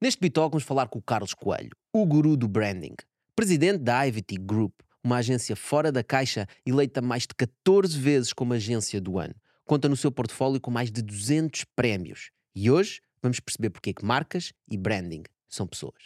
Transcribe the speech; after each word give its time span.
Neste 0.00 0.20
Bitalk 0.20 0.52
vamos 0.52 0.62
falar 0.62 0.86
com 0.86 1.00
o 1.00 1.02
Carlos 1.02 1.34
Coelho, 1.34 1.72
o 1.92 2.06
guru 2.06 2.36
do 2.36 2.46
branding, 2.46 2.94
presidente 3.34 3.78
da 3.78 4.06
Ivity 4.06 4.36
Group, 4.36 4.72
uma 5.02 5.16
agência 5.16 5.56
fora 5.56 5.90
da 5.90 6.04
caixa 6.04 6.46
eleita 6.64 7.02
mais 7.02 7.22
de 7.22 7.34
14 7.36 7.98
vezes 7.98 8.32
como 8.32 8.52
agência 8.52 9.00
do 9.00 9.18
ano. 9.18 9.34
Conta 9.64 9.88
no 9.88 9.96
seu 9.96 10.12
portfólio 10.12 10.60
com 10.60 10.70
mais 10.70 10.92
de 10.92 11.02
200 11.02 11.64
prémios. 11.74 12.30
E 12.54 12.70
hoje 12.70 13.00
vamos 13.20 13.40
perceber 13.40 13.70
porque 13.70 13.90
é 13.90 13.92
que 13.92 14.04
marcas 14.04 14.52
e 14.70 14.76
branding 14.76 15.24
são 15.48 15.66
pessoas. 15.66 16.04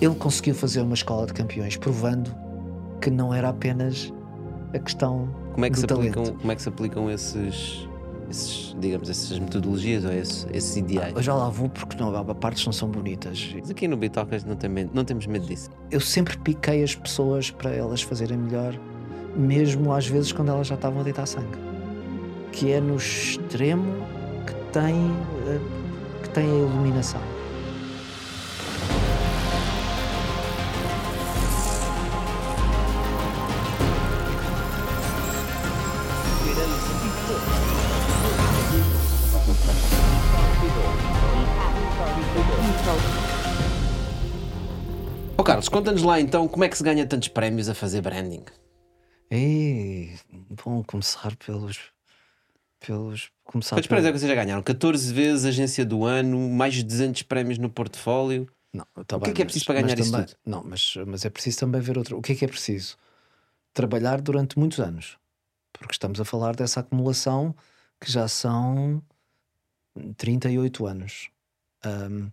Ele 0.00 0.16
conseguiu 0.16 0.56
fazer 0.56 0.80
uma 0.80 0.94
escola 0.94 1.24
de 1.26 1.34
campeões 1.34 1.76
provando 1.76 2.34
que 3.00 3.10
não 3.10 3.32
era 3.32 3.50
apenas 3.50 4.12
a 4.74 4.78
questão 4.80 5.32
Como 5.52 5.64
é 5.64 5.70
que, 5.70 5.76
do 5.76 5.80
se 5.82 5.86
talento. 5.86 6.18
aplicam, 6.18 6.36
como 6.40 6.50
é 6.50 6.56
que 6.56 6.62
se 6.62 6.68
aplicam 6.68 7.08
esses, 7.08 7.88
esses, 8.30 8.74
digamos, 8.80 9.08
essas 9.10 9.38
metodologias 9.38 10.04
ou 10.04 10.12
esses, 10.12 10.46
esses 10.52 10.76
ideais? 10.76 11.14
Eu 11.14 11.22
já 11.22 11.34
lá 11.34 11.48
vou 11.48 11.68
porque 11.68 11.96
não, 11.96 12.14
há 12.14 12.34
partes 12.34 12.64
não 12.66 12.72
são 12.72 12.88
bonitas. 12.88 13.54
Mas 13.58 13.70
aqui 13.70 13.86
no 13.88 13.96
Bitalk 13.96 14.30
não, 14.46 14.56
tem 14.56 14.70
medo- 14.70 14.90
não 14.94 15.04
temos 15.04 15.26
medo 15.26 15.46
disso. 15.46 15.70
Eu 15.90 16.00
sempre 16.00 16.36
piquei 16.38 16.82
as 16.82 16.94
pessoas 16.94 17.50
para 17.50 17.70
elas 17.70 18.02
fazerem 18.02 18.36
melhor, 18.38 18.78
mesmo 19.36 19.92
às 19.92 20.06
vezes 20.06 20.32
quando 20.32 20.50
elas 20.50 20.66
já 20.66 20.74
estavam 20.74 21.00
a 21.00 21.02
deitar 21.02 21.26
sangue. 21.26 21.58
Que 22.52 22.72
é 22.72 22.80
no 22.80 22.96
extremo 22.96 23.84
que 24.46 24.54
tem, 24.72 24.94
eh, 25.48 25.58
que 26.22 26.28
tem 26.30 26.44
a 26.44 26.54
iluminação. 26.54 27.20
Ó 45.44 45.46
Carlos, 45.46 45.68
conta-nos 45.68 46.02
lá 46.02 46.18
então 46.18 46.48
como 46.48 46.64
é 46.64 46.70
que 46.70 46.78
se 46.78 46.82
ganha 46.82 47.06
tantos 47.06 47.28
prémios 47.28 47.68
a 47.68 47.74
fazer 47.74 48.00
branding. 48.00 48.46
E 49.30 50.14
bom 50.64 50.82
começar 50.82 51.36
pelos. 51.36 51.78
pelos 52.80 53.30
começar 53.44 53.76
Quantos 53.76 53.86
prémios 53.86 54.06
é 54.06 54.12
que 54.12 54.18
vocês 54.18 54.28
já 54.30 54.34
ganharam? 54.34 54.62
14 54.62 55.12
vezes 55.12 55.44
agência 55.44 55.84
do 55.84 56.02
ano, 56.06 56.48
mais 56.48 56.72
de 56.72 56.82
200 56.84 57.24
prémios 57.24 57.58
no 57.58 57.68
portfólio. 57.68 58.48
Não, 58.72 58.86
tá 59.06 59.18
O 59.18 59.20
que 59.20 59.24
é 59.24 59.28
bem, 59.28 59.34
que 59.34 59.42
é 59.42 59.44
mas- 59.44 59.52
preciso 59.52 59.66
para 59.66 59.74
mas 59.74 59.84
ganhar 59.84 59.98
isso 59.98 60.12
também- 60.12 60.26
tudo? 60.28 60.36
Não, 60.46 60.64
mas, 60.64 60.94
mas 61.06 61.24
é 61.26 61.28
preciso 61.28 61.58
também 61.58 61.80
ver 61.82 61.98
outro. 61.98 62.16
O 62.16 62.22
que 62.22 62.32
é 62.32 62.34
que 62.36 62.44
é 62.46 62.48
preciso? 62.48 62.96
Trabalhar 63.74 64.22
durante 64.22 64.58
muitos 64.58 64.80
anos. 64.80 65.18
Porque 65.74 65.92
estamos 65.92 66.18
a 66.22 66.24
falar 66.24 66.56
dessa 66.56 66.80
acumulação 66.80 67.54
que 68.00 68.10
já 68.10 68.26
são 68.28 69.02
38 70.16 70.86
anos. 70.86 71.28
Ahm, 71.84 72.28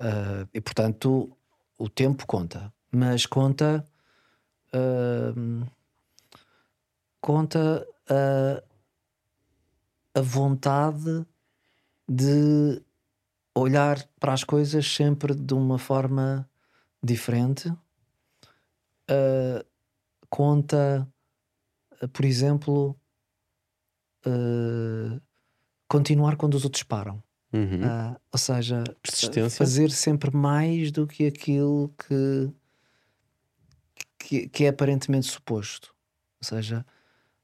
ah, 0.00 0.46
e 0.54 0.60
portanto, 0.62 1.35
o 1.78 1.88
tempo 1.88 2.26
conta. 2.26 2.72
Mas 2.90 3.26
conta. 3.26 3.86
ahm, 4.72 5.64
conta 7.20 7.84
a, 8.08 8.62
a 10.14 10.22
vontade 10.22 11.26
de 12.08 12.80
olhar 13.52 14.06
para 14.20 14.32
as 14.32 14.44
coisas 14.44 14.86
sempre 14.86 15.34
de 15.34 15.54
uma 15.54 15.76
forma 15.78 16.48
diferente. 17.02 17.68
Uh, 19.10 19.64
conta, 20.28 21.08
uh, 22.00 22.08
por 22.08 22.24
exemplo, 22.24 22.96
uh, 24.26 25.20
continuar 25.88 26.36
quando 26.36 26.54
os 26.54 26.64
outros 26.64 26.82
param. 26.84 27.22
Uhum. 27.52 27.86
Uh, 27.86 28.20
ou 28.32 28.38
seja, 28.38 28.84
fazer 29.50 29.90
sempre 29.90 30.34
mais 30.34 30.90
do 30.90 31.06
que 31.06 31.26
aquilo 31.26 31.94
que, 31.96 32.52
que, 34.18 34.48
que 34.48 34.64
é 34.64 34.68
aparentemente 34.68 35.26
suposto. 35.26 35.94
Ou 36.42 36.46
seja, 36.46 36.84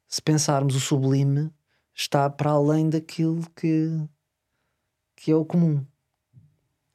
se 0.08 0.20
pensarmos 0.20 0.74
o 0.74 0.80
sublime, 0.80 1.50
está 1.94 2.28
para 2.28 2.50
além 2.50 2.90
daquilo 2.90 3.48
que, 3.50 3.88
que 5.16 5.30
é 5.30 5.36
o 5.36 5.44
comum 5.44 5.86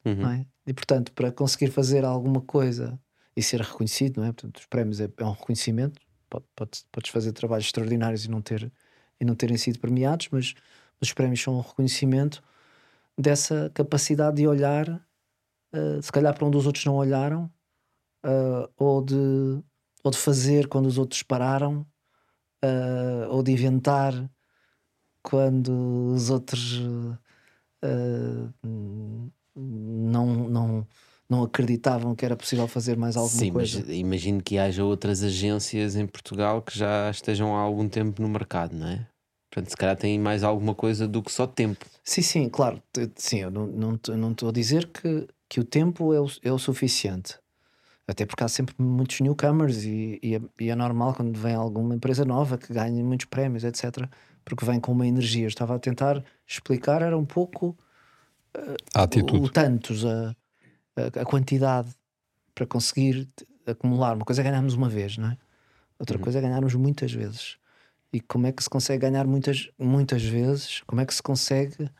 Uhum. 0.08 0.30
é? 0.30 0.46
E 0.66 0.72
portanto, 0.72 1.12
para 1.12 1.30
conseguir 1.32 1.70
fazer 1.70 2.04
alguma 2.04 2.40
coisa 2.40 2.98
e 3.36 3.42
ser 3.42 3.60
reconhecido, 3.60 4.20
não 4.20 4.24
é? 4.26 4.32
Portanto, 4.32 4.58
os 4.58 4.66
prémios 4.66 5.00
é, 5.00 5.08
é 5.16 5.24
um 5.24 5.32
reconhecimento. 5.32 6.00
Pode, 6.28 6.44
pode- 6.54 6.84
podes 6.92 7.10
fazer 7.10 7.32
trabalhos 7.32 7.66
extraordinários 7.66 8.24
e 8.24 8.30
não, 8.30 8.42
ter, 8.42 8.70
e 9.20 9.24
não 9.24 9.34
terem 9.34 9.56
sido 9.56 9.78
premiados, 9.78 10.28
mas 10.30 10.54
os 11.00 11.12
prémios 11.12 11.40
são 11.40 11.56
um 11.56 11.60
reconhecimento 11.60 12.42
dessa 13.18 13.70
capacidade 13.74 14.36
de 14.36 14.46
olhar, 14.46 14.86
eh, 15.72 16.00
se 16.00 16.12
calhar 16.12 16.32
para 16.34 16.46
onde 16.46 16.56
os 16.56 16.66
outros 16.66 16.84
não 16.84 16.94
olharam, 16.94 17.50
eh, 18.24 18.68
ou, 18.76 19.04
de, 19.04 19.14
ou 20.04 20.10
de 20.10 20.16
fazer 20.16 20.68
quando 20.68 20.86
os 20.86 20.98
outros 20.98 21.22
pararam, 21.24 21.84
eh, 22.62 23.26
ou 23.28 23.42
de 23.42 23.50
inventar 23.52 24.12
quando 25.22 26.12
os 26.14 26.30
outros 26.30 26.80
não, 29.54 30.48
não, 30.48 30.86
não 31.28 31.42
acreditavam 31.42 32.14
que 32.14 32.24
era 32.24 32.36
possível 32.36 32.66
fazer 32.66 32.96
mais 32.96 33.16
alguma 33.16 33.40
Sim, 33.42 33.50
coisa. 33.50 33.80
mas 33.80 33.88
imagino 33.90 34.42
que 34.42 34.58
haja 34.58 34.84
outras 34.84 35.22
agências 35.22 35.96
em 35.96 36.06
Portugal 36.06 36.62
que 36.62 36.76
já 36.76 37.10
estejam 37.10 37.54
há 37.56 37.60
algum 37.60 37.88
tempo 37.88 38.22
no 38.22 38.28
mercado, 38.28 38.74
não 38.74 38.88
é? 38.88 39.06
Portanto, 39.58 39.70
se 39.70 39.76
calhar 39.76 39.96
têm 39.96 40.18
mais 40.18 40.44
alguma 40.44 40.74
coisa 40.74 41.08
do 41.08 41.22
que 41.22 41.32
só 41.32 41.46
tempo. 41.46 41.84
Sim, 42.04 42.22
sim, 42.22 42.48
claro. 42.48 42.82
Sim, 43.16 43.38
eu 43.40 43.50
não 43.50 43.66
estou 43.66 43.78
não, 43.80 43.96
tô- 43.98 44.16
não 44.16 44.30
estou 44.32 44.48
a 44.48 44.52
dizer 44.52 44.86
que, 44.88 45.26
que 45.48 45.60
o 45.60 45.64
tempo 45.64 46.12
é 46.14 46.20
o, 46.20 46.26
é 46.42 46.52
o 46.52 46.58
suficiente. 46.58 47.38
Até 48.06 48.24
porque 48.24 48.42
há 48.42 48.48
sempre 48.48 48.74
muitos 48.78 49.20
newcomers 49.20 49.84
e, 49.84 50.18
e, 50.22 50.34
é, 50.36 50.40
e 50.60 50.70
é 50.70 50.74
normal 50.74 51.14
quando 51.14 51.38
vem 51.38 51.54
alguma 51.54 51.94
empresa 51.94 52.24
nova 52.24 52.56
que 52.56 52.72
ganha 52.72 53.04
muitos 53.04 53.26
prémios, 53.26 53.64
etc. 53.64 54.08
Porque 54.44 54.64
vem 54.64 54.80
com 54.80 54.92
uma 54.92 55.06
energia. 55.06 55.44
Eu 55.44 55.48
estava 55.48 55.74
a 55.74 55.78
tentar 55.78 56.24
explicar, 56.46 57.02
era 57.02 57.18
um 57.18 57.26
pouco 57.26 57.76
A 58.94 59.00
o 59.00 59.04
atitude. 59.04 59.50
tantos, 59.50 60.06
a, 60.06 60.34
a, 60.96 61.20
a 61.20 61.24
quantidade 61.24 61.90
para 62.54 62.66
conseguir 62.66 63.28
acumular. 63.66 64.14
Uma 64.16 64.24
coisa 64.24 64.40
é 64.40 64.44
ganharmos 64.44 64.74
uma 64.74 64.88
vez, 64.88 65.18
não 65.18 65.28
é? 65.28 65.36
Outra 65.98 66.18
coisa 66.18 66.38
é 66.38 66.42
ganharmos 66.42 66.74
muitas 66.74 67.12
vezes. 67.12 67.58
E 68.12 68.20
como 68.20 68.46
é 68.46 68.52
que 68.52 68.62
se 68.62 68.70
consegue 68.70 69.02
ganhar 69.02 69.26
muitas, 69.26 69.68
muitas 69.78 70.22
vezes? 70.22 70.80
Como 70.86 71.00
é 71.00 71.06
que 71.06 71.14
se 71.14 71.22
consegue. 71.22 71.90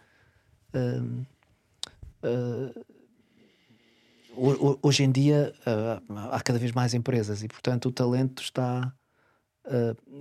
ho- 4.37 4.71
ho- 4.71 4.79
hoje 4.83 5.03
em 5.05 5.11
dia 5.11 5.55
ah, 5.67 6.01
há 6.33 6.41
cada 6.41 6.59
vez 6.59 6.73
mais 6.73 6.95
empresas 6.95 7.43
e, 7.43 7.49
portanto, 7.49 7.87
o 7.89 7.93
talento 7.93 8.43
está, 8.43 8.93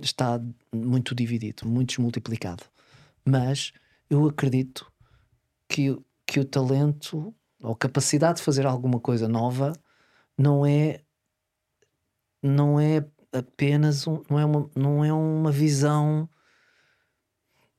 está 0.02 0.40
muito 0.74 1.14
dividido, 1.14 1.66
muito 1.66 1.88
desmultiplicado. 1.90 2.64
Mas 3.24 3.72
eu 4.10 4.26
acredito 4.26 4.90
que, 5.68 5.96
que 6.26 6.40
o 6.40 6.44
talento 6.44 7.34
ou 7.62 7.74
capacidade 7.74 8.38
de 8.38 8.44
fazer 8.44 8.66
alguma 8.66 9.00
coisa 9.00 9.28
nova 9.28 9.72
não 10.36 10.64
é 10.64 11.00
não 12.40 12.78
é 12.78 13.04
apenas 13.32 14.06
um, 14.06 14.22
não 14.30 14.38
é 14.38 14.44
uma 14.44 14.70
não 14.74 15.04
é 15.04 15.12
uma 15.12 15.52
visão 15.52 16.28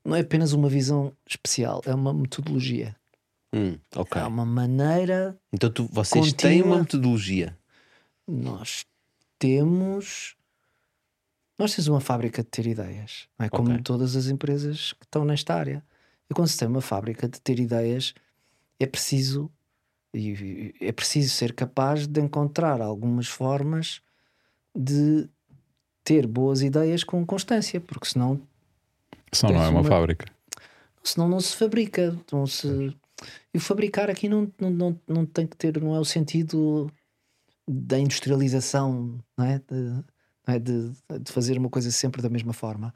não 0.04 0.16
é 0.16 0.22
apenas 0.22 0.54
uma 0.54 0.70
visão 0.70 1.16
especial 1.26 1.82
é 1.86 1.94
uma 1.94 2.14
metodologia 2.14 2.96
Hum, 3.54 3.80
ok. 3.96 4.22
é 4.22 4.26
uma 4.26 4.46
maneira 4.46 5.40
Então 5.52 5.72
tu- 5.72 5.90
vocês 5.92 6.32
têm 6.34 6.60
Contínua. 6.60 6.76
uma 6.76 6.80
metodologia. 6.84 7.58
nós 8.28 8.86
temos 9.40 10.36
nós 11.58 11.74
temos 11.74 11.88
uma 11.88 12.00
fábrica 12.00 12.44
de 12.44 12.50
ter 12.50 12.68
ideias 12.68 13.28
não 13.38 13.46
é 13.46 13.50
como 13.50 13.72
Ok. 13.72 13.82
todas 13.84 14.16
as 14.16 14.28
empresas 14.28 14.94
que 14.94 15.04
estão 15.06 15.26
nesta 15.26 15.56
área 15.56 15.84
e 16.30 16.34
quando 16.34 16.48
se 16.48 16.58
tem 16.58 16.68
uma 16.68 16.82
fábrica 16.82 17.28
de 17.28 17.42
ter 17.42 17.60
ideias 17.60 18.14
é 18.80 18.86
preciso 18.86 19.52
e 20.14 20.74
é 20.82 20.92
preciso 20.92 21.30
ser 21.36 21.54
capaz 21.54 22.08
de 22.08 22.20
encontrar 22.22 22.82
algumas 22.82 23.28
formas 23.28 24.02
de 24.76 25.30
ter 26.10 26.26
boas 26.26 26.64
ideias 26.64 27.04
com 27.04 27.24
constância 27.24 27.80
porque 27.80 28.08
senão 28.08 28.42
Senão 29.32 29.54
não 29.54 29.64
é 29.64 29.70
uma 29.70 29.82
uma- 29.82 29.90
fábrica. 29.90 30.26
senão 31.04 31.30
não 31.30 31.40
se 31.40 31.56
fabrica. 31.56 32.18
Não 32.32 32.48
se... 32.48 32.68
E 33.54 33.58
o 33.58 33.62
fabricar 33.62 34.10
aqui 34.10 34.28
não, 34.28 34.52
não, 34.60 34.72
não, 34.72 35.00
não 35.08 35.26
tem 35.26 35.46
que 35.46 35.56
ter, 35.56 35.80
não 35.80 35.96
é 35.96 36.00
o 36.00 36.06
sentido 36.06 36.90
da 37.68 38.00
industrialização, 38.00 39.20
não 39.38 39.46
é? 39.46 39.60
De, 39.60 39.76
não 40.48 40.54
é? 40.56 40.58
de, 40.58 40.92
de 41.22 41.32
fazer 41.32 41.58
uma 41.60 41.70
coisa 41.70 41.92
sempre 41.92 42.24
da 42.24 42.30
mesma 42.30 42.54
forma. 42.54 42.92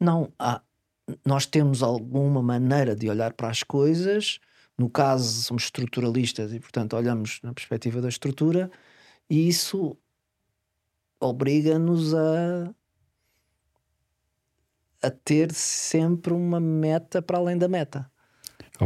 Não, 0.00 0.32
há, 0.36 0.60
nós 1.24 1.46
temos 1.46 1.82
alguma 1.84 2.42
maneira 2.42 2.96
de 2.96 3.08
olhar 3.08 3.32
para 3.34 3.48
as 3.48 3.62
coisas. 3.62 4.40
No 4.76 4.90
caso, 4.90 5.42
somos 5.42 5.64
estruturalistas 5.64 6.52
e, 6.52 6.58
portanto, 6.58 6.96
olhamos 6.96 7.38
na 7.44 7.52
perspectiva 7.54 8.00
da 8.00 8.08
estrutura, 8.08 8.70
e 9.28 9.46
isso 9.46 9.96
obriga-nos 11.20 12.14
a 12.14 12.74
a 15.02 15.10
ter 15.10 15.52
sempre 15.52 16.32
uma 16.32 16.60
meta 16.60 17.22
para 17.22 17.38
além 17.38 17.56
da 17.56 17.68
meta. 17.68 18.10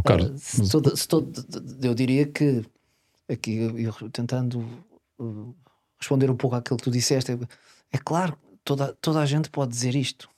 Carlos, 0.03 0.29
Uh, 0.59 0.65
se 0.65 0.71
toda- 0.71 0.95
se 0.95 1.07
todo- 1.07 1.45
eu 1.81 1.93
diria 1.93 2.25
que 2.25 2.63
aqui 3.29 3.55
eu, 3.57 4.09
tentando 4.11 4.59
uh, 5.19 5.55
responder 5.99 6.29
um 6.29 6.35
pouco 6.35 6.55
àquilo 6.55 6.77
que 6.77 6.83
tu 6.83 6.91
disseste, 6.91 7.31
é, 7.31 7.37
é 7.91 7.97
claro, 7.97 8.37
toda, 8.63 8.93
toda 9.01 9.19
a 9.19 9.25
gente 9.25 9.49
pode 9.49 9.71
dizer 9.71 9.95
isto. 9.95 10.29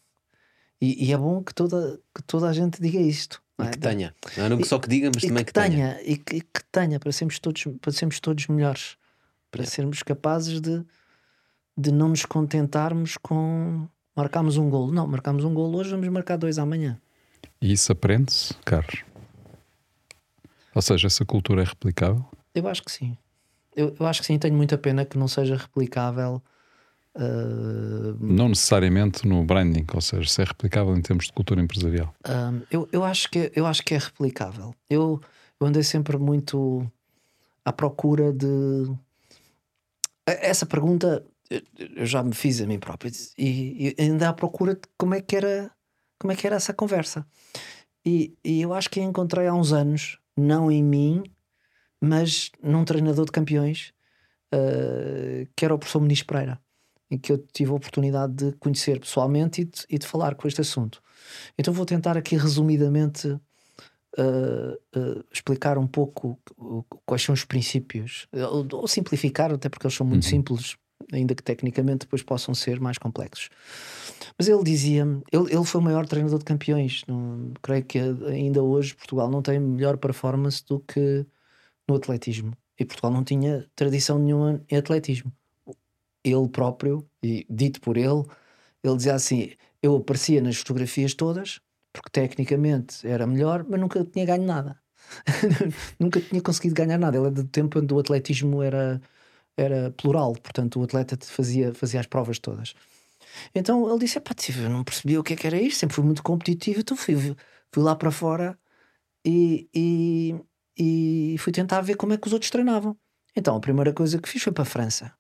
E, 0.80 1.08
e, 1.08 1.12
é 1.14 1.18
bom 1.18 1.44
que 1.44 1.54
toda, 1.54 2.00
que 2.14 2.22
toda 2.24 2.48
a 2.48 2.54
gente 2.54 2.80
diga 2.80 3.00
isto. 3.00 3.42
E 3.60 3.64
é? 3.64 3.70
que 3.72 3.80
tenha. 3.80 4.16
Não, 4.50 4.64
só 4.64 4.78
que 4.78 4.88
diga, 4.88 5.10
mas 5.14 5.24
também 5.24 5.44
que, 5.44 5.46
que 5.46 5.54
tenha. 5.54 5.96
tenha. 5.96 6.02
E, 6.04 6.18
que, 6.18 6.36
e 6.36 6.42
que 6.42 6.64
tenha, 6.72 7.00
para 7.00 7.12
sermos 7.12 7.40
todos, 7.40 7.64
para 7.82 7.92
sermos 7.92 8.20
todos 8.20 8.46
melhores. 8.48 8.96
Para 9.50 9.66
sermos 9.66 10.04
capazes 10.04 10.62
de, 10.62 10.86
de 11.78 11.92
não 11.92 12.10
nos 12.10 12.26
contentarmos 12.26 13.18
com 13.18 13.88
marcarmos 14.16 14.58
um 14.58 14.70
golo. 14.70 14.92
Não, 14.92 15.06
marcamos 15.06 15.44
um 15.44 15.54
golo 15.54 15.78
hoje, 15.78 15.92
vamos 15.92 16.08
marcar 16.10 16.38
dois 16.38 16.58
amanhã. 16.58 17.00
E 17.62 17.72
isso 17.72 17.92
aprende-se, 17.92 18.54
Carlos? 18.66 19.04
Ou 20.74 20.82
seja, 20.82 21.08
essa 21.08 21.24
cultura 21.24 21.62
é 21.62 21.66
replicável? 21.66 22.26
Eu 22.54 22.68
acho 22.68 22.84
que 22.84 22.92
sim. 22.92 23.16
Eu, 23.76 23.96
eu 24.00 24.08
acho 24.08 24.22
que 24.22 24.28
sim. 24.28 24.40
Tenho 24.40 24.56
muita 24.56 24.78
pena 24.78 25.06
que 25.06 25.18
não 25.18 25.28
seja 25.28 25.56
replicável. 25.56 26.42
Uh... 27.16 28.16
Não 28.20 28.50
necessariamente 28.50 29.28
no 29.28 29.44
branding, 29.44 29.86
ou 29.94 30.02
seja, 30.02 30.28
se 30.28 30.42
é 30.42 30.46
replicável 30.46 30.96
em 30.96 31.02
termos 31.02 31.26
de 31.26 31.34
cultura 31.34 31.62
empresarial. 31.62 32.14
Uh, 32.26 32.66
eu, 32.70 32.90
eu, 32.92 33.04
acho 33.04 33.30
que, 33.30 33.52
eu 33.56 33.66
acho 33.66 33.84
que 33.84 33.94
é 33.94 33.98
replicável. 33.98 34.74
Eu, 34.90 35.22
eu 35.60 35.68
andei 35.68 35.84
sempre 35.84 36.18
muito 36.18 36.90
à 37.64 37.72
procura 37.72 38.32
de. 38.32 38.92
Essa 40.26 40.66
pergunta 40.66 41.24
eu 41.50 42.06
já 42.06 42.24
me 42.24 42.34
fiz 42.34 42.62
a 42.62 42.68
mim 42.68 42.80
próprio 42.80 43.12
e, 43.38 43.96
e 43.98 44.02
ainda 44.02 44.30
à 44.30 44.34
procura 44.34 44.76
de 44.76 44.82
como 44.98 45.16
é 45.16 45.22
que 45.22 45.36
era 45.36 45.72
como 46.20 46.32
é 46.32 46.36
que 46.36 46.46
era 46.46 46.56
essa 46.56 46.74
conversa 46.74 47.26
e, 48.06 48.36
e 48.44 48.62
eu 48.62 48.74
acho 48.74 48.90
que 48.90 49.00
encontrei 49.00 49.48
há 49.48 49.54
uns 49.54 49.72
anos 49.72 50.20
não 50.36 50.72
em 50.72 50.84
mim 50.84 51.24
mas 52.02 52.52
num 52.62 52.84
treinador 52.84 53.26
de 53.26 53.32
campeões 53.32 53.94
uh, 54.54 55.48
que 55.56 55.66
era 55.66 55.74
o 55.74 55.80
professor 55.80 56.00
Muniz 56.00 56.24
Pereira 56.24 56.60
em 57.10 57.18
que 57.18 57.32
eu 57.32 57.38
tive 57.38 57.72
a 57.72 57.76
oportunidade 57.76 58.34
de 58.34 58.52
conhecer 58.58 59.00
pessoalmente 59.00 59.62
e 59.62 59.66
de, 59.66 59.86
e 59.90 59.98
de 59.98 60.06
falar 60.06 60.36
com 60.36 60.48
este 60.48 60.62
assunto 60.62 61.02
então 61.58 61.74
vou 61.74 61.86
tentar 61.86 62.18
aqui 62.18 62.36
resumidamente 62.36 63.30
uh, 63.30 63.40
uh, 64.98 65.24
explicar 65.32 65.78
um 65.78 65.88
pouco 65.88 66.38
quais 67.06 67.22
são 67.22 67.34
os 67.34 67.46
princípios 67.46 68.28
ou, 68.34 68.68
ou 68.82 68.88
simplificar 68.88 69.54
até 69.54 69.70
porque 69.70 69.88
eles 69.88 69.96
são 69.96 70.06
muito 70.06 70.26
uhum. 70.26 70.30
simples 70.30 70.78
ainda 71.12 71.36
que 71.36 71.44
tecnicamente 71.44 72.00
depois 72.00 72.22
possam 72.22 72.54
ser 72.54 72.80
mais 72.80 72.98
complexos. 72.98 73.50
Mas 74.38 74.48
ele 74.48 74.64
dizia-me, 74.64 75.24
ele, 75.32 75.54
ele 75.54 75.66
foi 75.66 75.82
o 75.82 75.84
maior 75.84 76.06
treinador 76.06 76.40
de 76.40 76.46
campeões. 76.46 77.04
Não, 77.08 77.54
creio 77.62 77.84
que 77.86 78.00
ainda 78.00 78.62
hoje 78.62 78.96
Portugal 78.96 79.30
não 79.30 79.42
tem 79.42 79.60
melhor 79.60 79.98
performance 79.98 80.64
do 80.66 80.80
que 80.80 81.26
no 81.88 81.96
atletismo. 81.96 82.54
E 82.80 82.86
Portugal 82.86 83.12
não 83.12 83.24
tinha 83.24 83.66
tradição 83.76 84.20
nenhuma 84.20 84.64
em 84.70 84.78
atletismo. 84.78 85.32
Ele 86.24 86.48
próprio, 86.50 87.08
e 87.24 87.46
dito 87.50 87.82
por 87.82 87.98
ele, 87.98 88.24
ele 88.84 88.98
dizia 88.98 89.16
assim: 89.16 89.52
Eu 89.82 89.96
aparecia 89.96 90.42
nas 90.42 90.58
fotografias 90.58 91.14
todas, 91.14 91.60
porque 91.94 92.10
tecnicamente 92.12 93.08
era 93.08 93.26
melhor, 93.26 93.66
mas 93.68 93.80
nunca 93.80 94.04
tinha 94.06 94.26
ganho 94.26 94.44
nada. 94.46 94.80
nunca 96.00 96.20
tinha 96.22 96.42
conseguido 96.42 96.76
ganhar 96.76 96.98
nada. 96.98 97.18
Ele 97.18 97.28
é 97.28 97.32
do 97.32 97.44
tempo 97.46 97.80
onde 97.80 97.94
o 97.94 98.00
atletismo 98.00 98.62
era 98.62 99.02
era 99.58 99.92
plural, 99.92 100.34
portanto 100.34 100.80
o 100.80 100.84
atleta 100.84 101.18
fazia, 101.22 101.74
fazia 101.74 102.00
as 102.00 102.06
provas 102.06 102.38
todas. 102.38 102.76
Então 103.54 103.90
ele 103.90 104.00
disse: 104.00 104.20
Pá, 104.20 104.34
eu 104.56 104.70
não 104.70 104.84
percebia 104.84 105.20
o 105.20 105.24
que, 105.24 105.34
é 105.34 105.36
que 105.36 105.48
era 105.48 105.60
isto, 105.60 105.80
sempre 105.80 105.96
fui 105.96 106.06
muito 106.06 106.24
competitivo, 106.24 106.80
então 106.80 106.96
fui, 106.96 107.16
fui 107.72 107.84
lá 107.84 107.96
para 107.96 108.12
fora 108.12 108.58
e, 109.26 109.68
e, 109.74 110.36
e 110.78 111.38
fui 111.40 111.52
tentar 111.52 111.82
ver 111.82 111.96
como 111.96 112.14
é 112.14 112.18
que 112.18 112.28
os 112.28 112.34
outros 112.34 112.52
treinavam. 112.52 112.96
Então 113.36 113.56
a 113.56 113.60
primeira 113.60 113.94
coisa 113.94 114.20
que 114.20 114.30
fiz 114.30 114.44
foi 114.44 114.54
para 114.54 114.64
a 114.64 114.66
França. 114.66 115.12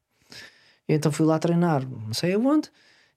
Então 0.88 1.12
fui 1.12 1.25
lá 1.25 1.40
treinar, 1.40 1.88
não 1.88 2.13
sei 2.13 2.33
aonde, 2.33 2.72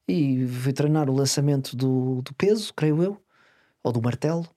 e 0.09 0.47
fui 0.47 0.73
treinar 0.73 1.09
o 1.09 1.15
lançamento 1.15 1.77
do, 1.77 2.23
do 2.23 2.35
peso, 2.35 2.75
creio 2.75 3.03
eu, 3.03 3.23
ou 3.83 3.93
do 3.93 4.03
martelo. 4.03 4.49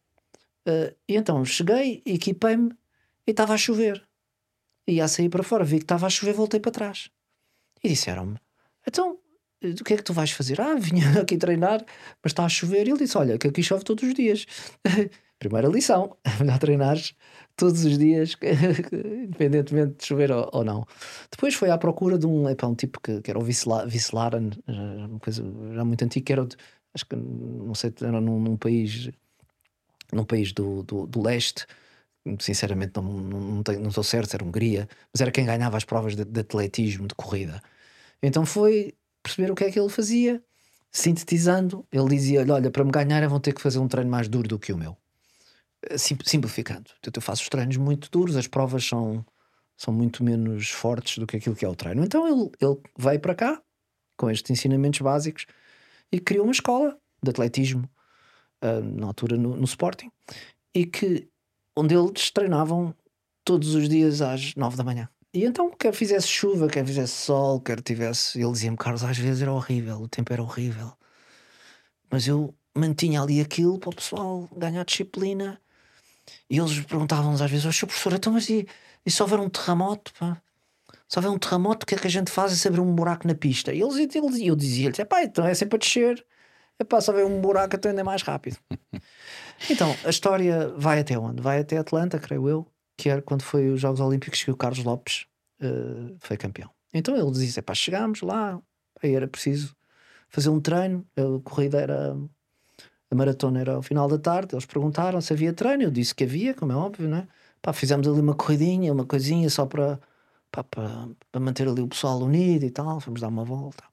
Uh, 0.67 0.95
e 1.07 1.15
então 1.15 1.43
cheguei, 1.45 2.01
equipei-me 2.05 2.71
e 3.27 3.31
estava 3.31 3.53
a 3.53 3.57
chover 3.57 4.03
ia 4.87 5.05
a 5.05 5.07
sair 5.07 5.29
para 5.29 5.43
fora, 5.43 5.63
vi 5.63 5.77
que 5.77 5.83
estava 5.83 6.07
a 6.07 6.09
chover, 6.09 6.33
voltei 6.33 6.59
para 6.59 6.71
trás. 6.71 7.09
E 7.83 7.89
disseram-me: 7.89 8.37
Então, 8.87 9.17
o 9.63 9.83
que 9.83 9.93
é 9.93 9.97
que 9.97 10.03
tu 10.03 10.13
vais 10.13 10.31
fazer? 10.31 10.59
Ah, 10.59 10.75
vinha 10.75 11.03
aqui 11.21 11.37
treinar, 11.37 11.83
mas 12.21 12.31
está 12.31 12.45
a 12.45 12.49
chover. 12.49 12.87
E 12.87 12.91
ele 12.91 12.99
disse: 12.99 13.17
Olha, 13.17 13.37
que 13.37 13.47
aqui 13.47 13.63
chove 13.63 13.83
todos 13.83 14.03
os 14.03 14.13
dias. 14.13 14.45
Primeira 15.39 15.67
lição: 15.67 16.15
é 16.23 16.29
melhor 16.39 16.59
treinares 16.59 17.13
todos 17.55 17.85
os 17.85 17.97
dias, 17.97 18.35
independentemente 18.91 19.95
de 19.97 20.05
chover 20.05 20.31
ou, 20.31 20.63
não. 20.63 20.85
Depois 21.29 21.53
foi 21.53 21.69
à 21.69 21.77
procura 21.77 22.17
de 22.17 22.25
um, 22.25 22.49
é, 22.49 22.55
um 22.63 22.75
tipo 22.75 22.99
que, 22.99 23.21
que 23.21 23.29
era 23.29 23.37
o 23.37 23.43
Vicelaran, 23.43 24.49
uma 24.67 25.19
coisa 25.19 25.43
já 25.73 25.85
muito 25.85 26.03
antiga, 26.03 26.25
que 26.25 26.33
era, 26.33 26.47
acho 26.95 27.05
que 27.05 27.15
não 27.15 27.75
sei, 27.75 27.93
era 28.01 28.19
num, 28.19 28.39
num 28.39 28.57
país, 28.57 29.11
num 30.11 30.23
país 30.23 30.51
do, 30.51 30.81
do, 30.83 31.05
do 31.05 31.21
leste 31.21 31.67
sinceramente 32.39 32.93
não, 32.95 33.03
não, 33.03 33.39
não, 33.39 33.63
não 33.79 33.89
estou 33.89 34.03
certo 34.03 34.33
era 34.33 34.43
Hungria, 34.43 34.87
mas 35.13 35.21
era 35.21 35.31
quem 35.31 35.45
ganhava 35.45 35.77
as 35.77 35.83
provas 35.83 36.15
de, 36.15 36.23
de, 36.23 36.39
atletismo, 36.39 37.07
de 37.07 37.15
corrida. 37.15 37.61
Então 38.21 38.45
foi 38.45 38.93
perceber 39.21 39.51
o 39.51 39.55
que 39.55 39.65
é 39.65 39.71
que 39.71 39.79
ele 39.79 39.89
fazia, 39.89 40.41
sintetizando, 40.91 41.85
ele 41.91 42.09
dizia: 42.09 42.45
Olha, 42.49 42.71
para 42.71 42.83
me 42.83 42.91
ganhar 42.91 43.27
vão 43.27 43.39
ter 43.39 43.53
que 43.53 43.61
fazer 43.61 43.79
um 43.79 43.87
treino 43.87 44.09
mais 44.09 44.27
duro 44.27 44.47
do 44.47 44.59
que 44.59 44.71
o 44.71 44.77
meu. 44.77 44.97
Eh, 45.89 45.97
sim, 45.97 46.17
simplificando, 46.23 46.89
eu 47.03 47.21
faço 47.21 47.43
os 47.43 47.49
treinos 47.49 47.77
muito 47.77 48.09
duros, 48.09 48.35
as 48.37 48.47
provas 48.47 48.85
são, 48.85 49.25
são 49.77 49.93
muito 49.93 50.23
menos 50.23 50.69
fortes 50.69 51.17
do 51.17 51.27
que 51.27 51.37
aquilo 51.37 51.55
que 51.55 51.65
é 51.65 51.69
o 51.69 51.75
treino. 51.75 52.03
Então 52.03 52.27
ele, 52.27 52.51
ele 52.61 52.77
veio 52.97 53.19
para 53.19 53.35
cá 53.35 53.61
com 54.17 54.29
estes 54.29 54.51
ensinamentos 54.51 55.01
básicos 55.01 55.45
e 56.11 56.19
criou 56.19 56.45
uma 56.45 56.53
escola 56.53 56.97
de 57.21 57.29
atletismo, 57.29 57.89
uh, 58.63 58.83
na 58.83 59.07
altura 59.07 59.37
no, 59.37 59.55
no 59.55 59.65
Sporting, 59.65 60.11
e 60.73 60.85
que 60.85 61.27
onde 61.75 61.95
eles 61.95 62.31
treinavam 62.31 62.93
todos 63.43 63.75
os 63.75 63.89
dias 63.89 64.21
às 64.21 64.55
nove 64.55 64.77
da 64.77 64.83
manhã. 64.83 65.09
E 65.33 65.43
então, 65.45 65.71
quer 65.71 65.93
fizesse 65.93 66.27
chuva, 66.27 66.67
quer 66.67 66.85
fizesse 66.85 67.13
sol, 67.13 67.59
quer 67.59 67.81
tivesse. 67.81 68.39
Ele 68.39 68.51
dizia-me, 68.51 68.77
Carlos, 68.77 69.03
às 69.03 69.17
vezes 69.17 69.41
era 69.41 69.51
horrível, 69.51 70.01
o 70.01 70.07
tempo 70.07 70.31
era 70.31 70.43
horrível. 70.43 70.93
Mas 72.09 72.27
eu 72.27 72.53
mantinha 72.75 73.21
ali 73.21 73.41
aquilo 73.41 73.79
para 73.79 73.89
o 73.89 73.95
pessoal 73.95 74.47
ganhar 74.55 74.85
disciplina. 74.85 75.59
E 76.49 76.59
eles 76.59 76.79
perguntavam-nos 76.81 77.41
às 77.41 77.49
vezes, 77.49 77.65
oh, 77.65 77.87
professor, 77.87 78.13
então, 78.13 78.31
mas 78.33 78.47
e, 78.49 78.67
e 79.05 79.11
se 79.11 79.21
houver 79.23 79.39
um 79.39 79.49
terremoto, 79.49 80.13
pá? 80.19 80.39
Se 81.07 81.17
houver 81.17 81.29
um 81.29 81.39
terremoto, 81.39 81.83
o 81.83 81.87
que 81.87 81.95
é 81.95 81.97
que 81.97 82.07
a 82.07 82.09
gente 82.09 82.31
faz? 82.31 82.51
É 82.51 82.55
se 82.55 82.67
abrir 82.67 82.81
um 82.81 82.93
buraco 82.93 83.27
na 83.27 83.35
pista. 83.35 83.73
E 83.73 83.81
eles, 83.81 83.95
eles, 83.97 84.39
eu 84.39 84.55
dizia-lhes, 84.55 84.99
é 84.99 85.05
pá, 85.05 85.23
então 85.23 85.45
é 85.45 85.53
sempre 85.53 85.77
a 85.77 85.79
descer. 85.79 86.23
É 86.79 86.83
pá, 86.83 87.01
se 87.01 87.09
houver 87.09 87.25
um 87.25 87.41
buraco, 87.41 87.75
então 87.75 87.89
ainda 87.89 88.01
é 88.01 88.03
mais 88.03 88.21
rápido. 88.21 88.57
Então, 89.69 89.95
a 90.03 90.09
história 90.09 90.69
vai 90.77 90.99
até 90.99 91.17
onde? 91.17 91.41
Vai 91.41 91.59
até 91.59 91.77
Atlanta, 91.77 92.19
creio 92.19 92.47
eu, 92.47 92.67
que 92.97 93.09
era 93.09 93.21
quando 93.21 93.43
foi 93.43 93.69
os 93.69 93.79
Jogos 93.79 93.99
Olímpicos 93.99 94.43
que 94.43 94.51
o 94.51 94.57
Carlos 94.57 94.83
Lopes 94.83 95.25
uh, 95.61 96.15
foi 96.19 96.37
campeão. 96.37 96.69
Então 96.93 97.15
ele 97.15 97.31
dizia: 97.31 97.63
pá, 97.63 97.73
chegámos 97.73 98.21
lá, 98.21 98.59
aí 99.01 99.15
era 99.15 99.27
preciso 99.27 99.75
fazer 100.29 100.49
um 100.49 100.59
treino, 100.59 101.05
a 101.17 101.49
corrida 101.49 101.79
era. 101.79 102.15
A 103.09 103.15
maratona 103.15 103.59
era 103.59 103.73
ao 103.75 103.83
final 103.83 104.07
da 104.07 104.17
tarde, 104.17 104.55
eles 104.55 104.65
perguntaram 104.65 105.21
se 105.21 105.31
havia 105.31 105.53
treino, 105.53 105.83
eu 105.83 105.91
disse 105.91 106.15
que 106.15 106.23
havia, 106.23 106.51
como 106.55 106.71
é 106.71 106.75
óbvio, 106.75 107.07
né? 107.07 107.27
Pá, 107.61 107.71
fizemos 107.71 108.07
ali 108.07 108.19
uma 108.19 108.33
corridinha, 108.33 108.91
uma 108.91 109.05
coisinha 109.05 109.47
só 109.51 109.67
para, 109.67 109.99
para, 110.51 110.63
para 111.31 111.39
manter 111.39 111.67
ali 111.67 111.81
o 111.81 111.87
pessoal 111.87 112.19
unido 112.19 112.65
e 112.65 112.71
tal, 112.71 112.99
fomos 112.99 113.21
dar 113.21 113.27
uma 113.27 113.45
volta. 113.45 113.83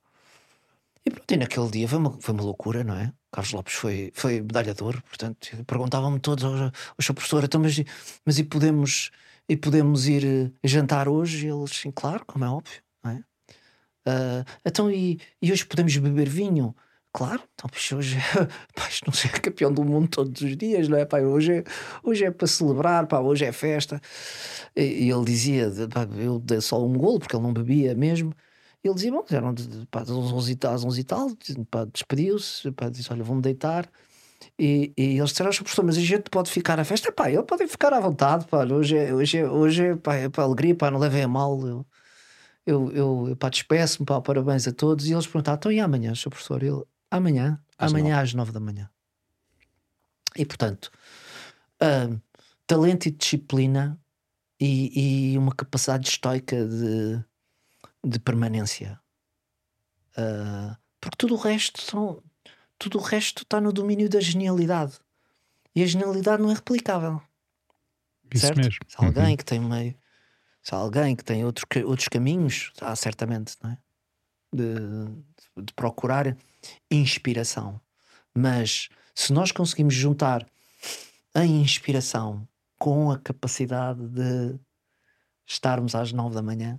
E 1.04 1.10
pronto, 1.10 1.32
e 1.32 1.36
naquele 1.36 1.70
dia 1.70 1.88
foi 1.88 1.98
uma, 1.98 2.20
foi 2.20 2.34
uma 2.34 2.42
loucura, 2.42 2.84
não 2.84 2.94
é? 2.94 3.12
Carlos 3.32 3.52
Lopes 3.52 3.74
foi, 3.74 4.10
foi 4.14 4.40
medalhador, 4.40 5.00
portanto, 5.02 5.64
perguntavam-me 5.66 6.20
todos, 6.20 6.44
ao 6.44 6.72
seu 7.00 7.14
professor, 7.14 7.44
então, 7.44 7.60
mas, 7.60 7.76
mas 8.24 8.38
e 8.38 8.44
podemos, 8.44 9.10
e 9.48 9.56
podemos 9.56 10.08
ir 10.08 10.24
eh, 10.62 10.68
jantar 10.68 11.08
hoje? 11.08 11.46
E 11.46 11.50
eles, 11.50 11.70
sim, 11.70 11.90
claro, 11.90 12.24
como 12.26 12.44
é 12.44 12.48
óbvio, 12.48 12.82
não 13.02 13.12
é? 13.12 13.24
Uh, 14.08 14.44
então, 14.64 14.90
e, 14.90 15.20
e 15.40 15.52
hoje 15.52 15.64
podemos 15.66 15.96
beber 15.96 16.28
vinho? 16.28 16.74
Claro, 17.12 17.42
então, 17.54 17.68
hoje 17.98 18.16
é, 18.16 18.44
pá, 18.74 18.88
não 19.06 19.12
sei, 19.12 19.30
é 19.34 19.38
campeão 19.40 19.72
do 19.72 19.84
mundo 19.84 20.08
todos 20.08 20.40
os 20.42 20.56
dias, 20.56 20.88
não 20.88 20.96
é? 20.98 21.04
Pá, 21.04 21.20
hoje, 21.20 21.52
é, 21.58 21.64
hoje 22.04 22.24
é 22.24 22.30
para 22.30 22.46
celebrar, 22.46 23.06
pá, 23.06 23.18
hoje 23.20 23.44
é 23.44 23.52
festa. 23.52 24.00
E, 24.76 25.06
e 25.06 25.10
ele 25.10 25.24
dizia, 25.24 25.70
pá, 25.92 26.06
eu 26.16 26.38
dei 26.38 26.60
só 26.60 26.84
um 26.84 26.92
golo, 26.96 27.18
porque 27.18 27.34
ele 27.34 27.42
não 27.42 27.52
bebia 27.52 27.94
mesmo. 27.94 28.32
Ele 28.82 28.94
dizia, 28.94 29.12
bom, 29.12 29.24
eram 29.30 29.52
de, 29.52 29.86
pá, 29.86 30.00
às 30.00 30.10
11 30.10 30.52
e 30.52 30.56
tal, 30.56 30.74
às 30.74 30.84
11 30.84 31.04
tal 31.04 31.28
despediu-se, 31.92 32.72
disse, 32.90 33.12
olha, 33.12 33.22
vou-me 33.22 33.42
deitar. 33.42 33.90
E, 34.58 34.92
e 34.96 35.18
eles 35.18 35.30
disseram, 35.30 35.50
professor, 35.50 35.84
mas 35.84 35.98
a 35.98 36.00
gente 36.00 36.30
pode 36.30 36.50
ficar 36.50 36.80
à 36.80 36.84
festa? 36.84 37.12
Pá, 37.12 37.30
ele 37.30 37.42
pode 37.42 37.66
ficar 37.66 37.92
à 37.92 38.00
vontade, 38.00 38.46
pá, 38.46 38.64
hoje 38.64 38.96
é, 38.96 39.12
hoje 39.12 39.38
é, 39.38 39.48
hoje 39.48 39.84
é, 39.84 39.96
pá, 39.96 40.14
é 40.14 40.28
para 40.28 40.44
alegria, 40.44 40.74
pá, 40.74 40.90
não 40.90 40.98
levem 40.98 41.22
a 41.22 41.28
mal. 41.28 41.66
Eu, 41.66 41.86
eu, 42.66 42.92
eu, 42.92 43.26
eu 43.30 43.36
pá, 43.36 43.50
despeço-me, 43.50 44.06
pá, 44.06 44.20
parabéns 44.20 44.66
a 44.66 44.72
todos. 44.72 45.06
E 45.06 45.12
eles 45.12 45.26
perguntaram, 45.26 45.58
então 45.58 45.72
e 45.72 45.80
amanhã, 45.80 46.14
Sr. 46.14 46.30
Professor? 46.30 46.62
Ele, 46.62 46.82
amanhã, 47.10 47.60
às 47.78 47.90
amanhã 47.90 48.16
nove. 48.16 48.22
às 48.22 48.34
9 48.34 48.52
da 48.52 48.60
manhã. 48.60 48.90
E 50.36 50.46
portanto, 50.46 50.90
uh, 51.82 52.20
talento 52.66 53.06
e 53.06 53.10
disciplina 53.10 53.98
e, 54.60 55.32
e 55.32 55.38
uma 55.38 55.54
capacidade 55.54 56.08
estoica 56.08 56.66
de, 56.66 57.24
de 58.04 58.18
permanência. 58.18 59.00
Uh, 60.16 60.76
porque 61.00 61.16
tudo 61.16 61.34
o 61.34 61.38
resto 61.38 61.80
são, 61.80 62.22
tudo 62.78 62.98
o 62.98 63.02
resto 63.02 63.42
está 63.42 63.60
no 63.60 63.72
domínio 63.72 64.08
da 64.08 64.20
genialidade. 64.20 64.98
E 65.74 65.82
a 65.82 65.86
genialidade 65.86 66.42
não 66.42 66.50
é 66.50 66.54
replicável. 66.54 67.22
Isso 68.32 68.46
certo? 68.46 68.58
mesmo. 68.58 68.78
Se 68.88 68.96
alguém 69.04 69.30
Uhum. 69.30 69.36
que 69.36 69.44
tem 69.44 69.60
meio. 69.60 69.94
Se 70.62 70.74
alguém 70.74 71.16
que 71.16 71.24
tem 71.24 71.44
outro, 71.44 71.66
ca- 71.66 71.84
outros 71.86 72.08
caminhos, 72.08 72.72
há 72.80 72.94
certamente, 72.94 73.56
não 73.62 73.70
é? 73.70 73.78
De, 74.52 75.62
de 75.64 75.72
procurar 75.74 76.36
inspiração. 76.90 77.80
Mas 78.34 78.88
se 79.14 79.32
nós 79.32 79.52
conseguimos 79.52 79.94
juntar 79.94 80.46
a 81.34 81.44
inspiração 81.44 82.46
com 82.78 83.10
a 83.10 83.18
capacidade 83.18 84.06
de 84.08 84.58
estarmos 85.46 85.94
às 85.94 86.12
nove 86.12 86.34
da 86.34 86.42
manhã, 86.42 86.78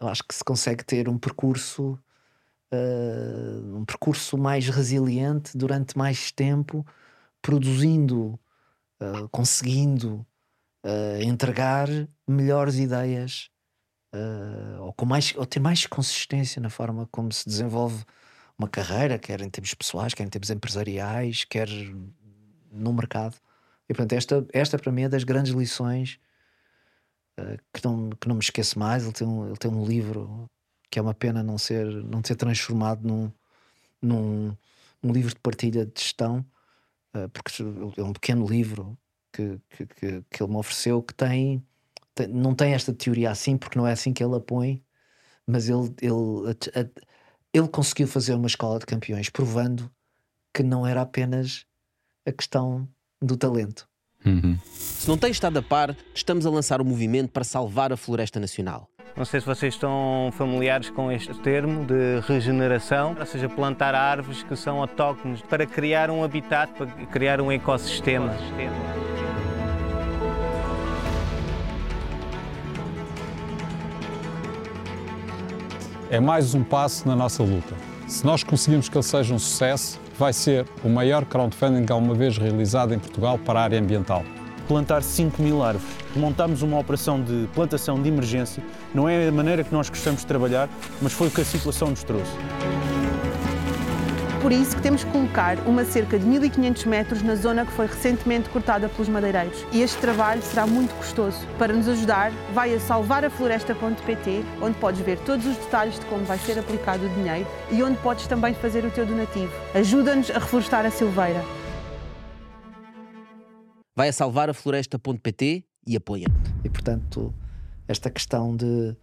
eu 0.00 0.08
acho 0.08 0.24
que 0.24 0.34
se 0.34 0.42
consegue 0.42 0.84
ter 0.84 1.08
um 1.08 1.18
percurso 1.18 1.98
eh, 2.72 3.60
um 3.74 3.84
percurso 3.84 4.38
mais 4.38 4.68
resiliente 4.68 5.56
durante 5.56 5.98
mais 5.98 6.30
tempo, 6.30 6.86
produzindo, 7.42 8.38
eh, 9.00 9.28
conseguindo 9.32 10.24
eh, 10.84 11.22
entregar 11.24 11.88
melhores 12.28 12.76
ideias 12.76 13.50
ou, 14.80 14.92
com 14.92 15.06
mais, 15.06 15.32
ou 15.36 15.46
ter 15.46 15.60
mais 15.60 15.86
consistência 15.86 16.60
na 16.60 16.68
forma 16.68 17.06
como 17.12 17.32
se 17.32 17.46
desenvolve 17.48 18.04
uma 18.58 18.68
carreira, 18.68 19.18
quer 19.18 19.40
em 19.40 19.48
termos 19.48 19.72
pessoais, 19.72 20.14
quer 20.14 20.24
em 20.24 20.28
termos 20.28 20.50
empresariais, 20.50 21.44
quer 21.44 21.68
no 22.72 22.92
mercado. 22.92 23.36
E 23.88 23.94
portanto, 23.94 24.14
esta, 24.14 24.46
esta 24.52 24.78
para 24.78 24.90
mim 24.90 25.02
é 25.02 25.08
das 25.08 25.22
grandes 25.22 25.52
lições 25.52 26.18
que, 27.72 27.84
não, 27.84 28.10
que 28.10 28.28
não 28.28 28.36
me 28.36 28.42
esqueço 28.42 28.78
mais. 28.78 29.04
Ele 29.04 29.12
tem 29.12 29.26
um, 29.26 29.46
ele 29.46 29.56
tem 29.56 29.70
um 29.70 29.84
livro 29.84 30.50
que 30.90 30.98
é 30.98 31.02
uma 31.02 31.14
pena 31.14 31.42
não 31.42 31.58
ser, 31.58 31.86
não 32.04 32.22
ser 32.24 32.36
transformado 32.36 33.06
num, 33.06 33.32
num, 34.02 34.56
num 35.02 35.12
livro 35.12 35.34
de 35.34 35.40
partilha 35.40 35.86
de 35.86 36.00
gestão, 36.00 36.44
eh, 37.14 37.28
porque 37.28 37.52
é 37.98 38.04
um 38.04 38.12
pequeno 38.12 38.46
livro 38.46 38.98
que, 39.32 39.60
que, 39.70 39.86
que, 39.86 40.22
que 40.30 40.42
ele 40.42 40.52
me 40.52 40.58
ofereceu 40.58 41.02
que 41.02 41.14
tem, 41.14 41.64
tem- 42.14 42.28
não 42.28 42.54
tem 42.54 42.74
esta 42.74 42.94
teoria 42.94 43.30
assim, 43.30 43.58
porque 43.58 43.78
não 43.78 43.86
é 43.86 43.92
assim 43.92 44.12
que 44.12 44.24
ele 44.24 44.36
a 44.36 44.40
põe, 44.40 44.84
mas 45.46 45.68
ele, 45.68 45.94
ele, 46.02 46.12
ele 47.52 47.68
conseguiu 47.68 48.06
fazer 48.08 48.34
uma 48.34 48.46
escola 48.46 48.78
de 48.78 48.86
campeões 48.86 49.30
provando 49.30 49.90
que 50.54 50.64
não 50.64 50.86
era 50.86 51.02
apenas 51.02 51.66
a 52.26 52.32
questão 52.32 52.88
do 53.22 53.36
talento. 53.38 53.89
Uhum. 54.24 54.58
Se 54.64 55.08
não 55.08 55.16
tem 55.16 55.30
estado 55.30 55.58
a 55.58 55.62
par, 55.62 55.96
estamos 56.14 56.44
a 56.44 56.50
lançar 56.50 56.80
um 56.80 56.84
movimento 56.84 57.30
para 57.30 57.44
salvar 57.44 57.92
a 57.92 57.96
floresta 57.96 58.38
nacional. 58.38 58.88
Não 59.16 59.24
sei 59.24 59.40
se 59.40 59.46
vocês 59.46 59.74
estão 59.74 60.32
familiares 60.36 60.88
com 60.90 61.10
este 61.10 61.34
termo 61.40 61.84
de 61.84 62.20
regeneração, 62.26 63.16
ou 63.18 63.26
seja, 63.26 63.48
plantar 63.48 63.94
árvores 63.94 64.42
que 64.42 64.54
são 64.54 64.80
autóctones 64.80 65.42
para 65.42 65.66
criar 65.66 66.10
um 66.10 66.22
habitat, 66.22 66.72
para 66.72 66.86
criar 67.06 67.40
um 67.40 67.50
ecossistema. 67.50 68.34
É 76.08 76.18
mais 76.18 76.54
um 76.54 76.64
passo 76.64 77.06
na 77.06 77.14
nossa 77.14 77.42
luta. 77.42 77.89
Se 78.10 78.26
nós 78.26 78.42
conseguimos 78.42 78.88
que 78.88 78.96
ele 78.96 79.04
seja 79.04 79.32
um 79.32 79.38
sucesso, 79.38 80.00
vai 80.18 80.32
ser 80.32 80.66
o 80.82 80.88
maior 80.88 81.24
crowdfunding 81.24 81.86
alguma 81.92 82.12
vez 82.12 82.36
realizado 82.36 82.92
em 82.92 82.98
Portugal 82.98 83.38
para 83.38 83.60
a 83.60 83.62
área 83.62 83.78
ambiental. 83.78 84.24
plantar 84.66 85.02
5 85.02 85.40
mil 85.40 85.62
árvores. 85.62 85.88
Montámos 86.16 86.62
uma 86.62 86.76
operação 86.78 87.22
de 87.22 87.48
plantação 87.54 88.02
de 88.02 88.08
emergência. 88.08 88.62
Não 88.92 89.08
é 89.08 89.28
a 89.28 89.32
maneira 89.32 89.62
que 89.62 89.72
nós 89.72 89.88
gostamos 89.88 90.22
de 90.22 90.26
trabalhar, 90.26 90.68
mas 91.00 91.12
foi 91.12 91.28
o 91.28 91.30
que 91.30 91.40
a 91.40 91.44
situação 91.44 91.90
nos 91.90 92.02
trouxe. 92.02 92.32
Por 94.40 94.52
isso 94.52 94.74
que 94.74 94.80
temos 94.80 95.04
que 95.04 95.10
colocar 95.10 95.58
uma 95.68 95.84
cerca 95.84 96.18
de 96.18 96.24
1500 96.24 96.86
metros 96.86 97.22
na 97.22 97.34
zona 97.34 97.66
que 97.66 97.72
foi 97.72 97.86
recentemente 97.86 98.48
cortada 98.48 98.88
pelos 98.88 99.06
madeireiros. 99.06 99.66
E 99.70 99.82
este 99.82 99.98
trabalho 100.00 100.40
será 100.40 100.66
muito 100.66 100.94
custoso. 100.94 101.46
Para 101.58 101.74
nos 101.74 101.86
ajudar, 101.86 102.32
vai 102.54 102.74
a 102.74 102.80
salvarafloresta.pt, 102.80 104.42
onde 104.62 104.78
podes 104.78 105.02
ver 105.02 105.18
todos 105.18 105.44
os 105.44 105.58
detalhes 105.58 105.98
de 105.98 106.06
como 106.06 106.24
vai 106.24 106.38
ser 106.38 106.58
aplicado 106.58 107.04
o 107.04 107.08
dinheiro 107.10 107.46
e 107.70 107.82
onde 107.82 107.98
podes 107.98 108.26
também 108.26 108.54
fazer 108.54 108.82
o 108.82 108.90
teu 108.90 109.04
donativo. 109.04 109.52
Ajuda-nos 109.74 110.30
a 110.30 110.38
reflorestar 110.38 110.86
a 110.86 110.90
Silveira. 110.90 111.44
Vai 113.94 114.08
a 114.08 114.12
salvarafloresta.pt 114.12 115.66
e 115.86 115.96
apoia. 115.96 116.28
E 116.64 116.70
portanto, 116.70 117.34
esta 117.86 118.10
questão 118.10 118.56
de, 118.56 118.96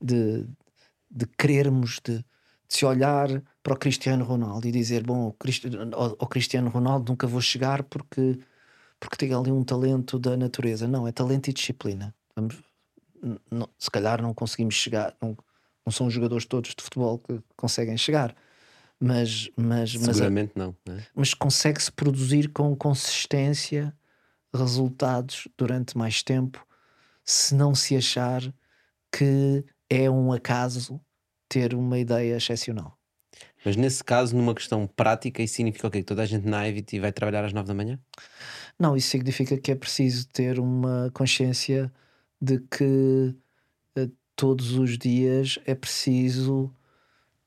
de, 0.00 0.46
de 1.10 1.26
querermos, 1.36 1.98
de, 2.04 2.24
de 2.68 2.74
se 2.76 2.84
olhar 2.84 3.28
para 3.62 3.74
o 3.74 3.78
Cristiano 3.78 4.24
Ronaldo 4.24 4.66
e 4.66 4.72
dizer: 4.72 5.02
Bom, 5.02 5.28
o 5.28 6.26
Cristiano 6.26 6.70
Ronaldo 6.70 7.10
nunca 7.12 7.26
vou 7.26 7.40
chegar 7.40 7.82
porque, 7.84 8.38
porque 9.00 9.16
tem 9.16 9.32
ali 9.34 9.50
um 9.50 9.64
talento 9.64 10.18
da 10.18 10.36
natureza. 10.36 10.86
Não, 10.88 11.06
é 11.06 11.12
talento 11.12 11.48
e 11.48 11.52
disciplina. 11.52 12.14
Vamos, 12.34 12.56
não- 13.50 13.68
se 13.78 13.90
calhar 13.90 14.20
não 14.22 14.34
conseguimos 14.34 14.74
chegar, 14.74 15.14
não, 15.20 15.36
não 15.84 15.92
são 15.92 16.06
os 16.06 16.12
jogadores 16.14 16.44
todos 16.44 16.74
de 16.74 16.82
futebol 16.82 17.18
que 17.18 17.40
conseguem 17.56 17.96
chegar. 17.96 18.34
Mas, 18.98 19.50
mas, 19.56 19.94
mas, 19.94 20.08
a- 20.08 20.12
Seguramente 20.14 20.52
não. 20.56 20.74
não 20.86 20.94
é? 20.94 21.06
mas 21.14 21.34
consegue-se 21.34 21.92
produzir 21.92 22.48
com 22.48 22.74
consistência 22.74 23.94
resultados 24.54 25.46
durante 25.56 25.96
mais 25.98 26.22
tempo 26.22 26.66
se 27.22 27.54
não 27.54 27.74
se 27.74 27.94
achar 27.94 28.40
que 29.12 29.64
é 29.90 30.08
um 30.10 30.32
acaso 30.32 30.98
ter 31.48 31.74
uma 31.74 31.98
ideia 31.98 32.36
excepcional. 32.36 32.96
Mas 33.64 33.76
nesse 33.76 34.02
caso, 34.02 34.36
numa 34.36 34.54
questão 34.54 34.86
prática, 34.86 35.42
isso 35.42 35.54
significa 35.54 35.88
o 35.88 35.90
quê? 35.90 35.98
Que 35.98 36.04
toda 36.04 36.22
a 36.22 36.26
gente 36.26 36.46
na 36.46 36.64
Ivy 36.64 37.00
vai 37.00 37.12
trabalhar 37.12 37.44
às 37.44 37.52
9 37.52 37.66
da 37.66 37.74
manhã? 37.74 37.98
Não, 38.78 38.96
isso 38.96 39.08
significa 39.08 39.56
que 39.58 39.72
é 39.72 39.74
preciso 39.74 40.28
ter 40.28 40.60
uma 40.60 41.10
consciência 41.12 41.92
de 42.40 42.60
que 42.60 43.34
eh, 43.96 44.08
todos 44.36 44.72
os 44.72 44.96
dias 44.96 45.58
é 45.64 45.74
preciso 45.74 46.72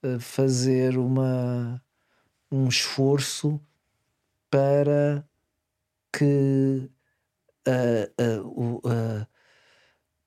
eh, 0.04 0.20
fazer 0.20 0.98
uma, 0.98 1.82
um 2.52 2.68
esforço 2.68 3.62
para 4.50 5.24
que 6.12 6.90
eh, 7.66 8.12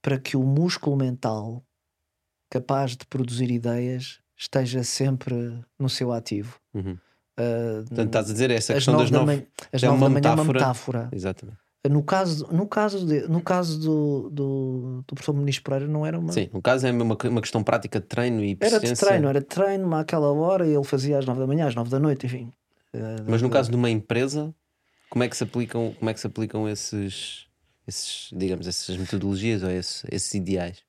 para 0.01 0.19
que 0.19 0.37
o 0.37 0.43
músculo 0.43 0.97
mental 0.97 1.65
capaz 2.53 2.91
de 2.95 3.07
produzir 3.07 3.51
ideias 3.51 4.21
esteja 4.37 4.85
sempre 4.85 5.59
no 5.79 5.89
seu 5.89 6.13
ativo. 6.13 6.59
Uhum. 6.75 6.99
Eh, 7.39 7.83
Portanto, 7.89 8.07
estás 8.09 8.29
a 8.29 8.33
dizer 8.35 8.51
essa 8.51 8.73
às 8.75 8.77
questão 8.79 8.93
nove 8.95 9.05
das 9.05 9.11
da 9.11 9.19
9. 9.21 9.27
manhã, 9.33 9.47
às 9.73 9.83
é 9.83 9.87
nove 9.87 9.99
uma 9.99 10.07
da 10.09 10.15
manhã 10.15 10.29
é 10.29 10.35
uma 10.35 10.45
metáfora. 10.45 10.59
metáfora. 10.59 11.09
Exatamente. 11.13 11.59
No 11.91 12.03
caso, 12.03 12.47
no 12.53 12.67
caso, 12.69 13.07
de, 13.07 13.27
no 13.27 13.41
caso 13.41 13.81
do, 13.81 14.31
do, 14.31 15.05
do 15.09 15.15
professor 15.15 15.35
Muniz 15.35 15.59
Pereira, 15.59 15.89
não 15.89 16.05
era 16.07 16.19
uma. 16.19 16.31
Sim, 16.33 16.49
no 16.53 16.61
caso 16.63 16.87
é 16.87 16.93
uma, 16.93 17.17
uma 17.25 17.41
questão 17.41 17.65
prática 17.65 17.99
de 17.99 18.07
treino 18.07 18.45
e 18.45 18.57
Era 18.61 18.79
de 18.79 18.95
treino, 18.95 19.29
era 19.29 19.41
de 19.41 19.47
treino 19.47 19.93
àquela 19.97 20.31
hora 20.31 20.67
e 20.67 20.75
ele 20.75 20.85
fazia 20.85 21.19
às 21.19 21.25
nove 21.27 21.41
da 21.41 21.47
manhã, 21.47 21.67
às 21.67 21.75
nove 21.75 21.91
da 21.91 21.99
noite, 21.99 22.27
enfim. 22.27 22.53
Eh, 22.93 23.17
Mas 23.27 23.41
no 23.43 23.49
caso 23.51 23.71
de 23.71 23.77
uma 23.77 23.89
empresa, 23.91 24.55
como 25.11 25.25
é 25.25 25.29
que 25.29 25.37
se 25.37 25.43
aplicam, 25.43 25.93
como 25.99 26.09
é 26.11 26.15
que 26.15 26.21
se 26.21 26.27
aplicam 26.27 26.69
esses, 26.69 27.47
esses 27.87 28.29
digamos, 28.33 28.69
essas 28.69 28.97
metodologias 28.97 29.63
ou 29.65 29.71
esses, 29.71 30.05
esses 30.13 30.35
ideais? 30.35 30.85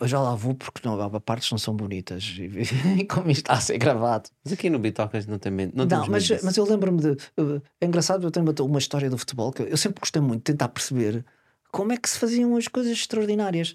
Ah, 0.00 0.06
já 0.06 0.20
lá 0.20 0.34
vou 0.34 0.54
porque 0.54 0.86
não, 0.86 1.00
há 1.00 1.20
partes 1.20 1.50
não 1.50 1.58
são 1.58 1.74
bonitas 1.74 2.22
e, 2.38 3.04
como 3.06 3.30
isto 3.30 3.42
está 3.42 3.54
a 3.54 3.60
ser 3.60 3.78
gravado. 3.78 4.30
Mas 4.44 4.52
aqui 4.52 4.70
no 4.70 4.78
Bitocas 4.78 5.26
não 5.26 5.38
tem 5.38 5.52
medo. 5.52 5.72
Não, 5.74 5.84
Não, 5.84 5.88
temos 5.88 6.08
mas, 6.08 6.30
medo 6.30 6.42
mas 6.44 6.56
eu 6.56 6.64
lembro-me 6.64 7.00
de. 7.00 7.10
eh, 7.36 7.60
É 7.80 7.86
engraçado, 7.86 8.26
eu 8.26 8.30
tenho 8.30 8.46
uma, 8.64 8.78
história 8.78 9.10
do 9.10 9.18
futebol 9.18 9.52
que 9.52 9.62
eu, 9.62 9.76
sempre 9.76 10.00
gostei 10.00 10.20
muito 10.22 10.38
de 10.38 10.52
tentar 10.52 10.68
perceber 10.68 11.24
como 11.70 11.92
é 11.92 11.96
que 11.96 12.08
se 12.08 12.18
faziam 12.18 12.56
as 12.56 12.68
coisas 12.68 12.92
extraordinárias. 12.92 13.74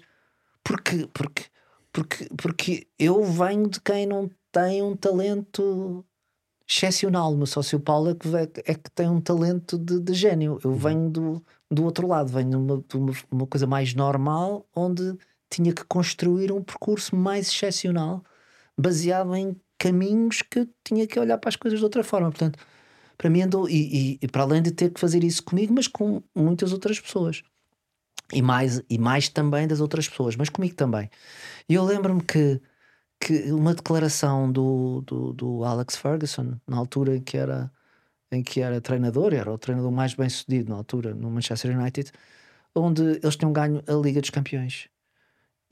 Porque, 0.64 1.08
porque, 1.12 1.44
porque, 1.92 2.28
porque 2.36 2.86
eu 2.98 3.22
venho 3.24 3.68
de 3.68 3.80
quem 3.80 4.06
não 4.06 4.30
tem 4.50 4.82
um 4.82 4.96
talento 4.96 6.04
excepcional. 6.68 7.32
O 7.32 7.36
meu 7.36 7.46
sócio 7.46 7.78
Paulo 7.80 8.10
é 8.10 8.14
que, 8.14 8.28
é 8.64 8.74
que 8.74 8.90
tem 8.90 9.08
um 9.08 9.20
talento 9.20 9.78
de, 9.78 10.00
de 10.00 10.14
gênio. 10.14 10.58
Eu 10.64 10.74
venho 10.74 11.10
do, 11.10 11.44
do 11.70 11.84
outro 11.84 12.06
lado, 12.06 12.28
venho 12.28 12.50
de 12.50 12.56
uma, 12.56 12.78
de 12.78 13.24
uma 13.30 13.46
coisa 13.46 13.66
mais 13.66 13.94
normal, 13.94 14.66
onde 14.74 15.16
tinha 15.54 15.72
que 15.72 15.84
construir 15.84 16.52
um 16.52 16.62
percurso 16.62 17.14
mais 17.16 17.48
excepcional, 17.48 18.24
baseado 18.78 19.34
em 19.36 19.56
caminhos 19.78 20.42
que 20.42 20.68
tinha 20.84 21.06
que 21.06 21.18
olhar 21.20 21.38
para 21.38 21.48
as 21.50 21.56
coisas 21.56 21.78
de 21.80 21.84
outra 21.84 22.04
forma. 22.04 22.30
Portanto, 22.30 22.58
para 23.18 23.30
mim 23.30 23.42
andou, 23.42 23.68
e, 23.68 24.14
e- 24.14 24.18
e 24.22 24.28
para 24.28 24.42
além 24.42 24.62
de 24.62 24.70
ter 24.72 24.90
que 24.90 25.00
fazer 25.00 25.24
isso 25.24 25.42
comigo, 25.44 25.72
mas 25.74 25.86
com 25.88 26.22
muitas 26.34 26.72
outras 26.72 27.00
pessoas. 27.00 27.42
E 28.32 28.40
mais, 28.42 28.82
e 28.88 28.98
mais 28.98 29.28
também 29.28 29.66
das 29.68 29.80
outras 29.80 30.08
pessoas, 30.08 30.36
mas 30.36 30.48
comigo 30.48 30.74
também. 30.74 31.10
E 31.68 31.74
eu 31.74 31.84
lembro-me 31.84 32.22
que, 32.22 32.60
que 33.20 33.52
uma 33.52 33.74
declaração 33.74 34.50
do, 34.52 35.02
do, 35.02 35.32
do 35.34 35.64
Alex 35.64 35.96
Ferguson, 35.96 36.58
na 36.66 36.76
altura 36.78 37.16
em 37.16 37.22
que 37.22 37.36
era 37.38 37.70
em 38.32 38.42
que 38.42 38.60
era 38.62 38.80
treinador, 38.80 39.34
era 39.34 39.52
o 39.52 39.58
treinador 39.58 39.92
mais 39.92 40.14
bem 40.14 40.28
sucedido 40.28 40.70
na 40.70 40.76
altura 40.76 41.14
no 41.14 41.30
Manchester 41.30 41.78
United, 41.78 42.10
onde 42.74 43.02
eles 43.22 43.36
tinham 43.36 43.52
ganho 43.52 43.82
a 43.86 43.92
Liga 43.94 44.20
dos 44.20 44.30
Campeões. 44.30 44.88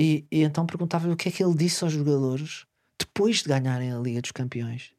E, 0.00 0.26
e 0.32 0.42
então 0.44 0.64
perguntava-lhe 0.64 1.12
o 1.12 1.16
que 1.16 1.28
é 1.28 1.32
que 1.32 1.44
ele 1.44 1.54
disse 1.54 1.84
aos 1.84 1.92
jogadores 1.92 2.64
depois 2.98 3.42
de 3.42 3.50
ganharem 3.50 3.92
a 3.92 3.98
Liga 3.98 4.22
dos 4.22 4.32
Campeões. 4.32 4.94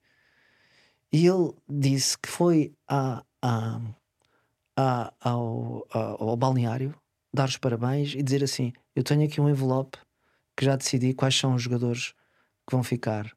E 1.12 1.25
ele 1.25 1.53
disse 1.67 2.15
que 2.20 2.29
foi 2.29 2.72
a, 2.88 3.24
a, 3.41 3.81
a, 4.77 5.13
ao, 5.20 5.88
ao, 5.91 6.38
balneário 6.38 6.93
dar 7.34 7.50
os 7.50 7.58
parabéns 7.58 8.13
e 8.13 8.22
dizer 8.22 8.43
assim: 8.43 8.74
Eu 8.96 9.03
tenho 9.03 9.25
aqui 9.25 9.41
um 9.41 9.50
envelope 9.50 9.98
que 10.55 10.65
já 10.65 10.75
decidi 10.75 11.15
quais 11.15 11.36
são 11.36 11.55
os 11.55 11.63
jogadores 11.63 12.13
que 12.67 12.75
vão 12.75 12.84
ficar 12.84 13.36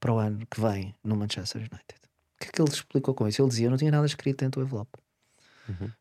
para 0.00 0.12
o 0.12 0.18
ano 0.18 0.44
que 0.44 0.60
vem 0.60 0.96
no 1.04 1.14
Manchester 1.14 1.60
United. 1.60 2.00
O 2.34 2.40
que 2.40 2.48
é 2.48 2.50
que 2.50 2.60
ele 2.60 2.70
explicou 2.70 3.14
com 3.14 3.28
isso? 3.28 3.40
Ele 3.40 3.48
dizia: 3.48 3.66
Eu 3.68 3.70
não 3.70 3.78
tinha 3.78 3.92
nada 3.92 4.04
escrito 4.04 4.40
dentro 4.40 4.60
do 4.60 4.66
envelope, 4.66 4.98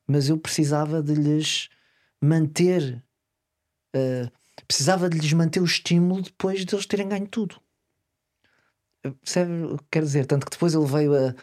mas 0.07 0.27
eu 0.27 0.39
precisava 0.39 1.03
de 1.03 1.13
lhes 1.13 1.69
manter, 2.19 3.03
uh, 3.95 4.42
precisava 4.67 5.09
de 5.09 5.17
lhes 5.17 5.33
manter 5.33 5.61
o 5.61 5.65
estímulo 5.65 6.21
depois 6.21 6.65
de 6.65 6.73
eles 6.75 6.85
terem 6.85 7.07
ganho 7.09 7.27
tudo. 7.27 7.55
Percebe 9.21 9.51
o 9.65 9.77
que 9.77 9.85
quer 9.91 10.03
dizer? 10.03 10.25
Tanto 10.25 10.45
que 10.45 10.51
depois 10.51 10.73
ele 10.73 10.85
veio 10.85 11.13
a. 11.15 11.35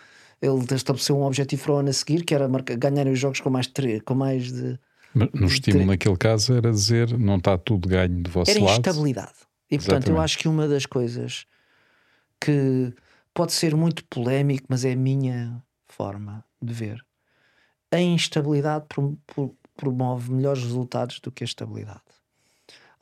Ele 0.43 0.65
estabeleceu 0.75 1.19
um 1.19 1.25
objetivo 1.25 1.63
para 1.65 1.73
o 1.73 1.77
ano 1.77 1.91
a 1.91 1.93
seguir, 1.93 2.25
que 2.25 2.35
era 2.35 2.49
marcar, 2.49 2.75
ganhar 2.77 3.07
os 3.07 3.19
jogos 3.19 3.41
com 3.41 3.51
mais, 3.51 3.67
tre- 3.67 4.01
com 4.01 4.15
mais 4.15 4.51
de. 4.51 4.79
Mas 5.13 5.29
no 5.35 5.47
estímulo 5.47 5.85
naquele 5.87 6.17
caso 6.17 6.55
era 6.55 6.71
dizer 6.71 7.19
não 7.19 7.37
está 7.37 7.59
tudo 7.59 7.89
ganho 7.89 8.23
do 8.23 8.31
vosso 8.31 8.51
Era 8.51 8.61
lado. 8.61 8.71
instabilidade. 8.79 9.35
E 9.71 9.77
portanto, 9.77 10.09
eu 10.09 10.19
acho 10.19 10.39
que 10.39 10.49
uma 10.49 10.67
das 10.67 10.87
coisas 10.87 11.45
que 12.41 12.95
pode 13.35 13.53
ser 13.53 13.77
muito 13.77 14.05
polémico, 14.07 14.65
mas 14.69 14.85
é 14.85 14.93
a 14.93 14.97
minha 14.97 15.63
forma 15.89 16.43
de 16.63 16.73
ver. 16.73 17.05
A 17.93 18.01
instabilidade 18.01 18.87
pro- 18.89 19.19
pro- 19.27 19.55
promove 19.77 20.33
melhores 20.33 20.63
resultados 20.63 21.21
do 21.21 21.31
que 21.31 21.45
a 21.45 21.47
estabilidade. 21.47 22.01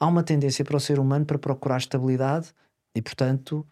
Há 0.01 0.07
uma 0.07 0.23
tendência 0.23 0.65
para 0.65 0.77
o 0.77 0.81
ser 0.81 0.99
humano 0.99 1.27
para 1.27 1.39
procurar 1.39 1.79
estabilidade 1.79 2.53
e, 2.95 3.03
portanto, 3.03 3.67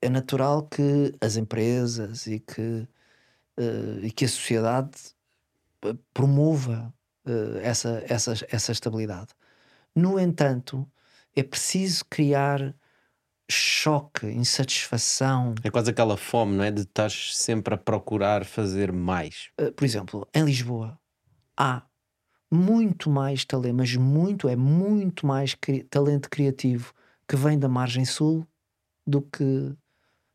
é 0.00 0.08
natural 0.08 0.66
que 0.68 1.12
as 1.20 1.36
empresas 1.36 2.26
e 2.26 2.40
que, 2.40 2.86
eh, 3.56 4.00
e 4.02 4.10
que 4.10 4.24
a 4.24 4.28
sociedade 4.28 4.98
eh, 5.84 5.94
promova 6.14 6.92
eh, 7.26 7.60
essa, 7.62 8.02
essa, 8.08 8.34
essa 8.50 8.72
estabilidade. 8.72 9.28
No 9.94 10.18
entanto, 10.18 10.88
é 11.34 11.42
preciso 11.42 12.04
criar 12.08 12.74
choque, 13.50 14.26
insatisfação. 14.26 15.54
É 15.62 15.70
quase 15.70 15.90
aquela 15.90 16.16
fome, 16.16 16.56
não 16.56 16.64
é? 16.64 16.70
De 16.70 16.82
estás 16.82 17.36
sempre 17.36 17.74
a 17.74 17.76
procurar 17.76 18.44
fazer 18.44 18.92
mais. 18.92 19.50
Uh, 19.60 19.72
por 19.72 19.84
exemplo, 19.84 20.28
em 20.34 20.44
Lisboa 20.44 20.98
há 21.56 21.82
muito 22.50 23.10
mais 23.10 23.44
talento, 23.44 23.76
mas 23.76 23.94
muito, 23.96 24.48
é 24.48 24.56
muito 24.56 25.26
mais 25.26 25.54
cri- 25.54 25.82
talento 25.84 26.28
criativo 26.30 26.92
que 27.28 27.36
vem 27.36 27.58
da 27.58 27.68
margem 27.68 28.04
sul 28.04 28.46
do 29.06 29.20
que 29.22 29.74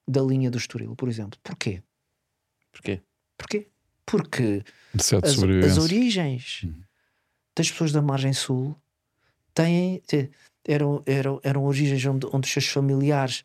da 0.08 0.22
linha 0.22 0.52
do 0.52 0.58
Estoril, 0.58 0.96
por 0.96 1.08
exemplo. 1.08 1.40
Porquê? 1.44 1.82
Porquê? 2.72 3.02
Porquê? 3.38 3.68
Porque 4.06 4.64
as, 5.24 5.38
as 5.66 5.78
origens 5.78 6.66
das 7.56 7.72
pessoas 7.72 7.92
da 7.92 8.02
margem 8.02 8.34
sul 8.34 8.76
têm 9.54 10.02
eram, 10.68 11.02
eram, 11.06 11.40
eram 11.44 11.64
origens 11.66 12.06
onde, 12.06 12.28
onde 12.34 12.46
os 12.48 12.52
seus 12.54 12.68
familiares 12.68 13.44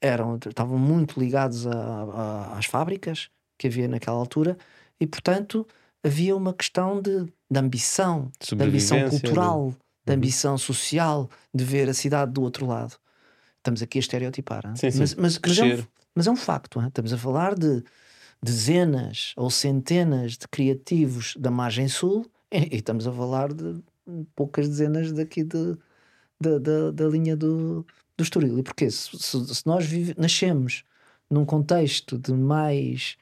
eram, 0.00 0.36
estavam 0.36 0.78
muito 0.78 1.18
ligados 1.20 1.66
a- 1.66 1.72
a- 1.72 2.58
às 2.58 2.66
fábricas 2.66 3.28
que 3.58 3.66
havia 3.68 3.86
naquela 3.88 4.16
altura 4.16 4.56
e 4.98 5.06
portanto 5.06 5.66
havia 6.02 6.34
uma 6.36 6.52
questão 6.54 7.00
de, 7.00 7.24
de 7.50 7.58
ambição, 7.58 8.30
De 8.40 8.54
de 8.56 8.62
ambição 8.64 9.08
cultural, 9.08 9.74
de 10.04 10.12
Uhum. 10.12 10.16
ambição 10.18 10.58
social, 10.58 11.30
de 11.54 11.64
ver 11.64 11.88
a 11.88 11.94
cidade 11.94 12.32
do 12.32 12.42
outro 12.42 12.66
lado. 12.66 12.96
Estamos 13.58 13.82
aqui 13.82 13.98
a 13.98 14.00
estereotipar, 14.00 14.64
hein? 14.66 14.76
Sim, 14.76 14.90
sim. 14.90 14.98
Mas, 15.00 15.14
mas, 15.14 15.38
mas, 15.38 15.58
é 15.58 15.64
um, 15.64 15.84
mas 16.14 16.26
é 16.26 16.30
um 16.30 16.36
facto. 16.36 16.80
hein? 16.80 16.88
Estamos 16.88 17.12
a 17.12 17.18
falar 17.18 17.54
de 17.54 17.82
dezenas 18.42 19.32
ou 19.36 19.50
centenas 19.50 20.38
de 20.38 20.48
criativos 20.48 21.34
da 21.38 21.50
margem 21.50 21.88
sul 21.88 22.26
e, 22.50 22.58
e 22.74 22.76
estamos 22.78 23.06
a 23.06 23.12
falar 23.12 23.52
de 23.52 23.82
poucas 24.34 24.68
dezenas 24.68 25.12
daqui 25.12 25.44
de, 25.44 25.76
da, 26.40 26.58
da, 26.58 26.90
da 26.90 27.06
linha 27.08 27.36
do, 27.36 27.86
do 28.16 28.22
Estoril. 28.24 28.58
E 28.58 28.62
porquê? 28.62 28.90
Se, 28.90 29.10
se- 29.18 29.54
se 29.54 29.66
nós 29.66 29.84
vive- 29.86 30.14
nascemos 30.16 30.82
num 31.28 31.44
contexto 31.44 32.18
de 32.18 32.32
mais, 32.32 33.16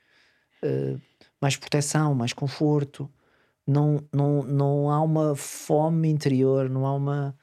eh, 0.62 0.96
mais 1.40 1.56
proteção, 1.56 2.14
mais 2.14 2.32
conforto, 2.32 3.10
não, 3.66 4.00
não, 4.12 4.42
não 4.44 4.90
há 4.90 5.02
uma 5.02 5.36
fome 5.36 6.08
interior, 6.10 6.68
não 6.70 6.86
há 6.86 6.94
uma, 6.94 7.36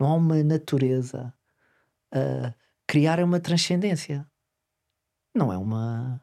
não 0.00 0.08
há 0.08 0.14
uma 0.14 0.42
natureza. 0.44 1.34
a 2.12 2.54
criar 2.86 3.18
é 3.20 3.24
uma 3.24 3.40
transcendência. 3.40 4.26
Não 5.34 5.52
é 5.52 5.56
uma. 5.58 6.20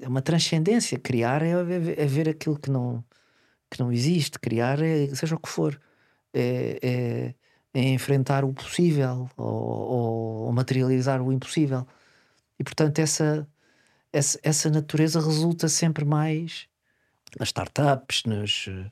É 0.00 0.08
uma 0.08 0.22
transcendência. 0.22 0.98
Criar 0.98 1.42
é, 1.42 1.62
ver- 1.64 1.98
é 1.98 2.06
ver 2.06 2.28
aquilo 2.28 2.58
que 2.58 2.70
não, 2.70 3.04
que 3.70 3.80
não 3.80 3.92
existe. 3.92 4.38
Criar 4.38 4.80
é 4.82 5.08
seja 5.14 5.36
o 5.36 5.40
que 5.40 5.48
for. 5.48 5.80
É, 6.34 6.80
é, 6.82 7.80
é 7.80 7.82
enfrentar 7.94 8.44
o 8.44 8.52
possível 8.54 9.28
ou, 9.36 9.46
ou- 9.46 10.36
ou 10.46 10.52
materializar 10.52 11.22
o 11.22 11.32
impossível. 11.32 11.86
E 12.58 12.64
portanto, 12.64 12.98
essa, 13.00 13.48
essa, 14.16 14.38
essa 14.42 14.70
natureza 14.70 15.20
resulta 15.20 15.68
sempre 15.68 16.04
mais 16.04 16.66
nas 17.38 17.48
startups, 17.48 18.22
nos, 18.24 18.66
eh, 18.68 18.90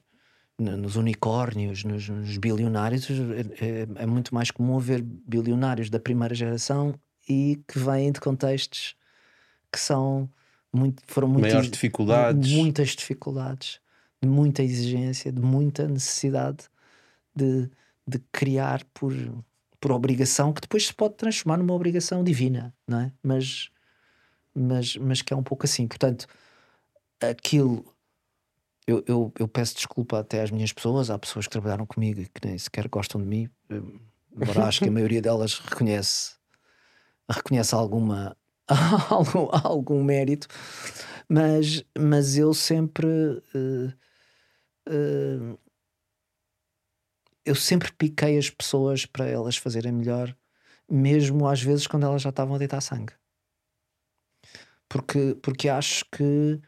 no- 0.58 0.76
nos 0.76 0.96
unicórnios, 0.96 1.84
nos, 1.84 2.08
nos 2.08 2.36
bilionários. 2.38 3.08
É, 3.10 3.66
é- 3.66 4.02
é 4.02 4.06
muito 4.06 4.34
mais 4.34 4.50
comum 4.50 4.76
haver 4.76 5.02
bilionários 5.02 5.88
da 5.90 6.00
primeira 6.00 6.34
geração 6.34 6.94
e 7.28 7.60
que 7.68 7.78
vêm 7.78 8.10
de 8.12 8.20
contextos 8.20 8.94
que 9.72 9.78
são 9.78 10.28
muito, 10.72 11.02
foram 11.06 11.28
muito 11.28 11.42
Maiores 11.42 11.70
dificuldades. 11.70 12.50
muitas 12.52 12.90
dificuldades, 12.90 13.80
de 14.20 14.28
muita 14.28 14.62
exigência, 14.62 15.30
de 15.32 15.40
muita 15.40 15.86
necessidade 15.88 16.64
de, 17.34 17.70
de 18.06 18.18
criar 18.30 18.84
por, 18.92 19.12
por 19.80 19.92
obrigação, 19.92 20.52
que 20.52 20.60
depois 20.60 20.86
se 20.86 20.94
pode 20.94 21.14
transformar 21.14 21.56
numa 21.58 21.72
obrigação 21.74 22.22
divina, 22.24 22.74
não 22.86 23.00
é? 23.00 23.12
Mas, 23.22 23.70
mas, 24.54 24.96
mas 24.96 25.22
que 25.22 25.32
é 25.32 25.36
um 25.36 25.42
pouco 25.42 25.64
assim. 25.66 25.86
Portanto, 25.86 26.26
aquilo. 27.20 27.84
Eu, 28.86 29.04
eu, 29.06 29.32
eu 29.38 29.46
peço 29.46 29.76
desculpa 29.76 30.18
até 30.18 30.42
às 30.42 30.50
minhas 30.50 30.72
pessoas, 30.72 31.08
há 31.08 31.18
pessoas 31.18 31.46
que 31.46 31.52
trabalharam 31.52 31.86
comigo 31.86 32.20
e 32.20 32.26
que 32.26 32.46
nem 32.46 32.58
sequer 32.58 32.88
gostam 32.88 33.20
de 33.20 33.26
mim, 33.28 33.48
eh, 33.70 33.80
embora 34.36 34.66
acho 34.66 34.80
que 34.80 34.88
a 34.88 34.92
maioria 34.92 35.22
delas 35.22 35.60
reconhece, 35.60 36.34
reconhece 37.30 37.72
alguma, 37.76 38.36
algum, 39.08 39.48
algum 39.52 40.02
mérito, 40.02 40.48
mas, 41.28 41.84
mas 41.96 42.36
eu 42.36 42.52
sempre. 42.52 43.06
eh, 43.54 43.92
eh, 44.88 45.56
eu 47.44 47.54
sempre 47.54 47.92
piquei 47.92 48.38
as 48.38 48.50
pessoas 48.50 49.06
para 49.06 49.26
elas 49.26 49.56
fazerem 49.56 49.92
melhor, 49.92 50.36
mesmo 50.88 51.46
às 51.46 51.62
vezes 51.62 51.86
quando 51.86 52.04
elas 52.06 52.22
já 52.22 52.30
estavam 52.30 52.54
a 52.54 52.58
deitar 52.58 52.80
sangue. 52.80 53.12
Porque, 54.92 55.34
porque 55.40 55.70
acho 55.70 56.04
que 56.12 56.60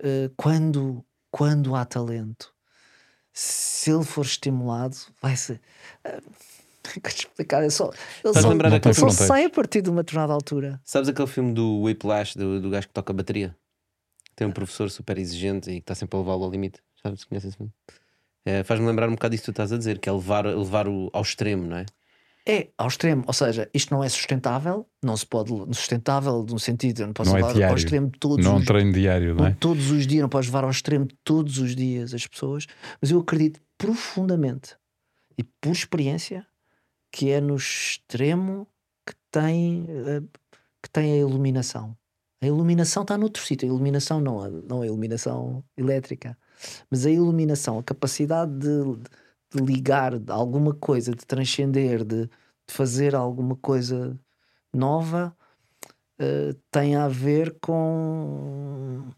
eh, 0.00 0.30
quando, 0.36 1.04
quando 1.28 1.74
há 1.74 1.84
talento, 1.84 2.54
se 3.32 3.90
ele 3.90 4.04
for 4.04 4.24
estimulado, 4.24 4.96
vai 5.20 5.36
ser. 5.36 5.60
eh, 6.04 6.20
te 7.02 7.08
explicar? 7.08 7.64
É 7.64 7.70
só, 7.70 7.90
ele 8.22 8.32
só, 8.32 8.48
lembrar 8.48 8.78
tem 8.78 8.92
só 8.94 9.08
sai 9.08 9.46
a 9.46 9.50
partir 9.50 9.82
de 9.82 9.90
uma 9.90 10.04
determinada 10.04 10.32
altura. 10.32 10.80
Sabes 10.84 11.08
aquele 11.08 11.26
filme 11.26 11.52
do 11.52 11.80
Whiplash, 11.80 12.36
do, 12.36 12.60
do 12.60 12.70
gajo 12.70 12.86
que 12.86 12.94
toca 12.94 13.12
bateria? 13.12 13.56
Tem 14.36 14.46
um 14.46 14.52
professor 14.52 14.88
super 14.88 15.18
exigente 15.18 15.68
e 15.68 15.74
que 15.74 15.80
está 15.80 15.96
sempre 15.96 16.16
a 16.16 16.20
levá-lo 16.20 16.44
ao 16.44 16.50
limite. 16.52 16.80
Sabes 17.02 17.20
se 17.20 17.26
conheces 17.26 17.48
esse 17.48 17.56
filme? 17.56 17.72
É, 18.44 18.62
Faz-me 18.62 18.86
lembrar 18.86 19.08
um 19.08 19.14
bocado 19.14 19.32
disso 19.32 19.42
que 19.42 19.46
tu 19.46 19.50
estás 19.50 19.72
a 19.72 19.78
dizer, 19.78 19.98
que 19.98 20.08
é 20.08 20.12
levar, 20.12 20.46
levar 20.46 20.86
o, 20.86 21.10
ao 21.12 21.22
extremo, 21.22 21.66
não 21.66 21.78
é? 21.78 21.86
É 22.46 22.68
ao 22.76 22.88
extremo, 22.88 23.24
ou 23.26 23.32
seja, 23.32 23.70
isto 23.72 23.94
não 23.94 24.04
é 24.04 24.08
sustentável, 24.08 24.86
não 25.02 25.16
se 25.16 25.24
pode 25.24 25.50
sustentável 25.74 26.44
no 26.46 26.58
sentido, 26.58 27.00
eu 27.00 27.06
não 27.06 27.14
posso 27.14 27.30
Não 27.30 27.38
é 27.38 27.40
levar 27.40 27.48
ao 27.52 27.56
diário. 27.56 27.76
extremo 27.76 28.10
todos 28.20 28.44
Não 28.44 28.56
é 28.56 28.58
os 28.58 28.64
treino 28.66 28.92
diário, 28.92 29.34
não 29.34 29.46
é? 29.46 29.56
todos 29.58 29.90
os 29.90 30.06
dias, 30.06 30.20
não 30.20 30.28
podes 30.28 30.48
levar 30.48 30.64
ao 30.64 30.70
extremo 30.70 31.08
todos 31.24 31.58
os 31.58 31.74
dias 31.74 32.12
as 32.12 32.26
pessoas, 32.26 32.66
mas 33.00 33.10
eu 33.10 33.18
acredito 33.20 33.60
profundamente 33.78 34.76
e 35.38 35.42
por 35.42 35.72
experiência 35.72 36.46
que 37.10 37.30
é 37.30 37.40
no 37.40 37.56
extremo 37.56 38.66
que 39.06 39.14
tem, 39.30 39.86
eh, 39.88 40.20
que 40.82 40.90
tem 40.90 41.12
a 41.14 41.16
iluminação. 41.16 41.96
A 42.42 42.46
iluminação 42.46 43.04
está 43.04 43.16
noutro 43.16 43.42
sítio, 43.42 43.66
a 43.66 43.72
iluminação 43.72 44.20
não, 44.20 44.46
não 44.68 44.82
a 44.82 44.86
iluminação 44.86 45.64
elétrica, 45.78 46.36
mas 46.90 47.06
a 47.06 47.10
iluminação, 47.10 47.78
a 47.78 47.82
capacidade 47.82 48.52
de, 48.58 48.98
de 49.54 49.62
ligar 49.62 50.12
alguma 50.30 50.74
coisa, 50.74 51.12
de 51.12 51.24
transcender, 51.24 52.04
de, 52.04 52.26
de 52.26 52.30
fazer 52.74 53.14
alguma 53.14 53.56
coisa 53.56 54.18
nova, 54.72 55.36
eh, 56.18 56.54
tem 56.70 56.96
a 56.96 57.08
ver 57.08 57.58
com, 57.60 59.10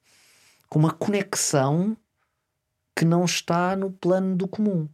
com 0.69 0.79
uma 0.79 0.93
conexão 0.93 1.97
que 2.95 3.05
não 3.05 3.25
está 3.25 3.77
no 3.77 3.91
plano 3.93 4.37
do 4.37 4.47
comum. 4.49 4.89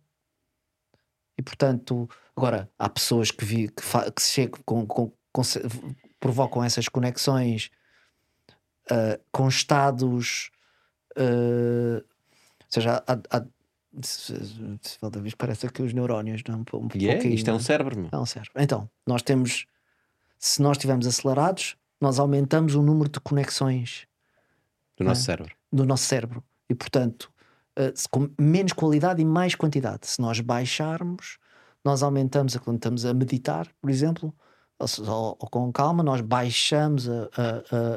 E 1.39 1.43
portanto, 1.43 2.09
agora 2.37 2.71
há 2.79 2.89
pessoas 2.89 3.31
que, 3.31 3.45
vi, 3.45 3.69
que, 3.69 3.83
que 4.15 4.23
se 4.23 4.31
chegam 4.33 4.61
com, 4.65 4.87
com- 4.87 5.13
com 5.33 5.43
provocam 6.21 6.63
essas 6.63 6.89
conexões 6.89 7.71
ah, 8.91 9.19
com 9.33 9.49
estados, 9.49 10.51
ah, 11.17 12.03
ou 12.03 12.67
seja, 12.69 13.03
há, 13.07 13.13
há, 13.37 13.45
se- 14.03 14.35
se- 14.47 14.79
se- 14.83 14.99
cada 14.99 15.21
vez 15.21 15.35
parece 15.35 15.69
que 15.69 15.83
os 15.83 15.93
neurónios 15.93 16.43
não 16.49 16.61
um 16.61 16.65
pouco 16.65 16.97
E 16.97 17.09
é, 17.09 17.19
isto 17.27 17.49
é 17.49 17.51
não 17.51 17.59
um 17.59 17.63
cérebro, 17.63 17.99
meu. 17.99 18.09
é 18.11 18.17
um 18.19 18.27
cérebro. 18.27 18.53
Então, 18.57 18.89
nós 19.07 19.23
temos, 19.23 19.67
se 20.39 20.63
nós 20.63 20.77
estivermos 20.77 21.07
acelerados, 21.07 21.77
nós 22.01 22.19
aumentamos 22.19 22.75
o 22.75 22.83
número 22.83 23.11
de 23.11 23.21
conexões 23.21 24.07
Do 24.97 25.05
nosso 25.05 25.23
É. 25.23 25.25
cérebro. 25.25 25.55
do 25.73 25.85
nosso 25.85 26.05
cérebro 26.05 26.43
e, 26.69 26.75
portanto, 26.75 27.31
se- 27.95 28.09
com 28.09 28.29
menos 28.39 28.73
qualidade 28.73 29.21
e 29.23 29.25
mais 29.25 29.55
quantidade. 29.55 30.07
Se 30.07 30.21
nós 30.21 30.41
baixarmos, 30.41 31.39
nós 31.85 32.03
aumentamos 32.03 32.55
a- 32.57 32.61
quando 32.61 32.77
estamos 32.77 33.05
a 33.07 33.13
meditar, 33.15 33.69
por 33.81 33.91
exemplo, 33.91 34.35
ou- 34.79 35.37
ou 35.39 35.49
com 35.49 35.73
calma, 35.73 36.03
nós 36.03 36.21
baixamos 36.21 37.09
a, 37.09 37.13
a- 37.13 37.27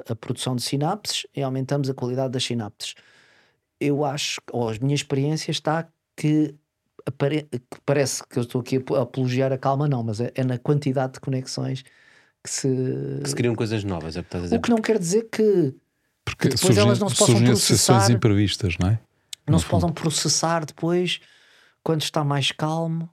a- 0.09 0.11
a 0.13 0.15
produção 0.15 0.55
de 0.55 0.61
sinapses 0.61 1.25
e 1.35 1.41
aumentamos 1.41 1.89
a 1.89 1.93
qualidade 1.93 2.31
das 2.33 2.43
sinapses. 2.43 2.93
Eu 3.79 4.05
acho, 4.05 4.39
ou 4.51 4.69
a 4.69 4.73
minha 4.81 4.95
experiência 4.95 5.51
está 5.51 5.87
que, 6.15 6.55
apare- 7.05 7.47
que 7.51 7.81
parece 7.85 8.23
que 8.27 8.37
eu 8.39 8.43
estou 8.43 8.61
aqui 8.61 8.77
a 8.77 8.79
ap- 8.79 8.91
a 8.93 9.01
apologiar 9.01 9.51
a 9.51 9.57
calma, 9.57 9.87
não, 9.87 10.03
mas 10.03 10.19
é, 10.21 10.31
é 10.35 10.43
na 10.43 10.57
quantidade 10.57 11.13
de 11.13 11.19
conexões 11.19 11.83
que 12.43 12.49
se. 12.49 12.67
Que 13.23 13.29
se 13.29 13.35
criam 13.35 13.55
coisas 13.55 13.83
novas, 13.83 14.15
é 14.15 14.19
o 14.21 14.23
que 14.23 14.27
estás 14.27 14.43
a 14.43 14.45
dizer. 14.47 14.57
O 14.57 14.61
que 14.61 14.69
não 14.69 14.77
quer 14.81 14.97
dizer 14.99 15.23
que 15.29 15.75
Porque 16.23 16.47
depois 16.49 16.59
surgem, 16.61 16.83
elas 16.83 16.99
não 16.99 17.09
se 17.09 17.17
possam 17.17 17.43
processar. 17.43 18.11
imprevistas, 18.11 18.77
não 18.79 18.87
é? 18.89 18.99
não 19.47 19.53
No 19.53 19.59
se 19.59 19.65
fundo. 19.65 19.81
possam 19.81 19.93
processar 19.93 20.65
depois 20.65 21.19
quando 21.83 22.01
está 22.01 22.23
mais 22.23 22.51
calmo, 22.51 23.09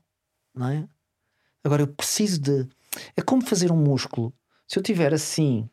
não 0.55 0.68
é? 0.68 0.88
Agora 1.64 1.83
eu 1.83 1.87
preciso 1.88 2.40
de. 2.40 2.68
É 3.16 3.22
como 3.22 3.44
fazer 3.44 3.70
um 3.72 3.77
músculo. 3.77 4.33
Se 4.68 4.79
eu 4.79 4.83
tiver 4.83 5.12
assim, 5.12 5.68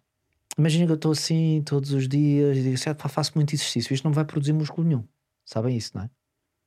imagina 0.60 0.86
que 0.86 0.92
eu 0.92 0.96
estou 0.96 1.12
assim 1.12 1.62
todos 1.66 1.92
os 1.92 2.08
dias 2.08 2.58
e 2.58 2.62
digo 2.64 2.76
assim, 2.76 2.90
"Ah, 2.90 3.10
faço 3.10 3.32
muito 3.36 3.54
exercício, 3.56 3.94
isto 3.94 4.04
não 4.04 4.14
vai 4.14 4.26
produzir 4.26 4.54
músculo 4.54 4.88
nenhum. 4.88 5.04
Sabem 5.46 5.76
isso, 5.76 5.92
não 5.96 6.04
é? 6.04 6.10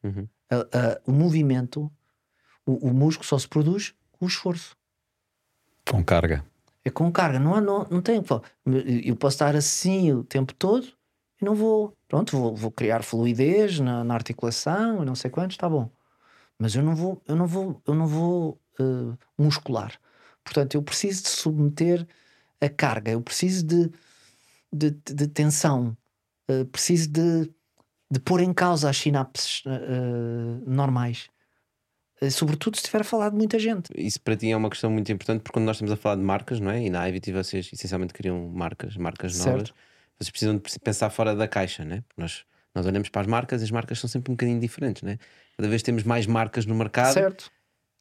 Uhum. 0.05 0.29
A- 0.51 0.57
a- 0.79 1.01
o 1.07 1.13
movimento, 1.13 1.91
o, 2.67 2.89
o 2.89 2.93
músculo 2.95 3.27
só 3.27 3.39
se 3.39 3.47
produz 3.47 3.95
com 4.11 4.27
esforço. 4.27 4.77
Com 5.89 6.03
carga. 6.03 6.45
É 6.85 6.91
com 6.91 7.11
carga, 7.13 7.39
não, 7.39 7.55
há- 7.55 7.61
não, 7.61 7.87
não 7.89 8.03
tem. 8.03 8.21
Eu 9.05 9.15
posso 9.17 9.35
estar 9.37 9.55
assim 9.55 10.13
o 10.13 10.25
tempo 10.25 10.53
todo 10.55 10.87
e 11.41 11.45
não 11.45 11.55
vou. 11.55 11.97
Pronto, 12.09 12.37
vou, 12.37 12.57
vou 12.57 12.71
criar 12.73 13.03
fluidez 13.03 13.79
na, 13.79 14.03
na 14.03 14.15
articulação 14.15 15.03
e 15.03 15.07
não 15.07 15.15
sei 15.15 15.31
quantos, 15.31 15.55
está 15.55 15.69
bom. 15.69 15.89
Mas 16.59 16.75
eu 16.75 16.83
não 16.83 16.95
vou, 16.95 17.23
eu 17.27 17.37
não 17.37 17.47
vou, 17.47 17.81
eu 17.87 17.95
não 17.95 18.07
vou 18.07 18.61
eh, 18.81 19.17
muscular. 19.39 19.99
Portanto, 20.45 20.75
eu 20.75 20.83
preciso 20.83 21.23
de 21.23 21.29
submeter 21.29 22.07
a 22.63 22.69
carga, 22.69 23.11
eu 23.11 23.21
preciso 23.21 23.67
de, 23.67 23.91
de, 24.73 24.91
de- 24.91 25.27
tensão, 25.29 25.97
eh, 26.49 26.65
preciso 26.65 27.11
de, 27.11 27.51
de 28.11 28.21
pôr 28.21 28.41
em 28.41 28.53
causa 28.53 28.89
as 28.89 28.97
sinapses 28.97 29.63
eh, 29.67 30.61
normais. 30.67 31.29
Sobretudo 32.31 32.77
se 32.77 32.83
estiver 32.83 33.01
a 33.01 33.05
falar 33.05 33.31
de 33.31 33.37
muita 33.37 33.59
gente. 33.59 33.91
Isso 33.97 34.21
para 34.21 34.37
ti 34.37 34.49
é 34.49 34.57
uma 34.57 34.71
questão 34.71 34.89
muito 34.89 35.11
importante 35.11 35.41
porque 35.43 35.55
quando 35.55 35.67
nós 35.67 35.75
estamos 35.77 35.93
a 35.93 35.97
falar 35.97 36.15
de 36.15 36.23
marcas, 36.23 36.61
não 36.61 36.71
é? 36.71 36.81
E 36.81 36.89
na 36.89 37.09
IVT 37.09 37.33
vocês 37.33 37.69
essencialmente 37.73 38.13
criam 38.13 38.49
marcas, 38.49 38.97
marcas 38.97 39.35
Certo. 39.35 39.51
novas. 39.53 39.73
Vocês 40.21 40.31
precisam 40.31 40.57
de 40.57 40.79
pensar 40.79 41.11
fora 41.11 41.35
da 41.35 41.49
caixa, 41.49 41.85
né? 41.85 42.05
Porque 42.07 42.21
nós, 42.21 42.45
nós 42.73 42.87
olhamos 42.87 43.09
para 43.09 43.23
as 43.23 43.27
marcas 43.27 43.61
e 43.61 43.65
as 43.65 43.73
marcas 43.73 43.99
são 43.99 44.09
sempre 44.09 44.31
um 44.31 44.37
bocadinho 44.37 44.61
diferentes, 44.61 45.03
né? 45.03 45.19
Cada 45.57 45.69
vez 45.69 45.83
temos 45.83 46.05
mais 46.05 46.25
marcas 46.25 46.65
no 46.65 46.77
mercado 46.77 47.13
Certo? 47.15 47.51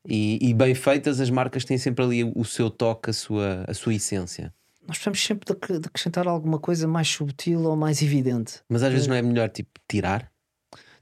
E, 0.08 0.40
e 0.50 0.54
bem 0.54 0.74
feitas, 0.74 1.20
as 1.20 1.30
marcas 1.30 1.64
têm 1.66 1.78
sempre 1.78 2.04
ali 2.04 2.24
o 2.24 2.44
seu 2.44 2.70
toque, 2.70 3.10
a 3.10 3.14
sua, 3.14 3.64
a 3.68 3.74
sua 3.74 3.94
essência. 3.94 4.54
nós 4.88 4.98
precisamos 4.98 5.24
sempre 5.24 5.54
de, 5.54 5.80
de 5.80 5.88
acrescentar 5.88 6.28
alguma 6.28 6.58
coisa 6.60 6.88
mais 6.88 7.08
subtil 7.08 7.62
ou 7.64 7.76
mais 7.76 8.02
evidente. 8.02 8.62
Mas 8.68 8.84
às 8.84 8.92
vezes 8.92 9.08
não 9.08 9.16
é 9.16 9.22
melhor 9.22 9.50
tipo 9.50 9.70
tirar? 9.88 10.30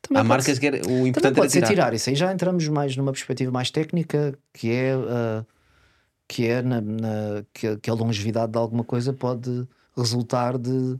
Também 0.01 0.21
Há 0.21 0.23
marcas 0.23 0.55
ser- 0.55 0.59
que 0.59 0.67
era- 0.67 0.87
o 0.87 1.05
importante 1.07 1.35
pode 1.35 1.47
era 1.47 1.49
ser 1.49 1.59
tirar. 1.59 1.85
tirar. 1.85 1.93
Isso 1.93 2.09
aí 2.09 2.15
já 2.15 2.31
entramos 2.33 2.67
mais 2.67 2.95
numa 2.95 3.11
perspectiva 3.11 3.51
mais 3.51 3.69
técnica, 3.71 4.37
que 4.53 4.71
é, 4.71 4.93
ah, 4.93 5.45
que 6.27 6.47
é 6.47 6.61
na, 6.61 6.79
na- 6.81 7.43
que, 7.53 7.67
a- 7.67 7.77
que 7.77 7.89
a 7.89 7.93
longevidade 7.93 8.51
de 8.51 8.57
alguma 8.57 8.83
coisa 8.83 9.11
pode 9.13 9.67
resultar 9.97 10.57
de, 10.57 10.97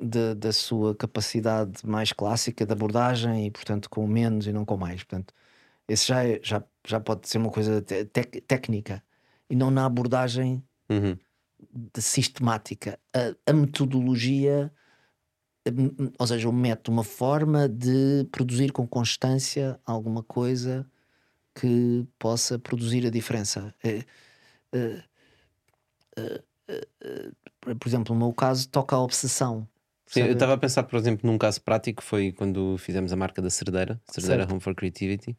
de- 0.00 0.34
da 0.34 0.52
sua 0.52 0.94
capacidade 0.94 1.72
mais 1.86 2.12
clássica 2.12 2.64
de 2.64 2.72
abordagem 2.72 3.46
e, 3.46 3.50
portanto, 3.50 3.90
com 3.90 4.06
menos 4.06 4.46
e 4.46 4.52
não 4.52 4.64
com 4.64 4.76
mais. 4.76 5.02
Portanto, 5.02 5.34
esse 5.88 6.06
já, 6.08 6.24
é- 6.24 6.40
já, 6.42 6.62
já 6.86 7.00
pode 7.00 7.28
ser 7.28 7.38
uma 7.38 7.50
coisa 7.50 7.80
te- 7.82 8.04
tec- 8.06 8.42
técnica 8.46 9.02
e 9.48 9.54
não 9.56 9.70
na 9.70 9.86
abordagem 9.86 10.62
Uhum. 10.90 11.16
sistemática. 11.98 12.98
A, 13.14 13.50
a 13.50 13.52
metodologia, 13.52 14.72
hum, 15.66 16.10
ou 16.18 16.26
seja, 16.26 16.48
o 16.48 16.52
método, 16.52 16.92
uma 16.92 17.04
forma 17.04 17.68
de 17.68 18.24
produzir 18.30 18.72
com 18.72 18.86
constância 18.86 19.80
alguma 19.84 20.22
coisa 20.22 20.86
que 21.54 22.06
possa 22.18 22.58
produzir 22.58 23.06
a 23.06 23.10
diferença. 23.10 23.74
É, 23.82 24.04
é, 24.72 25.04
é, 26.16 26.42
é, 26.68 26.80
é, 27.66 27.74
por 27.74 27.88
exemplo, 27.88 28.14
no 28.14 28.20
meu 28.20 28.32
caso, 28.32 28.68
toca 28.68 28.96
a 28.96 29.00
obsessão. 29.00 29.68
Sim, 30.06 30.20
eu 30.20 30.32
estava 30.32 30.54
a 30.54 30.58
pensar, 30.58 30.82
por 30.84 30.96
exemplo, 30.98 31.28
num 31.30 31.38
caso 31.38 31.60
prático, 31.62 32.02
foi 32.02 32.30
quando 32.32 32.76
fizemos 32.78 33.12
a 33.12 33.16
marca 33.16 33.40
da 33.40 33.50
Cerdeira, 33.50 34.00
Cerdeira 34.10 34.42
Certo. 34.42 34.50
Home 34.52 34.60
for 34.60 34.74
Creativity, 34.74 35.36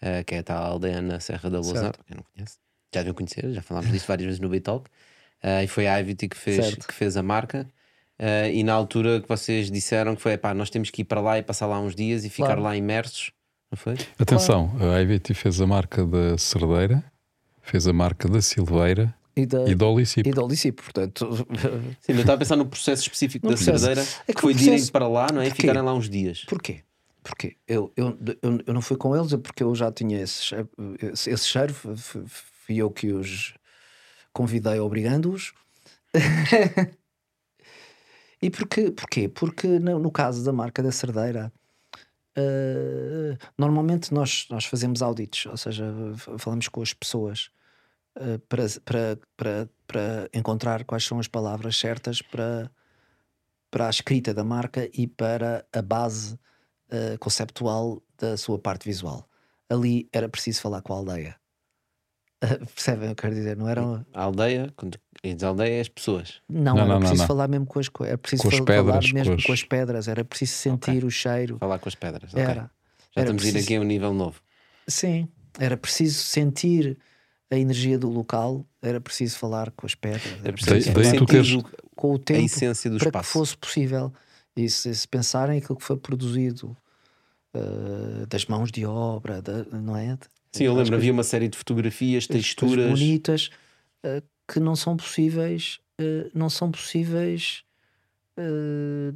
eh, 0.00 0.22
que 0.24 0.34
é 0.34 0.38
a 0.38 0.42
tal 0.42 0.62
aldeia 0.72 1.00
na 1.02 1.20
Serra 1.20 1.48
da 1.50 1.58
Lousã, 1.58 1.80
Certo. 1.80 1.96
para 1.96 2.04
quem 2.04 2.16
não 2.16 2.24
conhece, 2.34 2.56
já 2.94 3.00
deviam 3.00 3.14
conhecer, 3.14 3.52
já 3.52 3.62
falámos 3.62 3.90
disso 3.90 4.06
várias 4.06 4.24
vezes 4.26 4.40
no 4.40 4.48
Bitalk, 4.48 4.88
uh, 5.42 5.62
e 5.64 5.66
foi 5.66 5.86
a 5.86 6.00
Ivity 6.00 6.28
que 6.28 6.36
fez, 6.36 6.64
Certo. 6.64 6.86
que 6.88 6.94
fez 6.94 7.16
a 7.16 7.22
marca. 7.22 7.66
eh, 8.18 8.50
e 8.54 8.64
na 8.64 8.72
altura 8.72 9.20
que 9.20 9.28
vocês 9.28 9.70
disseram 9.70 10.16
que 10.16 10.22
foi, 10.22 10.38
pá, 10.38 10.54
nós 10.54 10.70
temos 10.70 10.88
que 10.90 11.02
ir 11.02 11.04
para 11.04 11.20
lá 11.20 11.38
e 11.38 11.42
passar 11.42 11.66
lá 11.66 11.78
uns 11.78 11.94
dias 11.94 12.24
e 12.24 12.30
ficar 12.30 12.46
Claro. 12.46 12.62
lá 12.62 12.74
imersos, 12.74 13.30
não 13.70 13.76
foi? 13.76 13.94
Atenção, 14.18 14.72
a 14.94 15.02
IVT 15.02 15.34
fez 15.34 15.60
a 15.60 15.66
marca 15.66 16.06
da 16.06 16.38
Cerdeira, 16.38 17.04
fez 17.60 17.86
a 17.86 17.92
marca 17.92 18.26
da 18.26 18.40
Silveira 18.40 19.14
E 19.36 19.44
da, 19.44 19.68
e 19.68 19.74
da 19.74 19.86
Olicipo. 19.86 20.26
e 20.26 20.32
da 20.32 20.42
Olicipo, 20.42 20.82
portanto. 20.82 21.46
Sim, 22.00 22.12
eu 22.12 22.20
estava 22.20 22.36
a 22.36 22.38
pensar 22.38 22.56
no 22.56 22.64
processo 22.64 23.02
específico 23.02 23.44
No 23.44 23.52
da 23.52 23.56
processo. 23.58 23.84
Cerdeira, 23.84 24.08
É 24.26 24.32
que 24.32 24.34
que 24.36 24.40
foi 24.40 24.52
o 24.52 24.56
de 24.56 24.62
irem 24.62 24.72
processo- 24.76 24.92
para 24.92 25.08
lá, 25.08 25.26
não 25.30 25.42
é? 25.42 25.48
E 25.48 25.50
ficarem 25.50 25.82
lá 25.82 25.92
uns 25.92 26.08
dias. 26.08 26.42
Porquê? 26.46 26.80
Porquê? 27.26 27.56
Eu, 27.66 27.92
eu, 27.96 28.16
eu, 28.40 28.60
eu 28.64 28.72
não 28.72 28.80
fui 28.80 28.96
com 28.96 29.16
eles 29.16 29.32
é 29.32 29.36
porque 29.36 29.64
eu 29.64 29.74
já 29.74 29.90
tinha 29.90 30.22
esse, 30.22 30.54
esse, 31.26 31.44
cheiro, 31.48 31.74
fui 31.74 32.76
eu 32.76 32.88
que 32.88 33.12
os 33.12 33.52
convidei 34.32 34.78
obrigando-os. 34.78 35.52
e 38.40 38.48
porquê? 38.48 38.92
porquê? 38.92 39.28
Porque 39.28 39.66
no, 39.66 39.98
no 39.98 40.12
caso 40.12 40.44
da 40.44 40.52
marca 40.52 40.80
da 40.80 40.92
Cerdeira, 40.92 41.52
eh, 42.36 43.36
normalmente 43.58 44.14
nós, 44.14 44.46
nós 44.48 44.64
fazemos 44.64 45.02
audits, 45.02 45.46
ou 45.46 45.56
seja, 45.56 45.92
falamos 46.38 46.68
com 46.68 46.80
as 46.80 46.94
pessoas 46.94 47.50
eh, 48.14 48.38
para, 48.48 48.66
para, 48.84 49.18
para, 49.36 49.68
para 49.84 50.30
encontrar 50.32 50.84
quais 50.84 51.04
são 51.04 51.18
as 51.18 51.26
palavras 51.26 51.76
certas 51.76 52.22
para, 52.22 52.70
para 53.68 53.88
a 53.88 53.90
escrita 53.90 54.32
da 54.32 54.44
marca 54.44 54.88
e 54.92 55.08
para 55.08 55.66
a 55.72 55.82
base 55.82 56.38
eh, 56.90 57.16
conceptual 57.18 58.02
da 58.18 58.36
sua 58.36 58.58
parte 58.58 58.84
visual. 58.88 59.28
Ali 59.68 60.08
era 60.12 60.28
preciso 60.28 60.60
falar 60.60 60.82
com 60.82 60.92
a 60.92 60.96
aldeia. 60.96 61.36
Percebem 62.74 63.10
o 63.10 63.14
que 63.14 63.20
eu 63.20 63.30
quero 63.30 63.34
dizer? 63.34 63.56
Não 63.56 63.68
era. 63.68 64.06
A 64.12 64.22
aldeia, 64.22 64.72
quando 64.76 64.98
diz 65.24 65.42
aldeia, 65.42 65.78
é 65.78 65.80
as 65.80 65.88
pessoas. 65.88 66.40
Não, 66.48 66.74
Não, 66.74 66.78
era 66.82 66.86
não, 66.88 66.98
preciso 67.00 67.20
não. 67.22 67.26
falar 67.26 67.48
mesmo 67.48 67.66
com 67.66 67.78
as 67.78 67.88
coisas. 67.88 68.10
Era 68.12 68.18
preciso 68.18 68.42
Com 68.42 68.50
falar 68.50 68.64
pedras, 68.64 69.12
mesmo 69.12 69.32
com 69.32 69.38
as- 69.40 69.44
com 69.46 69.52
as 69.52 69.62
pedras. 69.64 70.08
Era 70.08 70.24
preciso 70.24 70.52
sentir 70.52 71.04
o 71.04 71.10
cheiro. 71.10 71.56
Falar 71.58 71.78
com 71.78 71.88
as 71.88 71.94
pedras. 71.94 72.32
ok. 72.32 72.42
Era. 72.42 72.54
Já 72.54 73.22
era 73.22 73.30
estamos 73.30 73.42
a 73.42 73.46
ir 73.48 73.52
preciso- 73.52 73.64
aqui 73.64 73.76
a 73.76 73.80
um 73.80 73.84
nível 73.84 74.12
novo. 74.14 74.40
Sim. 74.86 75.28
Era 75.58 75.76
preciso 75.76 76.22
sentir 76.22 76.98
a 77.50 77.56
energia 77.56 77.98
do 77.98 78.08
local. 78.10 78.64
Era 78.82 79.00
preciso 79.00 79.38
falar 79.38 79.70
com 79.72 79.86
as 79.86 79.94
pedras. 79.94 80.24
Era 80.44 80.52
preciso 80.52 80.70
Daí- 80.70 80.84
daí 80.84 80.92
falar 80.92 81.04
tu 81.04 81.10
sentir 81.18 81.26
teres- 81.26 81.52
o- 81.54 81.64
com 81.96 82.12
o 82.12 82.16
a 82.16 82.18
tempo 82.18 82.44
essência 82.44 82.90
do 82.90 82.98
para 82.98 83.08
espaço. 83.08 83.26
que 83.26 83.32
fosse 83.32 83.56
possível. 83.56 84.12
E 84.56 84.68
se, 84.70 84.94
se 84.94 85.06
pensarem 85.06 85.58
aquilo 85.58 85.76
que 85.76 85.84
foi 85.84 85.96
produzido 85.96 86.76
eh, 87.54 88.26
das 88.28 88.46
mãos 88.46 88.70
de 88.72 88.84
obra, 88.86 89.42
da- 89.42 89.64
não 89.64 89.96
é? 89.96 90.16
Sim, 90.52 90.64
eu 90.64 90.74
lembro, 90.74 90.94
havia 90.96 91.12
uma 91.12 91.22
série 91.22 91.48
de 91.48 91.56
fotografias, 91.58 92.26
texturas. 92.26 92.98
bonitas 92.98 93.50
eh, 94.02 94.22
que 94.50 94.58
não 94.60 94.74
são 94.74 94.96
possíveis, 94.96 95.78
eh, 96.00 96.30
não 96.34 96.48
são 96.48 96.70
possíveis 96.70 97.62
eh, 98.38 99.14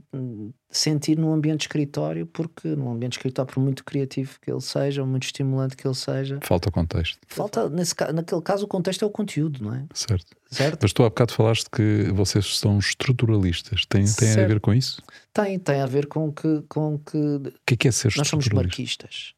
sentir 0.70 1.18
num 1.18 1.32
ambiente 1.32 1.60
de 1.60 1.64
escritório, 1.64 2.26
porque 2.26 2.68
num 2.68 2.90
ambiente 2.90 3.12
de 3.12 3.18
escritório, 3.18 3.52
por 3.52 3.60
muito 3.60 3.84
criativo 3.84 4.38
que 4.40 4.50
ele 4.50 4.60
seja, 4.60 5.02
ou 5.02 5.06
muito 5.06 5.24
estimulante 5.24 5.76
que 5.76 5.86
ele 5.86 5.94
seja, 5.94 6.38
Falta 6.42 6.70
contexto, 6.70 7.18
falta, 7.26 7.68
nesse, 7.68 7.94
naquele 8.14 8.40
caso, 8.40 8.64
o 8.64 8.68
contexto 8.68 9.04
é 9.04 9.06
o 9.06 9.10
conteúdo, 9.10 9.62
não 9.62 9.74
é? 9.74 9.84
certo? 9.92 10.34
Certo? 10.50 10.78
Mas 10.80 10.92
tu 10.92 11.04
há 11.04 11.08
bocado 11.10 11.34
falaste 11.34 11.68
que 11.70 12.10
vocês 12.12 12.58
são 12.58 12.78
estruturalistas. 12.78 13.84
Tem, 13.86 14.04
tem 14.04 14.32
a 14.32 14.46
ver 14.46 14.58
com 14.58 14.72
isso? 14.72 15.02
Tem, 15.32 15.58
tem 15.58 15.80
a 15.80 15.86
ver 15.86 16.06
com 16.06 16.32
que, 16.32 16.62
com 16.68 16.98
que 16.98 17.18
O 17.18 17.52
que 17.66 17.74
é 17.74 17.76
que 17.76 17.88
é 17.88 17.92
ser 17.92 18.12
nós 18.16 18.26
somos 18.26 18.48
marquistas. 18.48 19.34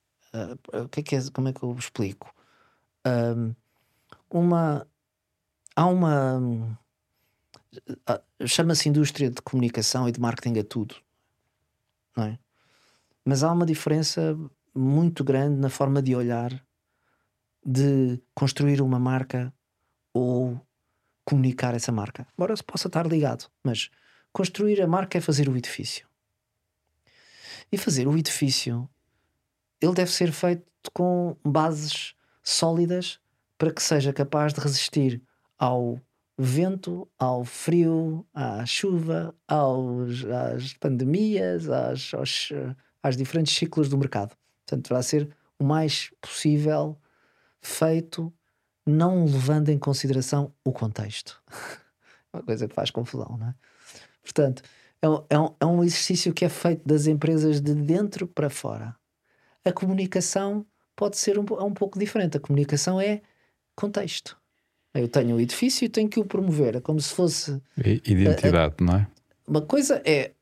O 0.73 0.88
que 0.88 1.01
é 1.01 1.03
que 1.03 1.16
é, 1.16 1.21
como 1.33 1.49
é 1.49 1.53
que 1.53 1.62
eu 1.62 1.75
explico? 1.79 2.33
Ahm, 3.05 3.53
uma 4.31 4.87
há 5.77 5.87
uma 5.87 6.79
chama-se 8.46 8.88
indústria 8.88 9.30
de 9.30 9.40
comunicação 9.42 10.08
e 10.08 10.12
de 10.12 10.20
marketing 10.20 10.58
a 10.58 10.64
tudo, 10.64 10.96
não 12.16 12.24
é? 12.24 12.38
Mas 13.24 13.42
há 13.42 13.52
uma 13.52 13.64
diferença 13.64 14.37
muito 14.74 15.22
grande 15.22 15.61
na 15.61 15.68
forma 15.68 16.02
de 16.02 16.14
olhar 16.14 16.50
de 17.64 18.20
construir 18.35 18.80
uma 18.80 18.98
marca 18.98 19.54
ou 20.12 20.61
comunicar 21.24 21.74
essa 21.74 21.92
marca. 21.92 22.26
Embora 22.37 22.56
se 22.56 22.64
possa 22.64 22.88
estar 22.88 23.06
ligado, 23.06 23.48
mas 23.62 23.90
construir 24.32 24.80
a 24.82 24.87
marca 24.87 25.18
é 25.18 25.20
fazer 25.20 25.48
o 25.48 25.56
edifício. 25.56 26.06
E 27.70 27.78
fazer 27.78 28.08
o 28.08 28.16
edifício, 28.18 28.88
ele 29.80 29.94
deve 29.94 30.11
ser 30.11 30.32
feito 30.32 30.64
com 30.92 31.37
bases 31.44 32.14
sólidas 32.42 33.20
para 33.56 33.72
que 33.72 33.82
seja 33.82 34.12
capaz 34.12 34.52
de 34.52 34.61
resistir 34.61 35.22
ao 35.56 36.00
vento, 36.38 37.09
ao 37.18 37.45
frio, 37.45 38.27
à 38.35 38.64
chuva, 38.66 39.35
aos, 39.47 40.25
às 40.25 40.75
pandemias, 40.75 41.68
às, 41.68 42.12
aos, 42.14 42.51
eh, 42.53 42.75
às 43.03 43.16
diferentes 43.16 43.55
ciclos 43.55 43.88
do 43.88 43.99
mercado. 43.99 44.37
Portanto, 44.66 44.88
vai 44.88 45.03
ser 45.03 45.29
o 45.59 45.64
mais 45.64 46.11
possível 46.21 46.99
feito, 47.61 48.33
não 48.87 49.25
levando 49.25 49.68
em 49.68 49.79
consideração 49.79 50.53
o 50.64 50.73
contexto. 50.73 51.42
Uma 52.33 52.42
coisa 52.42 52.66
que 52.66 52.75
faz 52.75 52.90
confusão, 52.90 53.37
não 53.38 53.49
é? 53.49 53.55
Portanto, 54.23 54.62
é 55.03 55.09
um, 55.09 55.25
é 55.31 55.38
um- 55.38 55.55
é 55.61 55.66
um 55.66 55.85
exercício 55.85 56.33
que 56.33 56.45
é 56.45 56.49
feito 56.49 56.87
das 56.87 57.07
empresas 57.07 57.61
de 57.61 57.75
dentro 57.75 58.27
para 58.27 58.49
fora. 58.51 58.97
A 59.64 59.73
comunicação 59.73 60.66
pode 60.97 61.16
ser 61.18 61.38
um, 61.38 61.45
é 61.59 61.62
um 61.64 61.75
pouco 61.75 61.99
diferente. 61.99 62.37
A 62.37 62.40
comunicação 62.40 63.01
é 63.01 63.23
contexto. 63.77 64.40
Eu 64.94 65.09
tenho 65.09 65.37
um 65.37 65.40
edifício 65.40 65.85
e 65.85 65.88
tenho 65.88 66.09
que 66.09 66.20
o 66.20 66.24
promover. 66.24 66.76
É 66.76 66.81
como 66.81 67.00
se 67.00 67.14
fosse. 67.14 67.61
Identidade, 67.76 68.76
não 68.81 68.96
é? 68.96 69.07
Uma 69.46 69.62
coisa 69.62 70.02
é. 70.05 70.33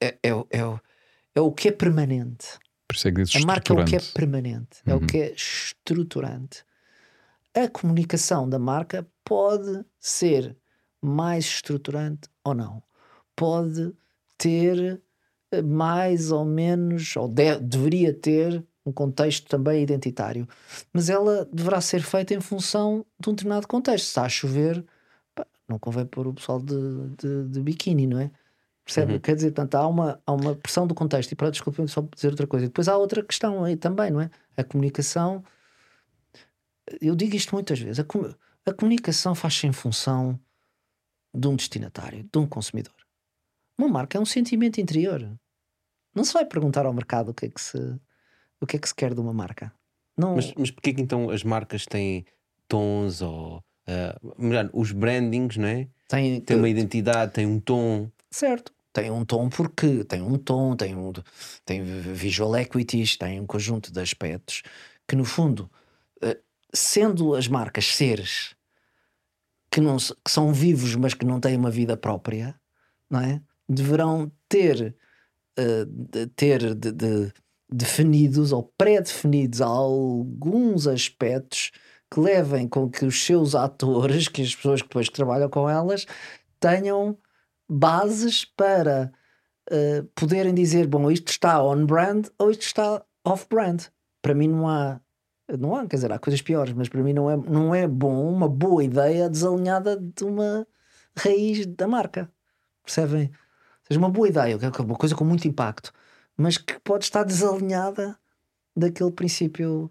É, 0.00 0.18
é, 0.22 0.34
o- 0.34 0.46
é, 0.50 0.64
o- 0.64 0.80
é 1.34 1.40
o 1.40 1.52
que 1.52 1.68
é 1.68 1.72
permanente. 1.72 2.58
Por 2.88 2.96
isso 2.96 3.08
é 3.08 3.12
que 3.12 3.20
A 3.36 3.46
marca 3.46 3.72
é 3.72 3.76
o 3.76 3.84
que 3.84 3.96
é 3.96 4.00
permanente, 4.12 4.80
é 4.84 4.94
o 4.94 4.98
Uhum. 4.98 5.06
que 5.06 5.16
é 5.18 5.32
estruturante. 5.32 6.64
A 7.54 7.68
comunicação 7.68 8.48
da 8.48 8.58
marca 8.58 9.06
pode 9.24 9.84
ser 10.00 10.56
mais 11.00 11.44
estruturante 11.44 12.28
ou 12.44 12.54
não. 12.54 12.82
Pode 13.36 13.92
ter 14.38 15.00
eh, 15.52 15.62
mais 15.62 16.30
ou 16.32 16.44
menos, 16.44 17.14
ou 17.16 17.28
de- 17.28 17.58
deveria 17.60 18.12
ter, 18.12 18.64
um 18.84 18.92
contexto 18.92 19.48
também 19.48 19.82
identitário. 19.82 20.48
Mas 20.92 21.08
ela 21.08 21.48
deverá 21.52 21.80
ser 21.80 22.02
feita 22.02 22.34
em 22.34 22.40
função 22.40 23.06
de 23.18 23.30
um 23.30 23.32
determinado 23.32 23.68
contexto. 23.68 24.04
Se 24.04 24.10
está 24.10 24.24
a 24.24 24.28
chover, 24.28 24.84
pá, 25.34 25.46
não 25.68 25.78
convém 25.78 26.04
pôr 26.04 26.26
o 26.26 26.34
pessoal 26.34 26.60
de, 26.60 27.08
de, 27.16 27.48
de 27.48 27.60
biquíni, 27.60 28.06
não 28.06 28.18
é? 28.18 28.30
Percebe? 28.84 29.14
Uhum. 29.14 29.20
Quer 29.20 29.36
dizer, 29.36 29.52
portanto, 29.52 29.76
há 29.76 29.86
uma, 29.86 30.20
há 30.26 30.32
uma 30.32 30.56
pressão 30.56 30.86
do 30.86 30.94
contexto. 30.94 31.30
E 31.30 31.36
para 31.36 31.50
desculpem 31.50 31.86
só 31.86 32.00
dizer 32.14 32.30
outra 32.30 32.46
coisa. 32.46 32.66
E 32.66 32.68
depois 32.68 32.88
há 32.88 32.96
outra 32.96 33.22
questão 33.22 33.62
aí 33.62 33.76
também, 33.76 34.10
não 34.10 34.20
é? 34.20 34.30
A 34.56 34.64
comunicação. 34.64 35.44
Eu 37.00 37.14
digo 37.14 37.36
isto 37.36 37.54
muitas 37.54 37.78
vezes. 37.78 38.00
A, 38.00 38.04
comu- 38.04 38.34
a 38.66 38.72
comunicação 38.72 39.34
faz-se 39.36 39.66
em 39.66 39.72
função 39.72 40.38
de 41.32 41.46
um 41.46 41.54
destinatário, 41.54 42.28
de 42.30 42.38
um 42.38 42.46
consumidor. 42.46 42.94
Uma 43.78 43.88
marca 43.88 44.18
é 44.18 44.20
um 44.20 44.26
sentimento 44.26 44.80
interior. 44.80 45.30
Não 46.14 46.24
se 46.24 46.32
vai 46.34 46.44
perguntar 46.44 46.84
ao 46.84 46.92
mercado 46.92 47.30
o 47.30 47.34
que 47.34 47.46
é 47.46 47.48
que 47.48 47.60
se, 47.60 47.78
o 48.62 48.66
que 48.66 48.76
é 48.76 48.78
que 48.78 48.88
se 48.88 48.94
quer 48.94 49.12
de 49.14 49.20
uma 49.20 49.32
marca. 49.32 49.72
Não, 50.16 50.36
Mas, 50.36 50.52
mas 50.54 50.70
porquê 50.70 50.92
que 50.94 51.00
então 51.00 51.30
as 51.30 51.42
marcas 51.42 51.84
têm 51.86 52.24
tons 52.68 53.20
ou. 53.22 53.62
ah, 53.86 54.18
melhor, 54.38 54.70
os 54.72 54.92
brandings, 54.92 55.56
não 55.56 55.66
é? 55.68 55.88
tem, 56.08 56.40
Tem 56.40 56.56
uma 56.56 56.68
identidade, 56.68 57.32
tem 57.32 57.46
um 57.46 57.58
tom. 57.58 58.10
Certo. 58.30 58.72
Tem 58.92 59.10
um 59.10 59.24
tom 59.24 59.48
porque 59.48 60.04
tem 60.04 60.20
um 60.20 60.36
tom, 60.36 60.76
tem 60.76 60.94
um 60.94 61.10
tem 61.64 61.82
visual 61.82 62.54
equities, 62.56 63.16
tem 63.16 63.40
um 63.40 63.46
conjunto 63.46 63.90
de 63.90 63.98
aspectos 64.00 64.62
que 65.08 65.16
no 65.16 65.24
fundo, 65.24 65.70
eh, 66.20 66.38
sendo 66.74 67.34
as 67.34 67.48
marcas 67.48 67.86
seres 67.86 68.54
que, 69.70 69.80
não, 69.80 69.96
que 69.96 70.30
são 70.30 70.52
vivos 70.52 70.94
mas 70.94 71.14
que 71.14 71.24
não 71.24 71.40
têm 71.40 71.56
uma 71.56 71.70
vida 71.70 71.96
própria, 71.96 72.54
não 73.08 73.20
é? 73.20 73.40
Deverão 73.66 74.30
ter 74.46 74.94
de- 75.56 76.26
ter 76.28 76.74
de, 76.74 76.92
de- 76.92 77.32
definidos 77.72 78.52
ou 78.52 78.72
pré-definidos 78.76 79.60
alguns 79.60 80.86
aspectos 80.86 81.70
que 82.12 82.20
levem 82.20 82.68
com 82.68 82.90
que 82.90 83.04
os 83.04 83.24
seus 83.24 83.54
atores, 83.54 84.28
que 84.28 84.42
as 84.42 84.54
pessoas 84.54 84.82
que 84.82 84.88
depois 84.88 85.08
trabalham 85.08 85.48
com 85.48 85.68
elas, 85.68 86.06
tenham 86.60 87.16
bases 87.68 88.44
para 88.44 89.12
eh, 89.70 90.04
poderem 90.14 90.54
dizer: 90.54 90.86
bom, 90.86 91.10
isto 91.10 91.28
está 91.28 91.62
on-brand 91.62 92.26
ou 92.38 92.50
isto 92.50 92.62
está 92.62 93.02
off-brand. 93.24 93.84
Para 94.20 94.34
mim 94.34 94.48
não 94.48 94.68
há, 94.68 95.00
não 95.58 95.74
há, 95.74 95.86
quer 95.86 95.96
dizer, 95.96 96.12
há 96.12 96.18
coisas 96.18 96.42
piores, 96.42 96.72
mas 96.72 96.88
para 96.88 97.02
mim 97.02 97.12
não 97.12 97.30
é, 97.30 97.36
não 97.36 97.74
é 97.74 97.86
bom 97.88 98.28
uma 98.28 98.48
boa 98.48 98.84
ideia 98.84 99.28
desalinhada 99.28 99.96
de 99.96 100.24
uma 100.24 100.66
raiz 101.16 101.66
da 101.66 101.88
marca. 101.88 102.30
Percebem? 102.84 103.26
Ou 103.26 103.86
seja, 103.88 103.98
uma 103.98 104.10
boa 104.10 104.28
ideia, 104.28 104.58
é 104.60 104.82
uma 104.82 104.96
coisa 104.96 105.14
com 105.14 105.24
muito 105.24 105.46
impacto, 105.46 105.92
mas 106.36 106.56
que 106.58 106.78
pode 106.80 107.04
estar 107.04 107.24
desalinhada 107.24 108.18
daquele 108.76 109.10
princípio 109.12 109.90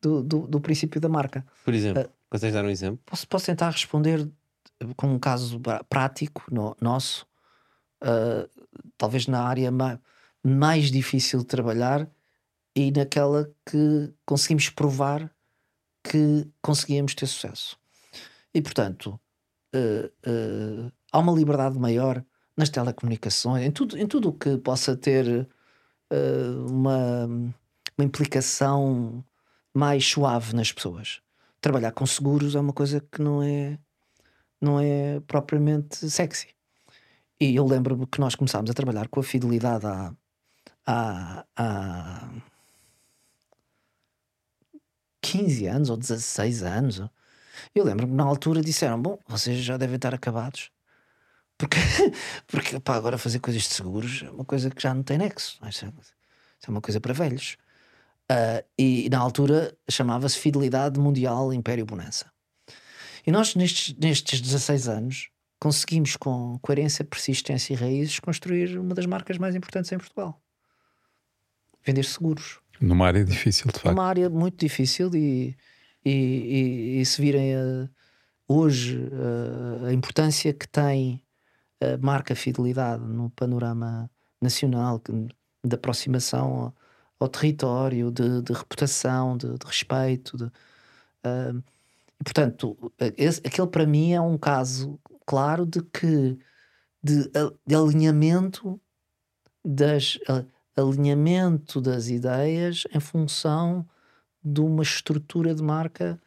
do, 0.00 0.22
do, 0.22 0.46
do 0.46 0.60
princípio 0.60 1.00
da 1.00 1.08
marca. 1.08 1.44
Por 1.64 1.74
exemplo, 1.74 2.10
consegues 2.30 2.54
dar 2.54 2.64
um 2.64 2.68
exemplo? 2.70 3.00
Posso, 3.06 3.26
posso 3.28 3.46
tentar 3.46 3.70
responder 3.70 4.28
com 4.96 5.06
um 5.08 5.18
caso 5.18 5.58
prá- 5.60 5.82
prático 5.84 6.42
no- 6.50 6.76
nosso, 6.80 7.26
ah, 8.00 8.48
talvez 8.98 9.26
na 9.26 9.42
área 9.44 9.70
ma- 9.70 10.00
mais 10.44 10.90
difícil 10.90 11.40
de 11.40 11.46
trabalhar 11.46 12.08
e 12.74 12.90
naquela 12.90 13.50
que 13.64 14.12
conseguimos 14.26 14.68
provar 14.70 15.30
que 16.02 16.48
conseguíamos 16.60 17.14
ter 17.14 17.26
sucesso. 17.26 17.78
E 18.52 18.60
portanto, 18.60 19.18
ah, 19.74 20.10
ah, 20.26 20.92
há 21.12 21.18
uma 21.18 21.32
liberdade 21.32 21.78
maior 21.78 22.24
nas 22.56 22.68
telecomunicações, 22.68 23.64
em 23.64 23.70
tudo, 23.70 23.96
em 23.96 24.06
tudo 24.06 24.28
o 24.30 24.32
que 24.32 24.58
possa 24.58 24.96
ter 24.96 25.48
uma, 26.68 27.26
uma 27.26 28.04
implicação 28.04 29.24
mais 29.74 30.06
suave 30.06 30.54
nas 30.54 30.70
pessoas 30.72 31.22
trabalhar 31.62 31.92
com 31.92 32.04
seguros 32.04 32.56
é 32.56 32.60
uma 32.60 32.72
coisa 32.72 33.00
que 33.00 33.22
não 33.22 33.40
é 33.40 33.78
não 34.60 34.78
é 34.78 35.20
propriamente 35.20 36.10
sexy. 36.10 36.48
E 37.40 37.56
eu 37.56 37.64
lembro-me 37.66 38.06
que 38.06 38.20
nós 38.20 38.34
começámos 38.34 38.70
a 38.70 38.74
trabalhar 38.74 39.08
com 39.08 39.20
a 39.20 39.22
fidelidade 39.22 39.86
há, 40.86 41.44
há 41.56 42.28
15 45.20 45.66
anos 45.66 45.90
ou 45.90 45.96
16 45.96 46.62
anos. 46.62 47.02
Eu 47.74 47.84
lembro-me 47.84 48.14
na 48.14 48.24
altura 48.24 48.60
disseram: 48.60 49.00
Bom, 49.00 49.18
vocês 49.26 49.58
já 49.58 49.76
devem 49.76 49.96
estar 49.96 50.14
acabados. 50.14 50.70
Porque, 51.58 51.76
porque 52.46 52.80
pá, 52.80 52.96
agora 52.96 53.16
fazer 53.18 53.38
coisas 53.38 53.62
de 53.62 53.68
seguros 53.68 54.22
é 54.24 54.30
uma 54.30 54.44
coisa 54.44 54.70
que 54.70 54.82
já 54.82 54.92
não 54.94 55.02
tem 55.02 55.18
nexo. 55.18 55.58
Isso 55.68 55.84
é, 55.84 55.88
isso 55.88 56.66
é 56.66 56.70
uma 56.70 56.80
coisa 56.80 57.00
para 57.00 57.12
velhos. 57.14 57.56
Ah, 58.28 58.64
e 58.78 59.08
na 59.10 59.18
altura 59.18 59.76
chamava-se 59.88 60.38
Fidelidade 60.38 60.98
Mundial 60.98 61.52
Império 61.52 61.84
Bonança. 61.86 62.30
E 63.26 63.30
nós, 63.30 63.54
nestes, 63.54 63.94
nestes 63.98 64.40
16 64.40 64.88
anos, 64.88 65.28
conseguimos, 65.60 66.16
com 66.16 66.58
coerência, 66.60 67.04
persistência 67.04 67.72
e 67.72 67.76
raízes, 67.76 68.18
construir 68.18 68.76
uma 68.78 68.94
das 68.94 69.06
marcas 69.06 69.38
mais 69.38 69.54
importantes 69.54 69.92
em 69.92 69.98
Portugal. 69.98 70.40
Vender 71.84 72.04
seguros. 72.04 72.58
Numa 72.80 73.06
área 73.06 73.24
difícil, 73.24 73.70
de 73.70 73.76
É 73.76 73.80
facto. 73.80 73.94
uma 73.96 74.04
área 74.06 74.28
muito 74.28 74.58
difícil 74.58 75.14
e, 75.14 75.56
e, 76.04 76.10
e- 76.10 77.00
e 77.00 77.06
se 77.06 77.20
virem 77.20 77.54
eh, 77.54 77.88
hoje 78.48 79.08
eh, 79.12 79.88
a 79.88 79.92
importância 79.92 80.52
que 80.52 80.66
tem 80.66 81.22
a 81.22 81.22
marca 82.00 82.34
Fidelidade 82.34 83.04
no 83.04 83.30
panorama 83.30 84.10
nacional, 84.40 85.00
de 85.64 85.74
aproximação 85.74 86.54
ao, 86.54 86.74
ao 87.20 87.28
território, 87.28 88.10
de, 88.10 88.42
de 88.42 88.52
reputação, 88.52 89.36
de, 89.36 89.48
de 89.58 89.66
respeito. 89.66 90.36
de, 90.36 90.44
eh, 91.24 91.52
e 92.20 92.24
portanto, 92.24 92.76
esse- 93.16 93.42
aquele 93.46 93.68
para 93.68 93.86
mim 93.86 94.12
é 94.12 94.20
um 94.20 94.38
caso 94.38 94.98
claro 95.26 95.66
de 95.66 95.82
que 95.82 96.38
de, 97.02 97.30
de 97.66 97.74
alinhamento 97.76 98.80
das 99.64 100.18
alinhamento 100.76 101.80
das 101.80 102.08
ideias 102.08 102.84
em 102.94 103.00
função 103.00 103.86
de 104.44 104.60
uma 104.60 104.82
estrutura 104.82 105.54
de 105.54 105.62
marca 105.62 106.20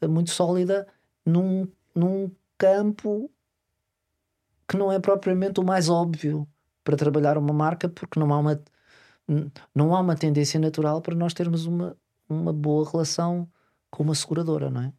eh, 0.00 0.08
muito 0.08 0.30
sólida 0.30 0.86
num, 1.26 1.68
num 1.94 2.30
campo 2.58 3.30
que 4.70 4.76
não 4.76 4.92
é 4.92 4.98
propriamente 5.00 5.58
o 5.60 5.64
mais 5.64 5.88
óbvio 5.88 6.46
para 6.84 6.96
trabalhar 6.96 7.36
uma 7.36 7.52
marca 7.52 7.88
porque 7.88 8.18
não 8.20 8.32
há 8.32 8.38
uma 8.38 8.62
não 9.74 9.94
há 9.94 10.00
uma 10.00 10.16
tendência 10.16 10.58
natural 10.58 11.00
para 11.00 11.14
nós 11.14 11.32
termos 11.34 11.64
uma, 11.66 11.96
uma 12.28 12.52
boa 12.52 12.88
relação 12.90 13.48
com 13.90 14.02
uma 14.02 14.14
seguradora, 14.14 14.70
não 14.70 14.82
é? 14.82 14.92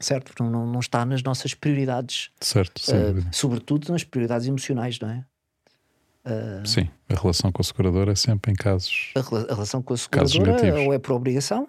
Certo? 0.00 0.26
Porque 0.26 0.42
não, 0.42 0.66
não 0.66 0.80
está 0.80 1.04
nas 1.06 1.22
nossas 1.22 1.54
prioridades, 1.54 2.30
Certo, 2.40 2.82
dúvida. 3.12 3.28
sobretudo 3.32 3.90
nas 3.92 4.04
prioridades 4.04 4.46
emocionais, 4.46 4.98
não 5.00 5.08
é? 5.10 5.24
Sim, 6.64 6.88
a 7.08 7.14
relação 7.20 7.50
com 7.50 7.62
a 7.62 7.64
seguradora 7.64 8.12
é 8.12 8.14
sempre 8.14 8.52
em 8.52 8.54
casos. 8.54 9.12
a, 9.16 9.20
rela- 9.20 9.46
a 9.50 9.54
relação 9.54 9.82
com 9.82 9.94
a 9.94 9.96
seguradora 9.96 10.80
ou 10.80 10.92
é 10.92 10.98
por 10.98 11.12
obrigação, 11.12 11.68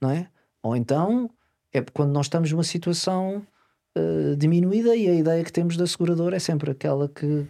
não 0.00 0.10
é? 0.10 0.28
Ou 0.62 0.76
então 0.76 1.30
é 1.72 1.80
quando 1.80 2.12
nós 2.12 2.26
estamos 2.26 2.50
numa 2.52 2.62
situação 2.64 3.44
eh, 3.94 4.34
diminuída 4.36 4.96
e 4.96 5.08
a 5.08 5.14
ideia 5.14 5.44
que 5.44 5.52
temos 5.52 5.76
da 5.76 5.86
seguradora 5.86 6.36
é 6.36 6.38
sempre 6.38 6.70
aquela 6.70 7.08
que 7.08 7.46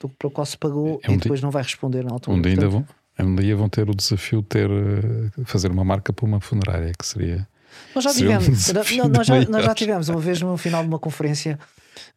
do, 0.00 0.08
pela 0.08 0.32
qual 0.32 0.46
se 0.46 0.56
pagou 0.56 1.00
É 1.02 1.10
um 1.10 1.14
e 1.14 1.16
depois 1.18 1.40
não 1.40 1.50
vai 1.50 1.62
responder 1.62 2.02
na 2.04 2.12
altura. 2.12 2.36
Um 2.36 2.40
dia, 2.40 2.56
Portanto, 2.56 2.86
vão, 3.18 3.26
um 3.26 3.36
dia 3.36 3.56
vão 3.56 3.68
ter 3.68 3.88
o 3.88 3.94
desafio 3.94 4.40
de 4.40 4.48
ter, 4.48 4.70
eh, 4.70 5.44
fazer 5.44 5.70
uma 5.70 5.84
marca 5.84 6.12
para 6.12 6.24
uma 6.24 6.40
funerária, 6.40 6.92
que 6.98 7.06
seria. 7.06 7.46
Nós 7.94 8.04
já 8.04 8.10
um 8.10 8.14
tivemos, 8.14 8.46
desafio 8.48 9.04
não, 9.04 9.10
nós, 9.10 9.26
já, 9.26 9.44
nós 9.48 9.64
já 9.64 9.74
tivemos 9.74 10.08
uma 10.08 10.20
vez 10.20 10.40
no 10.40 10.56
final 10.56 10.82
de 10.82 10.88
uma 10.88 10.98
conferência, 10.98 11.58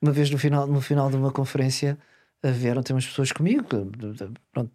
uma 0.02 0.12
vez 0.12 0.30
no 0.30 0.38
final, 0.38 0.66
no 0.68 0.82
final 0.82 1.10
de 1.10 1.18
uma 1.18 1.32
conferência, 1.32 1.98
eh, 2.42 2.52
vieram 2.52 2.82
ter 2.82 2.94
umas 2.94 3.06
pessoas 3.06 3.32
comigo, 3.32 3.66
pronto, 4.54 4.72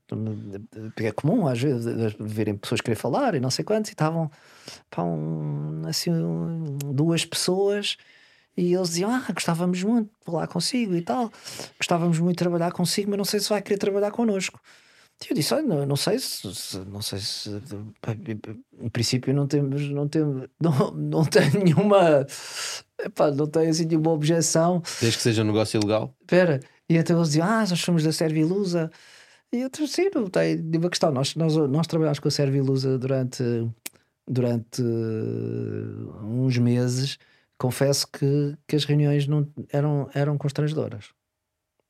é 0.99 1.13
comum 1.13 1.47
às 1.47 1.61
vezes 1.61 2.15
verem 2.21 2.55
pessoas 2.55 2.81
querer 2.81 2.97
falar 2.97 3.35
e 3.35 3.41
não 3.41 3.51
sei 3.51 3.65
quantos, 3.65 3.91
e 3.91 3.95
estavam 3.95 4.31
pá, 4.91 5.03
um, 5.03 5.83
assim, 5.87 6.11
um, 6.11 6.77
duas 6.93 7.25
pessoas. 7.25 7.97
E 8.57 8.75
eles 8.75 8.89
diziam: 8.89 9.11
Ah, 9.11 9.25
gostávamos 9.33 9.83
muito 9.83 10.09
de 10.09 10.25
falar 10.25 10.47
consigo 10.47 10.95
e 10.95 11.03
tal, 11.03 11.31
gostávamos 11.79 12.19
muito 12.19 12.37
de 12.37 12.45
trabalhar 12.45 12.73
consigo, 12.73 13.11
mas 13.11 13.19
não 13.19 13.25
sei 13.25 13.41
se 13.41 13.49
vai 13.49 13.63
querer 13.63 13.79
trabalhar 13.79 14.11
connosco. 14.11 14.61
E 15.23 15.31
eu 15.31 15.35
disse: 15.35 15.53
Olha, 15.53 15.63
não, 15.63 15.87
não 15.87 15.97
sei 15.97 16.19
se, 16.19 16.47
não 16.87 17.03
sei 17.03 17.19
se 17.19 17.51
em 18.81 18.89
princípio 18.89 19.35
não 19.35 19.47
temos, 19.47 19.89
não 19.91 20.09
temos, 20.09 20.49
não, 20.61 20.91
não 20.93 21.25
tenho 21.25 21.63
nenhuma, 21.63 22.27
epá, 22.99 23.31
não 23.31 23.47
tenho 23.47 23.71
assim 23.71 23.85
nenhuma 23.85 24.11
objeção. 24.11 24.83
Desde 25.01 25.19
que 25.19 25.23
seja 25.23 25.43
um 25.43 25.47
negócio 25.47 25.79
legal. 25.81 26.15
Espera, 26.21 26.61
e 26.89 26.97
então 26.97 27.17
eles 27.17 27.29
diziam: 27.29 27.47
Ah, 27.47 27.67
nós 27.69 27.81
somos 27.81 28.03
da 28.03 28.13
Servilusa. 28.13 28.91
E 29.53 29.59
eu 29.59 29.69
disse: 29.69 29.89
Sim, 29.89 30.11
não 30.15 30.27
tem 30.27 30.57
nenhuma 30.57 30.89
questão. 30.89 31.11
Nós, 31.11 31.35
nós, 31.35 31.55
nós 31.57 31.87
trabalhámos 31.87 32.19
com 32.19 32.29
a 32.29 32.31
Servilusa 32.31 32.99
durante, 32.99 33.43
durante 34.27 34.81
eh, 34.83 36.25
uns 36.25 36.57
meses. 36.57 37.19
Confesso 37.61 38.09
que, 38.11 38.57
que 38.67 38.75
as 38.75 38.87
reuniões 38.87 39.27
não, 39.27 39.47
eram, 39.69 40.09
eram 40.15 40.39
constrangedoras, 40.39 41.11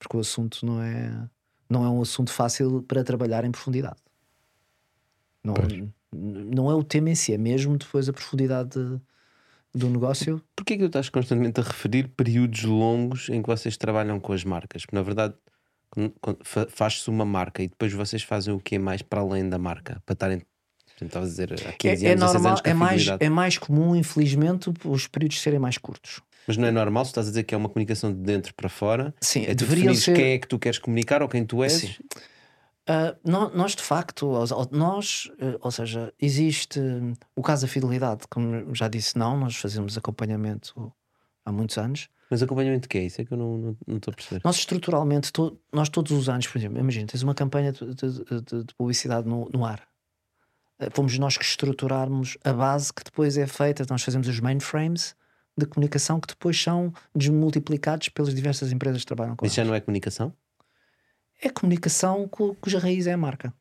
porque 0.00 0.16
o 0.16 0.20
assunto 0.20 0.66
não 0.66 0.83
é, 0.83 1.28
não 1.68 1.85
é 1.85 1.88
um 1.88 2.02
assunto 2.02 2.33
fácil 2.33 2.83
para 2.83 3.04
trabalhar 3.04 3.44
em 3.44 3.52
profundidade. 3.52 4.00
Não, 5.44 5.54
Pois. 5.54 5.72
não 6.12 6.68
é 6.72 6.74
o 6.74 6.83
tema 6.83 7.11
em 7.11 7.14
si, 7.14 7.33
é 7.33 7.38
mesmo 7.38 7.78
depois 7.78 8.09
a 8.09 8.12
profundidade 8.12 8.70
de- 8.70 9.00
do 9.72 9.88
negócio. 9.88 10.42
Porquê 10.56 10.74
que 10.76 10.83
tu 10.83 10.87
estás 10.87 11.09
constantemente 11.09 11.61
a 11.61 11.62
referir 11.62 12.09
períodos 12.09 12.64
longos 12.64 13.28
em 13.28 13.40
que 13.40 13.48
vocês 13.48 13.76
trabalham 13.76 14.18
com 14.18 14.33
as 14.33 14.42
marcas? 14.42 14.85
Porque 14.85 14.96
na 14.96 15.02
verdade 15.02 15.35
faz-se 16.68 17.09
uma 17.09 17.24
marca 17.24 17.62
e 17.62 17.68
depois 17.68 17.92
vocês 17.92 18.24
fazem 18.24 18.52
o 18.52 18.59
que 18.59 18.76
mais 18.76 19.02
para 19.02 19.20
além 19.20 19.48
da 19.48 19.56
marca? 19.59 20.02
Para 20.04 20.14
estarem, 20.14 20.42
portanto, 21.00 21.08
estavas 21.08 21.28
a 21.28 21.46
dizer, 21.46 21.68
há 21.68 21.72
15 21.72 22.06
É, 22.06 22.08
é 22.08 22.12
anos, 22.12 22.24
16 22.24 22.32
normal, 22.34 22.50
anos 22.52 22.60
é 22.64 22.74
mais, 22.74 23.06
é 23.20 23.28
mais 23.28 23.58
comum, 23.58 23.96
infelizmente, 23.96 24.72
os 24.84 25.06
períodos 25.06 25.40
serem 25.40 25.58
mais 25.58 25.78
curtos. 25.78 26.20
Mas 26.46 26.56
não 26.56 26.66
é 26.66 26.70
normal 26.70 27.04
se 27.04 27.10
estás 27.10 27.26
a 27.26 27.30
dizer 27.30 27.44
que 27.44 27.54
é 27.54 27.58
uma 27.58 27.68
comunicação 27.68 28.12
de 28.12 28.18
dentro 28.20 28.54
para 28.54 28.68
fora? 28.68 29.14
Sim, 29.20 29.42
É 29.42 29.54
tu 29.54 29.58
deveria 29.58 29.84
definires 29.84 30.04
ser. 30.04 30.14
quem 30.16 30.32
é 30.32 30.38
que 30.38 30.48
tu 30.48 30.58
queres 30.58 30.78
comunicar 30.78 31.22
ou 31.22 31.28
quem 31.28 31.44
tu 31.44 31.62
és? 31.62 31.72
Sim. 31.72 31.94
Nó- 33.24 33.50
nós, 33.50 33.76
de 33.76 33.82
facto, 33.82 34.32
nós, 34.72 35.30
eh, 35.38 35.56
ou 35.60 35.70
seja, 35.70 36.12
existe 36.20 36.80
hum, 36.80 37.12
o 37.36 37.42
caso 37.42 37.62
da 37.64 37.68
fidelidade, 37.72 38.22
como 38.28 38.74
já 38.74 38.88
disse, 38.88 39.16
não, 39.16 39.38
nós 39.38 39.54
fazemos 39.56 39.96
acompanhamento 39.96 40.92
há 41.44 41.52
muitos 41.52 41.78
anos. 41.78 42.08
Mas 42.28 42.42
acompanhamento 42.42 42.82
de 42.82 42.88
quê? 42.88 43.00
Isso 43.02 43.20
é 43.20 43.24
que 43.24 43.32
eu 43.32 43.36
não 43.38 43.76
estou 43.96 44.10
a 44.10 44.14
perceber. 44.14 44.40
Nós, 44.44 44.56
estruturalmente, 44.56 45.32
to- 45.32 45.56
nós 45.72 45.88
todos 45.88 46.10
os 46.10 46.28
anos, 46.28 46.48
por 46.48 46.58
exemplo, 46.58 46.78
imagina, 46.80 47.06
tens 47.06 47.22
uma 47.22 47.34
campanha 47.34 47.70
de, 47.70 47.94
de- 47.94 48.24
de- 48.24 48.64
de 48.64 48.74
publicidade 48.76 49.28
no, 49.28 49.48
no 49.52 49.64
ar. 49.64 49.82
Eh, 50.81 50.88
Fomos 50.93 51.16
nós 51.19 51.37
que 51.37 51.45
estruturarmos 51.45 52.37
a 52.45 52.53
base 52.53 52.93
que 52.93 53.05
depois 53.05 53.37
é 53.38 53.47
feita, 53.47 53.85
nós 53.90 54.03
fazemos 54.03 54.27
os 54.29 54.40
mainframes 54.40 55.14
de 55.57 55.66
comunicação 55.66 56.19
que 56.21 56.29
depois 56.29 56.61
são 56.61 56.93
desmultiplicados 57.14 58.09
pelas 58.09 58.35
diversas 58.35 58.73
empresas 58.73 59.01
que 59.03 59.07
trabalham 59.07 59.37
com 59.37 59.45
Isso 59.47 59.57
já 59.57 59.64
não 59.64 59.75
é 59.75 59.81
comunicação? 59.81 60.33
É 61.43 61.49
comunicação 61.51 62.27
cu- 62.29 62.55
cuja 62.61 62.79
raiz 62.79 63.07
é 63.07 63.12
a 63.12 63.16
marca. 63.16 63.53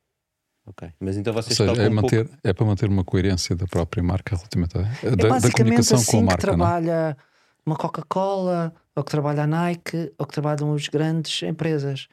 Ok. 0.66 0.88
Mas 1.00 1.18
então 1.18 1.34
Ou 1.34 1.42
vocês 1.42 1.58
seja, 1.58 1.72
tocam 1.72 1.86
é, 1.86 1.90
um 1.90 1.96
pouco- 1.96 2.16
manter, 2.16 2.40
é 2.44 2.54
para 2.54 2.66
manter 2.66 2.90
uma 2.90 3.04
coerência 3.04 3.56
da 3.56 3.66
própria 3.66 4.04
marca 4.04 4.36
relativamente 4.36 4.78
a, 4.78 4.82
É 5.08 5.10
da, 5.12 5.16
da 5.16 5.30
basicamente 5.30 5.54
comunicação 5.58 5.98
assim 5.98 6.12
com 6.12 6.18
a 6.18 6.20
que 6.20 6.26
marca. 6.46 6.48
Não? 6.48 6.54
é? 6.54 6.58
trabalha 6.58 7.18
uma 7.66 7.76
Coca-Cola, 7.76 8.74
ou 8.96 9.04
que 9.04 9.12
trabalha 9.12 9.44
a 9.44 9.48
Nike, 9.48 10.14
ou 10.18 10.26
que 10.26 10.34
trabalham 10.34 10.74
as 10.74 10.88
grandes 10.88 11.42
empresas. 11.44 12.08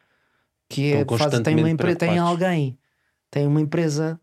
Que 0.69 0.93
é, 0.93 1.05
faz, 1.05 1.07
tem, 1.07 1.07
uma 1.07 1.07
constantemente 1.07 1.71
empre- 1.71 1.97
tem 1.97 2.19
alguém, 2.19 2.79
tem 3.31 3.47
uma 3.47 3.61
empresa, 3.61 4.19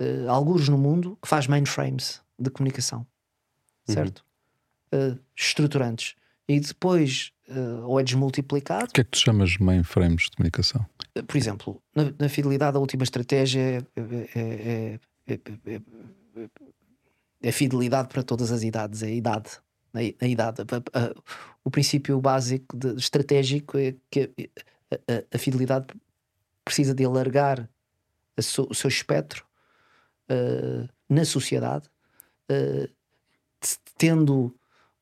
uh, 0.00 0.30
alguns 0.30 0.68
no 0.68 0.78
mundo, 0.78 1.18
que 1.22 1.28
faz 1.28 1.46
mainframes 1.46 2.20
de 2.38 2.50
comunicação, 2.50 3.06
Uhum. 3.88 3.94
certo? 3.94 4.24
Uh, 4.92 5.18
estruturantes. 5.34 6.14
E 6.48 6.60
depois, 6.60 7.32
uh, 7.48 7.84
ou 7.86 7.98
é 7.98 8.02
desmultiplicado, 8.04 8.84
O 8.90 8.92
que 8.92 9.00
é 9.00 9.04
que 9.04 9.10
tu 9.10 9.18
chamas 9.18 9.56
mainframes 9.58 10.24
de 10.24 10.30
comunicação? 10.36 10.84
por 11.26 11.36
exemplo, 11.36 11.82
na, 11.94 12.12
na 12.18 12.28
fidelidade, 12.28 12.76
a 12.76 12.80
última 12.80 13.02
estratégia 13.02 13.60
é, 13.60 14.00
é- 14.00 14.28
é- 14.34 15.00
é- 15.26 15.34
é- 15.34 15.74
é- 15.74 16.50
é 17.42 17.52
fidelidade 17.52 18.08
para 18.08 18.22
todas 18.22 18.52
as 18.52 18.62
idades, 18.62 19.02
é 19.02 19.06
a 19.06 19.10
idade. 19.10 19.50
A, 19.94 19.98
a 20.24 20.28
idade. 20.28 20.60
A- 20.62 20.98
a- 21.00 21.14
o 21.64 21.70
princípio 21.70 22.20
básico 22.20 22.76
de- 22.76 22.96
estratégico 22.96 23.78
é 23.78 23.94
que 24.10 24.30
a, 25.34 25.38
fidelidade 25.38 25.86
precisa 26.64 26.94
de 26.94 27.04
alargar 27.04 27.68
so- 28.38 28.66
o 28.70 28.74
seu 28.74 28.88
espectro 28.88 29.45
eh, 30.28 30.88
na 31.08 31.24
sociedade, 31.24 31.88
t- 32.48 33.78
tendo 33.96 34.54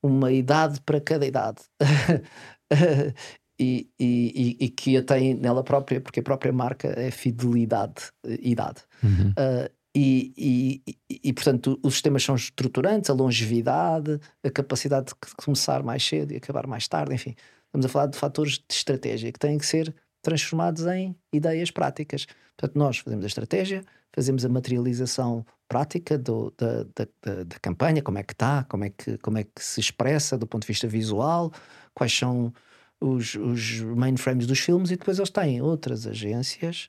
uma 0.03 0.31
idade 0.33 0.81
para 0.83 1.01
cada 1.01 1.27
idade. 1.27 1.63
e, 3.59 3.89
e, 3.99 4.57
e- 4.61 4.69
que 4.69 4.97
a 4.97 5.03
tem 5.03 5.35
nela 5.35 5.63
própria, 5.63 6.01
porque 6.01 6.21
a 6.21 6.23
própria 6.23 6.53
marca 6.53 6.89
é 6.89 7.11
fidelidade, 7.11 8.11
eh, 8.27 8.39
idade. 8.43 8.83
Uhum. 9.03 9.31
Uh, 9.31 9.71
e, 9.97 10.83
e, 10.89 10.97
e- 11.23 11.33
portanto, 11.33 11.79
os 11.83 11.95
sistemas 11.95 12.25
são 12.25 12.35
estruturantes, 12.35 13.09
a 13.11 13.13
longevidade, 13.13 14.21
a 14.43 14.51
capacidade 14.51 15.07
de 15.07 15.15
começar 15.37 15.85
mais 15.85 16.05
cedo 16.05 16.33
e 16.33 16.37
acabar 16.37 16.67
mais 16.67 16.89
tarde, 16.89 17.15
enfim. 17.15 17.37
Estamos 17.67 17.87
a 17.87 17.89
falar 17.89 18.07
de 18.07 18.19
fatores 18.19 18.55
de 18.55 18.75
estratégia 18.75 19.33
que 19.33 19.39
têm 19.39 19.57
que 19.57 19.67
ser 19.67 19.95
transformados 20.21 20.85
em 20.87 21.15
ideias 21.33 21.71
práticas. 21.71 22.27
Portanto, 22.57 22.77
nós 22.77 22.99
fazemos 22.99 23.25
a 23.25 23.29
estratégia, 23.29 23.85
fazemos 24.14 24.44
a 24.44 24.48
materialização 24.48 25.44
prática 25.68 26.16
do- 26.16 26.53
da, 26.57 26.85
da, 26.85 27.44
da- 27.44 27.59
campanha, 27.61 28.00
como 28.03 28.18
é 28.18 28.22
que 28.22 28.33
está, 28.33 28.64
como 28.64 28.85
é 28.85 28.90
que, 28.90 29.18
como 29.18 29.38
é 29.38 29.44
que 29.44 29.62
se 29.62 29.81
expressa 29.81 30.38
do 30.38 30.46
ponto 30.46 30.62
de 30.62 30.68
vista 30.68 30.87
visual, 30.87 31.53
quais 31.94 32.16
são 32.16 32.53
os, 33.00 33.35
os 33.35 33.81
mainframes 33.81 34.46
dos 34.46 34.61
filmes, 34.61 34.90
e 34.90 34.96
depois 34.96 35.18
eles 35.18 35.31
têm 35.31 35.61
outras 35.61 36.07
agências 36.07 36.88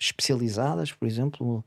especializadas, 0.00 0.92
por 0.92 1.06
exemplo, 1.06 1.64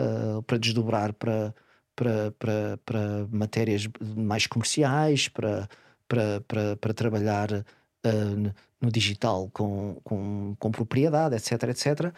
uh, 0.00 0.42
para 0.42 0.58
desdobrar 0.58 1.12
para, 1.14 1.54
para, 1.94 2.32
para, 2.32 2.78
para 2.84 3.26
matérias 3.30 3.88
mais 4.16 4.46
comerciais, 4.46 5.28
para, 5.28 5.68
para, 6.08 6.40
para, 6.42 6.76
para 6.76 6.94
trabalhar 6.94 7.52
uh, 7.52 8.54
no 8.80 8.90
digital 8.90 9.48
com, 9.52 10.00
com, 10.02 10.56
com 10.58 10.70
propriedade, 10.70 11.36
etc, 11.36 11.62
etc. 11.68 12.12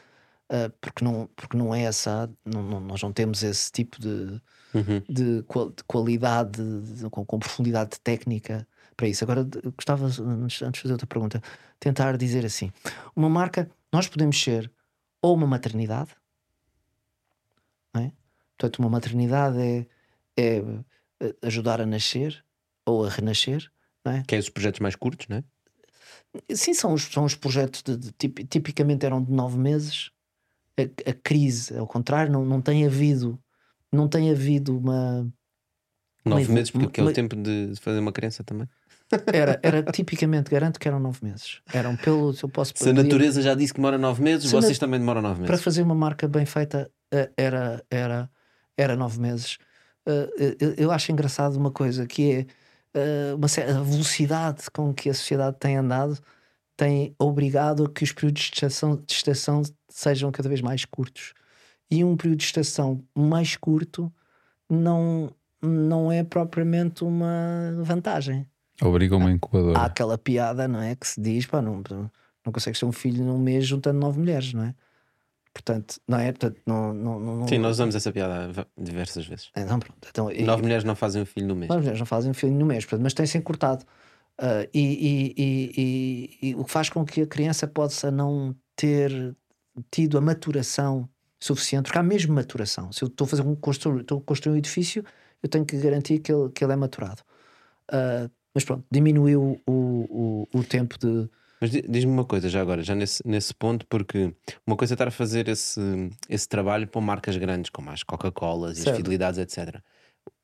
uh, 0.52 0.70
porque, 0.80 1.04
não, 1.04 1.28
porque 1.34 1.56
não 1.56 1.74
é 1.74 1.82
essa, 1.82 2.30
não, 2.44 2.62
não- 2.62 2.80
nós 2.80 3.02
não 3.02 3.12
temos 3.12 3.42
esse 3.42 3.70
tipo 3.72 4.00
de, 4.00 4.40
Uhum. 4.74 5.02
de, 5.08 5.42
qual- 5.44 5.70
de 5.70 5.82
qualidade, 5.84 6.62
de- 6.82 7.10
com, 7.10 7.24
com 7.24 7.38
profundidade 7.38 7.98
técnica 8.00 8.66
para 8.96 9.08
isso. 9.08 9.24
Agora, 9.24 9.46
gostava, 9.76 10.06
antes, 10.06 10.62
antes 10.62 10.78
de 10.78 10.82
fazer 10.82 10.92
outra 10.92 11.06
pergunta, 11.06 11.42
tentar 11.80 12.16
dizer 12.16 12.44
assim: 12.46 12.70
uma 13.16 13.28
marca, 13.28 13.70
nós 13.92 14.08
podemos 14.08 14.40
ser 14.40 14.70
ou 15.20 15.34
uma 15.34 15.46
maternidade, 15.46 16.10
não 17.94 18.02
é? 18.02 18.12
Portanto, 18.58 18.78
uma 18.78 18.88
maternidade 18.88 19.58
é, 19.60 19.86
é 20.36 20.56
eh, 21.20 21.34
ajudar 21.42 21.80
a 21.80 21.86
nascer 21.86 22.44
ou 22.86 23.04
a 23.04 23.08
renascer, 23.10 23.70
não 24.04 24.12
é? 24.12 24.22
Que 24.26 24.34
é 24.36 24.38
os 24.38 24.48
projetos 24.48 24.80
mais 24.80 24.94
curtos, 24.96 25.26
não 25.28 25.38
é? 25.38 25.44
Sim, 26.54 26.72
são 26.74 26.94
os, 26.94 27.02
são 27.04 27.24
os 27.24 27.34
projetos 27.34 27.82
de, 27.82 27.96
de- 27.96 28.12
tip- 28.12 28.46
tipicamente 28.48 29.04
eram 29.04 29.22
de 29.22 29.30
nove 29.32 29.58
meses. 29.58 30.10
A, 30.78 31.10
a 31.10 31.12
crise, 31.22 31.76
ao 31.76 31.86
contrário, 31.86 32.32
não, 32.32 32.44
não 32.44 32.60
tem 32.60 32.86
havido, 32.86 33.38
não 33.92 34.08
tem 34.08 34.30
havido 34.30 34.78
uma. 34.78 35.26
Nove 36.24 36.44
Uma- 36.46 36.54
meses, 36.54 36.70
porque 36.70 37.00
é 37.00 37.02
o 37.02 37.06
uma- 37.06 37.12
tempo 37.12 37.34
de 37.36 37.72
fazer 37.80 37.98
uma 37.98 38.12
criança 38.12 38.44
também. 38.44 38.68
Era, 39.32 39.58
era 39.62 39.82
tipicamente, 39.92 40.50
garanto 40.50 40.78
que 40.80 40.88
eram 40.88 40.98
nove 41.00 41.18
meses. 41.22 41.60
Eram 41.72 41.96
pelo. 41.96 42.32
Se 42.32 42.44
eu 42.44 42.48
posso 42.48 42.72
Se 42.74 42.88
a 42.88 42.92
natureza 42.92 43.42
já 43.42 43.54
disse 43.54 43.72
que 43.74 43.78
demora 43.80 43.98
nove 43.98 44.22
meses, 44.22 44.50
vocês 44.50 44.72
nat- 44.72 44.80
também 44.80 45.00
demoram 45.00 45.20
nove 45.20 45.40
para 45.42 45.50
meses. 45.50 45.64
fazer 45.64 45.82
uma 45.82 45.94
marca 45.94 46.26
bem 46.28 46.46
feita 46.46 46.90
eh, 47.12 47.30
era, 47.36 47.84
era, 47.90 48.30
era 48.76 48.96
nove 48.96 49.20
meses. 49.20 49.58
Eh, 50.06 50.56
eu, 50.60 50.74
eu 50.74 50.90
acho 50.92 51.12
engraçado 51.12 51.56
uma 51.56 51.70
coisa 51.72 52.06
que 52.06 52.32
é 52.32 52.46
eh, 52.94 53.34
uma, 53.34 53.46
a 53.78 53.82
velocidade 53.82 54.70
com 54.72 54.94
que 54.94 55.10
a 55.10 55.14
sociedade 55.14 55.56
tem 55.58 55.76
andado 55.76 56.18
tem 56.76 57.14
obrigado 57.18 57.84
a 57.84 57.90
que 57.90 58.02
os 58.04 58.12
períodos 58.12 58.42
de 58.44 58.54
estação, 58.54 58.96
de 58.96 59.12
estação 59.12 59.60
sejam 59.92 60.30
cada 60.32 60.48
vez 60.48 60.60
mais 60.60 60.84
curtos. 60.84 61.32
E 61.90 62.02
um 62.04 62.16
período 62.16 62.38
de 62.38 62.44
estação 62.44 63.02
mais 63.14 63.56
curto 63.56 64.12
não, 64.68 65.30
não 65.60 66.10
é 66.10 66.24
propriamente 66.24 67.04
uma 67.04 67.72
vantagem. 67.82 68.46
Obriga 68.80 69.16
uma 69.16 69.30
incubadora. 69.30 69.78
Há 69.78 69.84
aquela 69.84 70.16
piada, 70.16 70.66
não 70.66 70.80
é? 70.80 70.94
Que 70.96 71.06
se 71.06 71.20
diz, 71.20 71.46
pá, 71.46 71.60
não, 71.60 71.82
não 72.44 72.52
consegues 72.52 72.80
ter 72.80 72.86
um 72.86 72.92
filho 72.92 73.22
num 73.24 73.38
mês 73.38 73.66
juntando 73.66 73.98
nove 74.00 74.18
mulheres, 74.18 74.52
não 74.54 74.64
é? 74.64 74.74
Portanto, 75.54 76.00
não 76.08 76.18
é? 76.18 76.32
Portanto, 76.32 76.60
não, 76.66 76.94
não, 76.94 77.20
não, 77.20 77.36
não- 77.40 77.48
Sim, 77.48 77.58
nós 77.58 77.72
usamos 77.72 77.94
essa 77.94 78.10
piada 78.10 78.66
diversas 78.76 79.26
vezes. 79.26 79.50
Então, 79.54 79.78
pronto. 79.78 80.08
Então, 80.10 80.30
e- 80.32 80.42
Nove 80.44 80.62
mulheres 80.62 80.82
não 80.82 80.96
fazem 80.96 81.20
um 81.20 81.26
filho 81.26 81.46
no 81.46 81.54
mês. 81.54 81.68
nove 81.68 81.80
mulheres 81.82 81.98
não 82.00 82.06
fazem 82.06 82.30
um 82.30 82.34
filho 82.34 82.54
no 82.54 82.64
mês, 82.64 82.84
portanto, 82.86 83.02
mas 83.02 83.12
tem-se 83.12 83.36
encurtado. 83.36 83.84
E- 84.72 85.34
e- 85.36 85.42
e- 86.42 86.48
e 86.50 86.54
o 86.54 86.64
que 86.64 86.70
faz 86.70 86.88
com 86.88 87.04
que 87.04 87.20
a 87.20 87.26
criança 87.26 87.66
possa 87.68 88.10
não 88.10 88.56
ter 88.74 89.36
tido 89.90 90.18
a 90.18 90.20
maturação 90.20 91.08
suficiente, 91.40 91.84
porque 91.86 91.98
há 91.98 92.02
mesmo 92.02 92.34
maturação. 92.34 92.92
Se 92.92 93.02
eu 93.02 93.08
estou 93.08 93.24
a 93.24 93.28
fazer 93.28 93.42
um 93.42 93.54
construir, 93.54 94.02
estou 94.02 94.18
a 94.18 94.22
construir 94.22 94.54
um 94.54 94.58
edifício, 94.58 95.04
eu 95.42 95.48
tenho 95.48 95.64
que 95.64 95.76
garantir 95.76 96.20
que 96.20 96.32
ele, 96.32 96.48
que 96.50 96.62
ele 96.64 96.72
é 96.72 96.76
maturado. 96.76 97.22
Ah, 97.90 98.28
mas 98.54 98.64
pronto, 98.64 98.84
diminuiu 98.90 99.60
o, 99.66 100.46
o, 100.52 100.58
o 100.58 100.64
tempo 100.64 100.98
de. 100.98 101.28
Mas 101.60 101.70
di- 101.70 101.84
diz-me 101.88 102.12
uma 102.12 102.24
coisa 102.24 102.48
já 102.48 102.60
agora, 102.60 102.82
já 102.82 102.94
nesse, 102.94 103.26
nesse 103.26 103.54
ponto, 103.54 103.86
porque 103.86 104.34
uma 104.66 104.76
coisa 104.76 104.92
é 104.92 104.96
estar 104.96 105.08
a 105.08 105.12
fazer 105.12 105.48
esse, 105.48 105.80
esse 106.28 106.48
trabalho 106.48 106.86
para 106.88 107.00
marcas 107.00 107.36
grandes, 107.36 107.70
como 107.70 107.90
as 107.90 108.02
Coca-Colas 108.02 108.78
e 108.78 108.80
as 108.80 108.96
fidelidades, 108.96 109.38
etc. 109.38 109.80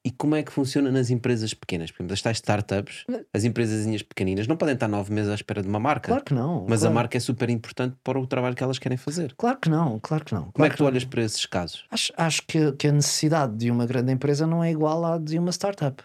E 0.04 0.10
como 0.10 0.36
é 0.36 0.42
que 0.42 0.50
funciona 0.50 0.90
nas 0.90 1.10
empresas 1.10 1.52
pequenas? 1.52 1.90
Por 1.90 1.98
exemplo, 2.00 2.14
as 2.14 2.22
tais 2.22 2.38
startups, 2.38 3.04
as 3.34 3.44
empresazinhas 3.44 4.02
pequeninas, 4.02 4.46
não 4.46 4.56
podem 4.56 4.74
estar 4.74 4.88
nove 4.88 5.12
meses 5.12 5.30
à 5.30 5.34
espera 5.34 5.60
de 5.60 5.68
uma 5.68 5.78
marca. 5.78 6.08
Claro 6.08 6.24
que 6.24 6.32
não. 6.32 6.64
Mas 6.66 6.80
claro, 6.80 6.92
a 6.92 6.94
marca 6.94 7.16
é 7.18 7.20
super 7.20 7.50
importante 7.50 7.96
para 8.02 8.18
o 8.18 8.26
trabalho 8.26 8.54
que 8.54 8.62
elas 8.62 8.78
querem 8.78 8.96
fazer. 8.96 9.34
Claro 9.36 9.58
que 9.58 9.68
não, 9.68 9.98
claro 10.00 10.24
que 10.24 10.32
não. 10.32 10.50
Como 10.52 10.52
é 10.64 10.68
claro 10.68 10.70
que 10.70 10.76
tu 10.78 10.82
não. 10.84 10.86
olhas 10.88 11.04
para 11.04 11.22
esses 11.22 11.44
casos? 11.44 11.84
Acho, 11.90 12.12
acho 12.16 12.42
que, 12.46 12.72
que 12.72 12.88
a 12.88 12.92
necessidade 12.92 13.54
de 13.56 13.70
uma 13.70 13.84
grande 13.86 14.12
empresa 14.12 14.46
não 14.46 14.64
é 14.64 14.70
igual 14.70 15.04
à 15.04 15.18
de 15.18 15.38
uma 15.38 15.50
startup. 15.52 16.02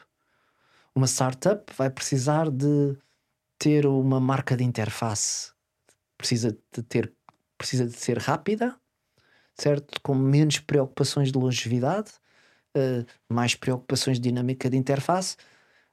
Uma 0.94 1.08
startup 1.08 1.72
vai 1.78 1.90
precisar 1.90 2.50
de 2.50 2.98
ter 3.58 3.86
uma 3.86 4.20
marca 4.20 4.58
de 4.58 4.64
interface, 4.64 5.52
precisa 6.18 6.58
de 6.76 6.84
ter, 6.84 7.14
precisa 7.58 7.86
de 7.86 7.94
ser 7.94 8.18
rápida, 8.18 8.76
certo? 9.56 10.02
Com 10.02 10.14
menos 10.14 10.60
preocupações 10.60 11.32
de 11.32 11.38
longevidade, 11.38 12.12
eh, 12.76 13.06
mais 13.30 13.56
preocupações 13.56 14.20
de 14.20 14.30
dinâmica 14.30 14.70
de 14.70 14.78
interface, 14.78 15.36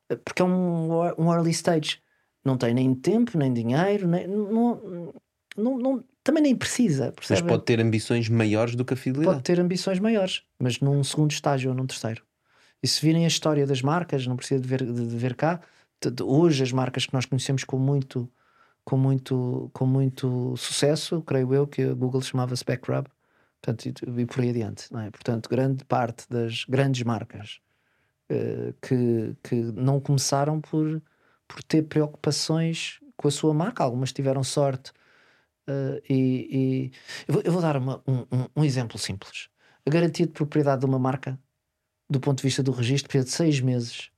eh, 0.08 0.16
porque 0.16 0.42
é 0.42 0.44
um, 0.44 0.90
um 1.18 1.32
early 1.32 1.50
stage. 1.50 1.98
Não 2.44 2.56
tem 2.56 2.72
nem 2.72 2.94
tempo, 2.94 3.36
nem 3.36 3.52
dinheiro, 3.52 4.08
nem, 4.08 4.26
não, 4.26 5.12
não, 5.56 5.78
não- 5.78 6.04
também 6.24 6.42
nem 6.42 6.56
precisa. 6.56 7.06
Mas 7.16 7.26
percebe? 7.26 7.48
pode 7.48 7.64
ter 7.64 7.80
ambições 7.80 8.28
maiores 8.28 8.74
do 8.74 8.84
que 8.84 8.94
a 8.94 8.96
fidelidade. 8.96 9.34
pode 9.36 9.44
ter 9.44 9.60
ambições 9.60 9.98
maiores, 9.98 10.42
mas 10.58 10.80
num 10.80 11.02
segundo 11.04 11.30
estágio 11.32 11.70
ou 11.70 11.76
num 11.76 11.86
terceiro. 11.86 12.22
E 12.82 12.88
se 12.88 13.00
virem 13.04 13.24
a 13.24 13.28
história 13.28 13.66
das 13.66 13.82
marcas, 13.82 14.26
não 14.26 14.36
precisa 14.36 14.60
de 14.60 14.66
ver, 14.66 14.82
de, 14.84 14.92
de 14.92 15.16
ver 15.16 15.34
cá, 15.34 15.60
de- 16.02 16.10
de- 16.10 16.22
hoje 16.22 16.62
as 16.62 16.72
marcas 16.72 17.04
que 17.04 17.12
nós 17.12 17.26
conhecemos 17.26 17.62
com 17.64 17.78
muito, 17.78 18.26
com 18.84 18.96
muito, 18.96 19.70
com 19.74 19.84
muito 19.84 20.54
sucesso, 20.56 21.20
creio 21.22 21.52
eu 21.54 21.66
que 21.66 21.82
a 21.82 21.92
Google 21.92 22.22
chamava-se 22.22 22.64
Backrub, 22.64 23.06
portanto, 23.60 23.86
e, 23.86 24.20
e 24.22 24.26
por 24.26 24.40
aí 24.40 24.50
adiante. 24.50 24.92
Não 24.92 25.00
é? 25.00 25.10
Portanto, 25.10 25.48
grande 25.48 25.84
parte 25.84 26.26
das 26.28 26.64
grandes 26.64 27.02
marcas 27.02 27.60
eh, 28.28 28.72
que, 28.80 29.36
que 29.42 29.54
não 29.56 30.00
começaram 30.00 30.60
por, 30.60 31.02
por 31.48 31.62
ter 31.62 31.82
preocupações 31.82 33.00
com 33.16 33.28
a 33.28 33.30
sua 33.30 33.52
marca, 33.52 33.82
algumas 33.84 34.12
tiveram 34.12 34.42
sorte. 34.42 34.92
eh, 35.66 36.02
e, 36.08 36.16
e- 36.50 36.92
eu, 37.28 37.34
vou, 37.34 37.42
eu 37.44 37.52
vou 37.52 37.60
dar 37.62 37.76
uma- 37.76 38.02
um, 38.06 38.24
um- 38.56 38.64
exemplo 38.64 38.98
simples. 38.98 39.48
A 39.86 39.90
garantia 39.90 40.26
de 40.26 40.32
propriedade 40.32 40.80
de 40.80 40.86
uma 40.86 40.98
marca, 40.98 41.38
do 42.08 42.18
ponto 42.20 42.38
de 42.38 42.44
vista 42.44 42.62
do 42.62 42.72
registro, 42.72 43.08
precisa 43.08 43.24
de 43.24 43.30
seis 43.32 43.60
meses 43.60 44.10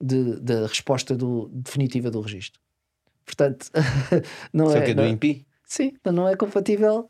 de- 0.00 0.40
da 0.40 0.66
resposta 0.66 1.16
do- 1.16 1.48
definitiva 1.48 2.10
do 2.10 2.20
registro. 2.20 2.60
Portanto, 3.24 3.70
não 4.52 4.66
Só 4.70 4.78
é. 4.78 4.82
que 4.84 4.90
é 4.90 4.94
do 4.94 5.02
não- 5.02 5.08
INPI. 5.08 5.46
Sim, 5.64 5.92
mas 6.04 6.12
não 6.14 6.28
é 6.28 6.34
compatível 6.36 7.08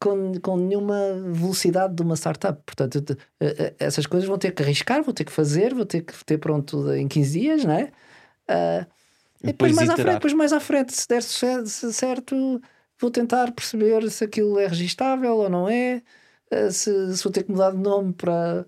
com, 0.00 0.32
com 0.40 0.56
nenhuma 0.56 0.96
velocidade 1.32 1.94
de 1.94 2.02
uma 2.02 2.16
startup. 2.16 2.60
Portanto, 2.64 3.00
te- 3.02 3.16
eh, 3.40 3.54
eh, 3.58 3.74
essas 3.78 4.06
coisas 4.06 4.28
vão 4.28 4.38
ter 4.38 4.52
que 4.52 4.62
arriscar, 4.62 5.02
vão 5.02 5.12
ter 5.14 5.24
que 5.24 5.32
fazer, 5.32 5.74
vão 5.74 5.84
ter 5.84 6.02
que 6.02 6.24
ter 6.24 6.38
pronto 6.38 6.90
em 6.92 7.06
15 7.06 7.38
dias, 7.38 7.64
não 7.64 7.74
é? 7.74 7.92
Ah, 8.48 8.86
e 9.42 9.46
depois, 9.48 9.72
Depois 9.72 9.76
mais 9.76 9.90
à 9.90 9.96
frente, 9.96 10.14
depois 10.14 10.32
mais 10.34 10.52
à 10.52 10.60
frente, 10.60 10.92
se 10.94 11.06
der 11.06 11.22
sucesso, 11.22 11.92
certo, 11.92 12.60
vou 13.00 13.10
tentar 13.10 13.52
perceber 13.52 14.10
se 14.10 14.24
aquilo 14.24 14.58
é 14.58 14.66
registável 14.66 15.36
ou 15.36 15.48
não 15.48 15.68
é, 15.68 16.02
eh, 16.50 16.70
se, 16.70 17.16
se 17.16 17.22
vou 17.22 17.32
ter 17.32 17.44
que 17.44 17.52
mudar 17.52 17.70
de 17.72 17.78
nome 17.78 18.12
para. 18.12 18.66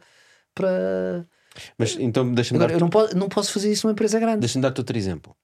para... 0.55 1.27
Mas 1.79 1.97
então 1.99 2.33
deixa-me 2.33 2.59
Agora, 2.59 2.73
dar 2.73 2.77
eu 2.77 2.81
não, 2.81 2.91
po- 2.91 3.15
não 3.17 3.29
posso 3.29 3.53
fazer 3.53 3.73
isso 3.73 3.87
numa 3.87 3.93
empresa 3.93 4.21
grande. 4.21 4.41
Deixa-me 4.41 4.63
dar-te 4.63 4.81
outro 4.81 4.97
exemplo. 4.97 5.35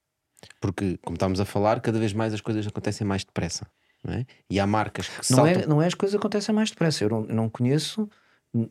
Porque, 0.60 0.98
como 0.98 1.14
estávamos 1.16 1.40
a 1.40 1.44
falar, 1.44 1.80
cada 1.80 1.98
vez 1.98 2.12
mais 2.12 2.32
as 2.32 2.40
coisas 2.40 2.66
acontecem 2.66 3.06
mais 3.06 3.24
depressa. 3.24 3.66
Não 4.04 4.14
é? 4.14 4.26
E 4.50 4.58
há 4.60 4.66
marcas 4.66 5.08
que 5.08 5.16
Não 5.32 5.44
saltam. 5.44 5.62
é, 5.62 5.66
não 5.66 5.82
é 5.82 5.86
as 5.86 5.94
coisas 5.94 6.14
acontecem 6.18 6.54
mais 6.54 6.70
depressa. 6.70 7.04
Eu 7.04 7.10
não, 7.10 7.22
não 7.22 7.48
conheço 7.50 8.08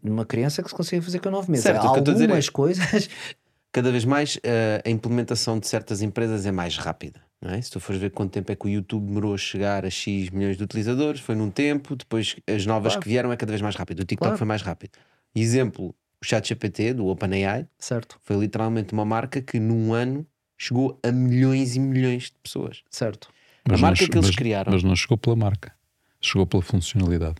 uma 0.03 0.25
criança 0.25 0.63
que 0.63 0.69
se 0.69 0.75
consiga 0.75 1.01
fazer 1.01 1.19
com 1.19 1.29
nove 1.29 1.51
meses. 1.51 1.63
Certo, 1.63 1.81
Há 1.81 1.93
é- 1.95 1.97
algumas 1.99 2.49
coisas. 2.49 3.09
Cada 3.71 3.91
vez 3.91 4.05
mais 4.05 4.39
eh, 4.43 4.81
a 4.83 4.89
implementação 4.89 5.59
de 5.59 5.67
certas 5.67 6.01
empresas 6.01 6.45
é 6.45 6.51
mais 6.51 6.77
rápida. 6.77 7.21
É? 7.41 7.61
Se 7.61 7.69
tu 7.69 7.79
fores 7.79 8.01
ver 8.01 8.09
quanto 8.09 8.31
tempo 8.31 8.51
é 8.51 8.55
que 8.55 8.65
o 8.65 8.69
YouTube 8.69 9.05
demorou 9.05 9.35
a 9.35 9.37
chegar 9.37 9.85
a 9.85 9.89
X 9.91 10.31
milhões 10.31 10.57
de 10.57 10.63
utilizadores, 10.63 11.21
foi 11.21 11.35
num 11.35 11.51
tempo, 11.51 11.95
depois 11.95 12.35
as 12.47 12.65
novas 12.65 12.93
Claro. 12.93 13.03
que 13.03 13.09
vieram 13.09 13.31
é 13.31 13.37
cada 13.37 13.51
vez 13.51 13.61
mais 13.61 13.75
rápido. 13.75 13.99
O 13.99 14.05
TikTok 14.05 14.19
Claro. 14.29 14.37
foi 14.39 14.47
mais 14.47 14.63
rápido. 14.63 14.97
Exemplo, 15.35 15.93
o 16.19 16.25
ChatGPT 16.25 16.93
do 16.95 17.05
OpenAI 17.05 17.67
certo, 17.77 18.17
foi 18.23 18.37
literalmente 18.37 18.91
uma 18.93 19.05
marca 19.05 19.39
que 19.39 19.59
num 19.59 19.93
ano 19.93 20.25
chegou 20.57 20.97
a 21.03 21.11
milhões 21.11 21.75
e 21.75 21.79
milhões 21.79 22.23
de 22.23 22.35
pessoas. 22.41 22.81
certo. 22.89 23.29
A 23.73 23.77
não 23.77 23.79
marca 23.79 23.97
che- 24.03 24.07
que 24.09 24.17
eles 24.17 24.27
mas- 24.27 24.35
criaram. 24.35 24.71
Mas 24.71 24.83
não 24.83 24.95
chegou 24.95 25.17
pela 25.17 25.35
marca, 25.35 25.73
chegou 26.21 26.45
pela 26.45 26.61
funcionalidade. 26.63 27.35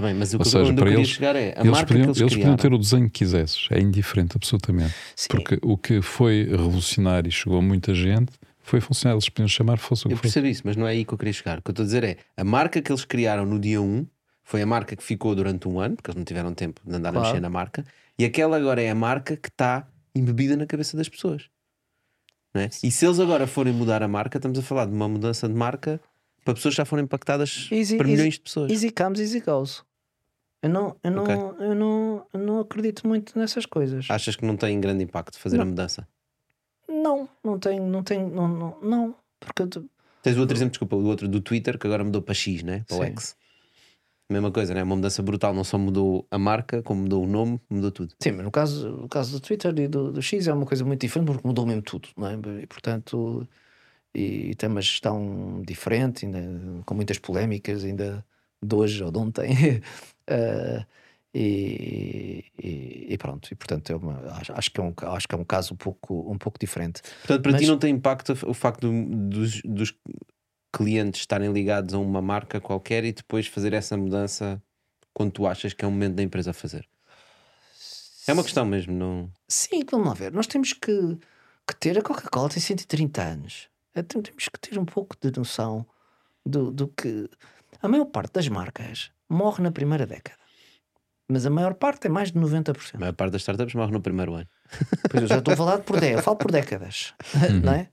Bem, 0.00 0.14
mas 0.14 0.32
o 0.32 0.38
Ou 0.38 0.42
que 0.42 0.48
seja, 0.48 0.60
onde 0.64 0.70
eu 0.70 0.74
para 0.76 0.84
queria 0.86 0.98
eles, 1.00 1.08
chegar 1.10 1.36
é 1.36 1.52
a 1.54 1.60
eles, 1.60 1.70
marca 1.70 1.86
podiam, 1.86 2.04
que 2.04 2.08
eles, 2.08 2.20
eles 2.20 2.32
criaram. 2.32 2.56
podiam 2.56 2.70
ter 2.70 2.74
o 2.74 2.78
desenho 2.78 3.04
que 3.10 3.18
quisesses, 3.18 3.68
é 3.70 3.78
indiferente, 3.78 4.32
absolutamente. 4.36 4.94
Sim. 5.14 5.28
Porque 5.28 5.58
o 5.62 5.76
que 5.76 6.00
foi 6.00 6.44
revolucionário 6.50 7.28
e 7.28 7.30
chegou 7.30 7.58
a 7.58 7.62
muita 7.62 7.94
gente 7.94 8.32
foi 8.60 8.80
funcionar. 8.80 9.14
Eles 9.14 9.28
podiam 9.28 9.48
chamar 9.48 9.76
fosse 9.78 10.06
o 10.06 10.08
que 10.08 10.14
Eu 10.14 10.18
percebo 10.18 10.46
isso, 10.46 10.62
mas 10.64 10.76
não 10.76 10.86
é 10.86 10.92
aí 10.92 11.04
que 11.04 11.12
eu 11.12 11.18
queria 11.18 11.32
chegar. 11.34 11.58
O 11.58 11.62
que 11.62 11.68
eu 11.68 11.72
estou 11.72 11.82
a 11.82 11.86
dizer 11.86 12.04
é 12.04 12.16
a 12.36 12.42
marca 12.42 12.80
que 12.80 12.90
eles 12.90 13.04
criaram 13.04 13.44
no 13.44 13.58
dia 13.60 13.82
1 13.82 14.06
foi 14.42 14.62
a 14.62 14.66
marca 14.66 14.96
que 14.96 15.02
ficou 15.02 15.34
durante 15.34 15.68
um 15.68 15.78
ano, 15.78 15.94
porque 15.96 16.10
eles 16.10 16.16
não 16.16 16.24
tiveram 16.24 16.54
tempo 16.54 16.80
de 16.86 16.96
andar 16.96 17.10
a 17.10 17.12
Claro. 17.12 17.26
mexer 17.28 17.40
na 17.40 17.50
marca, 17.50 17.84
e 18.18 18.24
aquela 18.24 18.56
agora 18.56 18.80
é 18.80 18.88
a 18.88 18.94
marca 18.94 19.36
que 19.36 19.48
está 19.48 19.86
embebida 20.14 20.56
na 20.56 20.64
cabeça 20.64 20.96
das 20.96 21.08
pessoas. 21.10 21.44
É? 22.54 22.68
E 22.82 22.90
se 22.90 23.06
eles 23.06 23.18
agora 23.18 23.46
forem 23.46 23.72
mudar 23.72 24.02
a 24.02 24.08
marca, 24.08 24.36
estamos 24.38 24.58
a 24.58 24.62
falar 24.62 24.84
de 24.86 24.92
uma 24.92 25.08
mudança 25.08 25.48
de 25.48 25.54
marca 25.54 26.00
para 26.44 26.54
pessoas 26.54 26.74
que 26.74 26.78
já 26.78 26.84
foram 26.84 27.02
impactadas 27.02 27.68
Easy- 27.72 27.96
para 27.96 28.06
easy- 28.06 28.16
milhões 28.16 28.34
de 28.34 28.40
pessoas. 28.40 28.70
Easy 28.70 28.90
comes, 28.90 29.20
easy 29.20 29.40
goes. 29.40 29.82
Eu 30.60 30.68
não, 30.70 30.96
eu 31.02 31.10
não, 31.10 31.22
Ok. 31.24 31.34
eu 31.60 31.74
não, 31.74 32.26
eu 32.32 32.40
não 32.40 32.60
acredito 32.60 33.06
muito 33.08 33.36
nessas 33.38 33.64
coisas. 33.66 34.06
Achas 34.10 34.36
que 34.36 34.44
não 34.44 34.56
tem 34.56 34.78
grande 34.80 35.02
impacto 35.02 35.38
fazer 35.38 35.56
Não. 35.56 35.64
a 35.64 35.66
mudança? 35.66 36.06
Não, 36.88 37.28
não 37.42 37.58
tenho, 37.58 37.86
não 37.86 38.02
tenho, 38.02 38.28
não, 38.28 38.46
não, 38.48 38.78
não. 38.82 39.14
Porque 39.40 39.62
eu 39.62 39.66
te- 39.68 39.84
Tens 40.22 40.36
o 40.36 40.40
outro 40.40 40.56
exemplo, 40.56 40.70
desculpa, 40.72 40.94
o 40.94 41.04
outro 41.04 41.26
do 41.26 41.40
Twitter 41.40 41.76
que 41.78 41.86
agora 41.86 42.04
mudou 42.04 42.22
para 42.22 42.34
X, 42.34 42.62
né? 42.62 42.84
para 42.86 42.96
o 42.96 43.00
Sim. 43.04 43.10
X. 43.12 43.36
Mesma 44.32 44.50
coisa, 44.50 44.74
né? 44.74 44.82
uma 44.82 44.96
mudança 44.96 45.22
brutal, 45.22 45.52
não 45.54 45.62
só 45.64 45.76
mudou 45.78 46.26
a 46.30 46.38
marca, 46.38 46.82
como 46.82 47.02
mudou 47.02 47.24
o 47.24 47.26
nome, 47.26 47.60
mudou 47.70 47.90
tudo. 47.90 48.14
Sim, 48.20 48.32
mas 48.32 48.44
no 48.44 48.50
caso, 48.50 48.88
no 48.88 49.08
caso 49.08 49.32
do 49.32 49.40
Twitter 49.40 49.72
e 49.78 49.86
do, 49.88 50.10
do 50.12 50.22
X 50.22 50.46
é 50.48 50.52
uma 50.52 50.66
coisa 50.66 50.84
muito 50.84 51.00
diferente 51.00 51.26
porque 51.30 51.46
mudou 51.46 51.66
mesmo 51.66 51.82
tudo, 51.82 52.08
não 52.16 52.26
é? 52.28 52.34
E 52.62 52.66
portanto, 52.66 53.46
e 54.14 54.54
tem 54.56 54.68
uma 54.68 54.80
gestão 54.82 55.62
diferente, 55.66 56.26
ainda, 56.26 56.82
com 56.84 56.94
muitas 56.94 57.18
polémicas, 57.18 57.84
ainda 57.84 58.24
de 58.62 58.74
hoje 58.74 59.02
ou 59.04 59.10
de 59.10 59.18
ontem. 59.18 59.50
Eh, 60.28 60.86
e, 61.34 62.44
e- 62.58 63.06
e 63.12 63.18
pronto, 63.18 63.48
e 63.50 63.54
portanto 63.54 63.90
é 63.92 63.96
uma, 63.96 64.20
acho, 64.34 64.52
acho 64.52 64.70
que 64.70 64.80
é 64.80 64.84
um, 64.84 64.94
acho 65.14 65.26
que 65.28 65.34
é 65.34 65.38
um 65.38 65.44
caso 65.44 65.74
um 65.74 65.76
pouco, 65.76 66.30
um 66.30 66.38
pouco 66.38 66.58
diferente. 66.58 67.02
Portanto, 67.22 67.42
para 67.42 67.52
ti 67.52 67.58
Mas- 67.62 67.68
não 67.68 67.78
tem 67.78 67.94
impacto 67.94 68.32
o 68.46 68.54
facto 68.54 68.82
do- 68.88 69.28
dos, 69.28 69.60
dos 69.62 69.94
clientes 70.72 71.20
estarem 71.20 71.52
ligados 71.52 71.94
a 71.94 71.98
uma 71.98 72.22
marca 72.22 72.60
qualquer 72.60 73.04
e 73.04 73.12
depois 73.12 73.46
fazer 73.46 73.72
essa 73.72 73.96
mudança 73.96 74.62
quando 75.12 75.32
tu 75.32 75.46
achas 75.46 75.72
que 75.72 75.84
é 75.84 75.88
o 75.88 75.90
momento 75.90 76.14
da 76.14 76.22
empresa 76.22 76.52
fazer? 76.52 76.88
É 78.26 78.32
uma 78.32 78.42
questão 78.44 78.64
mesmo, 78.64 78.94
não. 78.94 79.30
Sim, 79.48 79.82
vamos 79.90 80.06
lá 80.08 80.14
ver. 80.14 80.32
Nós 80.32 80.46
temos 80.46 80.72
que, 80.72 81.18
que 81.66 81.76
ter. 81.78 81.98
A 81.98 82.02
Coca-Cola 82.02 82.48
tem 82.48 82.60
130 82.60 83.20
anos. 83.22 83.68
Tem- 83.92 84.22
Temos 84.22 84.48
que 84.48 84.58
ter 84.60 84.78
um 84.78 84.84
pouco 84.84 85.16
de 85.20 85.36
noção 85.38 85.84
do, 86.46 86.70
do 86.70 86.88
que. 86.88 87.28
A 87.82 87.88
maior 87.88 88.04
parte 88.06 88.32
das 88.34 88.48
marcas 88.48 89.10
morre 89.28 89.62
na 89.62 89.72
primeira 89.72 90.06
década. 90.06 90.40
Mas 91.28 91.44
a 91.46 91.50
maior 91.50 91.74
parte 91.74 92.06
é 92.06 92.10
mais 92.10 92.30
de 92.30 92.38
90%. 92.38 92.94
A 92.94 92.98
maior 92.98 93.12
parte 93.12 93.32
das 93.32 93.42
startups 93.42 93.74
morre 93.74 93.90
no 93.92 94.00
primeiro 94.00 94.34
ano. 94.34 94.48
Pois 95.10 95.22
eu 95.22 95.28
já 95.28 95.38
estou 95.38 95.54
a 95.54 95.56
falar 95.56 95.78
por 95.80 95.94
décadas, 95.98 96.18
eu 96.18 96.22
falo 96.24 96.36
por 96.36 96.50
décadas, 96.52 97.14
não 97.62 97.72
é? 97.72 97.88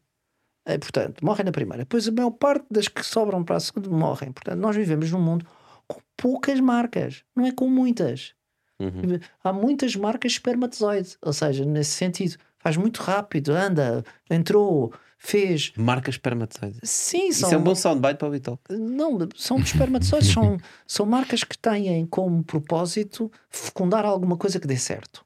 É, 0.69 0.77
Portanto, 0.77 1.25
morrem 1.25 1.45
na 1.45 1.51
primeira. 1.51 1.83
Depois 1.83 2.07
a 2.07 2.11
maior 2.11 2.31
parte 2.31 2.65
das 2.69 2.87
que 2.87 3.03
sobram 3.03 3.43
para 3.43 3.55
a 3.57 3.59
segunda 3.59 3.89
morrem. 3.89 4.31
Portanto, 4.31 4.59
nós 4.59 4.75
vivemos 4.75 5.11
num 5.11 5.19
mundo 5.21 5.45
com 5.87 5.99
poucas 6.15 6.59
marcas, 6.59 7.23
não 7.35 7.45
é 7.45 7.51
com 7.51 7.67
muitas. 7.67 8.33
Uhum. 8.79 9.19
Há 9.43 9.51
muitas 9.51 9.95
marcas 9.95 10.33
espermatozoide, 10.33 11.17
ou 11.21 11.33
seja, 11.33 11.65
nesse 11.65 11.91
sentido, 11.91 12.37
faz 12.59 12.77
muito 12.77 13.01
rápido, 13.01 13.49
anda, 13.51 14.05
entrou, 14.29 14.93
fez. 15.17 15.73
Marca 15.75 16.09
espermatozoide. 16.09 16.79
Sim, 16.83 17.29
Isso 17.29 17.41
são. 17.41 17.51
é 17.51 17.57
um 17.57 17.63
bom 17.63 17.75
soundbite 17.75 18.17
para 18.17 18.27
o 18.27 18.31
Vital. 18.31 18.59
Não, 18.69 19.17
são 19.35 19.57
espermatozoides, 19.57 20.31
são, 20.31 20.57
são 20.87 21.05
marcas 21.05 21.43
que 21.43 21.57
têm 21.57 22.05
como 22.05 22.43
propósito 22.43 23.31
fecundar 23.49 24.05
alguma 24.05 24.37
coisa 24.37 24.59
que 24.59 24.67
dê 24.67 24.77
certo 24.77 25.25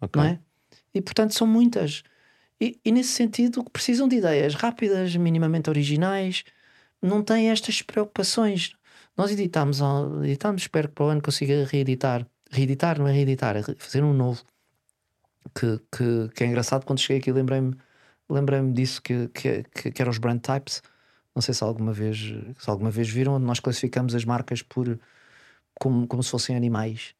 Ok. 0.00 0.20
não 0.20 0.28
é? 0.28 0.38
E 0.94 1.00
portanto 1.00 1.34
são 1.34 1.46
muitas. 1.46 2.02
E, 2.62 2.78
e 2.84 2.92
nesse 2.92 3.08
sentido 3.08 3.64
precisam 3.72 4.06
de 4.06 4.14
ideias 4.14 4.54
rápidas, 4.54 5.16
minimamente 5.16 5.68
originais, 5.68 6.44
não 7.02 7.20
têm 7.20 7.50
estas 7.50 7.82
preocupações. 7.82 8.72
Nós 9.16 9.32
editamos, 9.32 9.80
editamos 10.22 10.62
espero 10.62 10.86
que 10.86 10.94
para 10.94 11.06
o 11.06 11.08
ano 11.08 11.20
consiga 11.20 11.64
reeditar. 11.64 12.24
Reeditar 12.52 13.00
não 13.00 13.08
é 13.08 13.12
reeditar, 13.12 13.56
é 13.56 13.62
fazer 13.76 14.04
um 14.04 14.14
novo. 14.14 14.44
Que, 15.58 15.80
que, 15.90 16.28
que 16.36 16.44
é 16.44 16.46
engraçado 16.46 16.86
quando 16.86 17.00
cheguei 17.00 17.18
aqui 17.18 17.32
lembrei-me 17.32 17.76
lembrei 18.28 18.62
disso 18.70 19.02
que, 19.02 19.26
que, 19.34 19.64
que, 19.74 19.90
que 19.90 20.00
eram 20.00 20.12
os 20.12 20.18
brand 20.18 20.38
types. 20.40 20.80
Não 21.34 21.42
sei 21.42 21.54
se 21.54 21.64
alguma 21.64 21.92
vez, 21.92 22.16
se 22.16 22.70
alguma 22.70 22.92
vez 22.92 23.08
viram, 23.08 23.34
onde 23.34 23.44
nós 23.44 23.58
classificamos 23.58 24.14
as 24.14 24.24
marcas 24.24 24.62
por 24.62 25.00
como, 25.74 26.06
como 26.06 26.22
se 26.22 26.30
fossem 26.30 26.54
animais 26.54 27.12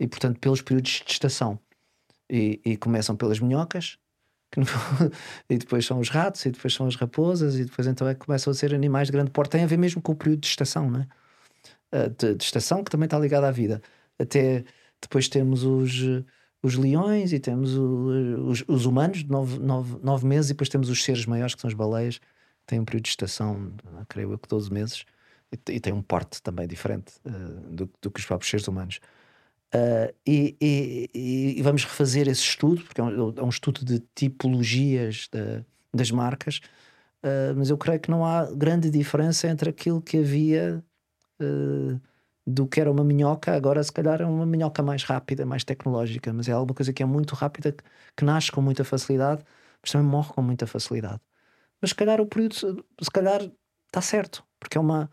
e 0.00 0.08
portanto 0.08 0.40
pelos 0.40 0.62
períodos 0.62 1.02
de 1.04 1.12
estação 1.12 1.60
e, 2.30 2.58
e 2.64 2.76
começam 2.78 3.14
pelas 3.14 3.38
minhocas 3.38 3.98
que 4.50 4.60
no- 4.60 4.66
e 5.50 5.58
depois 5.58 5.84
são 5.86 5.98
os 6.00 6.08
ratos 6.08 6.44
e 6.46 6.50
depois 6.50 6.74
são 6.74 6.86
as 6.86 6.96
raposas 6.96 7.56
e 7.58 7.64
depois 7.64 7.86
então 7.86 8.06
é 8.08 8.14
que 8.14 8.24
começam 8.26 8.50
a 8.50 8.54
ser 8.54 8.74
animais 8.74 9.08
de 9.08 9.12
grande 9.12 9.30
porte. 9.30 9.52
Tem 9.52 9.64
a 9.64 9.66
ver 9.66 9.78
mesmo 9.78 10.00
com 10.02 10.12
o 10.12 10.16
período 10.16 10.40
de 10.40 10.46
estação 10.48 10.90
não 10.90 11.00
é? 11.00 11.08
Ah, 11.92 12.08
de, 12.08 12.34
de 12.34 12.44
estação 12.44 12.84
que 12.84 12.90
também 12.90 13.06
está 13.06 13.18
ligado 13.18 13.44
à 13.44 13.50
vida. 13.50 13.82
Até 14.18 14.64
depois 15.00 15.28
temos 15.28 15.64
os 15.64 16.24
os 16.60 16.74
leões 16.74 17.32
e 17.32 17.38
temos 17.38 17.76
o- 17.76 18.48
os, 18.48 18.64
os 18.66 18.84
humanos 18.84 19.18
de 19.18 19.30
nove, 19.30 19.58
nove, 19.60 19.96
nove 20.02 20.26
meses 20.26 20.50
e 20.50 20.54
depois 20.54 20.68
temos 20.68 20.88
os 20.90 21.04
seres 21.04 21.24
maiores 21.24 21.54
que 21.54 21.60
são 21.60 21.68
as 21.68 21.74
baleias 21.74 22.18
que 22.18 22.26
têm 22.66 22.80
um 22.80 22.84
período 22.84 23.04
de 23.04 23.10
estação 23.10 23.72
creio 24.08 24.32
eu 24.32 24.38
que 24.38 24.48
12 24.48 24.72
meses 24.72 25.04
e, 25.52 25.74
e 25.74 25.80
tem 25.80 25.92
um 25.92 26.02
porte 26.02 26.42
também 26.42 26.66
diferente 26.66 27.12
ah, 27.24 27.30
do, 27.70 27.88
do 28.02 28.10
que 28.10 28.18
os 28.20 28.26
próprios 28.26 28.50
seres 28.50 28.66
humanos 28.66 28.98
Uh, 29.74 30.14
e, 30.26 30.56
e- 30.60 31.10
e- 31.58 31.62
vamos 31.62 31.84
refazer 31.84 32.26
esse 32.26 32.40
estudo, 32.40 32.82
porque 32.82 33.00
é 33.00 33.04
um, 33.04 33.34
é 33.36 33.42
um 33.42 33.48
estudo 33.50 33.84
de 33.84 34.02
tipologias 34.14 35.28
da- 35.30 35.62
das 35.92 36.10
marcas, 36.10 36.60
uh, 37.22 37.54
mas 37.56 37.68
eu 37.68 37.76
creio 37.76 38.00
que 38.00 38.10
não 38.10 38.24
há 38.24 38.46
grande 38.50 38.90
diferença 38.90 39.46
entre 39.46 39.68
aquilo 39.70 40.00
que 40.00 40.18
havia 40.18 40.82
uh, 41.40 42.00
do 42.46 42.66
que 42.66 42.80
era 42.80 42.90
uma 42.90 43.04
minhoca, 43.04 43.54
agora 43.54 43.82
se 43.84 43.92
calhar 43.92 44.22
é 44.22 44.24
uma 44.24 44.46
minhoca 44.46 44.82
mais 44.82 45.04
rápida, 45.04 45.44
mais 45.44 45.64
tecnológica, 45.64 46.32
mas 46.32 46.48
é 46.48 46.52
alguma 46.52 46.74
coisa 46.74 46.92
que 46.92 47.02
é 47.02 47.06
muito 47.06 47.34
rápida, 47.34 47.72
que, 47.72 47.84
que 48.16 48.24
nasce 48.24 48.50
com 48.50 48.62
muita 48.62 48.84
facilidade, 48.84 49.44
mas 49.82 49.90
também 49.92 50.06
morre 50.08 50.32
com 50.32 50.40
muita 50.40 50.66
facilidade. 50.66 51.20
Mas 51.80 51.90
se 51.90 51.94
calhar 51.94 52.20
o 52.22 52.26
período, 52.26 52.54
se 52.54 53.10
calhar 53.12 53.42
está 53.86 54.00
certo, 54.00 54.42
porque 54.58 54.78
é 54.78 54.80
uma, 54.80 55.10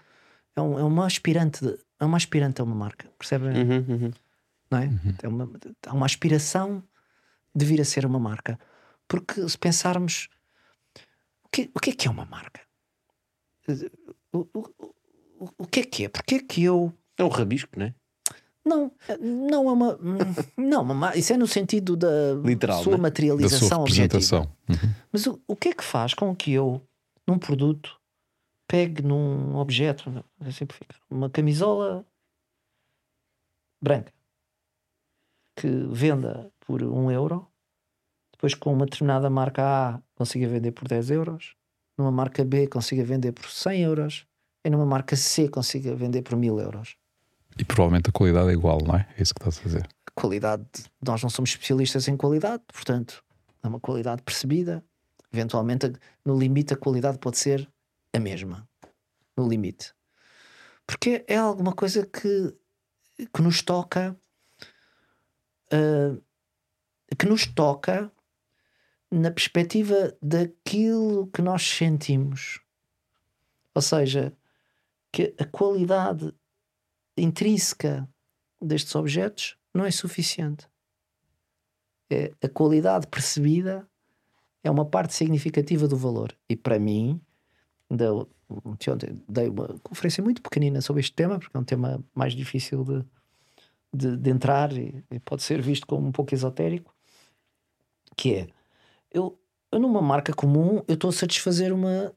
é, 0.55 0.61
um- 0.61 0.79
é 0.79 0.83
uma 0.83 1.05
aspirante, 1.05 1.63
de- 1.65 1.77
é 1.99 2.05
uma 2.05 2.15
aspirante 2.15 2.61
a 2.61 2.63
uma 2.63 2.73
marca, 2.75 3.09
percebem? 3.19 3.51
Uhum, 3.61 3.85
uhum. 3.89 4.11
Não 4.75 4.83
é? 4.83 5.13
Tem 5.17 5.29
uma, 5.29 5.49
há 5.87 5.93
uma 5.93 6.05
aspiração 6.05 6.83
de 7.53 7.65
vir 7.65 7.79
a 7.81 7.85
ser 7.85 8.05
uma 8.05 8.19
marca. 8.19 8.59
Porque 9.07 9.47
se 9.47 9.57
pensarmos 9.57 10.27
o 11.43 11.49
que, 11.51 11.69
o 11.73 11.79
que 11.79 11.91
é 11.91 11.93
que 11.93 12.07
é 12.07 12.11
uma 12.11 12.25
marca? 12.25 12.61
O, 14.33 14.39
o, 14.53 14.73
o, 15.39 15.49
o 15.59 15.67
que 15.67 15.79
é 15.79 15.83
que 15.83 16.05
é? 16.05 16.09
Porque 16.09 16.35
é 16.35 16.39
que 16.39 16.63
eu. 16.63 16.93
É 17.17 17.23
um 17.23 17.29
rabisco, 17.29 17.79
não 17.79 17.85
é? 17.85 17.93
Não, 18.65 18.91
não 19.21 19.69
é 19.69 19.71
uma. 19.71 19.99
Não, 20.57 20.81
uma 20.81 20.93
mar- 20.93 21.17
isso 21.17 21.31
é 21.31 21.37
no 21.37 21.47
sentido 21.47 21.95
da 21.95 22.33
Literal, 22.43 22.83
sua 22.83 22.91
né? 22.93 22.97
Da 22.97 23.03
materialização 23.03 23.67
sua 23.67 23.77
objetiva. 23.79 24.41
Uhum. 24.67 24.93
Mas 25.11 25.27
o, 25.27 25.39
o 25.47 25.55
que 25.55 25.69
é 25.69 25.73
que 25.73 25.83
faz 25.83 26.13
com 26.13 26.35
que 26.35 26.51
eu, 26.51 26.81
num 27.27 27.37
produto, 27.37 27.95
pegue 28.67 29.01
num 29.03 29.55
objeto, 29.55 30.11
vou 30.39 30.51
simplificar, 30.51 30.99
uma 31.09 31.29
camisola 31.29 32.05
branca, 33.81 34.11
que 35.55 35.67
venda 35.89 36.51
por 36.59 36.83
um 36.83 37.11
euro, 37.11 37.47
depois 38.31 38.53
com 38.53 38.73
uma 38.73 38.85
determinada 38.85 39.29
marca 39.29 39.63
A 39.63 40.01
consiga 40.15 40.47
vender 40.47 40.71
por 40.71 40.87
10 40.87 41.11
euros, 41.11 41.55
numa 41.97 42.11
marca 42.11 42.43
B 42.43 42.67
consiga 42.67 43.03
vender 43.03 43.31
por 43.31 43.49
100 43.49 43.81
euros 43.81 44.27
e 44.63 44.69
numa 44.69 44.85
marca 44.85 45.15
C 45.15 45.47
consiga 45.47 45.95
vender 45.95 46.21
por 46.21 46.35
1000 46.35 46.59
euros. 46.59 46.97
E 47.57 47.63
provavelmente 47.63 48.09
a 48.09 48.11
qualidade 48.11 48.49
é 48.49 48.53
igual, 48.53 48.79
não 48.85 48.95
é? 48.95 49.07
É 49.17 49.21
isso 49.21 49.33
que 49.33 49.39
estás 49.39 49.59
a 49.59 49.63
dizer. 49.63 49.87
qualidade, 50.13 50.65
nós 51.01 51.21
não 51.21 51.29
somos 51.29 51.51
especialistas 51.51 52.07
em 52.07 52.17
qualidade, 52.17 52.63
portanto, 52.67 53.23
é 53.63 53.67
uma 53.67 53.79
qualidade 53.79 54.21
percebida. 54.21 54.83
Eventualmente, 55.31 55.91
no 56.23 56.37
limite, 56.37 56.73
a 56.73 56.77
qualidade 56.77 57.17
pode 57.17 57.37
ser 57.37 57.69
a 58.13 58.19
mesma. 58.19 58.67
No 59.35 59.47
limite. 59.47 59.93
Porque 60.85 61.25
é 61.27 61.35
alguma 61.35 61.73
coisa 61.73 62.05
que, 62.05 62.55
que 63.33 63.41
nos 63.41 63.61
toca. 63.61 64.15
Ah, 65.71 66.17
que 67.17 67.25
nos 67.25 67.45
toca 67.45 68.11
na 69.11 69.31
perspectiva 69.31 70.15
daquilo 70.21 71.27
que 71.27 71.41
nós 71.41 71.63
sentimos. 71.63 72.59
Ou 73.73 73.81
seja, 73.81 74.33
que 75.11 75.33
a 75.39 75.45
qualidade 75.45 76.33
intrínseca 77.17 78.07
destes 78.61 78.93
objetos 78.95 79.57
não 79.73 79.85
é 79.85 79.91
suficiente. 79.91 80.67
É, 82.09 82.33
a 82.43 82.49
qualidade 82.49 83.07
percebida 83.07 83.87
é 84.63 84.69
uma 84.69 84.85
parte 84.85 85.13
significativa 85.13 85.87
do 85.87 85.97
valor. 85.97 86.35
E 86.49 86.55
para 86.55 86.79
mim, 86.79 87.21
ontem 88.87 89.21
dei 89.27 89.49
uma 89.49 89.67
conferência 89.79 90.23
muito 90.23 90.41
pequenina 90.41 90.81
sobre 90.81 91.01
este 91.01 91.13
tema, 91.13 91.39
porque 91.39 91.55
é 91.55 91.59
um 91.59 91.63
tema 91.63 92.03
mais 92.13 92.33
difícil 92.33 92.83
de, 92.83 93.05
de, 93.95 94.17
de 94.17 94.29
entrar 94.29 94.71
e, 94.73 95.03
e 95.11 95.19
pode 95.19 95.43
ser 95.43 95.61
visto 95.61 95.87
como 95.87 96.07
um 96.07 96.11
pouco 96.11 96.33
esotérico, 96.33 96.93
que 98.15 98.35
é, 98.35 98.47
eu, 99.11 99.39
eu 99.71 99.79
numa 99.79 100.01
marca 100.01 100.33
comum, 100.33 100.83
eu 100.87 100.95
estou 100.95 101.09
a 101.09 101.13
satisfazer 101.13 101.73
uma, 101.73 102.13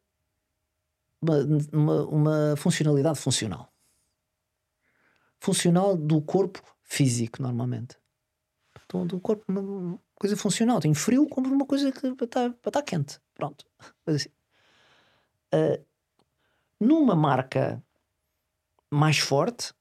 uma, 1.20 1.36
uma, 1.72 2.06
uma 2.06 2.56
funcionalidade 2.56 3.18
funcional 3.18 3.72
funcional 5.40 5.96
do 5.96 6.20
corpo 6.20 6.62
físico, 6.82 7.42
normalmente. 7.42 7.96
Então, 8.84 9.06
do 9.06 9.20
corpo, 9.20 9.44
uma 9.48 9.98
coisa 10.14 10.36
funcional. 10.36 10.80
Tenho 10.80 10.94
frio, 10.94 11.28
compro 11.28 11.52
uma 11.52 11.66
coisa 11.66 11.92
que 11.92 12.14
para 12.14 12.48
estar 12.66 12.82
quente. 12.82 13.20
Pronto. 13.34 13.64
Assim. 14.06 14.30
Ah, 15.52 15.80
numa 16.80 17.14
marca 17.14 17.82
mais 18.90 19.18
forte, 19.18 19.74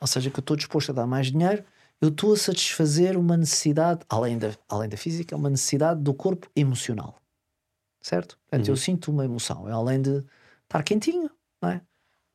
ou 0.00 0.06
seja, 0.06 0.30
que 0.30 0.38
eu 0.38 0.42
estou 0.42 0.56
disposto 0.56 0.90
a 0.90 0.94
dar 0.94 1.06
mais 1.06 1.30
dinheiro, 1.30 1.64
eu 2.00 2.08
estou 2.10 2.32
a 2.32 2.36
satisfazer 2.36 3.16
uma 3.16 3.36
necessidade, 3.36 4.00
além 4.08 4.38
da, 4.38 4.52
além 4.68 4.88
da 4.88 4.96
física, 4.96 5.34
uma 5.36 5.50
necessidade 5.50 6.00
do 6.00 6.14
corpo 6.14 6.48
emocional. 6.54 7.18
Certo? 8.00 8.38
Portanto, 8.48 8.68
eu 8.68 8.76
sinto 8.76 9.10
uma 9.10 9.24
emoção. 9.24 9.68
É 9.68 9.72
além 9.72 10.00
de 10.00 10.24
estar 10.62 10.82
quentinho, 10.84 11.28
não 11.60 11.70
é? 11.70 11.82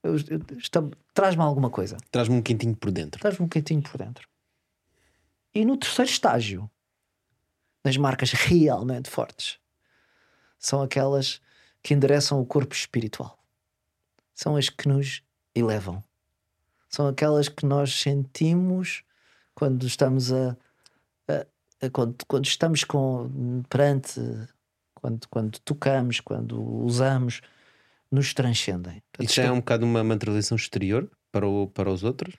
Eu- 0.04 0.16
eu- 0.18 0.92
Traz-me 1.14 1.42
alguma 1.44 1.70
coisa 1.70 1.96
Traz-me 2.12 2.36
um 2.36 2.42
quentinho 2.42 2.76
por 2.76 2.92
dentro. 2.92 3.18
estás-me 3.20 3.46
um 3.46 3.48
quentinho 3.48 3.82
por 3.82 3.98
dentro. 3.98 4.28
E 5.56 5.64
no 5.64 5.78
terceiro 5.78 6.10
estágio, 6.12 6.70
das 7.84 7.96
marcas 7.98 8.32
realmente 8.34 9.10
fortes, 9.10 9.60
são 10.60 10.82
aquelas 10.82 11.40
que 11.82 11.94
endereçam 11.94 12.42
o 12.42 12.46
corpo 12.46 12.74
espiritual. 12.74 13.38
São 14.34 14.56
as 14.56 14.70
que 14.70 14.88
nos 14.88 15.22
elevam. 15.56 16.04
São 16.94 17.08
aquelas 17.08 17.50
que 17.50 17.66
nós 17.66 17.92
sentimos 18.02 19.04
quando 19.56 19.86
estamos 19.88 20.32
a, 20.32 20.56
a- 21.28 21.46
a- 21.82 21.90
quando, 21.92 22.16
quando 22.28 22.46
estamos 22.46 22.84
com 22.84 23.64
perante 23.68 24.20
quando, 24.96 25.28
quando 25.28 25.60
tocamos, 25.60 26.20
quando 26.20 26.62
usamos, 26.62 27.42
nos 28.12 28.34
transcendem. 28.34 29.02
Portanto, 29.12 29.26
Isso 29.30 29.34
já 29.36 29.44
é 29.46 29.52
um 29.52 29.58
bocado 29.58 29.86
uma 29.86 30.04
materialização 30.04 30.56
exterior 30.56 31.10
para, 31.32 31.48
o, 31.48 31.68
para 31.68 31.90
os 31.92 32.04
outros? 32.04 32.36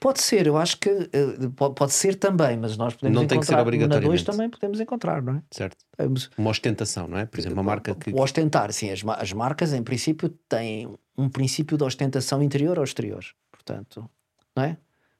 Pode 0.00 0.20
ser, 0.20 0.48
eu 0.48 0.58
acho 0.58 0.78
que 0.78 0.90
eh, 0.90 1.48
pode, 1.54 1.92
ser 1.92 2.16
também, 2.16 2.56
mas 2.56 2.76
nós 2.76 2.94
podemos 2.94 3.20
Não 3.20 3.26
tem 3.26 3.38
que 3.38 3.46
ser 3.46 3.52
encontrar. 3.52 3.64
Na 3.64 3.70
2 3.70 3.84
obrigatoriamente. 3.84 4.24
também 4.24 4.50
podemos 4.50 4.80
encontrar, 4.80 5.22
não 5.22 5.36
é? 5.36 5.42
Certo. 5.52 5.76
Temos- 5.96 6.28
Uma 6.36 6.50
ostentação, 6.50 7.06
não 7.06 7.18
é? 7.18 7.24
Por 7.24 7.38
exemplo, 7.38 7.56
uma 7.56 7.62
marca 7.62 7.94
que. 7.94 8.10
O 8.10 8.20
ostentar, 8.20 8.72
sim, 8.72 8.90
as, 8.90 9.00
as 9.06 9.32
marcas 9.32 9.72
em 9.72 9.82
princípio 9.82 10.28
têm 10.48 10.92
um 11.16 11.28
princípio 11.28 11.78
de 11.78 11.84
ostentação 11.84 12.42
interior 12.42 12.78
ou 12.78 12.84
exterior, 12.84 13.24
portanto, 13.64 14.08
não 14.56 14.64
é? 14.64 14.76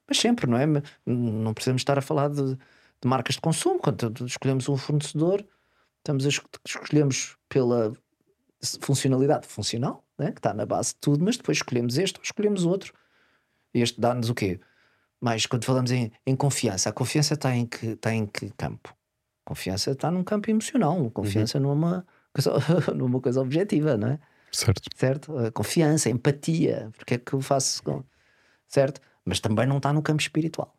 Mas 0.08 0.18
sempre, 0.18 0.46
não 0.46 0.58
é? 0.58 0.66
Não 1.06 1.54
precisamos 1.54 1.80
estar 1.80 1.96
a 1.98 2.02
falar 2.02 2.28
de, 2.28 2.54
de 2.54 3.06
marcas 3.08 3.36
de 3.36 3.40
consumo. 3.40 3.78
Quando 3.78 4.26
escolhemos 4.26 4.68
um 4.68 4.76
fornecedor, 4.76 5.44
estamos 5.98 6.26
a 6.26 6.28
es- 6.28 6.40
escolhemos 6.66 7.36
pela 7.48 7.92
funcionalidade 8.80 9.46
funcional, 9.46 10.04
né? 10.18 10.30
que 10.32 10.38
está 10.38 10.52
na 10.54 10.66
base 10.66 10.90
de 10.90 10.96
tudo, 10.96 11.24
mas 11.24 11.36
depois 11.36 11.58
escolhemos 11.58 11.98
este 11.98 12.18
ou 12.18 12.22
escolhemos 12.22 12.64
outro. 12.64 12.92
Este 13.74 14.00
dá-nos 14.00 14.28
o 14.28 14.34
quê? 14.34 14.60
Mas 15.20 15.46
quando 15.46 15.64
falamos 15.64 15.90
em, 15.90 16.12
em 16.26 16.36
confiança, 16.36 16.88
a 16.90 16.92
confiança 16.92 17.34
está 17.34 17.54
em 17.54 17.64
que, 17.66 17.86
está 17.88 18.12
em 18.12 18.26
que 18.26 18.50
campo? 18.50 18.94
Confiança 19.44 19.92
está 19.92 20.10
num 20.10 20.22
campo 20.24 20.50
emocional, 20.50 21.10
confiança 21.10 21.58
numa, 21.58 22.06
coisa, 22.32 22.52
numa 22.94 23.20
coisa 23.20 23.40
objetiva, 23.40 23.96
não 23.96 24.08
é? 24.08 24.18
Certo. 24.52 24.82
certo? 24.94 25.38
A 25.38 25.50
confiança, 25.50 26.08
a 26.08 26.12
empatia, 26.12 26.90
porque 26.96 27.14
é 27.14 27.18
que 27.18 27.32
eu 27.32 27.40
faço, 27.40 27.82
com- 27.82 28.04
certo? 28.72 29.00
Mas 29.24 29.38
também 29.40 29.66
não 29.66 29.76
está 29.76 29.92
no 29.92 30.02
campo 30.02 30.20
espiritual. 30.22 30.74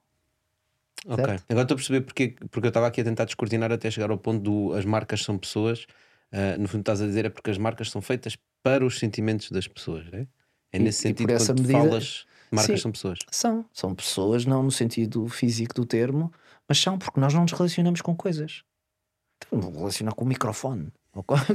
Ok. 1.05 1.23
certo? 1.25 1.43
Agora 1.49 1.63
estou 1.63 1.75
a 1.75 1.77
perceber 1.77 2.01
porque, 2.01 2.35
porque 2.49 2.67
eu 2.67 2.69
estava 2.69 2.87
aqui 2.87 3.01
a 3.01 3.03
tentar 3.03 3.25
descortinar 3.25 3.71
até 3.71 3.89
chegar 3.91 4.09
ao 4.09 4.17
ponto 4.17 4.41
do 4.41 4.73
as 4.73 4.85
marcas 4.85 5.21
são 5.23 5.37
pessoas. 5.37 5.85
Ah, 6.31 6.57
no 6.57 6.67
fundo, 6.67 6.81
estás 6.81 7.01
a 7.01 7.05
dizer 7.05 7.25
é 7.25 7.29
porque 7.29 7.51
as 7.51 7.57
marcas 7.57 7.89
são 7.91 8.01
feitas 8.01 8.35
para 8.63 8.83
os 8.85 8.97
sentimentos 8.99 9.51
das 9.51 9.67
pessoas, 9.67 10.05
é? 10.11 10.25
É 10.71 10.77
E- 10.77 10.79
nesse 10.79 10.99
e 10.99 11.01
sentido 11.09 11.29
essa 11.31 11.53
quando 11.53 11.59
medida- 11.61 11.79
falas, 11.79 12.25
marcas 12.51 12.79
Sim. 12.79 12.81
são 12.83 12.91
pessoas. 12.91 13.19
São, 13.29 13.65
são 13.71 13.93
pessoas, 13.93 14.45
não 14.45 14.63
no 14.63 14.71
sentido 14.71 15.27
físico 15.27 15.73
do 15.75 15.85
termo, 15.85 16.31
mas 16.67 16.79
são 16.79 16.97
porque 16.97 17.19
nós 17.19 17.33
não 17.33 17.41
nos 17.43 17.51
relacionamos 17.51 18.01
com 18.01 18.15
coisas. 18.15 18.63
Então, 19.45 19.59
não 19.59 19.69
vou 19.69 19.79
relacionar 19.81 20.13
com 20.13 20.23
o 20.25 20.27
microfone. 20.27 20.91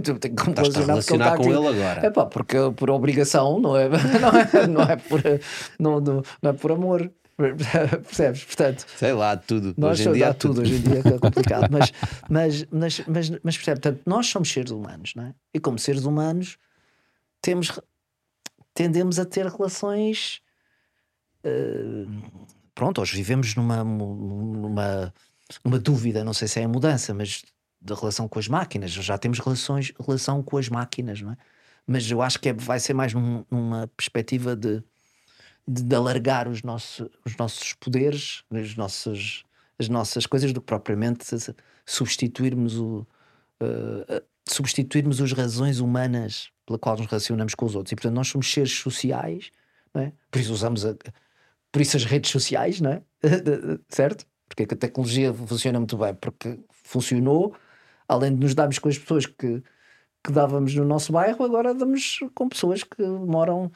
Tenho 0.02 0.18
que 0.36 0.50
a 0.50 0.54
relacionar 0.54 0.86
relacionar 0.86 1.36
com 1.36 1.44
ele 1.44 1.66
agora. 1.66 2.06
É 2.06 2.10
pá, 2.10 2.26
porque 2.26 2.56
por 2.76 2.90
obrigação, 2.90 3.58
não 3.58 3.76
é, 3.76 3.88
não 3.90 4.28
é, 4.28 4.66
não 4.66 4.82
é, 4.82 4.96
por, 4.96 5.22
não, 5.78 6.00
não, 6.00 6.22
não 6.42 6.50
é 6.50 6.52
por 6.52 6.72
amor. 6.72 7.10
Percebes? 7.36 8.44
Portanto, 8.44 8.84
Sei 8.96 9.12
lá, 9.12 9.36
tudo. 9.36 9.72
Nós 9.76 10.00
Hoje 10.00 10.08
em 10.08 10.12
dia 10.12 10.26
há 10.26 10.30
há 10.30 10.34
tudo, 10.34 10.62
hoje 10.62 10.74
em 10.74 10.80
dia 10.80 11.02
é 11.04 11.18
complicado, 11.18 11.68
mas, 11.70 11.92
mas, 12.28 12.66
mas, 12.70 13.02
mas, 13.06 13.30
mas 13.30 13.56
percebe, 13.56 13.80
portanto, 13.80 14.02
nós 14.06 14.26
somos 14.26 14.50
seres 14.50 14.70
humanos, 14.70 15.12
não 15.14 15.24
é? 15.24 15.34
E 15.54 15.60
como 15.60 15.78
seres 15.78 16.04
humanos 16.04 16.56
temos, 17.40 17.78
tendemos 18.74 19.20
a 19.20 19.24
ter 19.24 19.46
relações 19.46 20.40
eh, 21.44 22.06
pronto, 22.74 23.00
hoje 23.00 23.16
vivemos 23.16 23.54
numa, 23.54 23.82
numa, 23.84 25.12
numa 25.64 25.78
dúvida, 25.78 26.24
não 26.24 26.32
sei 26.32 26.48
se 26.48 26.60
é 26.60 26.64
a 26.64 26.68
mudança, 26.68 27.14
mas 27.14 27.42
da 27.88 27.94
relação 27.94 28.28
com 28.28 28.38
as 28.38 28.48
máquinas, 28.48 28.90
já 28.92 29.16
temos 29.18 29.38
relações, 29.38 29.92
relação 30.04 30.42
com 30.42 30.56
as 30.58 30.68
máquinas, 30.68 31.20
não 31.20 31.32
é? 31.32 31.36
Mas 31.86 32.10
eu 32.10 32.20
acho 32.22 32.38
que 32.38 32.50
é- 32.50 32.52
vai 32.52 32.78
ser 32.78 32.94
mais 32.94 33.14
num- 33.14 33.44
numa 33.50 33.88
perspectiva 33.96 34.54
de, 34.54 34.82
de, 35.66 35.82
de 35.82 35.94
alargar 35.94 36.46
os 36.48 36.62
nossos, 36.62 37.08
os 37.24 37.36
nossos 37.36 37.72
poderes, 37.74 38.44
as 38.52 38.76
nossas, 38.76 39.42
as 39.78 39.88
nossas 39.88 40.26
coisas, 40.26 40.52
do 40.52 40.60
que 40.60 40.66
propriamente 40.66 41.24
substituirmos 41.86 42.78
o. 42.78 43.06
eh, 43.60 44.22
substituirmos 44.48 45.20
as 45.20 45.32
razões 45.32 45.78
humanas 45.78 46.50
pela 46.66 46.78
qual 46.78 46.96
nos 46.96 47.06
relacionamos 47.06 47.54
com 47.54 47.66
os 47.66 47.74
outros. 47.74 47.92
E 47.92 47.96
portanto, 47.96 48.14
nós 48.14 48.28
somos 48.28 48.50
seres 48.50 48.72
sociais, 48.72 49.50
não 49.94 50.02
é? 50.02 50.12
por 50.30 50.38
isso 50.40 50.52
usamos 50.52 50.86
a, 50.86 50.94
por 51.70 51.82
isso 51.82 51.96
as 51.96 52.04
redes 52.04 52.30
sociais, 52.30 52.80
não 52.80 52.90
é? 52.92 53.02
certo? 53.90 54.26
Porque 54.48 54.64
que 54.66 54.74
a 54.74 54.76
tecnologia 54.76 55.32
funciona 55.34 55.78
muito 55.78 55.96
bem, 55.98 56.14
porque 56.14 56.58
funcionou, 56.70 57.54
além 58.08 58.34
de 58.34 58.40
nos 58.40 58.54
darmos 58.54 58.78
com 58.78 58.88
as 58.88 58.98
pessoas 58.98 59.26
que, 59.26 59.62
que 60.24 60.32
dávamos 60.32 60.74
no 60.74 60.84
nosso 60.84 61.12
bairro, 61.12 61.44
agora 61.44 61.74
damos 61.74 62.18
com 62.34 62.48
pessoas 62.48 62.82
que 62.82 63.02
moram 63.02 63.70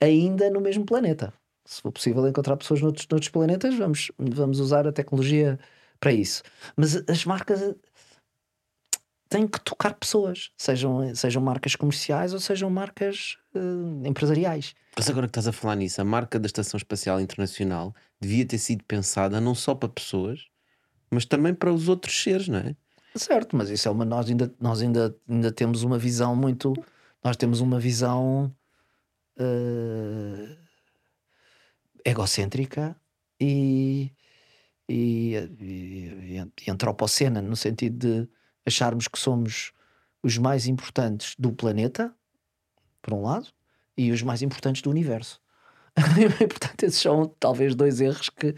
ainda 0.00 0.50
no 0.50 0.60
mesmo 0.60 0.84
planeta. 0.84 1.32
Se 1.64 1.82
for 1.82 1.92
possível 1.92 2.26
encontrar 2.28 2.56
pessoas 2.56 2.80
noutros, 2.80 3.06
noutros 3.10 3.30
planetas, 3.30 3.74
vamos, 3.74 4.10
vamos 4.18 4.60
usar 4.60 4.86
a 4.86 4.92
tecnologia 4.92 5.58
para 5.98 6.12
isso. 6.12 6.42
Mas 6.76 6.96
as 7.08 7.24
marcas 7.24 7.74
têm 9.28 9.46
que 9.46 9.60
tocar 9.60 9.94
pessoas, 9.94 10.50
sejam, 10.56 11.14
sejam 11.14 11.42
marcas 11.42 11.76
comerciais 11.76 12.32
ou 12.32 12.40
sejam 12.40 12.70
marcas 12.70 13.36
eh, 13.54 14.08
empresariais. 14.08 14.74
Mas 14.96 15.10
agora 15.10 15.26
que 15.26 15.30
estás 15.32 15.46
a 15.46 15.52
falar 15.52 15.76
nisso, 15.76 16.00
a 16.00 16.04
marca 16.04 16.38
da 16.38 16.46
Estação 16.46 16.78
Espacial 16.78 17.20
Internacional 17.20 17.94
devia 18.20 18.46
ter 18.46 18.58
sido 18.58 18.82
pensada 18.84 19.40
não 19.40 19.54
só 19.54 19.74
para 19.74 19.88
pessoas, 19.88 20.46
mas 21.10 21.24
também 21.24 21.54
para 21.54 21.72
os 21.72 21.88
outros 21.88 22.22
seres, 22.22 22.48
não 22.48 22.58
é? 22.58 22.74
Certo, 23.16 23.56
mas 23.56 23.70
isso 23.70 23.88
é 23.88 23.90
uma. 23.90 24.04
Nós 24.04 24.28
ainda, 24.28 24.54
nós 24.60 24.82
ainda, 24.82 25.16
ainda 25.28 25.52
temos 25.52 25.82
uma 25.82 25.98
visão 25.98 26.36
muito. 26.36 26.72
Nós 27.22 27.36
temos 27.36 27.60
uma 27.60 27.80
visão 27.80 28.54
eh, 29.38 30.56
egocêntrica 32.04 32.96
e, 33.40 34.12
e, 34.88 35.34
e, 35.60 36.52
e 36.66 36.70
antropocena, 36.70 37.42
no 37.42 37.56
sentido 37.56 37.98
de 37.98 38.28
acharmos 38.66 39.08
que 39.08 39.18
somos 39.18 39.72
os 40.22 40.36
mais 40.38 40.66
importantes 40.66 41.34
do 41.38 41.52
planeta, 41.52 42.14
por 43.00 43.14
um 43.14 43.22
lado, 43.22 43.48
e 43.96 44.12
os 44.12 44.22
mais 44.22 44.42
importantes 44.42 44.82
do 44.82 44.90
universo. 44.90 45.40
e, 45.96 46.28
portanto, 46.46 46.82
esses 46.82 47.00
são 47.00 47.34
talvez 47.40 47.74
dois 47.74 48.00
erros 48.00 48.28
que, 48.30 48.54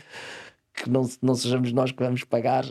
que 0.72 0.88
não, 0.88 1.08
não 1.20 1.34
sejamos 1.34 1.72
nós 1.72 1.92
que 1.92 2.02
vamos 2.02 2.24
pagar 2.24 2.64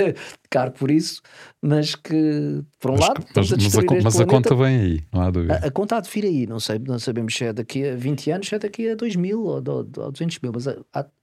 caro 0.50 0.72
por 0.72 0.90
isso, 0.90 1.20
mas 1.60 1.94
que, 1.94 2.62
por 2.78 2.90
um 2.92 2.94
Mas, 2.94 3.08
lado, 3.08 3.24
mas- 3.34 3.50
mas 3.50 3.76
a, 3.78 4.02
mas 4.02 4.20
a 4.20 4.26
conta 4.26 4.54
vem 4.54 4.76
aí, 4.80 5.00
não 5.12 5.22
há 5.22 5.30
dúvida. 5.30 5.54
A, 5.62 5.66
a 5.66 5.70
conta 5.70 5.96
há 5.96 6.00
de 6.00 6.10
vir 6.10 6.24
aí, 6.24 6.46
não, 6.46 6.60
sei, 6.60 6.78
não 6.78 6.98
sabemos 6.98 7.34
se 7.34 7.44
é 7.44 7.52
daqui 7.52 7.88
a 7.88 7.96
20 7.96 8.30
anos, 8.30 8.48
se 8.48 8.54
é 8.54 8.58
daqui 8.58 8.90
a 8.90 8.94
2 8.94 9.16
mil 9.16 9.42
ou, 9.42 9.56
ou, 9.56 9.78
ou 9.78 10.12
200 10.12 10.38
mil, 10.40 10.52
mas 10.54 10.68
há, 10.68 10.76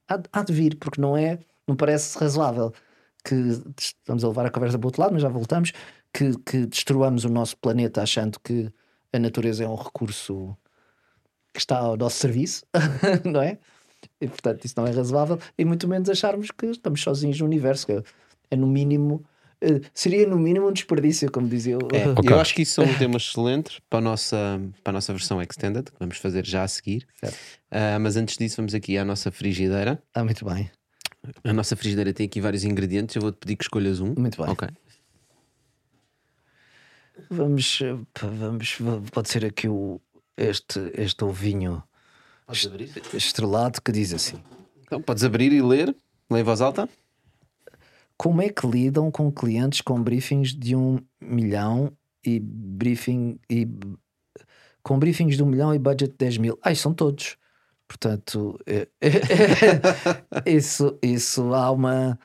há, 0.08 0.20
há 0.32 0.42
de 0.42 0.52
vir, 0.52 0.76
porque 0.76 1.00
não 1.00 1.16
é, 1.16 1.38
não 1.66 1.74
parece 1.76 2.18
razoável 2.18 2.72
que 3.24 3.34
estamos 3.80 4.22
a 4.22 4.28
levar 4.28 4.44
a 4.46 4.50
conversa 4.50 4.78
para 4.78 4.84
o 4.86 4.88
outro 4.88 5.00
lado, 5.00 5.12
mas 5.12 5.22
já 5.22 5.28
voltamos, 5.28 5.72
que, 6.12 6.32
que 6.44 6.66
destruamos 6.66 7.24
o 7.24 7.28
nosso 7.30 7.56
planeta 7.56 8.02
achando 8.02 8.38
que 8.40 8.70
a 9.12 9.18
natureza 9.18 9.64
é 9.64 9.68
um 9.68 9.74
recurso 9.76 10.54
que 11.52 11.58
está 11.60 11.78
ao 11.78 11.96
nosso 11.96 12.16
serviço, 12.18 12.64
não 13.24 13.40
é? 13.40 13.58
E 14.20 14.26
portanto 14.28 14.64
isso 14.64 14.74
não 14.76 14.86
é 14.86 14.90
razoável, 14.90 15.38
e 15.58 15.64
muito 15.64 15.86
menos 15.88 16.08
acharmos 16.08 16.50
que 16.50 16.66
estamos 16.66 17.00
sozinhos 17.02 17.38
no 17.40 17.46
universo, 17.46 17.86
que 17.86 17.92
é, 17.92 18.02
é 18.50 18.56
no 18.56 18.66
mínimo. 18.66 19.24
eh, 19.60 19.80
Seria 19.92 20.26
no 20.26 20.38
mínimo 20.38 20.68
um 20.68 20.72
desperdício, 20.72 21.30
como 21.30 21.48
dizia 21.48 21.78
o. 21.78 21.88
É, 21.94 22.08
Ok. 22.18 22.30
Eu 22.30 22.40
acho 22.40 22.54
que 22.54 22.62
isso 22.62 22.74
são 22.74 22.94
temas 22.98 23.22
excelentes 23.22 23.80
para 23.88 23.98
a, 23.98 24.02
nossa, 24.02 24.60
para 24.82 24.90
a 24.90 24.94
nossa 24.94 25.12
versão 25.12 25.40
extended, 25.42 25.84
que 25.90 25.98
vamos 25.98 26.18
fazer 26.18 26.44
já 26.46 26.62
a 26.62 26.68
seguir. 26.68 27.06
Certo. 27.20 27.36
Ah, 27.70 27.98
mas 27.98 28.16
antes 28.16 28.36
disso, 28.36 28.56
vamos 28.56 28.74
aqui 28.74 28.96
à 28.98 29.04
nossa 29.04 29.30
frigideira. 29.30 30.02
Ah, 30.14 30.22
muito 30.24 30.44
bem, 30.44 30.70
A 31.42 31.52
nossa 31.52 31.74
frigideira 31.74 32.12
tem 32.12 32.26
aqui 32.26 32.40
vários 32.40 32.64
ingredientes. 32.64 33.16
Eu 33.16 33.22
vou-te 33.22 33.36
pedir 33.38 33.56
que 33.56 33.64
escolhas 33.64 34.00
um. 34.00 34.14
muito 34.16 34.40
bem. 34.42 34.50
Ok. 34.52 34.68
Vamos, 37.30 37.80
eh, 37.80 37.96
vamos, 38.20 38.76
pode 39.12 39.28
ser 39.28 39.44
aqui 39.44 39.68
o, 39.68 40.00
este, 40.36 40.80
este 40.94 41.22
ovinho 41.24 41.82
Podes 42.46 42.66
abrir? 42.66 42.90
estrelado 43.14 43.80
que 43.80 43.90
diz 43.92 44.12
assim: 44.12 44.42
Então, 44.82 45.00
podes 45.00 45.24
abrir 45.24 45.52
e 45.52 45.62
ler. 45.62 45.94
Lê 46.30 46.40
em 46.40 46.42
voz 46.42 46.60
alta. 46.60 46.88
Como 48.16 48.40
é 48.40 48.48
que 48.48 48.66
lidam 48.66 49.10
com 49.10 49.30
clientes 49.30 49.80
com 49.80 50.00
briefings 50.02 50.54
de 50.54 50.76
um 50.76 50.98
milhão 51.20 51.92
e 52.24 52.38
briefing 52.40 53.38
e 53.50 53.66
com 54.82 54.98
briefings 54.98 55.36
de 55.36 55.42
um 55.42 55.46
milhão 55.46 55.74
e 55.74 55.78
budget 55.78 56.12
de 56.12 56.16
10 56.18 56.38
mil? 56.38 56.58
Ai, 56.62 56.74
são 56.76 56.94
todos. 56.94 57.36
Portanto, 57.88 58.58
eh, 58.66 58.88
isso, 60.46 60.98
isso 61.02 61.52
há 61.54 61.70
uma. 61.70 62.18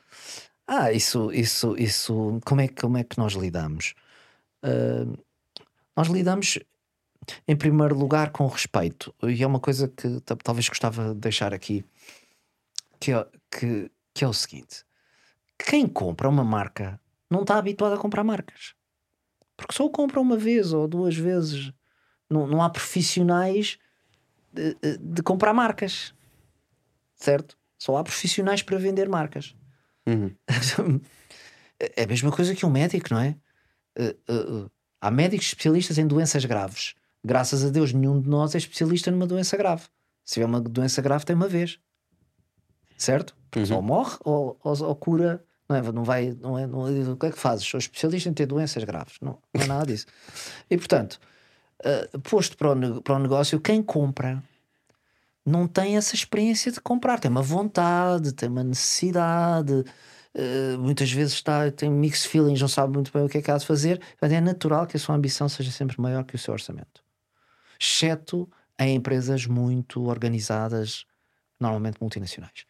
Ah, 0.66 0.92
isso, 0.92 1.32
isso, 1.32 1.74
isso. 1.76 2.40
Como 2.44 2.60
é, 2.60 2.68
que- 2.68 2.80
como 2.80 2.96
é 2.96 3.04
que 3.04 3.18
nós 3.18 3.32
lidamos? 3.34 3.94
Ah, 4.62 5.06
nós 5.96 6.08
lidamos, 6.08 6.58
em 7.46 7.56
primeiro 7.56 7.96
lugar, 7.96 8.30
com 8.30 8.46
respeito. 8.46 9.14
E 9.22 9.42
é 9.42 9.46
uma 9.46 9.60
coisa 9.60 9.88
que 9.88 10.20
ta- 10.20 10.36
talvez 10.36 10.68
gostava 10.68 11.14
de 11.14 11.20
deixar 11.20 11.52
aqui, 11.54 11.84
que 12.98 13.12
é, 13.12 13.26
que, 13.50 13.90
que 14.14 14.24
é 14.24 14.28
o 14.28 14.32
seguinte: 14.32 14.84
quem 15.58 15.86
compra 15.86 16.28
uma 16.28 16.44
marca 16.44 17.00
não 17.30 17.42
está 17.42 17.56
habituado 17.56 17.94
a 17.94 17.98
comprar 17.98 18.24
marcas. 18.24 18.74
Porque 19.56 19.74
só 19.74 19.88
compra 19.88 20.20
uma 20.20 20.36
vez 20.36 20.72
ou 20.72 20.88
duas 20.88 21.14
vezes. 21.14 21.72
Não, 22.28 22.46
não 22.46 22.62
há 22.62 22.70
profissionais 22.70 23.78
de, 24.52 24.76
de 24.98 25.22
comprar 25.22 25.52
marcas. 25.52 26.14
Certo? 27.14 27.58
Só 27.78 27.96
há 27.96 28.04
profissionais 28.04 28.62
para 28.62 28.78
vender 28.78 29.08
marcas. 29.08 29.54
Uhum. 30.06 30.34
É 31.96 32.02
a 32.02 32.06
mesma 32.06 32.30
coisa 32.30 32.54
que 32.54 32.66
um 32.66 32.70
médico, 32.70 33.06
não 33.10 33.20
é? 33.20 33.34
Eh, 33.96 34.14
eh, 34.28 34.34
eh, 34.34 34.70
há 35.00 35.10
médicos 35.10 35.46
especialistas 35.46 35.96
em 35.96 36.06
doenças 36.06 36.44
graves. 36.44 36.94
Graças 37.24 37.64
a 37.64 37.68
Deus, 37.68 37.92
nenhum 37.92 38.20
de 38.20 38.28
nós 38.28 38.54
é 38.54 38.58
especialista 38.58 39.10
numa 39.10 39.26
doença 39.26 39.56
grave. 39.56 39.82
Se 40.24 40.34
tiver 40.34 40.46
uma 40.46 40.60
doença 40.60 41.02
grave, 41.02 41.24
tem 41.24 41.36
uma 41.36 41.48
vez. 41.48 41.78
Certo? 42.96 43.34
Uhum. 43.56 43.76
Ou 43.76 43.82
morre 43.82 44.16
ou, 44.24 44.60
ou, 44.62 44.82
ou 44.84 44.96
cura. 44.96 45.44
Não, 45.68 45.76
é, 45.76 45.82
não 45.92 46.04
vai. 46.04 46.36
Não 46.40 46.58
é, 46.58 46.66
não 46.66 46.88
é- 46.88 46.90
o 47.10 47.16
que 47.16 47.26
é 47.26 47.30
que 47.30 47.38
fazes? 47.38 47.66
Sou 47.66 47.78
especialista 47.78 48.28
em 48.28 48.34
ter 48.34 48.46
doenças 48.46 48.82
graves. 48.84 49.14
Não, 49.20 49.38
não 49.54 49.62
é 49.62 49.66
nada 49.66 49.86
disso. 49.86 50.06
E 50.70 50.76
portanto, 50.76 51.18
uh, 52.14 52.18
posto 52.20 52.56
para 52.56 52.72
o, 52.72 53.02
para 53.02 53.14
o 53.14 53.18
negócio, 53.18 53.60
quem 53.60 53.82
compra 53.82 54.42
não 55.44 55.66
tem 55.66 55.96
essa 55.96 56.14
experiência 56.14 56.70
de 56.70 56.80
comprar, 56.80 57.18
tem 57.18 57.30
uma 57.30 57.42
vontade, 57.42 58.32
tem 58.32 58.48
uma 58.48 58.62
necessidade. 58.64 59.72
uh, 59.72 60.78
muitas 60.78 61.10
vezes 61.10 61.34
está, 61.34 61.70
tem 61.70 61.90
mixed 61.90 62.28
feelings, 62.28 62.60
não 62.60 62.68
sabe 62.68 62.92
muito 62.94 63.12
bem 63.12 63.24
o 63.24 63.28
que 63.28 63.38
é 63.38 63.42
que 63.42 63.50
há 63.50 63.56
de 63.58 63.66
fazer, 63.66 64.00
mas 64.20 64.32
é 64.32 64.40
natural 64.40 64.86
que 64.86 64.96
a 64.96 65.00
sua 65.00 65.14
ambição 65.14 65.48
seja 65.48 65.70
sempre 65.70 66.00
maior 66.00 66.24
que 66.24 66.34
o 66.34 66.38
seu 66.38 66.52
orçamento, 66.52 67.02
exceto 67.80 68.48
em 68.78 68.94
empresas 68.94 69.46
muito 69.46 70.04
organizadas, 70.04 71.04
normalmente 71.58 71.98
multinacionais. 72.00 72.64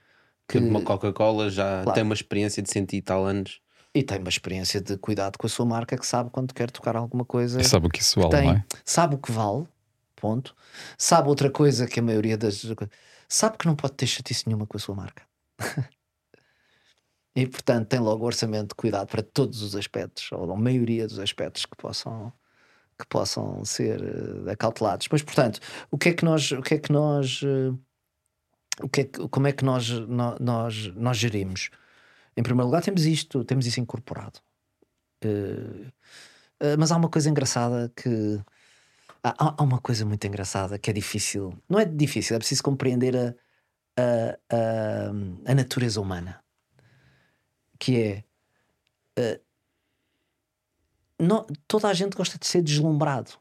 Exemplo, 0.53 0.71
uma 0.71 0.83
Coca-Cola 0.83 1.49
já 1.51 1.83
Claro. 1.83 1.93
tem 1.95 2.03
uma 2.03 2.15
experiência 2.15 2.63
de 2.63 2.71
cento 2.71 2.93
e 2.95 3.03
tal 3.03 3.25
anos. 3.25 3.61
E 3.95 4.03
tem 4.03 4.19
uma 4.19 4.29
experiência 4.29 4.81
de 4.81 4.97
cuidado 4.97 5.37
com 5.37 5.47
a 5.47 5.51
sua 5.51 5.67
marca 5.67 5.97
que 5.97 6.07
sabe 6.07 6.31
quando 6.31 6.55
quer 6.55 6.71
tocar 6.71 6.97
alguma 6.97 7.25
coisa. 7.25 7.61
E 7.61 7.65
sabe 7.65 7.87
o 7.87 7.91
que 7.91 8.01
isso 8.01 8.21
vale, 8.21 8.31
tem, 8.31 8.47
não 8.47 8.53
é? 8.55 8.65
sabe 8.85 9.15
o 9.17 9.19
que 9.19 9.33
vale, 9.33 9.67
ponto. 10.15 10.55
Sabe 10.97 11.29
outra 11.29 11.51
coisa 11.51 11.87
que 11.87 11.99
a 11.99 12.03
maioria 12.03 12.37
das. 12.37 12.65
Sabe 13.29 13.59
que 13.59 13.67
não 13.67 13.75
pode 13.77 13.95
ter 13.95 14.07
chatice 14.07 14.47
nenhuma 14.47 14.67
com 14.67 14.77
a 14.77 14.81
sua 14.81 14.95
marca. 14.95 15.23
e 17.35 17.47
portanto 17.47 17.89
tem 17.89 18.01
logo 18.01 18.25
o 18.25 18.27
orçamento 18.27 18.69
de 18.69 18.75
cuidado 18.75 19.09
para 19.09 19.23
todos 19.23 19.63
os 19.63 19.75
aspectos, 19.77 20.31
ou 20.33 20.53
a 20.53 20.57
maioria 20.57 21.07
dos 21.07 21.19
aspectos 21.19 21.65
que 21.67 21.77
possam 21.77 22.33
que 23.01 23.07
possam 23.09 23.65
ser 23.65 24.01
eh, 24.03 24.53
acautelados. 24.53 25.09
Mas 25.11 25.23
portanto, 25.23 25.59
o 25.91 25.99
que 25.99 26.11
é 26.11 26.13
que 26.15 26.25
nós, 26.25 26.53
o 26.53 26.63
que 26.63 26.75
é 26.75 26.79
que 26.79 26.93
nós, 26.93 27.41
eh, 27.43 27.73
o 28.83 28.89
que 28.89 29.01
é 29.03 29.05
que, 29.05 29.29
como 29.29 29.47
é 29.47 29.53
que 29.53 29.65
nós, 29.65 29.89
nó- 29.91 30.37
nós, 30.41 30.87
nós 30.95 31.17
gerimos? 31.17 31.71
Em 32.37 32.43
primeiro 32.43 32.67
lugar, 32.67 32.83
temos 32.83 33.05
isto, 33.07 33.45
temos 33.45 33.67
isso 33.67 33.81
incorporado. 33.81 34.39
Eh, 35.23 35.91
mas 36.79 36.93
há 36.93 36.97
uma 36.97 37.09
coisa 37.09 37.29
engraçada 37.31 37.91
que 37.97 38.41
há, 39.23 39.31
há- 39.31 39.55
há 39.59 39.63
uma 39.63 39.81
coisa 39.81 40.05
muito 40.05 40.27
engraçada 40.27 40.79
que 40.79 40.91
é 40.91 40.93
difícil, 40.93 41.57
não 41.69 41.79
é 41.81 41.85
difícil, 41.85 42.37
é 42.37 42.39
preciso 42.39 42.63
compreender 42.63 43.17
a, 43.17 43.35
a, 43.97 44.39
a, 44.57 45.51
a 45.53 45.55
natureza 45.55 46.01
humana, 46.01 46.43
que 47.79 47.97
é 48.01 48.25
toda 51.67 51.89
a 51.89 51.95
gente 51.95 52.17
gosta 52.17 52.39
de 52.39 52.47
ser 52.47 52.63
deslumbrado. 52.63 53.33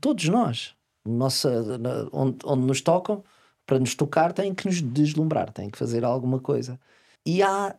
Todos 0.00 0.28
nós, 0.28 0.74
nossa, 1.04 1.50
onde, 2.12 2.38
onde 2.44 2.66
nos 2.66 2.80
tocam, 2.80 3.22
para 3.66 3.78
nos 3.78 3.94
tocar, 3.94 4.32
têm 4.32 4.54
que 4.54 4.66
nos 4.66 4.80
deslumbrar, 4.82 5.52
têm 5.52 5.70
que 5.70 5.78
fazer 5.78 6.04
alguma 6.04 6.40
coisa. 6.40 6.80
E 7.24 7.42
há, 7.42 7.76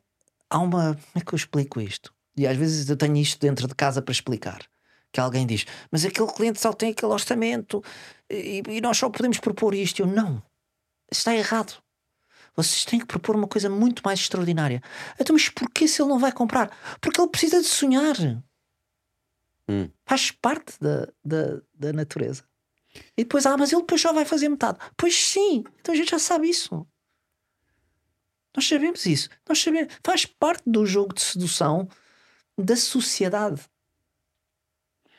há 0.49 0.59
uma. 0.59 0.93
Como 0.93 1.15
é 1.15 1.21
que 1.21 1.33
eu 1.33 1.37
explico 1.37 1.81
isto? 1.81 2.13
E 2.37 2.47
às 2.47 2.55
vezes 2.55 2.89
eu 2.89 2.95
tenho 2.95 3.17
isto 3.17 3.39
dentro 3.39 3.67
de 3.67 3.75
casa 3.75 4.01
para 4.01 4.11
explicar. 4.11 4.65
Que 5.11 5.19
alguém 5.19 5.45
diz, 5.45 5.65
mas 5.91 6.05
aquele 6.05 6.31
cliente 6.31 6.61
só 6.61 6.71
tem 6.71 6.91
aquele 6.91 7.11
orçamento 7.11 7.83
e, 8.29 8.63
e 8.65 8.79
nós 8.79 8.97
só 8.97 9.09
podemos 9.09 9.39
propor 9.39 9.73
isto. 9.73 10.01
Eu, 10.01 10.07
não, 10.07 10.41
está 11.11 11.35
errado. 11.35 11.80
Vocês 12.55 12.83
têm 12.85 12.99
que 12.99 13.05
propor 13.05 13.35
uma 13.35 13.47
coisa 13.47 13.69
muito 13.69 14.01
mais 14.03 14.19
extraordinária. 14.19 14.81
Então, 15.19 15.33
mas 15.33 15.49
porquê 15.49 15.87
se 15.87 16.01
ele 16.01 16.09
não 16.09 16.19
vai 16.19 16.31
comprar? 16.31 16.69
Porque 16.99 17.19
ele 17.19 17.29
precisa 17.29 17.61
de 17.61 17.67
sonhar. 17.67 18.15
Hum. 19.69 19.89
Faz 20.05 20.31
parte 20.31 20.73
da, 20.79 21.07
da, 21.23 21.61
da 21.73 21.93
natureza. 21.93 22.43
E 23.17 23.23
depois, 23.23 23.45
ah, 23.45 23.55
mas 23.57 23.71
ele 23.71 23.81
depois 23.81 24.01
só 24.01 24.11
vai 24.11 24.25
fazer 24.25 24.49
metade. 24.49 24.77
Pois 24.97 25.15
sim, 25.15 25.63
então 25.79 25.93
a 25.93 25.97
gente 25.97 26.11
já 26.11 26.19
sabe 26.19 26.49
isso. 26.49 26.85
Nós 28.55 28.67
sabemos 28.67 29.05
isso. 29.05 29.29
Nós 29.47 29.61
sabemos. 29.61 29.93
Faz 30.03 30.25
parte 30.25 30.63
do 30.65 30.85
jogo 30.85 31.13
de 31.13 31.21
sedução 31.21 31.87
da 32.57 32.75
sociedade. 32.75 33.61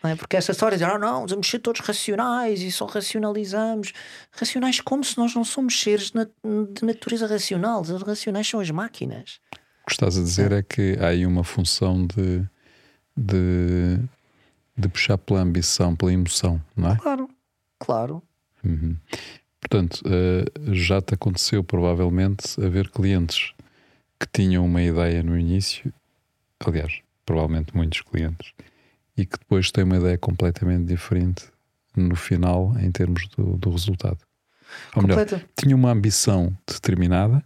É? 0.04 0.16
Porque 0.16 0.36
essa 0.36 0.52
história 0.52 0.76
de 0.76 0.84
ah, 0.84 0.98
não, 0.98 1.26
vamos 1.26 1.48
ser 1.48 1.60
todos 1.60 1.80
racionais 1.80 2.60
e 2.60 2.72
só 2.72 2.86
racionalizamos. 2.86 3.92
Racionais 4.32 4.80
como 4.80 5.04
se 5.04 5.16
nós 5.16 5.34
não 5.34 5.44
somos 5.44 5.80
seres 5.80 6.10
de 6.10 6.84
natureza 6.84 7.26
racional. 7.26 7.82
Os 7.82 8.02
racionais 8.02 8.48
são 8.48 8.60
as 8.60 8.70
máquinas. 8.70 9.40
O 9.82 9.86
que 9.86 9.92
estás 9.92 10.18
a 10.18 10.22
dizer 10.22 10.52
é 10.52 10.62
que 10.62 10.96
há 11.00 11.08
aí 11.08 11.24
uma 11.24 11.44
função 11.44 12.06
de, 12.06 12.44
de, 13.16 13.98
de 14.76 14.88
puxar 14.88 15.18
pela 15.18 15.40
ambição, 15.40 15.94
pela 15.94 16.12
emoção, 16.12 16.60
não 16.76 16.90
é? 16.90 16.96
Claro, 16.96 17.28
claro. 17.78 18.22
Uhum. 18.64 18.96
Portanto, 19.60 20.02
eh, 20.04 20.44
já 20.72 21.00
te 21.00 21.14
aconteceu 21.14 21.62
provavelmente 21.62 22.60
haver 22.60 22.90
clientes 22.90 23.52
que 24.18 24.26
tinham 24.32 24.64
uma 24.64 24.82
ideia 24.82 25.22
no 25.22 25.38
início, 25.38 25.92
aliás, 26.60 27.00
provavelmente 27.24 27.74
muitos 27.74 28.00
clientes, 28.02 28.52
e 29.16 29.26
que 29.26 29.38
depois 29.38 29.70
têm 29.70 29.84
uma 29.84 29.96
ideia 29.96 30.16
completamente 30.18 30.84
diferente 30.84 31.44
no 31.96 32.16
final 32.16 32.74
em 32.78 32.90
termos 32.90 33.28
do, 33.28 33.56
do 33.56 33.70
resultado. 33.70 34.18
Ou 34.96 35.02
melhor, 35.02 35.26
tinha 35.54 35.76
uma 35.76 35.90
ambição 35.90 36.56
determinada, 36.66 37.44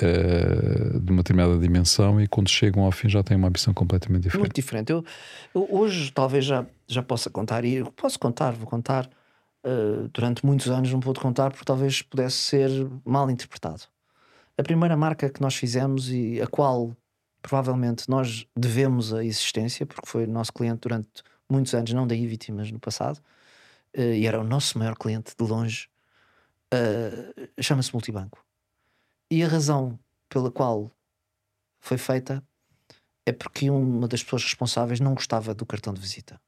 eh, 0.00 0.98
de 1.00 1.10
uma 1.10 1.22
determinada 1.22 1.58
dimensão, 1.58 2.20
e 2.20 2.28
quando 2.28 2.48
chegam 2.48 2.84
ao 2.84 2.92
fim 2.92 3.08
já 3.08 3.22
têm 3.22 3.36
uma 3.36 3.48
ambição 3.48 3.74
completamente 3.74 4.22
diferente. 4.22 4.42
Muito 4.42 4.54
diferente. 4.54 4.92
Eu, 4.92 5.04
eu 5.54 5.66
hoje 5.68 6.12
talvez 6.12 6.44
já, 6.44 6.64
já 6.86 7.02
possa 7.02 7.28
contar, 7.28 7.64
e 7.64 7.74
eu 7.74 7.90
posso 7.90 8.18
contar, 8.18 8.52
vou 8.52 8.66
contar. 8.68 9.10
eh, 9.64 10.08
durante 10.12 10.46
muitos 10.46 10.68
anos 10.68 10.90
não 10.92 11.00
pude 11.00 11.20
contar 11.20 11.50
porque 11.50 11.64
talvez 11.64 12.02
pudesse 12.02 12.36
ser 12.36 12.70
mal 13.04 13.30
interpretado. 13.30 13.82
A 14.56 14.62
primeira 14.62 14.96
marca 14.96 15.28
que 15.28 15.40
nós 15.40 15.54
fizemos 15.54 16.10
e 16.10 16.40
a 16.40 16.46
qual 16.46 16.96
provavelmente 17.42 18.08
nós 18.08 18.46
devemos 18.56 19.12
a 19.12 19.24
existência, 19.24 19.86
porque 19.86 20.08
foi 20.08 20.26
nosso 20.26 20.52
cliente 20.52 20.80
durante 20.82 21.22
muitos 21.48 21.74
anos, 21.74 21.92
não 21.92 22.06
da 22.06 22.14
Ivity, 22.14 22.52
mas 22.52 22.70
no 22.70 22.78
passado, 22.78 23.20
eh, 23.92 24.18
e 24.18 24.26
era 24.26 24.40
o 24.40 24.44
nosso 24.44 24.78
maior 24.78 24.96
cliente 24.96 25.34
de 25.36 25.44
longe, 25.44 25.88
eh, 26.72 27.50
chama-se 27.60 27.92
Multibanco. 27.92 28.44
E 29.30 29.42
a 29.42 29.48
razão 29.48 29.98
pela 30.28 30.50
qual 30.50 30.90
foi 31.80 31.98
feita 31.98 32.42
é 33.26 33.32
porque 33.32 33.70
uma 33.70 34.08
das 34.08 34.22
pessoas 34.22 34.44
responsáveis 34.44 35.00
não 35.00 35.14
gostava 35.14 35.54
do 35.54 35.66
cartão 35.66 35.92
de 35.94 36.00
visita. 36.00 36.40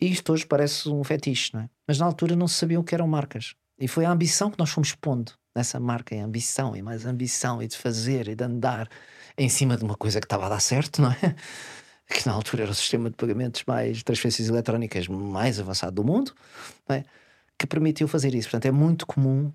E 0.00 0.10
isto 0.10 0.32
hoje 0.32 0.46
parece 0.46 0.88
um 0.88 1.02
fetiche, 1.02 1.54
não 1.54 1.62
é? 1.62 1.70
Mas 1.86 1.98
na 1.98 2.06
altura 2.06 2.36
não 2.36 2.46
se 2.46 2.54
sabiam 2.54 2.82
o 2.82 2.84
que 2.84 2.94
eram 2.94 3.08
marcas. 3.08 3.54
E 3.78 3.86
foi 3.88 4.04
a 4.04 4.10
ambição 4.10 4.50
que 4.50 4.58
nós 4.58 4.70
fomos 4.70 4.94
pondo 4.94 5.32
nessa 5.54 5.78
marca, 5.80 6.14
e 6.14 6.18
ambição, 6.18 6.76
e 6.76 6.82
mais 6.82 7.06
ambição, 7.06 7.62
e 7.62 7.66
de 7.68 7.76
fazer, 7.76 8.28
e 8.28 8.34
de 8.34 8.44
andar 8.44 8.88
em 9.38 9.48
cima 9.48 9.76
de 9.76 9.84
uma 9.84 9.96
coisa 9.96 10.20
que 10.20 10.26
estava 10.26 10.46
a 10.46 10.48
dar 10.50 10.60
certo, 10.60 11.00
não 11.02 11.10
é? 11.12 11.34
Que 12.08 12.24
na 12.24 12.34
altura 12.34 12.62
era 12.62 12.70
o 12.70 12.74
sistema 12.74 13.10
de 13.10 13.16
pagamentos 13.16 13.64
mais, 13.66 14.00
transferências 14.04 14.48
eletrónicas 14.48 15.08
mais 15.08 15.58
avançado 15.58 15.96
do 15.96 16.04
mundo, 16.04 16.32
não 16.88 16.94
é? 16.94 17.04
Que 17.58 17.66
permitiu 17.66 18.06
fazer 18.06 18.32
isso. 18.32 18.48
Portanto, 18.48 18.66
é 18.66 18.70
muito 18.70 19.04
comum 19.06 19.52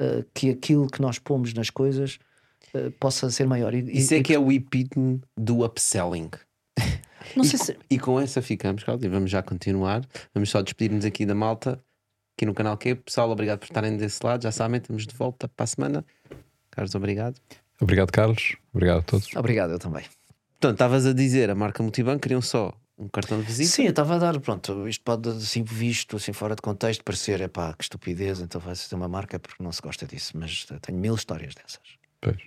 eh, 0.00 0.24
que 0.32 0.48
aquilo 0.50 0.86
que 0.88 1.02
nós 1.02 1.18
pomos 1.18 1.52
nas 1.54 1.70
coisas 1.70 2.20
eh, 2.72 2.90
possa 3.00 3.28
ser 3.30 3.48
maior. 3.48 3.74
E, 3.74 3.78
e- 3.80 3.98
Isso 3.98 4.14
é 4.14 4.18
e- 4.18 4.22
que 4.22 4.32
é 4.32 4.38
o 4.38 4.52
epítome 4.52 5.20
do 5.36 5.64
upselling. 5.64 6.30
Não 7.34 7.42
e, 7.44 7.48
sei 7.48 7.58
se. 7.58 7.76
e 7.90 7.98
com 7.98 8.20
essa 8.20 8.40
ficamos, 8.40 8.84
Cláudio. 8.84 9.10
Vamos 9.10 9.28
já 9.28 9.42
continuar. 9.42 10.06
Vamos 10.32 10.50
só 10.50 10.62
despedir-nos 10.62 11.04
aqui 11.04 11.26
da 11.26 11.34
malta, 11.34 11.82
aqui 12.38 12.46
no 12.46 12.54
canal 12.54 12.76
Q. 12.78 12.94
Pessoal, 12.94 13.28
obrigado 13.30 13.58
por 13.58 13.64
estarem 13.64 13.96
desse 13.96 14.24
lado. 14.24 14.44
Já 14.44 14.52
sabem, 14.52 14.78
estamos 14.78 15.04
de 15.04 15.14
volta 15.14 15.48
para 15.48 15.64
a 15.64 15.66
semana. 15.66 16.06
Carlos, 16.70 16.94
obrigado. 16.94 17.40
Obrigado, 17.80 18.12
Carlos. 18.12 18.56
Obrigado 18.72 18.98
a 18.98 19.02
todos. 19.02 19.34
Obrigado, 19.34 19.72
eu 19.72 19.78
também. 19.78 20.04
Portanto, 20.52 20.74
estavas 20.74 21.04
a 21.04 21.12
dizer, 21.12 21.50
a 21.50 21.54
marca 21.56 21.82
Multibanco 21.82 22.20
queriam 22.20 22.40
só 22.40 22.72
um 22.96 23.08
cartão 23.08 23.40
de 23.40 23.46
visita. 23.46 23.70
Sim, 23.70 23.84
eu 23.84 23.90
estava 23.90 24.14
a 24.14 24.18
dar, 24.18 24.38
pronto, 24.40 24.86
isto 24.86 25.02
pode, 25.02 25.28
assim, 25.28 25.64
visto 25.64 26.16
assim 26.16 26.32
fora 26.32 26.54
de 26.54 26.62
contexto, 26.62 27.02
parecer, 27.02 27.40
é 27.40 27.48
pá, 27.48 27.72
que 27.72 27.82
estupidez, 27.82 28.40
então 28.40 28.60
vai 28.60 28.74
ser 28.76 28.94
uma 28.94 29.08
marca 29.08 29.38
porque 29.38 29.62
não 29.62 29.72
se 29.72 29.82
gosta 29.82 30.06
disso, 30.06 30.32
mas 30.36 30.66
tenho 30.82 30.98
mil 30.98 31.14
histórias 31.16 31.54
dessas. 31.54 31.80
Pois. 32.20 32.38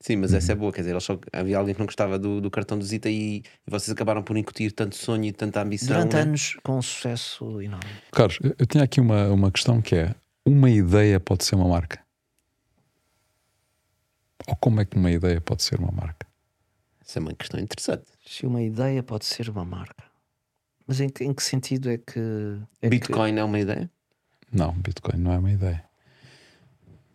Sim, 0.00 0.16
mas 0.16 0.32
essa 0.32 0.52
é 0.52 0.54
boa, 0.54 0.72
quer 0.72 0.82
dizer, 0.82 1.00
só, 1.00 1.18
havia 1.32 1.58
alguém 1.58 1.74
que 1.74 1.80
não 1.80 1.86
gostava 1.86 2.18
do, 2.20 2.40
do 2.40 2.48
cartão 2.50 2.78
de 2.78 2.84
visita 2.84 3.10
e, 3.10 3.38
e 3.38 3.42
vocês 3.70 3.90
acabaram 3.90 4.22
por 4.22 4.36
incutir 4.36 4.70
tanto 4.70 4.94
sonho 4.94 5.24
e 5.24 5.32
tanta 5.32 5.60
ambição. 5.60 5.88
Durante 5.88 6.14
né? 6.14 6.22
anos, 6.22 6.56
com 6.62 6.78
um 6.78 6.82
sucesso 6.82 7.60
enorme. 7.60 7.90
Carlos, 8.12 8.38
eu- 8.42 8.54
eu 8.58 8.66
tinha 8.66 8.84
aqui 8.84 9.00
uma, 9.00 9.28
uma 9.28 9.50
questão 9.50 9.82
que 9.82 9.96
é: 9.96 10.14
uma 10.46 10.70
ideia 10.70 11.18
pode 11.18 11.44
ser 11.44 11.56
uma 11.56 11.66
marca? 11.68 12.00
Ou 14.46 14.54
como 14.56 14.80
é 14.80 14.84
que 14.84 14.96
uma 14.96 15.10
ideia 15.10 15.40
pode 15.40 15.62
ser 15.64 15.80
uma 15.80 15.90
marca? 15.90 16.26
Essa 17.04 17.18
é 17.18 17.20
uma 17.20 17.34
questão 17.34 17.58
interessante. 17.58 18.04
Se 18.24 18.46
uma 18.46 18.62
ideia 18.62 19.02
pode 19.02 19.24
ser 19.26 19.48
uma 19.50 19.64
marca. 19.64 20.04
Mas 20.86 21.00
em 21.00 21.08
que, 21.08 21.24
em 21.24 21.34
que 21.34 21.42
sentido 21.42 21.90
é 21.90 21.98
que. 21.98 22.18
é 22.80 22.88
que- 22.88 22.88
Bitcoin 22.88 23.36
é 23.36 23.44
uma 23.44 23.58
ideia? 23.58 23.90
Não, 24.52 24.72
Bitcoin 24.74 25.18
não 25.18 25.32
é 25.32 25.38
uma 25.38 25.50
ideia. 25.50 25.84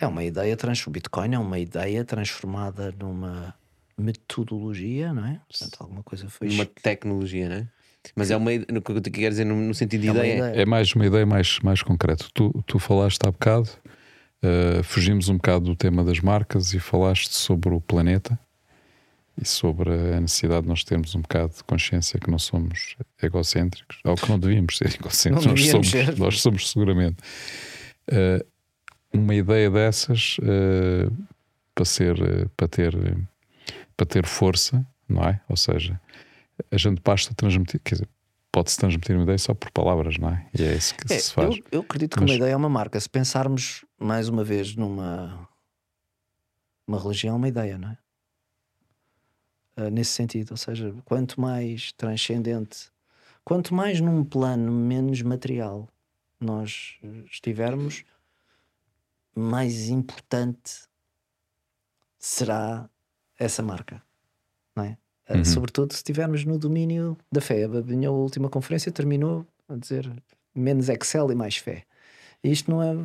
É 0.03 0.07
uma 0.07 0.23
ideia, 0.23 0.55
trans, 0.55 0.85
o 0.85 0.91
Bitcoin 0.91 1.33
é 1.33 1.39
uma 1.39 1.57
ideia 1.59 2.03
transformada 2.05 2.93
numa 2.99 3.53
metodologia, 3.97 5.13
não 5.13 5.25
é? 5.25 5.39
Portanto, 5.49 5.77
alguma 5.79 6.03
coisa 6.03 6.29
foi. 6.29 6.49
Uma 6.49 6.65
tecnologia, 6.65 7.49
não 7.49 7.55
é? 7.57 7.67
Mas 8.15 8.29
é 8.31 8.35
uma 8.37 8.51
no 8.69 8.81
que 8.81 8.91
eu 8.91 8.99
te 9.01 9.09
quero 9.09 9.29
dizer 9.29 9.45
no, 9.45 9.73
sentido 9.73 10.01
de 10.01 10.07
É 10.09 10.11
ideia. 10.11 10.37
ideia. 10.37 10.61
É 10.61 10.65
mais 10.65 10.93
uma 10.93 11.05
ideia 11.05 11.25
mais, 11.25 11.59
mais 11.61 11.81
concreta. 11.81 12.25
Tu, 12.33 12.51
tu 12.67 12.77
falaste 12.77 13.25
há 13.25 13.31
bocado, 13.31 13.69
uh, 14.43 14.83
fugimos 14.83 15.29
um 15.29 15.35
bocado 15.37 15.65
do 15.65 15.75
tema 15.75 16.03
das 16.03 16.19
marcas 16.19 16.73
e 16.73 16.79
falaste 16.79 17.33
sobre 17.33 17.69
o 17.73 17.79
planeta 17.79 18.37
e 19.41 19.45
sobre 19.47 19.89
a 19.89 20.19
necessidade 20.19 20.63
de 20.63 20.67
nós 20.67 20.83
termos 20.83 21.15
um 21.15 21.21
bocado 21.21 21.53
de 21.55 21.63
consciência 21.63 22.19
que 22.19 22.29
não 22.29 22.37
somos 22.37 22.95
egocêntricos, 23.21 23.97
ou 24.03 24.15
que 24.15 24.29
não 24.29 24.37
devíamos 24.37 24.77
ser 24.77 24.93
egocêntricos, 24.99 25.45
Não 25.45 25.53
nós, 25.53 25.61
devíamos 25.61 25.89
somos, 25.89 26.05
ser. 26.07 26.19
nós 26.19 26.41
somos 26.41 26.69
seguramente. 26.71 27.17
Uh, 28.11 28.45
uma 29.13 29.35
ideia 29.35 29.69
dessas 29.69 30.37
uh, 30.39 31.11
para 31.75 31.85
ser, 31.85 32.19
uh, 32.21 32.49
para 32.57 32.67
ter, 32.67 32.95
uh, 32.95 33.27
para 33.95 34.05
ter 34.05 34.25
força, 34.25 34.85
não 35.07 35.23
é? 35.23 35.39
Ou 35.47 35.55
seja, 35.57 35.99
a 36.71 36.77
gente 36.77 37.01
basta 37.01 37.33
transmitir, 37.33 37.79
quer 37.83 37.95
dizer, 37.95 38.09
pode-se 38.51 38.77
transmitir 38.77 39.15
uma 39.15 39.23
ideia 39.23 39.37
só 39.37 39.53
por 39.53 39.71
palavras, 39.71 40.17
não 40.17 40.29
é? 40.29 40.47
E 40.57 40.63
é 40.63 40.75
isso 40.75 40.95
que 40.95 41.11
É, 41.13 41.19
se 41.19 41.33
faz. 41.33 41.55
eu, 41.57 41.63
eu 41.71 41.81
acredito 41.81 42.15
que 42.15 42.21
Mas- 42.21 42.31
uma 42.31 42.35
ideia 42.37 42.53
é 42.53 42.55
uma 42.55 42.69
marca. 42.69 42.99
Se 42.99 43.09
pensarmos 43.09 43.85
mais 43.99 44.27
uma 44.29 44.43
vez 44.43 44.75
numa 44.75 45.47
uma 46.87 46.99
religião, 47.01 47.33
é 47.35 47.37
uma 47.37 47.47
ideia, 47.47 47.77
não 47.77 47.89
é? 47.89 47.97
Ah, 49.75 49.89
nesse 49.89 50.11
sentido, 50.11 50.51
ou 50.51 50.57
seja, 50.57 50.93
quanto 51.05 51.39
mais 51.41 51.91
transcendente, 51.93 52.91
quanto 53.43 53.73
mais 53.73 53.99
num 53.99 54.23
plano 54.23 54.71
menos 54.71 55.21
material 55.21 55.87
nós 56.39 56.97
eh, 57.03 57.23
estivermos, 57.31 58.03
mais 59.35 59.89
importante 59.89 60.87
será 62.19 62.89
essa 63.39 63.61
marca, 63.61 64.01
não 64.75 64.83
é? 64.83 64.97
Ah, 65.27 65.37
Uhum. 65.37 65.45
Sobretudo 65.45 65.93
se 65.93 65.97
estivermos 65.97 66.43
no 66.45 66.57
domínio 66.59 67.17
da 67.31 67.39
fé. 67.41 67.63
A 67.63 67.67
minha 67.67 68.11
última 68.11 68.49
conferência 68.49 68.91
terminou 68.91 69.45
a 69.69 69.75
dizer 69.75 70.11
menos 70.53 70.89
Excel 70.89 71.31
e 71.31 71.35
mais 71.35 71.57
fé. 71.57 71.83
E 72.43 72.51
isto 72.51 72.69
não 72.69 72.83
é, 72.83 72.97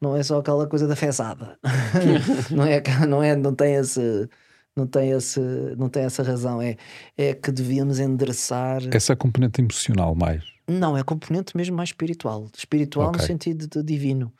não 0.00 0.14
é 0.16 0.22
só 0.22 0.38
aquela 0.38 0.66
coisa 0.66 0.86
da 0.86 0.94
fezada. 0.94 1.58
não, 2.50 2.64
é, 2.64 2.82
não, 3.06 3.22
é, 3.22 3.34
não 3.34 3.54
tem 3.54 3.74
esse. 3.74 4.28
Não 4.76 4.86
tem, 4.86 5.10
esse, 5.10 5.40
não 5.76 5.88
tem 5.88 6.04
essa 6.04 6.22
razão, 6.22 6.62
é, 6.62 6.76
é 7.16 7.34
que 7.34 7.50
devíamos 7.50 7.98
endereçar. 7.98 8.80
Essa 8.94 9.12
é 9.12 9.14
a 9.14 9.16
componente 9.16 9.60
emocional 9.60 10.14
mais. 10.14 10.44
Não, 10.68 10.96
é 10.96 11.02
componente 11.02 11.56
mesmo 11.56 11.76
mais 11.76 11.88
espiritual. 11.88 12.48
Espiritual 12.56 13.08
Ok. 13.08 13.20
no 13.20 13.26
sentido 13.26 13.66
de 13.66 13.82
divino, 13.82 14.32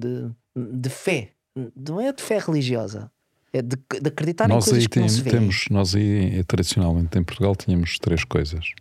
de, 0.00 0.30
de 0.56 0.88
fé. 0.90 1.32
Não 1.76 2.00
é 2.00 2.12
de 2.12 2.22
fé 2.22 2.38
religiosa, 2.38 3.10
é 3.52 3.60
de, 3.60 3.76
de 3.76 4.08
acreditar 4.08 4.46
em 4.46 4.48
nós 4.48 4.64
coisas 4.64 4.82
aí 4.84 4.88
que 4.88 4.98
não 5.00 5.06
tem- 5.06 5.16
se 5.16 5.22
vê. 5.22 5.30
temos, 5.30 5.64
nós 5.70 5.94
aí 5.94 6.38
eh, 6.38 6.42
tradicionalmente 6.44 7.18
em 7.18 7.24
Portugal 7.24 7.54
tínhamos 7.56 7.98
três 7.98 8.24
coisas, 8.24 8.72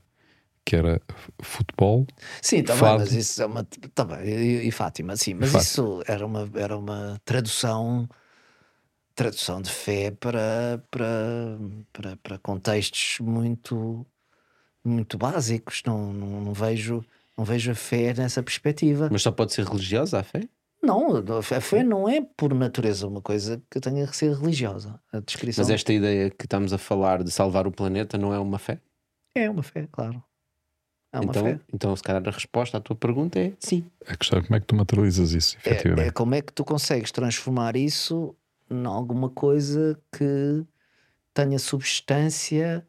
que 0.64 0.76
era 0.76 1.02
futebol, 1.42 2.06
Sim, 2.42 2.64
tá 2.64 2.74
bem, 2.74 2.80
Fado. 2.82 3.00
mas 3.00 3.12
isso 3.12 3.42
é 3.42 3.46
uma. 3.46 3.64
Tá 3.96 4.06
bem, 4.06 4.20
e, 4.28 4.68
e 4.68 4.72
Fátima, 4.72 5.18
sim, 5.18 5.34
mas 5.34 5.50
Fátima. 5.52 5.64
isso 5.64 6.04
era 6.08 6.26
uma, 6.26 6.50
era 6.56 6.78
uma 6.78 7.20
tradução 7.26 8.08
tradução 9.16 9.62
de 9.62 9.70
fé 9.70 10.12
para, 10.12 10.82
para, 10.90 11.58
para, 11.92 12.16
para 12.18 12.38
contextos 12.38 13.18
muito 13.20 14.06
muito 14.84 15.18
básicos. 15.18 15.82
Não, 15.86 16.14
não, 16.14 16.42
não 16.42 16.54
vejo 16.54 17.04
não 17.38 17.44
vejo 17.44 17.72
a 17.72 17.76
fé 17.76 18.14
nessa 18.14 18.42
perspectiva. 18.44 19.10
Mas 19.12 19.22
só 19.24 19.32
pode 19.32 19.54
ser 19.54 19.66
religiosa 19.66 20.20
a 20.20 20.24
fé? 20.24 20.42
Não, 20.82 21.18
a 21.38 21.62
fé 21.62 21.84
não 21.84 22.08
é 22.08 22.22
por 22.22 22.54
natureza 22.54 23.06
uma 23.08 23.22
coisa 23.22 23.62
que 23.70 23.80
tenha 23.80 24.08
que 24.08 24.16
ser 24.16 24.34
religiosa. 24.34 25.00
A 25.12 25.20
descrição 25.20 25.64
Mas 25.64 25.70
esta 25.70 25.92
ideia 25.92 26.30
que 26.30 26.46
estamos 26.46 26.72
a 26.72 26.78
falar 26.78 27.22
de 27.24 27.32
salvar 27.32 27.68
o 27.68 27.72
planeta 27.72 28.18
não 28.18 28.34
é 28.34 28.40
uma 28.40 28.58
fé? 28.60 28.80
é 29.36 29.50
uma 29.50 29.64
fé, 29.64 29.88
claro. 29.92 30.24
É 31.12 31.20
uma 31.20 31.32
então, 31.32 31.44
fé. 31.44 31.60
então, 31.74 31.96
se 31.96 32.04
calhar 32.04 32.22
a 32.28 32.32
resposta 32.32 32.78
à 32.78 32.82
tua 32.82 32.96
pergunta 32.96 33.40
é 33.40 33.54
sim. 33.60 33.84
a 34.08 34.16
questão 34.16 34.40
é 34.40 34.44
como 34.44 34.56
é 34.56 34.60
que 34.60 34.66
tu 34.68 34.76
materializas 34.76 35.32
isso, 35.32 35.58
É, 35.66 35.72
efetivamente. 35.72 36.08
é 36.08 36.12
como 36.12 36.36
é 36.36 36.42
que 36.42 36.54
tu 36.54 36.64
consegues 36.64 37.12
transformar 37.12 37.76
isso 37.76 38.36
em 38.70 38.86
alguma 38.86 39.30
coisa 39.30 40.00
que 40.16 40.64
tenha 41.34 41.58
substância 41.58 42.86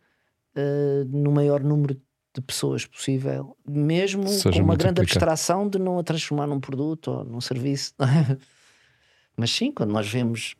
eh, 0.55 1.05
no 1.09 1.31
maior 1.33 1.63
número 1.63 1.95
de 1.95 2.01
pessoas 2.41 2.87
possível, 2.87 3.57
mesmo 3.67 4.29
Seja 4.29 4.59
com 4.59 4.65
uma 4.65 4.77
grande 4.77 5.01
abstração 5.01 5.69
de 5.69 5.79
não 5.79 5.99
a 5.99 6.03
transformar 6.03 6.47
num 6.47 6.61
produto 6.61 7.09
ou 7.09 7.25
num 7.25 7.41
serviço. 7.41 7.95
Mas 9.37 9.51
sim, 9.51 9.73
quando 9.73 9.93
nós 9.93 10.09
vemos 10.09 10.57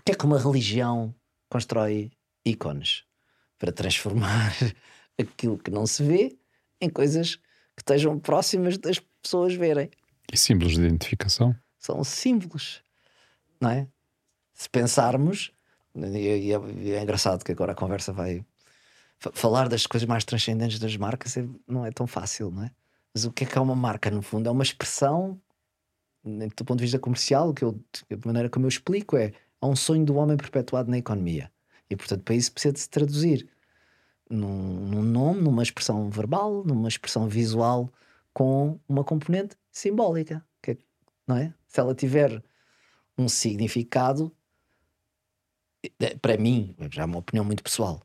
porque 0.00 0.12
é 0.12 0.14
que 0.14 0.24
uma 0.24 0.38
religião 0.38 1.14
constrói 1.50 2.10
ícones 2.44 3.04
para 3.58 3.70
transformar 3.70 4.50
aquilo 5.20 5.58
que 5.58 5.70
não 5.70 5.86
se 5.86 6.02
vê 6.02 6.38
em 6.80 6.88
coisas 6.88 7.36
que 7.36 7.82
estejam 7.82 8.18
próximas 8.18 8.78
das 8.78 8.98
pessoas 9.22 9.54
verem 9.54 9.90
E 10.32 10.38
símbolos 10.38 10.74
de 10.74 10.80
identificação. 10.80 11.54
são 11.78 12.02
símbolos, 12.02 12.82
não 13.60 13.70
é? 13.70 13.86
Se 14.54 14.70
pensarmos, 14.70 15.52
e, 15.94 16.52
é, 16.52 16.96
é 16.96 17.02
engraçado 17.02 17.44
que 17.44 17.52
agora 17.52 17.72
a 17.72 17.74
conversa 17.74 18.12
vai 18.12 18.42
falar 19.32 19.68
das 19.68 19.86
coisas 19.86 20.08
mais 20.08 20.24
transcendentes 20.24 20.78
das 20.78 20.96
marcas 20.96 21.36
é- 21.36 21.46
não 21.66 21.84
é 21.84 21.90
tão 21.90 22.06
fácil, 22.06 22.50
não 22.50 22.64
é? 22.64 22.70
Mas 23.14 23.24
o 23.24 23.32
que 23.32 23.44
é 23.44 23.46
que 23.46 23.58
é 23.58 23.60
uma 23.60 23.74
marca, 23.74 24.10
no 24.10 24.22
fundo? 24.22 24.48
É 24.48 24.52
uma 24.52 24.62
expressão, 24.62 25.40
nem 26.24 26.48
do 26.48 26.64
ponto 26.64 26.78
de 26.78 26.84
vista 26.84 26.98
comercial, 26.98 27.52
que 27.52 27.64
eu, 27.64 27.78
a 28.10 28.26
maneira 28.26 28.48
como 28.48 28.64
eu 28.66 28.68
explico 28.68 29.16
é, 29.16 29.32
é 29.60 29.66
um 29.66 29.76
sonho 29.76 30.04
do 30.04 30.14
homem 30.16 30.36
perpetuado 30.36 30.90
na 30.90 30.98
economia. 30.98 31.50
E, 31.88 31.96
portanto, 31.96 32.22
para 32.22 32.34
isso 32.34 32.52
precisa 32.52 32.72
de 32.72 32.80
se 32.80 32.88
traduzir 32.88 33.48
num, 34.30 34.86
num 34.88 35.02
nome, 35.02 35.42
numa 35.42 35.62
expressão 35.62 36.08
verbal, 36.08 36.64
numa 36.64 36.88
expressão 36.88 37.28
visual, 37.28 37.92
com 38.32 38.78
uma 38.88 39.02
componente 39.04 39.56
simbólica. 39.72 40.44
Que 40.62 40.72
é- 40.72 40.78
não 41.26 41.36
é? 41.36 41.52
Se 41.66 41.80
ela 41.80 41.94
tiver 41.94 42.42
um 43.18 43.28
significado, 43.28 44.32
eh, 46.00 46.16
para 46.16 46.36
mim, 46.38 46.74
já 46.90 47.02
é 47.02 47.04
uma 47.04 47.18
opinião 47.18 47.44
muito 47.44 47.62
pessoal, 47.62 48.00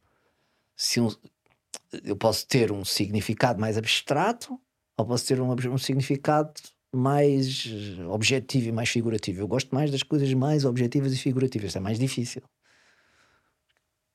se 0.75 0.99
um- 1.01 1.09
eu 2.03 2.15
posso 2.17 2.47
ter 2.47 2.71
um 2.71 2.85
significado 2.85 3.59
mais 3.59 3.77
abstrato 3.77 4.59
ou 4.97 5.05
posso 5.05 5.27
ter 5.27 5.41
um, 5.41 5.51
um 5.73 5.77
significado 5.77 6.53
mais 6.93 7.65
eh, 7.99 8.05
objetivo 8.07 8.67
e 8.69 8.71
mais 8.71 8.89
figurativo. 8.89 9.41
Eu 9.41 9.47
gosto 9.47 9.73
mais 9.75 9.91
das 9.91 10.03
coisas 10.03 10.33
mais 10.33 10.65
objetivas 10.65 11.13
e 11.13 11.17
figurativas, 11.17 11.75
é 11.75 11.79
mais 11.79 11.99
difícil. 11.99 12.41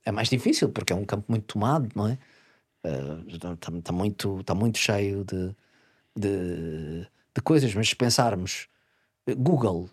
É 0.05 0.11
mais 0.13 0.29
difícil 0.29 0.71
porque 0.73 0.93
é 0.93 0.97
um 0.97 1.05
campo 1.05 1.27
muito 1.29 1.47
tomado, 1.47 1.89
não 1.95 2.09
é? 2.09 2.19
Está 3.75 3.93
muito, 3.93 4.43
tá 4.45 4.55
muito 4.55 4.79
cheio 4.79 5.25
de, 5.25 5.55
de, 6.17 7.03
de 7.35 7.43
coisas, 7.45 7.75
mas 7.75 7.89
se 7.91 7.97
pensarmos 7.97 8.69
eh, 9.27 9.35
Google, 9.35 9.91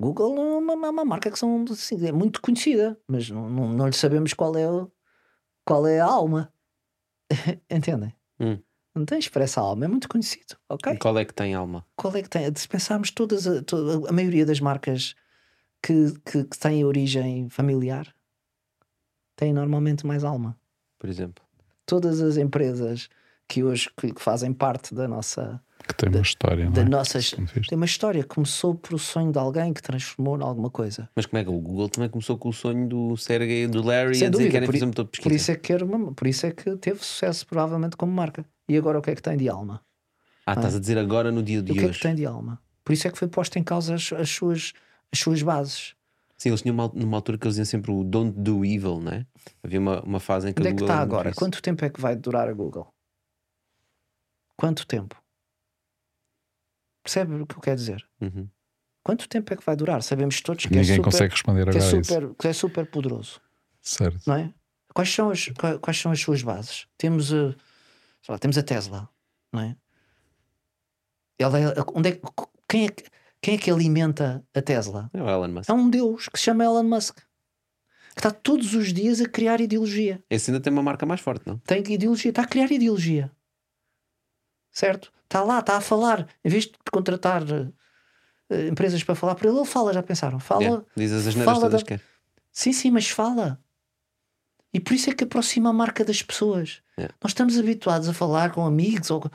Google 0.00 0.36
é 0.36 0.40
uma, 0.58 0.74
uma- 0.74 0.90
uma 0.90 1.04
marca 1.06 1.30
que 1.30 1.38
são, 1.38 1.64
assim, 1.70 2.06
é 2.06 2.12
muito 2.12 2.42
conhecida, 2.42 2.98
mas 3.08 3.30
não, 3.30 3.48
não, 3.50 3.68
não 3.72 3.86
lhe 3.88 3.94
sabemos 3.96 4.34
qual 4.34 4.56
é, 4.56 4.70
o- 4.70 4.90
qual 5.64 5.86
é 5.86 6.00
a 6.00 6.06
alma. 6.06 6.52
Entendem? 7.70 8.14
Hum. 8.40 8.58
Não 8.94 9.04
tem 9.04 9.18
expressa 9.18 9.60
alma, 9.60 9.86
é 9.86 9.88
muito 9.88 10.08
conhecido, 10.08 10.56
ok? 10.68 10.96
Qual 10.98 11.18
é 11.18 11.24
que 11.24 11.34
tem 11.34 11.52
alma? 11.54 11.84
Qual 11.96 12.14
é 12.16 12.22
que 12.22 12.28
tem? 12.28 12.44
Se 12.54 12.68
pensarmos 12.68 13.10
todas 13.10 13.46
a, 13.46 13.60
toda- 13.62 14.08
a 14.08 14.12
maioria 14.12 14.46
das 14.46 14.60
marcas 14.60 15.16
que, 15.82 16.12
que, 16.24 16.44
que 16.44 16.58
têm 16.58 16.84
origem 16.84 17.48
familiar 17.50 18.14
têm 19.36 19.52
normalmente 19.52 20.06
mais 20.06 20.22
alma. 20.22 20.56
Por 20.98 21.08
exemplo. 21.10 21.44
Todas 21.84 22.20
as 22.20 22.36
empresas 22.36 23.08
que 23.48 23.64
hoje 23.64 23.90
que, 23.96 24.12
que 24.14 24.22
fazem 24.22 24.52
parte 24.52 24.94
da 24.94 25.08
nossa 25.08 25.60
Que 25.86 25.94
tem 25.94 26.08
uma 26.08 26.20
história, 26.20 26.70
da 26.70 26.80
não 26.80 26.86
é? 26.86 26.90
nossa 26.90 27.18
tem 27.20 27.76
uma 27.76 27.84
história 27.84 28.24
começou 28.24 28.74
por 28.74 28.94
o 28.94 28.98
sonho 28.98 29.30
de 29.30 29.38
alguém 29.38 29.72
que 29.72 29.82
transformou 29.82 30.38
em 30.38 30.42
alguma 30.42 30.70
coisa. 30.70 31.08
Mas 31.14 31.26
como 31.26 31.40
é 31.40 31.44
que 31.44 31.50
o 31.50 31.60
Google 31.60 31.88
também 31.88 32.08
começou 32.08 32.38
com 32.38 32.48
o 32.48 32.52
sonho 32.52 32.88
do 32.88 33.16
Sergey 33.16 33.64
e 33.64 33.66
do 33.66 33.82
Larry 33.82 34.14
Sem 34.14 34.28
a 34.28 34.30
dizer 34.30 34.30
dúvida, 34.30 34.44
que 34.44 34.52
querem 34.52 34.66
por 34.66 34.72
fazer 34.72 34.86
motor 34.86 35.04
de 35.04 35.10
pesquisa? 35.10 35.28
Por 35.28 35.36
isso 35.36 35.50
é 35.50 35.56
que 35.56 35.72
era 35.72 35.84
uma, 35.84 36.12
por 36.12 36.26
isso 36.26 36.46
é 36.46 36.50
que 36.50 36.76
teve 36.76 37.04
sucesso 37.04 37.46
provavelmente 37.46 37.96
como 37.96 38.12
marca. 38.12 38.44
E 38.68 38.76
agora 38.76 38.98
o 38.98 39.02
que 39.02 39.10
é 39.10 39.14
que 39.14 39.22
tem 39.22 39.36
de 39.36 39.48
alma? 39.48 39.82
ah, 40.46 40.52
estás 40.52 40.74
a 40.74 40.80
dizer 40.80 40.98
agora 40.98 41.30
no 41.30 41.42
dia 41.42 41.62
de 41.62 41.72
o 41.72 41.74
que 41.74 41.80
é 41.80 41.84
hoje. 41.84 41.98
que 41.98 42.02
tem 42.02 42.14
de 42.14 42.24
alma? 42.26 42.60
Por 42.82 42.92
isso 42.92 43.06
é 43.06 43.10
que 43.10 43.18
foi 43.18 43.28
posta 43.28 43.58
em 43.58 43.62
causa 43.62 43.94
as, 43.94 44.12
as 44.12 44.30
suas 44.30 44.72
as 45.14 45.18
suas 45.20 45.42
bases. 45.42 45.94
Sim, 46.36 46.50
eles 46.50 46.62
tinham 46.62 46.74
uma, 46.74 46.90
numa 46.92 47.16
altura 47.16 47.38
que 47.38 47.46
eles 47.46 47.54
diziam 47.54 47.64
sempre 47.64 47.92
o 47.92 48.02
don't 48.02 48.32
do 48.36 48.64
evil, 48.64 49.00
não 49.00 49.12
é? 49.12 49.26
Havia 49.62 49.78
uma, 49.78 50.02
uma 50.02 50.20
fase 50.20 50.48
em 50.48 50.52
que 50.52 50.60
Onde 50.60 50.68
a 50.68 50.70
é 50.70 50.74
que 50.74 50.80
Google 50.80 50.94
está 50.94 51.02
agora? 51.02 51.32
Quanto 51.32 51.62
tempo 51.62 51.84
é 51.84 51.90
que 51.90 52.00
vai 52.00 52.16
durar 52.16 52.48
a 52.48 52.52
Google? 52.52 52.88
Quanto 54.56 54.86
tempo? 54.86 55.16
Percebe 57.04 57.34
o 57.34 57.46
que 57.46 57.54
eu 57.54 57.60
quero 57.60 57.76
dizer? 57.76 58.04
Uhum. 58.20 58.48
Quanto 59.04 59.28
tempo 59.28 59.52
é 59.52 59.56
que 59.56 59.64
vai 59.64 59.76
durar? 59.76 60.02
Sabemos 60.02 60.40
todos 60.40 60.64
que, 60.64 60.72
é 60.74 60.78
Ninguém 60.80 60.96
super, 60.96 61.04
consegue 61.04 61.32
responder 61.34 61.70
que, 61.70 61.76
é 61.76 61.80
a 61.80 61.84
isso. 61.86 62.02
super, 62.04 62.34
que 62.34 62.48
é 62.48 62.52
super 62.54 62.86
poderoso, 62.90 63.40
Certo. 63.82 64.22
não 64.26 64.34
é? 64.36 64.52
Quais 64.94 65.12
são 65.14 65.28
as, 65.30 65.48
qua- 65.48 65.78
quais 65.78 65.98
são 66.00 66.10
as 66.10 66.18
suas 66.20 66.42
bases? 66.42 66.86
Temos, 66.96 67.30
a, 67.32 67.50
sei 67.52 68.30
lá, 68.30 68.38
temos 68.38 68.56
a 68.56 68.62
Tesla, 68.62 69.08
não 69.52 69.60
é? 69.60 69.76
Ela 71.38 71.58
é- 71.60 71.74
onde 71.94 72.08
é, 72.10 72.20
quem, 72.68 72.86
é, 72.86 72.88
que- 72.88 73.04
quem 73.42 73.54
é 73.56 73.58
que 73.58 73.70
alimenta 73.70 74.42
a 74.54 74.62
Tesla? 74.62 75.10
É 75.12 75.22
o 75.22 75.28
Elon 75.28 75.48
Musk. 75.48 75.68
É 75.68 75.72
um 75.74 75.90
deus 75.90 76.28
que 76.30 76.38
se 76.38 76.44
chama 76.44 76.64
Elon 76.64 76.84
Musk. 76.84 77.18
que 78.14 78.20
está 78.20 78.30
todos 78.30 78.74
os 78.74 78.92
dias 78.92 79.20
a 79.20 79.28
criar 79.28 79.60
ideologia. 79.60 80.22
Esse 80.30 80.48
ainda 80.50 80.60
tem 80.62 80.72
uma 80.72 80.84
marca 80.84 81.04
mais 81.04 81.20
forte, 81.20 81.44
não? 81.48 81.58
Tem 81.58 81.80
ideologia, 81.92 82.28
está 82.30 82.42
a 82.42 82.46
criar 82.46 82.70
ideologia. 82.70 83.28
Certo? 84.70 85.12
Está 85.24 85.42
lá, 85.42 85.58
está 85.60 85.76
a 85.76 85.80
falar. 85.80 86.26
Em 86.44 86.48
vez 86.48 86.64
de 86.64 86.72
contratar 86.92 87.42
eh, 88.50 88.68
empresas 88.68 89.02
para 89.02 89.14
falar 89.14 89.34
por 89.34 89.46
ele, 89.46 89.56
ele 89.56 89.64
fala, 89.66 89.92
já 89.92 90.02
pensaram? 90.02 90.38
Fala. 90.38 90.62
Yeah, 90.62 90.84
Diz 90.96 91.12
as 91.12 91.26
asneiras 91.26 91.44
fala 91.54 91.60
todas 91.66 91.82
da- 91.82 91.86
que 91.86 91.94
é. 91.94 92.00
Sim, 92.52 92.72
sim, 92.72 92.90
mas 92.90 93.08
fala. 93.08 93.58
E 94.72 94.80
por 94.80 94.92
isso 94.94 95.10
é 95.10 95.14
que 95.14 95.24
aproxima 95.24 95.70
a 95.70 95.72
marca 95.72 96.04
das 96.04 96.22
pessoas. 96.22 96.80
Yeah. 96.98 97.14
Nós 97.22 97.30
estamos 97.30 97.58
habituados 97.58 98.08
a 98.08 98.12
falar 98.14 98.52
com 98.52 98.64
amigos 98.64 99.10
ou 99.10 99.20
que 99.22 99.30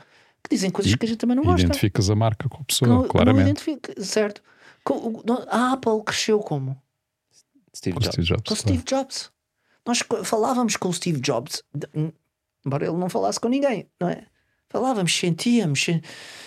dizem 0.50 0.70
coisas 0.70 0.94
que 0.94 1.04
a 1.04 1.08
gente 1.08 1.18
também 1.18 1.36
não 1.36 1.44
gosta. 1.44 1.60
Identificas 1.66 2.08
a 2.10 2.14
marca 2.14 2.48
com 2.48 2.62
a 2.62 2.64
pessoa, 2.64 2.88
que 2.88 2.94
não 2.94 3.08
claramente. 3.08 3.50
identifica, 3.50 4.02
certo? 4.02 4.42
A 5.48 5.72
Apple 5.72 6.02
cresceu 6.04 6.38
como? 6.40 6.80
Steve 7.76 7.94
Com 7.94 8.00
Jobs. 8.00 8.12
Steve 8.14 8.26
Jobs, 8.26 8.48
Com. 8.48 8.56
Steve 8.56 8.82
Jobs. 8.84 9.30
Nós 9.86 9.98
falávamos 10.24 10.76
com 10.76 10.88
o 10.88 10.92
Steve 10.92 11.20
Jobs, 11.20 11.62
embora 12.64 12.86
ele 12.86 12.96
não 12.96 13.08
falasse 13.08 13.38
com 13.40 13.48
ninguém, 13.48 13.86
não 14.00 14.08
é? 14.08 14.26
Falávamos, 14.70 15.12
sentíamos, 15.14 15.82
sen- 15.82 16.00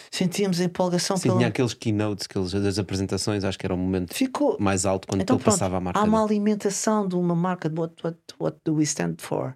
sentíamos 0.09 0.59
a 0.59 0.63
empolgação 0.63 1.17
Sim, 1.17 1.23
pela. 1.23 1.35
tinha 1.37 1.47
aqueles 1.49 1.73
keynotes, 1.73 2.25
aqueles, 2.29 2.51
das 2.53 2.79
apresentações, 2.79 3.43
acho 3.43 3.59
que 3.59 3.65
era 3.65 3.73
o 3.73 3.77
momento 3.77 4.13
Ficou. 4.13 4.57
mais 4.59 4.85
alto 4.85 5.07
quando 5.07 5.21
Então, 5.21 5.35
ele 5.35 5.43
pronto, 5.43 5.53
passava 5.53 5.77
a 5.77 5.79
marca. 5.81 5.99
há 5.99 6.03
uma 6.03 6.23
alimentação 6.23 7.07
de 7.07 7.15
uma 7.15 7.35
marca 7.35 7.69
de 7.69 7.79
what, 7.79 7.93
what, 8.03 8.17
what 8.39 8.57
do 8.63 8.75
we 8.75 8.83
stand 8.83 9.15
for? 9.19 9.53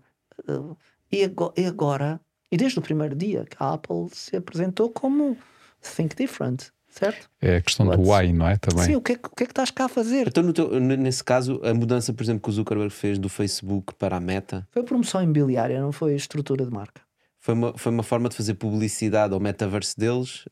Uh, 0.48 0.76
e, 1.12 1.24
ago- 1.24 1.54
e 1.58 1.66
agora, 1.66 2.20
e 2.52 2.58
desde 2.58 2.78
o 2.78 2.82
primeiro 2.82 3.16
dia 3.16 3.46
que 3.50 3.56
a 3.60 3.74
Apple 3.74 4.08
se 4.12 4.36
apresentou 4.36 4.90
como 4.90 5.38
Think 5.82 6.16
Different, 6.16 6.66
certo? 6.90 7.30
É 7.42 7.56
a 7.58 7.62
questão 7.62 7.86
do 7.88 8.02
why, 8.02 8.34
não 8.34 8.48
é? 8.50 8.58
Também. 8.58 8.84
Sim, 8.86 8.96
o 8.98 9.02
que, 9.02 9.14
é, 9.14 9.16
que- 9.16 9.28
o 9.28 9.36
que 9.36 9.44
é 9.44 9.46
que 9.46 9.52
estás 9.54 9.72
cá 9.72 9.86
a 9.86 9.90
fazer? 9.90 10.28
Então, 10.28 10.44
no 10.44 10.52
teu- 10.52 10.78
nesse 10.80 11.24
caso, 11.24 11.62
a 11.64 11.74
mudança, 11.74 12.12
por 12.14 12.22
exemplo, 12.24 12.42
que 12.42 12.50
o 12.50 12.52
Zuckerberg 12.52 12.92
fez 12.94 13.18
do 13.18 13.30
Facebook 13.30 13.94
para 13.96 14.18
a 14.18 14.20
Meta 14.20 14.68
Foi 14.72 14.84
promoção 14.84 15.22
imobiliária, 15.24 15.80
não 15.82 15.92
foi 15.94 16.14
estrutura 16.16 16.66
de 16.66 16.72
marca. 16.72 17.02
Foi 17.48 17.54
uma, 17.54 17.78
foi 17.78 17.92
uma 17.94 18.04
forma 18.04 18.28
de 18.28 18.36
fazer 18.36 18.56
publicidade 18.56 19.34
ao 19.34 19.40
metaverse 19.40 19.98
deles, 19.98 20.46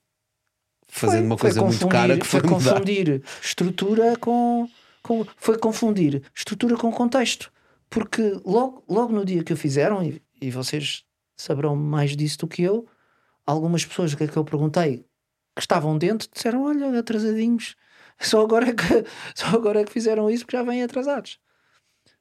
fazendo 0.88 1.18
Foi- 1.20 1.26
uma 1.26 1.38
coisa 1.38 1.62
muito 1.62 1.88
cara 1.90 2.18
que 2.18 2.26
foi, 2.26 2.40
foi 2.40 2.50
mudar. 2.50 2.72
confundir 2.72 3.22
estrutura 3.44 4.18
com, 4.18 4.70
com 5.04 5.26
foi 5.36 5.58
confundir 5.58 6.24
estrutura 6.34 6.78
com 6.78 6.90
contexto 6.94 7.52
porque 7.90 8.40
logo, 8.46 8.82
logo 8.88 9.12
no 9.12 9.26
dia 9.26 9.44
que 9.44 9.52
o 9.52 9.58
fizeram 9.58 10.02
e, 10.02 10.22
e 10.40 10.50
vocês 10.50 11.04
saberão 11.36 11.76
mais 11.76 12.16
disso 12.16 12.38
do 12.40 12.48
que 12.48 12.64
eu 12.64 12.88
algumas 13.46 13.86
pessoas 13.86 14.16
que, 14.16 14.26
que 14.26 14.38
eu 14.38 14.46
perguntei 14.46 15.00
que 15.54 15.60
estavam 15.62 15.98
dentro 15.98 16.30
disseram 16.34 16.64
olha 16.64 16.98
atrasadinhos 16.98 17.76
só 18.22 18.42
agora 18.42 18.70
é 18.70 18.74
que 18.74 18.84
só 19.36 19.48
agora 19.48 19.82
é 19.82 19.84
que 19.84 19.92
fizeram 19.92 20.30
isso 20.30 20.46
porque 20.46 20.56
já 20.56 20.64
vêm 20.64 20.82
atrasados 20.82 21.40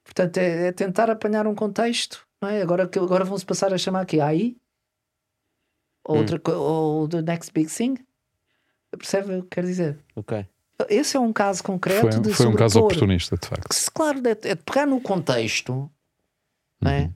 portanto 0.03 0.37
é, 0.39 0.67
é 0.67 0.73
tentar 0.73 1.09
apanhar 1.11 1.47
um 1.47 1.55
contexto 1.55 2.27
não 2.43 2.49
é? 2.49 2.61
agora 2.61 2.83
agora 2.83 3.25
vão 3.25 3.39
se 3.39 3.47
passar 3.47 3.73
a 3.73 3.79
chamar 3.79 4.01
aqui 4.01 4.21
AI 4.21 4.57
ou 6.05 6.17
Hum. 6.17 6.19
outra 6.21 6.39
co- 6.39 6.53
ou 6.53 7.09
the 7.09 7.23
next 7.23 7.53
big 7.53 7.69
thing 7.69 7.95
Percebe 8.97 9.35
o 9.37 9.43
que 9.43 9.49
quero 9.51 9.67
dizer? 9.67 9.99
Ok. 10.15 10.47
Esse 10.89 11.17
é 11.17 11.21
um 11.21 11.33
caso 11.33 11.63
concreto 11.65 12.01
Foi, 12.01 12.21
de 12.21 12.33
foi 12.33 12.47
um 12.47 12.55
caso 12.55 12.79
oportunista, 12.79 13.37
de 13.37 13.47
facto. 13.49 13.73
Se, 13.73 13.91
Claro, 13.91 14.21
é, 14.27 14.31
é 14.31 14.55
de 14.55 14.63
pegar 14.63 14.87
no 14.87 15.01
contexto 15.01 15.91
é? 16.85 17.11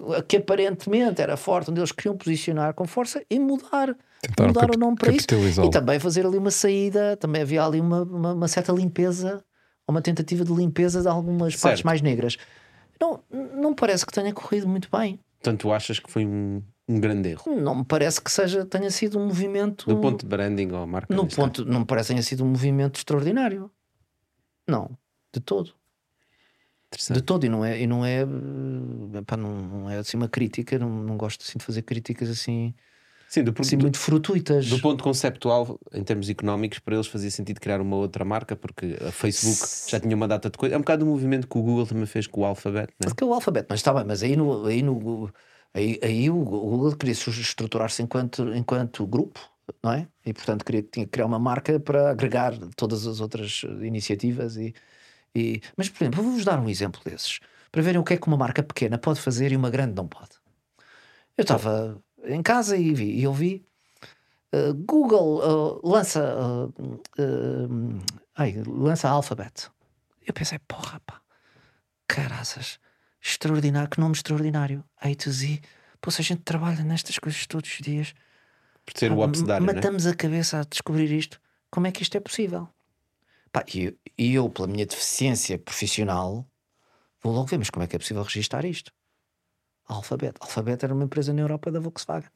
Uhum. 0.00 0.22
que 0.28 0.36
aparentemente 0.36 1.20
era 1.22 1.36
forte, 1.36 1.70
onde 1.70 1.80
eles 1.80 1.90
queriam 1.92 2.16
posicionar 2.16 2.74
com 2.74 2.86
força 2.86 3.24
e 3.30 3.38
mudar, 3.38 3.96
Tentaram 4.20 4.48
mudar 4.48 4.70
o 4.74 4.78
nome 4.78 4.96
para 4.96 5.12
isso. 5.12 5.26
E 5.64 5.70
também 5.70 5.98
fazer 5.98 6.24
ali 6.26 6.36
uma 6.38 6.50
saída, 6.50 7.16
também 7.16 7.42
havia 7.42 7.64
ali 7.64 7.80
uma, 7.80 8.02
uma, 8.02 8.32
uma 8.32 8.48
certa 8.48 8.72
limpeza, 8.72 9.44
uma 9.88 10.00
tentativa 10.02 10.44
de 10.44 10.52
limpeza 10.52 11.00
de 11.02 11.08
algumas 11.08 11.54
partes 11.56 11.60
Certo. 11.80 11.84
mais 11.86 12.00
negras. 12.00 12.36
Não, 13.00 13.20
não 13.30 13.74
parece 13.74 14.04
que 14.06 14.12
tenha 14.12 14.32
corrido 14.32 14.66
muito 14.68 14.88
bem. 14.90 15.18
Portanto, 15.40 15.60
tu 15.60 15.72
achas 15.72 15.98
que 15.98 16.10
foi 16.10 16.24
um, 16.26 16.62
um 16.88 17.00
grande 17.00 17.30
erro? 17.30 17.60
Não 17.60 17.76
me 17.76 17.84
parece 17.84 18.20
que 18.20 18.30
seja, 18.30 18.64
tenha 18.64 18.90
sido 18.90 19.18
um 19.18 19.26
movimento. 19.26 19.86
Do 19.86 20.00
ponto 20.00 20.20
de 20.20 20.26
branding 20.26 20.70
ou 20.72 20.86
marca? 20.86 21.14
no 21.14 21.26
ponto, 21.26 21.64
não 21.64 21.80
me 21.80 21.86
parece 21.86 22.08
que 22.08 22.14
tenha 22.14 22.22
sido 22.22 22.44
um 22.44 22.48
movimento 22.48 22.98
extraordinário. 22.98 23.70
Não, 24.66 24.96
de 25.32 25.40
todo. 25.40 25.74
De 27.10 27.22
todo, 27.22 27.44
e 27.44 27.48
não 27.48 27.64
é, 27.64 27.80
e 27.80 27.86
não 27.88 28.04
é, 28.04 28.20
eh, 28.20 29.18
epá, 29.18 29.36
não, 29.36 29.50
não 29.50 29.90
é 29.90 29.98
assim 29.98 30.16
uma 30.16 30.28
crítica, 30.28 30.78
não, 30.78 30.88
não 30.88 31.16
gosto 31.16 31.42
assim 31.42 31.58
de 31.58 31.64
fazer 31.64 31.82
críticas 31.82 32.30
assim, 32.30 32.72
Sim, 33.28 33.42
do, 33.42 33.52
assim 33.58 33.76
do, 33.76 33.82
muito 33.82 33.98
fortuitas. 33.98 34.68
do 34.68 34.78
ponto 34.78 35.02
conceptual, 35.02 35.76
em 35.92 36.04
termos 36.04 36.28
económicos, 36.28 36.78
para 36.78 36.94
eles 36.94 37.08
fazia 37.08 37.32
sentido 37.32 37.60
criar 37.60 37.80
uma 37.80 37.96
outra 37.96 38.24
marca, 38.24 38.54
porque 38.54 38.96
a 39.00 39.10
Facebook 39.10 39.90
já 39.90 39.98
tinha 39.98 40.14
uma 40.14 40.28
data 40.28 40.48
de 40.48 40.56
coisa. 40.56 40.76
É 40.76 40.78
um 40.78 40.82
bocado 40.82 41.04
o 41.04 41.08
movimento 41.08 41.48
que 41.48 41.58
o 41.58 41.62
Google 41.62 41.84
também 41.84 42.06
fez 42.06 42.28
com 42.28 42.42
o 42.42 42.44
Alphabet, 42.44 42.92
né? 43.00 43.08
Porque 43.08 43.24
o 43.24 43.34
alfabeto, 43.34 43.66
mas 43.70 43.80
está 43.80 43.92
bem, 43.92 44.04
mas 44.04 44.22
aí 44.22 44.36
no, 44.36 44.64
aí 44.66 44.82
no 44.82 45.32
aí, 45.74 45.98
aí 46.02 46.30
o 46.30 46.36
Google 46.36 46.96
queria 46.96 47.14
se 47.14 47.28
estruturar-se 47.30 48.02
enquanto, 48.02 48.54
enquanto 48.54 49.06
grupo, 49.06 49.40
não 49.82 49.92
é? 49.92 50.08
E 50.24 50.32
portanto 50.32 50.64
queria, 50.64 50.82
tinha 50.82 51.06
que 51.06 51.12
criar 51.12 51.26
uma 51.26 51.38
marca 51.38 51.78
para 51.80 52.10
agregar 52.10 52.54
todas 52.76 53.06
as 53.06 53.20
outras 53.20 53.62
iniciativas 53.82 54.56
e, 54.56 54.74
e 55.34 55.60
mas 55.76 55.88
por 55.88 56.02
exemplo, 56.04 56.22
vou-vos 56.22 56.44
dar 56.44 56.58
um 56.58 56.68
exemplo 56.68 57.00
desses 57.04 57.40
para 57.70 57.82
verem 57.82 58.00
o 58.00 58.04
que 58.04 58.14
é 58.14 58.16
que 58.16 58.26
uma 58.28 58.36
marca 58.36 58.62
pequena 58.62 58.96
pode 58.98 59.20
fazer 59.20 59.50
e 59.50 59.56
uma 59.56 59.68
grande 59.68 59.94
não 59.94 60.06
pode. 60.06 60.30
Eu 61.36 61.42
estava 61.42 62.00
em 62.24 62.42
casa 62.42 62.76
e 62.76 62.94
vi, 62.94 63.18
e 63.18 63.24
eu 63.24 63.32
vi 63.32 63.66
uh, 64.54 64.72
Google 64.74 65.40
uh, 65.42 65.80
lança 65.88 66.68
uh, 66.68 68.00
ai, 68.36 68.62
lança 68.66 69.08
Alphabet. 69.08 69.68
Eu 70.26 70.32
pensei, 70.32 70.58
porra, 70.60 71.00
pá, 71.04 71.20
caraças, 72.06 72.78
extraordinário, 73.24 73.88
que 73.88 73.98
nome 74.00 74.14
extraordinário. 74.14 74.84
A 75.00 75.14
to 75.14 75.30
Z. 75.30 75.60
Pô, 76.00 76.10
se 76.10 76.20
a 76.20 76.24
gente 76.24 76.42
trabalha 76.42 76.82
nestas 76.84 77.18
coisas 77.18 77.46
todos 77.46 77.70
os 77.70 77.78
dias, 77.78 78.14
Por 78.84 78.98
ser 78.98 79.10
o 79.10 79.16
pá, 79.16 79.24
obsedário, 79.24 79.66
né? 79.66 79.72
matamos 79.72 80.06
a 80.06 80.14
cabeça 80.14 80.60
a 80.60 80.64
descobrir 80.64 81.10
isto. 81.10 81.40
Como 81.70 81.86
é 81.86 81.92
que 81.92 82.02
isto 82.02 82.16
é 82.16 82.20
possível? 82.20 82.68
Pá, 83.50 83.64
e, 83.72 83.84
eu- 83.84 83.94
eu, 84.18 84.48
pela 84.50 84.68
minha 84.68 84.84
deficiência 84.84 85.58
profissional, 85.58 86.46
vou 87.22 87.32
logo 87.32 87.46
ver, 87.46 87.58
mas 87.58 87.70
como 87.70 87.82
é 87.84 87.86
que 87.86 87.96
é 87.96 87.98
possível 87.98 88.22
registar 88.22 88.64
isto? 88.64 88.92
Alphabet. 89.86 90.34
Alphabet 90.40 90.84
era 90.84 90.92
uma 90.94 91.04
empresa 91.04 91.32
na 91.32 91.40
Europa 91.40 91.70
da 91.70 91.80
Volkswagen. 91.80 92.30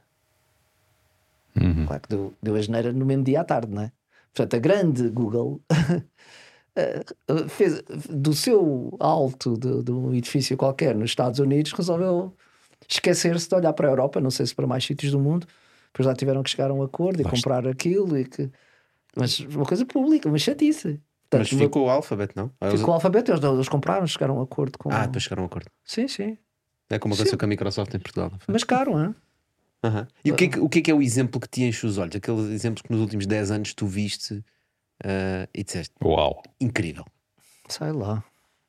Uhum. 1.60 1.86
Claro 1.86 2.02
que 2.02 2.08
deu, 2.08 2.34
deu 2.42 2.54
a 2.56 2.60
geneira 2.62 2.92
no 2.92 3.04
mesmo 3.04 3.24
dia 3.24 3.40
à 3.40 3.44
tarde, 3.44 3.72
não 3.72 3.82
é? 3.82 3.92
Portanto, 4.32 4.54
a 4.54 4.58
grande 4.58 5.08
Google 5.10 5.60
fez 7.48 7.82
do 8.10 8.32
seu 8.34 8.96
alto 9.00 9.56
de, 9.58 9.82
de 9.82 9.92
um 9.92 10.14
edifício 10.14 10.56
qualquer 10.56 10.94
nos 10.94 11.10
Estados 11.10 11.38
Unidos, 11.38 11.72
resolveu 11.72 12.34
esquecer-se 12.88 13.48
de 13.48 13.54
olhar 13.54 13.72
para 13.72 13.88
a 13.88 13.90
Europa, 13.90 14.20
não 14.20 14.30
sei 14.30 14.46
se 14.46 14.54
para 14.54 14.66
mais 14.66 14.84
sítios 14.84 15.12
do 15.12 15.18
mundo, 15.18 15.46
depois 15.92 16.06
lá 16.06 16.14
tiveram 16.14 16.42
que 16.42 16.50
chegar 16.50 16.70
a 16.70 16.74
um 16.74 16.82
acordo 16.82 17.20
e 17.20 17.24
comprar 17.24 17.66
aquilo 17.66 18.16
e 18.18 18.24
que. 18.24 18.50
Mas 19.16 19.40
uma 19.40 19.64
coisa 19.64 19.84
pública, 19.84 20.28
uma 20.28 20.38
chatice. 20.38 21.00
Mas 21.32 21.48
Portanto, 21.50 21.58
ficou 21.58 21.86
o 21.86 21.90
Alphabet, 21.90 22.32
não? 22.34 22.50
Ah, 22.60 22.68
eles- 22.68 22.80
ficou 22.80 22.92
o 22.92 22.94
alfabeto, 22.94 23.30
eles, 23.32 23.42
eles 23.44 23.68
compraram, 23.68 24.06
chegaram 24.06 24.36
a 24.36 24.38
um 24.38 24.42
acordo 24.42 24.78
com. 24.78 24.90
Ah, 24.90 25.04
depois 25.06 25.24
chegaram 25.24 25.42
a 25.42 25.44
um 25.44 25.46
acordo. 25.46 25.68
Sim, 25.84 26.08
sim. 26.08 26.38
É 26.88 26.98
como 26.98 27.12
aconteceu 27.14 27.36
com 27.36 27.44
a 27.44 27.48
Microsoft 27.48 27.92
em 27.94 27.98
Portugal. 27.98 28.32
Mas 28.46 28.64
caro, 28.64 28.98
hein? 28.98 29.14
Aham. 29.84 30.08
E 30.24 30.32
o 30.32 30.34
que, 30.34 30.44
é 30.44 30.48
que, 30.48 30.58
o 30.58 30.68
que 30.68 30.78
é 30.78 30.82
que 30.82 30.90
é 30.90 30.94
o 30.94 31.02
exemplo 31.02 31.38
que 31.40 31.48
te 31.48 31.62
enche 31.64 31.86
os 31.86 31.98
olhos? 31.98 32.16
Aqueles 32.16 32.46
exemplos 32.50 32.80
que 32.82 32.90
nos 32.90 33.00
últimos 33.00 33.26
10 33.26 33.50
anos 33.50 33.74
tu 33.74 33.86
viste 33.86 34.42
ah, 35.04 35.48
e 35.54 35.64
disseste 35.64 35.94
Uau! 36.02 36.42
incrível. 36.60 37.04
Sei 37.68 37.92
lá. 37.92 38.24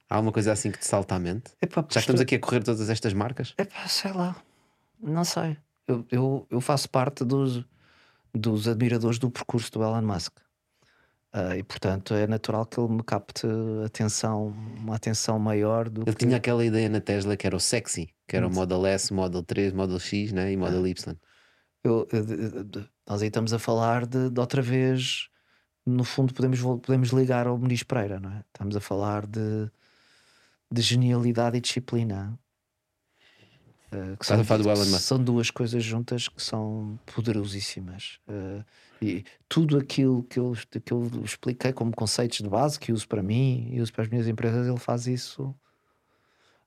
Há 0.10 0.16
alguma 0.16 0.32
coisa 0.32 0.52
assim 0.52 0.72
que 0.72 0.80
te 0.80 0.86
salta 0.88 1.16
à 1.16 1.20
mente? 1.20 1.52
Epá, 1.62 1.86
Já 1.92 2.00
estamos 2.00 2.20
aqui 2.22 2.36
a 2.36 2.40
correr 2.40 2.64
todas 2.64 2.90
estas 2.90 3.14
marcas? 3.14 3.54
Epá, 3.58 3.88
sei 3.88 4.12
lá, 4.12 4.36
não 5.00 5.24
sei. 5.24 5.58
Eu, 5.88 6.06
eu, 6.12 6.48
eu 6.50 6.62
faço 6.62 6.90
parte 6.90 7.24
dos, 7.24 7.64
dos 8.34 8.68
admiradores 8.68 9.20
do 9.20 9.30
percurso 9.30 9.72
do 9.72 9.84
Elon 9.84 10.02
Musk. 10.02 10.38
Ah, 11.32 11.56
e 11.56 11.62
portanto 11.62 12.16
é 12.16 12.26
natural 12.26 12.66
que 12.66 12.80
ele 12.80 12.90
me 12.92 13.04
capte 13.04 13.46
atenção, 13.86 14.48
uma 14.78 14.96
atenção 14.96 15.38
maior 15.38 15.88
do 15.88 16.02
Ele 16.02 16.16
que. 16.16 16.26
tinha 16.26 16.38
aquela 16.38 16.66
ideia 16.66 16.90
na 16.90 17.00
Tesla 17.00 17.38
que 17.38 17.46
era 17.46 17.56
o 17.56 17.60
sexy, 17.60 18.10
que 18.28 18.36
era 18.36 18.48
o 18.48 18.52
Model 18.52 18.84
S, 18.88 19.14
Model 19.14 19.44
3, 19.44 19.72
Model 19.74 20.00
X 20.00 20.32
né? 20.32 20.52
e 20.52 20.58
Model 20.58 20.88
Y. 20.88 21.16
Eu- 21.84 22.08
eu- 22.12 22.26
eu- 22.26 22.68
eu- 22.74 22.86
nós 23.08 23.22
aí 23.22 23.28
estamos 23.28 23.54
a 23.54 23.60
falar 23.60 24.08
de, 24.08 24.32
de 24.32 24.40
outra 24.40 24.60
vez, 24.64 25.30
no 25.90 26.04
fundo, 26.04 26.34
podemos, 26.34 26.62
podemos 26.62 27.10
ligar 27.10 27.48
ao 27.48 27.58
Muniz 27.58 27.84
Pereira, 27.84 28.20
não 28.20 28.32
é? 28.32 28.44
Estamos 28.48 28.76
a 28.76 28.80
falar 28.80 29.26
de, 29.26 29.70
de 30.72 30.82
genialidade 30.82 31.58
e 31.58 31.62
disciplina. 31.62 32.38
Eh, 33.92 34.16
que 34.20 34.26
falar 34.26 34.44
do 34.44 34.70
Musk. 34.70 35.00
são 35.00 35.24
duas 35.24 35.50
coisas 35.50 35.84
juntas 35.84 36.28
que 36.28 36.42
são 36.42 37.00
poderosíssimas. 37.14 38.20
Eh, 38.28 38.64
e 39.02 39.24
tudo 39.48 39.78
aquilo 39.78 40.24
que 40.24 40.40
eu, 40.40 40.54
que 40.86 40.94
eu 40.94 41.10
expliquei 41.24 41.74
como 41.74 41.92
conceitos 41.92 42.40
de 42.40 42.50
base 42.50 42.80
que 42.80 42.92
uso 42.92 43.08
para 43.08 43.24
mim 43.24 43.70
e 43.72 43.82
uso 43.82 43.92
para 43.92 44.04
as 44.04 44.10
minhas 44.10 44.28
empresas, 44.28 44.68
ele 44.68 44.78
faz 44.78 45.08
isso 45.08 45.56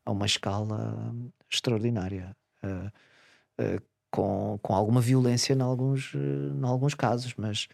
a 0.05 0.11
uma 0.11 0.27
escala 0.27 1.15
extraordinária. 1.49 2.37
Eh, 2.63 3.81
com, 4.11 4.59
com 4.61 4.75
alguma 4.75 5.01
violência 5.01 5.55
em 5.55 5.61
alguns, 5.63 6.13
em 6.15 6.65
alguns 6.65 6.95
casos, 6.95 7.35
mas. 7.37 7.69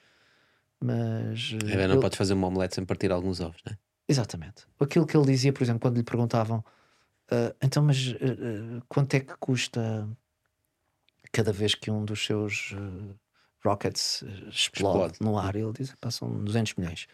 Mas 0.80 1.54
eh, 1.66 1.82
É, 1.82 1.86
não 1.88 1.96
eu- 1.96 2.00
podes 2.00 2.16
fazer 2.18 2.34
uma 2.34 2.46
omelete 2.48 2.74
sem 2.76 2.84
partir 2.84 3.10
alguns 3.12 3.40
ovos, 3.40 3.60
né? 3.66 3.76
Exatamente. 4.08 4.66
Aquilo 4.80 5.06
que 5.06 5.16
ele 5.16 5.26
dizia, 5.26 5.52
por 5.52 5.62
exemplo, 5.62 5.80
quando 5.80 5.96
lhe 5.96 6.02
perguntavam 6.04 6.64
Ah, 7.30 7.54
então, 7.62 7.82
mas 7.82 8.14
ah, 8.22 8.82
quanto 8.88 9.12
é 9.14 9.20
que 9.20 9.36
custa 9.38 10.08
cada 11.30 11.52
vez 11.52 11.74
que 11.74 11.90
um 11.90 12.04
dos 12.04 12.24
seus 12.24 12.72
ah, 12.74 13.14
rockets 13.62 14.22
explode, 14.48 15.12
Explode. 15.12 15.18
no 15.20 15.38
ar? 15.38 15.54
Ele 15.56 15.72
diz: 15.72 15.94
passam 16.00 16.42
200 16.42 16.74
milhões, 16.76 17.06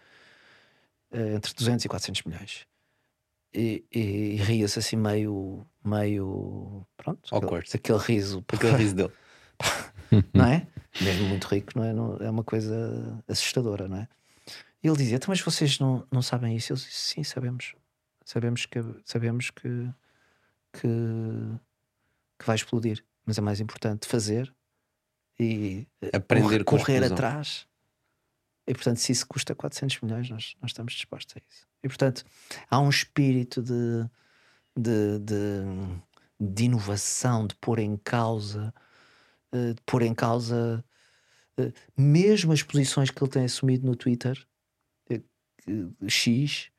entre 1.13 1.53
200 1.55 1.85
e 1.85 1.89
400 1.89 2.23
milhões. 2.25 2.67
E, 3.53 3.85
e, 3.93 4.01
e 4.01 4.37
ria-se 4.37 4.79
assim 4.81 4.97
meio, 4.97 5.65
meio, 5.85 6.85
pronto, 6.97 7.35
aquele, 7.35 7.63
aquele 7.75 7.99
riso, 7.99 8.45
Aquele 8.53 8.77
riso 8.77 8.95
dele. 8.97 9.13
não 10.35 10.45
é? 10.45 10.67
Mesmo 11.01 11.27
muito 11.29 11.47
rico, 11.49 11.73
não 11.77 11.85
é? 11.85 11.93
Não- 11.93 12.17
é 12.19 12.31
uma 12.31 12.45
coisa 12.45 13.23
assustadora, 13.29 13.89
não 13.89 13.99
é? 13.99 14.09
E 14.83 14.87
ele 14.89 14.97
dizia: 14.97 15.17
então, 15.17 15.29
mas 15.31 15.41
vocês 15.41 15.79
não, 15.79 16.07
não 16.11 16.23
sabem 16.23 16.55
isso? 16.57 16.73
Eu 16.73 16.77
disse: 16.77 16.91
sim, 16.93 17.25
sabemos. 17.25 17.75
Sabemos 18.25 18.65
que, 18.67 18.79
sabemos 19.05 19.51
que, 19.51 19.69
que, 20.73 20.89
que 22.39 22.47
vai 22.47 22.57
explodir. 22.57 23.05
Mas 23.27 23.39
é 23.39 23.41
mais 23.41 23.61
importante 23.61 24.07
fazer 24.07 24.55
e 25.39 25.87
eh, 26.01 26.11
Aprender 26.17 26.65
correr 26.65 26.95
explosão. 27.03 27.15
atrás. 27.15 27.67
E 28.67 28.73
portanto, 28.73 28.99
se 28.99 29.13
isso 29.13 29.27
custa 29.27 29.55
400 29.55 30.01
milhões, 30.01 30.31
nós, 30.31 30.55
nós 30.61 30.71
estamos 30.71 30.93
dispostos 30.95 31.35
a 31.37 31.41
isso. 31.51 31.67
E 31.83 31.89
portanto, 31.89 32.25
há 32.71 32.79
um 32.81 32.89
espírito 32.89 33.63
de, 33.63 34.09
de, 34.77 35.19
de, 35.19 36.01
de 36.41 36.65
inovação, 36.65 37.47
de 37.47 37.55
pôr 37.57 37.79
em 37.79 37.97
causa, 37.99 38.73
eh, 39.55 39.73
de 39.73 39.81
pôr 39.87 40.03
em 40.03 40.13
causa 40.13 40.85
eh, 41.57 41.73
mesmo 41.97 42.53
as 42.53 42.63
posições 42.63 43.09
que 43.09 43.23
ele 43.23 43.31
tem 43.31 43.45
assumido 43.45 43.87
no 43.87 43.95
Twitter, 43.95 44.37
eh, 45.09 45.21
X, 46.09 46.71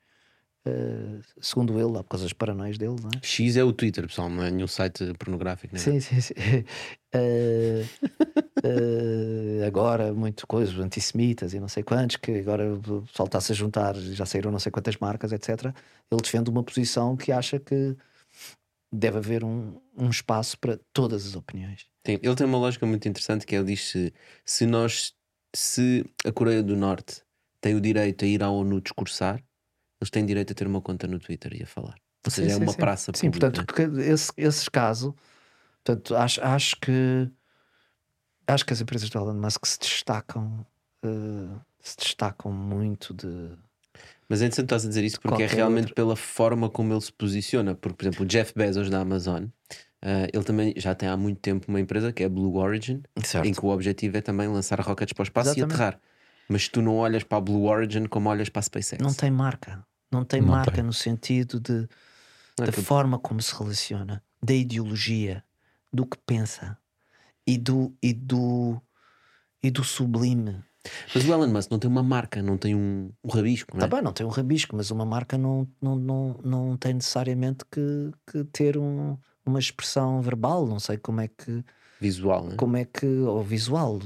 segundo 1.40 1.74
ele, 1.78 1.92
lá 1.92 2.02
por 2.02 2.10
causa 2.10 2.24
das 2.24 2.32
paranoias 2.32 2.76
dele, 2.76 2.96
não 3.00 3.08
é? 3.08 3.24
X 3.24 3.56
é 3.56 3.62
o 3.62 3.72
Twitter, 3.72 4.06
pessoal, 4.06 4.28
não 4.28 4.42
é 4.42 4.50
nenhum 4.50 4.66
site 4.66 5.12
pornográfico. 5.16 5.74
Nem 5.74 5.82
Sim, 5.82 6.00
sim, 6.00 6.20
sim. 6.20 6.34
Eh, 8.64 9.64
agora, 9.66 10.12
muito 10.12 10.46
coisas 10.46 10.76
antissemitas 10.78 11.54
e 11.54 11.60
não 11.60 11.68
sei 11.68 11.82
quantos, 11.82 12.16
que 12.16 12.32
agora 12.38 12.74
o 12.74 13.02
pessoal 13.02 13.26
está-se 13.26 13.52
a 13.52 13.54
juntar, 13.54 13.94
já 13.94 14.26
saíram 14.26 14.50
não 14.50 14.58
sei 14.58 14.72
quantas 14.72 14.96
marcas, 14.96 15.32
etc. 15.32 15.72
Ele 16.10 16.20
defende 16.22 16.50
uma 16.50 16.64
posição 16.64 17.16
que 17.16 17.30
acha 17.30 17.60
que 17.60 17.96
deve 18.92 19.18
haver 19.18 19.44
um, 19.44 19.80
um 19.96 20.08
espaço 20.10 20.58
para 20.58 20.78
todas 20.92 21.26
as 21.26 21.36
opiniões. 21.36 21.86
Tem- 22.06 22.20
ele 22.22 22.34
tem 22.36 22.46
uma 22.46 22.58
lógica 22.58 22.86
muito 22.86 23.08
interessante 23.08 23.44
que 23.44 23.52
ele 23.56 23.64
diz 23.64 23.88
se, 23.88 24.14
se 24.44 24.64
nós 24.64 25.12
se 25.52 26.04
a 26.24 26.30
Coreia 26.30 26.62
do 26.62 26.76
Norte 26.76 27.22
tem 27.60 27.74
o 27.74 27.80
direito 27.80 28.24
a 28.24 28.28
ir 28.28 28.44
à 28.44 28.48
ONU 28.48 28.80
discursar, 28.80 29.42
eles 30.00 30.10
têm 30.10 30.24
direito 30.24 30.52
a 30.52 30.54
ter 30.54 30.68
uma 30.68 30.80
conta 30.80 31.08
no 31.08 31.18
Twitter 31.18 31.52
e 31.58 31.64
a 31.64 31.66
falar. 31.66 31.96
Ou 32.24 32.30
seja, 32.30 32.46
Sim, 32.46 32.52
é 32.52 32.56
sim, 32.58 32.62
uma 32.62 32.72
sim. 32.72 32.78
praça 32.78 33.12
Sim, 33.12 33.30
pública. 33.30 33.50
portanto, 33.50 33.66
porque 33.66 33.82
esse, 34.02 34.30
esse 34.36 34.70
caso, 34.70 35.16
portanto, 35.82 36.14
acho, 36.14 36.40
acho 36.44 36.76
que 36.80 37.28
acho 38.46 38.64
que 38.64 38.72
as 38.72 38.80
empresas 38.80 39.10
do 39.10 39.18
Elon 39.18 39.34
Musk 39.34 39.66
se 39.66 39.78
destacam, 39.80 40.64
eh, 41.02 41.58
se 41.80 41.96
destacam 41.96 42.52
muito 42.52 43.12
de 43.14 43.50
Mas 44.28 44.42
é 44.42 44.44
interessante 44.46 44.66
estás 44.66 44.84
a 44.84 44.88
dizer 44.88 45.02
isso 45.02 45.20
porque 45.20 45.42
é 45.42 45.46
realmente 45.46 45.92
pela 45.92 46.14
forma 46.14 46.70
como 46.70 46.92
ele 46.92 47.00
se 47.00 47.12
posiciona. 47.12 47.74
Porque, 47.74 47.96
por 47.96 48.04
exemplo, 48.04 48.24
o 48.24 48.28
Jeff 48.28 48.52
Bezos 48.54 48.88
da 48.90 49.00
Amazon, 49.00 49.46
ah, 50.02 50.26
ele 50.32 50.44
também 50.44 50.74
já 50.76 50.94
tem 50.94 51.08
há 51.08 51.16
muito 51.16 51.40
tempo 51.40 51.66
uma 51.68 51.80
empresa 51.80 52.12
que 52.12 52.22
é 52.22 52.26
a 52.26 52.28
Blue 52.28 52.56
Origin, 52.56 53.02
em 53.44 53.52
que 53.52 53.64
o 53.64 53.68
objetivo 53.68 54.16
é 54.16 54.20
também 54.20 54.48
lançar 54.48 54.80
rockets 54.80 55.12
para 55.12 55.22
o 55.22 55.24
espaço 55.24 55.50
Exatamente. 55.50 55.72
e 55.72 55.74
aterrar. 55.74 56.00
Mas 56.48 56.68
tu 56.68 56.80
não 56.80 56.96
olhas 56.96 57.24
para 57.24 57.38
a 57.38 57.40
Blue 57.40 57.64
Origin 57.64 58.06
como 58.06 58.28
olhas 58.28 58.48
para 58.48 58.60
a 58.60 58.62
SpaceX. 58.62 59.02
não 59.02 59.12
tem 59.12 59.30
marca, 59.30 59.84
não 60.12 60.24
tem 60.24 60.40
Não 60.40 60.48
marca 60.48 60.70
tem. 60.76 60.84
no 60.84 60.92
sentido 60.92 61.58
de 61.60 61.88
Não 62.58 62.62
é 62.64 62.66
da 62.66 62.72
que- 62.72 62.80
forma 62.82 63.18
como 63.18 63.40
se 63.42 63.54
relaciona, 63.58 64.22
da 64.42 64.54
ideologia, 64.54 65.42
do 65.92 66.06
que 66.06 66.16
pensa 66.26 66.78
e 67.46 67.56
do 67.58 67.92
e 68.02 68.12
do 68.12 68.80
e 69.62 69.70
do 69.70 69.82
sublime. 69.82 70.62
Mas 71.12 71.24
o 71.24 71.32
Elon 71.32 71.48
Musk 71.48 71.70
não 71.72 71.78
tem 71.80 71.90
uma 71.90 72.02
marca, 72.02 72.40
não 72.40 72.56
tem 72.56 72.74
um, 72.76 73.10
um 73.24 73.28
rabisco, 73.28 73.72
não 73.76 73.80
Tá 73.80 73.86
é? 73.86 73.88
bem, 73.90 74.02
não 74.02 74.12
tem 74.12 74.24
um 74.24 74.28
rabisco, 74.30 74.76
mas 74.76 74.92
uma 74.92 75.04
marca 75.04 75.36
não, 75.36 75.66
não, 75.82 75.96
não, 75.96 76.40
não 76.44 76.76
tem 76.76 76.94
necessariamente 76.94 77.64
que, 77.68 78.12
que 78.30 78.44
ter 78.44 78.78
um, 78.78 79.18
uma 79.46 79.58
expressão 79.58 80.20
verbal. 80.20 80.66
Não 80.66 80.78
sei 80.78 80.96
como 80.96 81.20
é 81.20 81.28
que 81.28 81.64
Visual, 82.00 82.44
não 82.44 82.52
é? 82.52 82.56
como 82.56 82.76
é 82.76 82.84
que 82.84 83.06
ou 83.06 83.42
visual. 83.42 83.98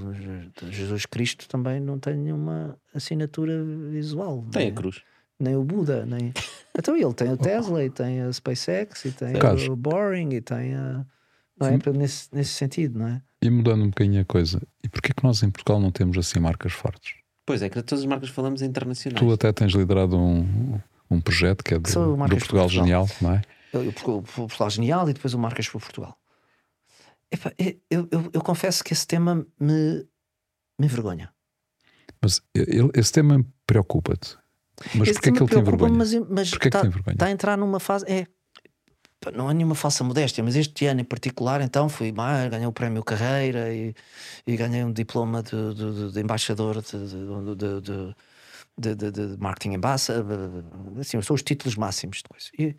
Jesus 0.71 1.07
Cristo 1.07 1.49
também 1.49 1.81
não 1.81 1.99
tem 1.99 2.15
nenhuma 2.15 2.79
assinatura 2.95 3.65
visual. 3.91 4.45
Tem 4.53 4.63
a 4.63 4.65
nem, 4.67 4.75
cruz. 4.75 5.03
nem 5.39 5.57
o 5.57 5.65
Buda, 5.65 6.07
nem. 6.07 6.33
Então 6.79 6.97
ele 6.97 7.13
tem 7.13 7.33
o 7.33 7.37
Tesla 7.37 7.85
e 7.85 7.91
tem 7.91 8.21
a 8.21 8.33
SpaceX 8.33 9.05
e 9.05 9.11
tem 9.11 9.33
Carlos. 9.35 9.67
o 9.67 9.75
Boring 9.75 10.35
e 10.35 10.41
tem 10.41 10.77
a. 10.77 11.05
Não 11.59 11.67
é? 11.67 11.79
Nesse, 11.93 12.29
nesse 12.33 12.53
sentido, 12.53 13.01
não 13.01 13.09
é? 13.09 13.21
E 13.43 13.51
mudando 13.51 13.83
um 13.83 13.89
bocadinho 13.89 14.23
a 14.23 14.25
coisa, 14.25 14.63
e 14.83 14.89
porquê 14.89 15.13
que 15.13 15.25
nós 15.25 15.43
em 15.43 15.51
Portugal 15.51 15.81
não 15.81 15.91
temos 15.91 16.17
assim 16.17 16.39
marcas 16.39 16.73
fortes? 16.73 17.15
Pois 17.45 17.61
é, 17.61 17.69
que 17.69 17.83
todas 17.83 18.05
as 18.05 18.07
marcas 18.07 18.31
falamos 18.31 18.63
internacionais. 18.63 19.21
Tu 19.21 19.33
até 19.33 19.53
tens 19.53 19.73
liderado 19.73 20.17
um, 20.17 20.79
um 21.11 21.21
projeto 21.21 21.65
que 21.65 21.75
é 21.75 21.79
do, 21.79 21.83
do 21.83 21.91
Portugal 21.91 22.29
por 22.29 22.39
Portugal. 22.39 22.69
Genial, 22.69 23.09
não 23.21 23.35
é? 23.35 23.43
Eu, 23.73 23.89
o 23.89 24.23
Portugal 24.23 24.71
Genial 24.71 25.09
e 25.09 25.13
depois 25.13 25.33
o 25.35 25.39
Marcas 25.39 25.69
por 25.69 25.81
Portugal. 25.81 26.17
Epá, 27.31 27.53
eu, 27.89 28.09
eu, 28.11 28.31
eu 28.33 28.43
confesso 28.43 28.83
que 28.83 28.93
esse 28.93 29.07
tema 29.07 29.47
me, 29.59 30.07
me 30.79 30.87
envergonha. 30.87 31.33
Mas 32.21 32.43
ele- 32.55 32.91
esse 32.95 33.13
tema 33.13 33.45
preocupa-te. 33.67 34.37
Mas 34.97 35.09
Esse 35.09 35.21
porquê 35.21 35.29
é 35.29 35.33
que 35.33 35.39
ele 35.39 35.47
te 35.47 35.47
preocupa-me, 35.47 35.95
envergonha? 35.95 35.99
Mas, 35.99 36.15
mas 36.29 36.51
Porquê 36.51 36.69
é 36.69 36.71
que 36.71 36.77
está, 36.77 36.81
te 36.81 36.87
envergonha? 36.89 37.15
está 37.15 37.27
a 37.27 37.31
entrar 37.31 37.57
numa 37.57 37.79
fase. 37.79 38.05
É, 38.11 38.27
não 39.35 39.51
é 39.51 39.55
nenhuma 39.55 39.75
falsa 39.75 40.03
modéstia, 40.03 40.43
mas 40.43 40.57
este 40.57 40.87
ano 40.87 41.03
em 41.03 41.05
particular, 41.05 41.61
então 41.61 41.89
fui 41.89 42.11
mais, 42.11 42.51
ganhei 42.51 42.67
o 42.67 42.73
prémio 42.73 43.05
Carreira 43.05 43.73
e, 43.73 43.95
e 44.47 44.57
ganhei 44.57 44.83
um 44.83 44.93
diploma 44.93 45.43
de, 45.43 45.75
de, 45.75 46.13
de- 46.13 46.21
embaixador 46.21 46.81
de, 46.83 46.91
de, 46.91 47.55
de, 47.55 48.15
de, 48.79 48.95
de, 48.97 49.11
de- 49.13 49.37
de 49.37 49.41
marketing 49.41 49.77
ambassador. 49.77 50.65
Assim, 50.99 51.21
são 51.23 51.35
os 51.35 51.43
títulos 51.43 51.77
máximos 51.77 52.19
de 52.19 52.25
coisa. 52.25 52.49
E, 52.59 52.75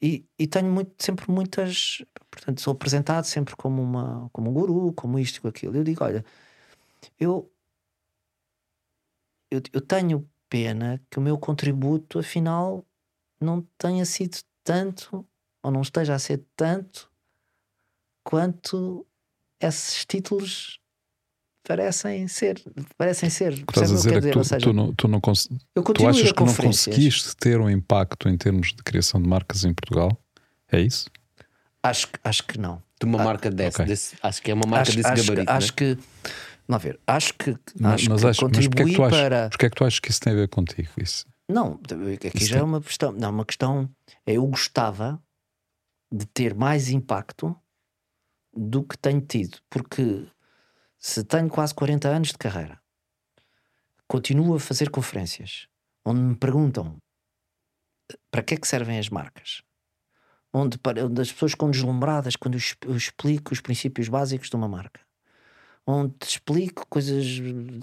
e, 0.00 0.24
e 0.38 0.46
tenho 0.46 0.70
muito, 0.70 0.92
sempre 1.02 1.30
muitas. 1.30 2.04
Portanto, 2.30 2.60
sou 2.60 2.72
apresentado 2.72 3.24
sempre 3.24 3.56
como, 3.56 3.82
uma, 3.82 4.28
como 4.32 4.50
um 4.50 4.54
guru, 4.54 4.92
como 4.92 5.18
isto, 5.18 5.40
com 5.42 5.48
aquilo. 5.48 5.76
Eu 5.76 5.84
digo: 5.84 6.04
olha, 6.04 6.24
eu, 7.18 7.50
eu, 9.50 9.60
eu 9.72 9.80
tenho 9.80 10.28
pena 10.48 11.00
que 11.10 11.18
o 11.18 11.22
meu 11.22 11.38
contributo, 11.38 12.18
afinal, 12.18 12.84
não 13.40 13.62
tenha 13.78 14.04
sido 14.04 14.38
tanto, 14.62 15.26
ou 15.62 15.70
não 15.70 15.82
esteja 15.82 16.14
a 16.14 16.18
ser 16.18 16.44
tanto, 16.56 17.10
quanto 18.24 19.06
esses 19.60 20.04
títulos 20.04 20.80
parecem 21.66 22.28
ser. 22.28 22.62
Parecem 22.96 23.28
ser. 23.28 23.52
O 23.52 23.66
que 23.66 23.72
estás 23.72 23.90
a 23.90 23.94
que 23.94 23.96
dizer 23.96 24.16
é 24.16 24.20
que 24.20 24.30
tu, 24.30 24.44
seja, 24.44 24.60
tu 24.66 24.72
não, 24.72 24.94
tu 24.94 25.08
não 25.08 25.20
tu 25.20 26.08
achas 26.08 26.32
que 26.32 26.42
não 26.44 26.54
conseguiste 26.54 27.36
ter 27.36 27.60
um 27.60 27.68
impacto 27.68 28.28
em 28.28 28.36
termos 28.36 28.68
de 28.68 28.82
criação 28.82 29.20
de 29.20 29.28
marcas 29.28 29.64
em 29.64 29.74
Portugal? 29.74 30.16
É 30.70 30.80
isso? 30.80 31.10
Acho, 31.82 32.08
que- 32.08 32.18
acho 32.24 32.44
que 32.44 32.58
não. 32.58 32.82
De 33.00 33.06
uma 33.06 33.22
marca 33.22 33.50
desse, 33.50 33.76
ok. 33.76 33.86
desse- 33.86 34.16
acho 34.22 34.42
que 34.42 34.50
é 34.50 34.54
uma 34.54 34.66
marca 34.66 34.88
acho, 34.88 34.96
desse 34.96 35.08
acho, 35.08 35.22
gabarito. 35.24 35.46
que, 35.46 35.52
acho 35.52 35.72
que. 35.74 35.98
Não, 36.68 36.76
a 36.76 36.78
ver, 36.78 36.98
acho 37.06 37.34
que. 37.34 37.50
Mas, 37.78 37.92
acho 37.94 38.10
mas, 38.10 38.20
que 38.22 38.26
acho- 38.28 38.42
mas 38.48 38.66
porquê, 38.68 38.82
é 38.82 38.84
que 38.86 38.94
tu 38.94 39.04
achas, 39.04 39.20
para. 39.20 39.48
porquê 39.50 39.66
é 39.66 39.70
que 39.70 39.76
tu 39.76 39.84
achas 39.84 40.00
que 40.00 40.10
isso 40.10 40.20
tem 40.20 40.32
a 40.32 40.36
ver 40.36 40.48
contigo? 40.48 40.88
Isso? 40.98 41.26
Não, 41.48 41.78
aqui 42.14 42.30
Isso 42.34 42.46
já 42.48 42.56
é 42.56 42.58
tem- 42.58 42.68
uma 42.68 42.80
questão. 42.80 43.12
Não, 43.12 43.30
uma 43.30 43.44
questão 43.44 43.88
é 44.26 44.32
eu 44.34 44.46
gostava 44.46 45.22
de 46.12 46.26
ter 46.26 46.54
mais 46.54 46.88
impacto 46.90 47.54
do 48.56 48.82
que 48.82 48.96
tenho 48.98 49.20
tido, 49.20 49.58
porque 49.70 50.26
se 51.06 51.22
tenho 51.22 51.48
quase 51.48 51.72
40 51.72 52.08
anos 52.08 52.28
de 52.28 52.38
carreira, 52.38 52.80
continuo 54.08 54.56
a 54.56 54.60
fazer 54.60 54.90
conferências 54.90 55.68
onde 56.04 56.20
me 56.20 56.34
perguntam 56.34 56.96
para 58.28 58.42
que 58.42 58.54
é 58.54 58.56
que 58.56 58.66
servem 58.66 58.98
as 58.98 59.08
marcas, 59.08 59.62
onde, 60.52 60.76
onde 61.04 61.22
as 61.22 61.30
pessoas 61.30 61.52
ficam 61.52 61.70
deslumbradas 61.70 62.34
quando 62.34 62.58
eu 62.84 62.96
explico 62.96 63.52
os 63.54 63.60
princípios 63.60 64.08
básicos 64.08 64.50
de 64.50 64.56
uma 64.56 64.66
marca. 64.66 65.00
Onde 65.86 66.16
explico 66.24 66.84
coisas 66.88 67.24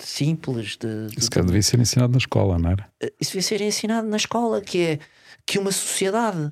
simples 0.01 0.75
de, 0.75 1.07
de- 1.07 1.19
Isso 1.19 1.31
que 1.31 1.41
devia 1.41 1.63
ser 1.63 1.79
ensinado 1.79 2.11
na 2.11 2.17
escola, 2.17 2.59
não 2.59 2.71
era? 2.71 2.91
isso 3.21 3.31
devia 3.31 3.41
ser 3.41 3.61
ensinado 3.61 4.05
na 4.05 4.17
escola, 4.17 4.59
que 4.59 4.79
é 4.81 4.99
que 5.45 5.57
uma 5.57 5.71
sociedade 5.71 6.51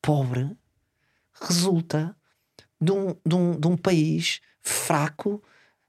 pobre 0.00 0.56
resulta 1.42 2.16
de 2.80 2.92
um, 2.92 3.16
de 3.26 3.34
um, 3.34 3.58
de 3.58 3.66
um 3.66 3.76
país 3.76 4.40
fraco 4.62 5.42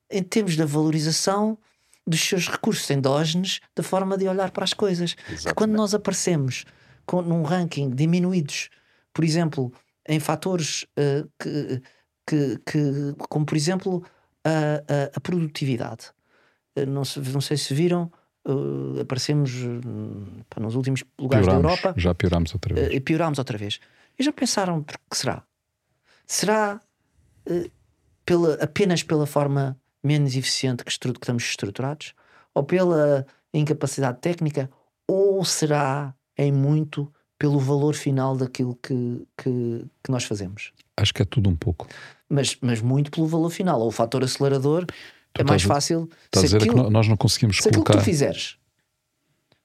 em 0.10 0.24
termos 0.24 0.56
da 0.56 0.66
valorização 0.66 1.58
dos 2.06 2.20
seus 2.22 2.48
recursos 2.48 2.90
endógenos, 2.90 3.60
da 3.76 3.84
forma 3.84 4.18
de 4.18 4.28
olhar 4.28 4.50
para 4.52 4.64
as 4.64 4.74
coisas. 4.74 5.14
Que 5.14 5.54
quando 5.54 5.74
nós 5.74 5.94
aparecemos 5.94 6.66
com, 7.06 7.22
num 7.22 7.44
ranking 7.44 7.90
diminuídos, 7.92 8.70
por 9.14 9.24
exemplo, 9.24 9.72
em 10.08 10.20
fatores 10.20 10.86
eh, 10.98 11.24
que, 11.38 11.82
que, 12.26 12.60
que- 12.66 13.16
como 13.30 13.46
por 13.46 13.56
exemplo 13.56 14.04
a, 14.44 14.50
a- 14.50 15.12
a 15.16 15.20
produtividade. 15.20 16.08
Eh, 16.76 16.86
Não, 16.86 17.06
se- 17.06 17.20
não 17.20 17.42
sei 17.42 17.58
se 17.58 17.74
viram, 17.76 18.12
eh, 18.48 19.02
aparecemos 19.02 19.52
hum, 19.54 20.26
pá, 20.50 20.60
nos 20.60 20.74
últimos 20.76 21.04
lugares 21.20 21.46
da 21.46 21.52
Piorámos, 21.54 21.78
Europa 21.80 22.00
já 22.00 22.16
piorámos 22.16 22.54
outra 22.56 22.74
vez. 22.74 22.94
e 22.94 23.00
piorámos 23.00 23.38
outra 23.38 23.58
vez. 23.58 23.80
E 24.18 24.24
já 24.24 24.32
pensaram 24.34 24.82
por 24.82 24.98
que 25.12 25.18
será? 25.18 25.44
Será 26.26 26.82
pela, 28.26 28.56
apenas 28.56 29.04
pela 29.04 29.26
forma 29.26 29.79
menos 30.04 30.36
eficiente 30.36 30.84
que, 30.84 30.92
que 30.98 31.08
estamos 31.10 31.44
estruturados? 31.44 32.14
Ou 32.54 32.64
pela 32.64 33.26
incapacidade 33.54 34.20
técnica? 34.20 34.70
Ou 35.08 35.44
será 35.46 36.14
em 36.38 36.52
muito 36.52 37.12
pelo 37.38 37.60
valor 37.60 37.96
final 37.96 38.36
daquilo 38.36 38.76
que, 38.76 39.26
que, 39.38 39.86
que 40.04 40.12
nós 40.12 40.24
fazemos? 40.24 40.72
Acho 40.98 41.14
que 41.14 41.22
é 41.22 41.26
tudo 41.26 41.50
um 41.50 41.56
pouco. 41.56 41.88
Mas, 42.30 42.58
mas 42.62 42.82
muito 42.82 43.10
pelo 43.12 43.28
valor 43.28 43.50
final. 43.50 43.80
Ou 43.80 43.88
o 43.88 43.92
fator 43.92 44.24
acelerador 44.24 44.86
Tu 45.34 45.42
é 45.42 45.44
mais 45.44 45.64
a- 45.64 45.68
fácil. 45.68 46.10
Estás 46.26 46.44
a 46.44 46.48
dizer 46.48 46.58
é 46.58 46.60
que 46.60 46.66
aquilo- 46.70 46.84
no- 46.84 46.90
nós 46.90 47.08
não 47.08 47.16
conseguimos 47.18 47.58
se 47.58 47.68
aquilo 47.68 47.84
que 47.84 47.88
colocar. 47.88 48.04
tu 48.04 48.06
fizeres. 48.06 48.58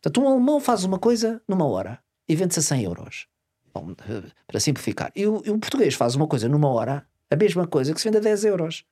Portanto, 0.01 0.23
um 0.25 0.29
alemão 0.29 0.61
faz 0.61 0.85
uma 0.85 0.99
coisa 0.99 1.41
numa 1.49 1.67
hora 1.67 1.99
e 2.29 2.37
vende-se 2.37 2.61
a 2.61 2.63
100 2.63 2.85
euros. 2.85 3.27
Bom, 3.73 3.93
eh, 4.09 4.31
para 4.47 4.61
simplificar. 4.61 5.11
E 5.17 5.27
o, 5.27 5.43
e 5.45 5.51
o 5.51 5.59
português 5.59 5.95
faz 5.95 6.15
uma 6.15 6.27
coisa 6.27 6.49
numa 6.49 6.69
hora, 6.69 7.07
a 7.31 7.37
mesma 7.37 7.67
coisa 7.67 7.93
que 7.93 8.01
se 8.01 8.07
vende 8.07 8.19
a 8.19 8.21
10 8.21 8.45
euros. 8.45 8.85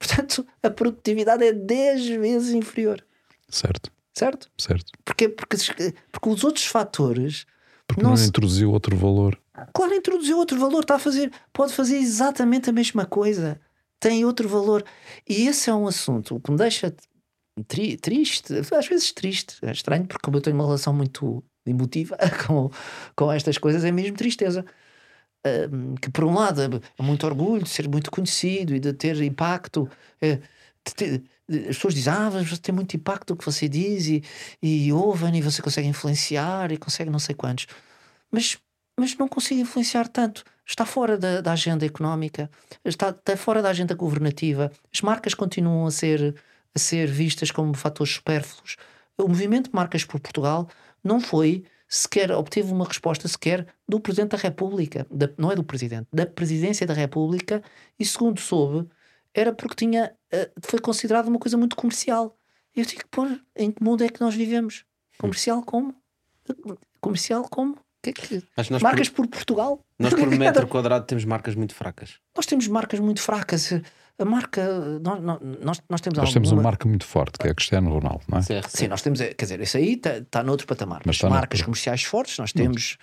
Portanto, 0.00 0.46
a 0.62 0.70
produtividade 0.70 1.44
é 1.44 1.52
10 1.52 2.06
vezes 2.06 2.54
inferior. 2.54 3.04
Certo, 3.48 3.92
Certo? 4.16 4.50
certo. 4.58 4.90
Porquê? 5.04 5.28
Porque, 5.28 5.56
porque 6.10 6.28
os 6.28 6.42
outros 6.42 6.64
fatores, 6.66 7.46
Porque 7.86 8.02
Não 8.02 8.10
não, 8.10 8.16
se- 8.16 8.26
introduziu 8.28 8.70
outro 8.72 8.96
valor. 8.96 9.38
claro, 9.74 9.94
introduziu 9.94 10.38
outro 10.38 10.58
valor, 10.58 10.80
está 10.82 10.94
a 10.94 10.98
fazer, 10.98 11.30
pode 11.52 11.72
fazer 11.74 11.96
exatamente 11.98 12.70
a 12.70 12.72
mesma 12.72 13.04
coisa, 13.04 13.60
tem 14.00 14.24
outro 14.24 14.48
valor. 14.48 14.82
E 15.28 15.46
esse 15.46 15.68
é 15.70 15.74
um 15.74 15.86
assunto 15.86 16.40
que 16.40 16.50
me 16.50 16.56
deixa 16.56 16.94
tri- 17.68 17.96
triste, 17.96 18.54
às 18.74 18.86
vezes 18.88 19.12
triste, 19.12 19.56
é 19.62 19.70
estranho, 19.72 20.06
porque 20.06 20.22
como 20.24 20.36
eu 20.38 20.40
tenho 20.40 20.56
uma 20.56 20.64
relação 20.64 20.92
muito 20.94 21.42
emotiva 21.66 22.16
com, 22.46 22.70
com 23.14 23.30
estas 23.32 23.58
coisas, 23.58 23.84
é 23.84 23.90
mesmo 23.92 24.16
tristeza. 24.16 24.64
Que 26.00 26.10
por 26.10 26.24
um 26.24 26.34
lado 26.34 26.60
é 26.98 27.02
muito 27.02 27.26
orgulho 27.26 27.62
de 27.62 27.70
ser 27.70 27.88
muito 27.88 28.10
conhecido 28.10 28.74
e 28.74 28.80
de 28.80 28.92
ter 28.92 29.20
impacto. 29.22 29.88
é, 30.20 30.36
de 30.86 30.94
ter- 30.94 31.22
de- 31.48 31.60
as 31.68 31.76
pessoas 31.76 31.94
dizem, 31.94 32.12
ah, 32.12 32.30
mas 32.32 32.58
tem 32.58 32.74
muito 32.74 32.94
impacto 32.96 33.32
o 33.32 33.36
que 33.36 33.44
você 33.44 33.68
diz 33.68 34.06
e, 34.06 34.22
e 34.62 34.92
ouvem 34.92 35.36
e 35.36 35.42
você 35.42 35.60
consegue 35.62 35.88
influenciar 35.88 36.70
e 36.72 36.76
consegue 36.78 37.10
não 37.10 37.18
sei 37.18 37.34
quantos. 37.34 37.66
Mas, 38.30 38.58
mas 38.98 39.16
não 39.16 39.28
consigo 39.28 39.60
influenciar 39.60 40.08
tanto. 40.08 40.44
Está 40.66 40.84
fora 40.86 41.18
da, 41.18 41.40
da 41.40 41.52
agenda 41.52 41.84
económica, 41.84 42.48
está, 42.84 43.10
está 43.10 43.36
fora 43.36 43.60
da 43.62 43.70
agenda 43.70 43.94
governativa. 43.94 44.70
As 44.94 45.00
marcas 45.00 45.34
continuam 45.34 45.86
a 45.86 45.90
ser, 45.90 46.36
a 46.74 46.78
ser 46.78 47.08
vistas 47.10 47.50
como 47.50 47.74
fatores 47.74 48.12
supérfluos. 48.14 48.76
O 49.18 49.26
movimento 49.28 49.70
Marcas 49.72 50.04
por 50.04 50.20
Portugal 50.20 50.68
não 51.02 51.20
foi 51.20 51.64
sequer, 51.92 52.30
obteve 52.30 52.72
uma 52.72 52.84
resposta 52.86 53.26
sequer 53.26 53.66
do 53.88 53.98
Presidente 54.00 54.30
da 54.30 54.38
República, 54.38 55.06
da- 55.10 55.28
não 55.36 55.50
é 55.50 55.56
do 55.56 55.64
Presidente, 55.64 56.06
da 56.12 56.24
Presidência 56.24 56.86
da 56.86 56.94
República, 56.94 57.62
e 57.98 58.04
segundo 58.06 58.40
soube, 58.40 58.88
era 59.34 59.52
porque 59.52 59.74
tinha, 59.74 60.14
eh, 60.30 60.50
foi 60.64 60.78
considerado 60.78 61.26
uma 61.28 61.38
coisa 61.40 61.56
muito 61.56 61.74
comercial. 61.74 62.38
Eu 62.76 62.84
digo, 62.84 63.02
pô, 63.10 63.26
em 63.56 63.72
que 63.72 63.82
mundo 63.82 64.04
é 64.04 64.08
que 64.08 64.20
nós 64.20 64.34
vivemos? 64.36 64.84
Comercial 65.18 65.62
como? 65.64 65.92
Comercial 67.00 67.42
como? 67.50 67.76
Que 68.02 68.10
é 68.10 68.12
que- 68.12 68.42
Marcas 68.82 69.08
por, 69.08 69.26
por 69.26 69.36
Portugal? 69.36 69.84
nós 69.98 70.14
por 70.14 70.26
metro 70.38 70.66
quadrado 70.68 71.04
temos 71.06 71.24
marcas 71.24 71.54
muito 71.54 71.74
fracas. 71.74 72.18
Nós 72.36 72.46
temos 72.46 72.66
marcas 72.68 72.98
muito 73.00 73.20
fracas. 73.20 73.70
A 74.20 74.24
marca, 74.24 74.62
nós, 75.02 75.20
nós, 75.22 75.82
nós- 75.88 76.00
temos 76.02 76.18
Nós 76.18 76.32
temos 76.32 76.52
uma 76.52 76.62
marca 76.62 76.86
muito 76.86 77.06
forte, 77.06 77.38
que 77.38 77.48
é 77.48 77.54
Cristiano 77.54 77.88
Ronaldo, 77.90 78.22
não 78.28 78.38
é? 78.38 78.42
CRC. 78.42 78.76
Sim, 78.76 78.88
nós 78.88 79.00
temos, 79.00 79.20
eh, 79.20 79.32
quer 79.32 79.46
dizer, 79.46 79.60
isso 79.60 79.76
aí 79.78 79.94
está 79.94 80.20
tá 80.30 80.42
noutro 80.42 80.66
patamar. 80.66 80.98
Mas 80.98 81.06
Mas 81.06 81.16
está 81.16 81.30
marcas 81.30 81.58
noutro. 81.60 81.64
comerciais 81.66 82.02
fortes, 82.02 82.36
nós 82.38 82.52
temos, 82.52 82.98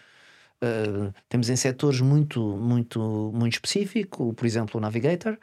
eh, 0.61 1.11
temos 1.27 1.49
em 1.49 1.55
setores 1.55 2.01
muito, 2.01 2.39
muito, 2.57 3.31
muito 3.33 3.53
específicos, 3.53 4.33
por 4.35 4.45
exemplo, 4.45 4.77
o 4.77 4.81
Navigator, 4.81 5.37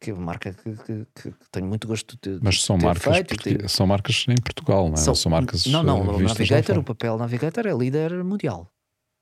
que 0.00 0.10
é 0.10 0.14
uma 0.14 0.24
marca 0.24 0.52
que, 0.52 0.72
que- 0.72 1.06
que- 1.14 1.30
que 1.30 1.50
tenho 1.52 1.66
muito 1.66 1.86
gosto 1.86 2.18
de, 2.20 2.38
de 2.38 2.44
Mas 2.44 2.60
são 2.60 2.76
ter 2.76 2.84
marcas, 2.86 3.14
feito 3.16 3.36
de- 3.58 3.68
são 3.68 3.86
marcas 3.86 4.24
em 4.28 4.34
Portugal, 4.34 4.86
não 4.88 4.94
é? 4.94 4.96
São, 4.96 5.30
marcas. 5.30 5.66
Não, 5.66 5.84
não, 5.84 5.98
eh, 5.98 6.16
o 6.16 6.20
Navigator, 6.20 6.78
o 6.78 6.82
papel 6.82 7.16
Navigator 7.16 7.64
é 7.68 7.72
líder 7.72 8.24
mundial. 8.24 8.68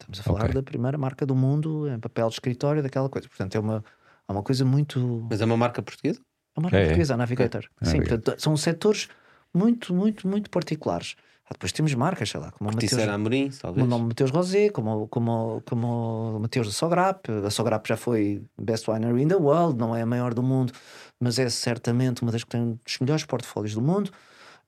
Estamos 0.01 0.20
a 0.20 0.22
falar 0.22 0.44
Ok. 0.44 0.55
da 0.55 0.62
primeira 0.62 0.97
marca 0.97 1.27
do 1.27 1.35
mundo 1.36 1.86
em 1.86 2.01
papel 2.01 2.28
de 2.28 2.35
escritório, 2.36 2.82
daquela 2.82 3.10
coisa. 3.10 3.28
Portanto, 3.28 3.55
é 3.55 3.60
uma, 3.60 3.85
é 4.31 4.36
uma 4.36 4.43
coisa 4.43 4.65
muito. 4.65 5.27
Mas 5.28 5.40
é 5.40 5.44
uma 5.44 5.57
marca 5.57 5.82
portuguesa? 5.82 6.20
A 6.57 6.61
marca 6.61 6.77
É, 6.77 6.81
é. 6.81 6.85
portuguesa, 6.86 7.15
a 7.15 7.16
Navigator. 7.16 7.65
É, 7.81 7.85
Sim, 7.85 7.93
Navigator. 7.98 8.19
portanto, 8.23 8.40
são 8.43 8.57
setores 8.57 9.09
muito, 9.55 9.93
muito, 9.94 10.27
muito 10.28 10.48
particulares. 10.51 11.16
Ah, 11.47 11.52
depois 11.52 11.73
temos 11.73 11.93
marcas, 11.94 12.31
sei 12.31 12.39
lá, 12.40 12.52
como 12.52 12.70
o 12.70 12.73
Mateus, 12.73 12.90
Corticeira 12.93 13.15
Amorim, 13.15 13.48
como 13.48 13.59
talvez. 13.61 13.86
o 13.86 13.90
nome 13.90 14.05
Mateus 14.07 14.31
Rosé, 14.31 14.70
como, 14.70 15.09
como, 15.09 15.61
como 15.66 16.36
o 16.36 16.40
Mateus 16.40 16.69
da 16.69 16.73
Sograp. 16.73 17.28
A 17.44 17.51
Sograp 17.51 17.85
já 17.89 17.97
foi 17.97 18.44
Best 18.61 18.89
Winery 18.89 19.23
in 19.23 19.28
the 19.28 19.35
World, 19.36 19.77
não 19.77 19.94
é 19.97 20.02
a 20.02 20.07
maior 20.07 20.32
do 20.32 20.43
mundo, 20.44 20.73
mas 21.20 21.40
é 21.40 21.48
certamente 21.51 22.23
uma 22.23 22.31
das 22.31 22.44
que 22.44 22.51
tem 22.51 22.78
dos 22.85 22.98
melhores 23.01 23.24
portfólios 23.24 23.74
do 23.74 23.82
mundo. 23.82 24.12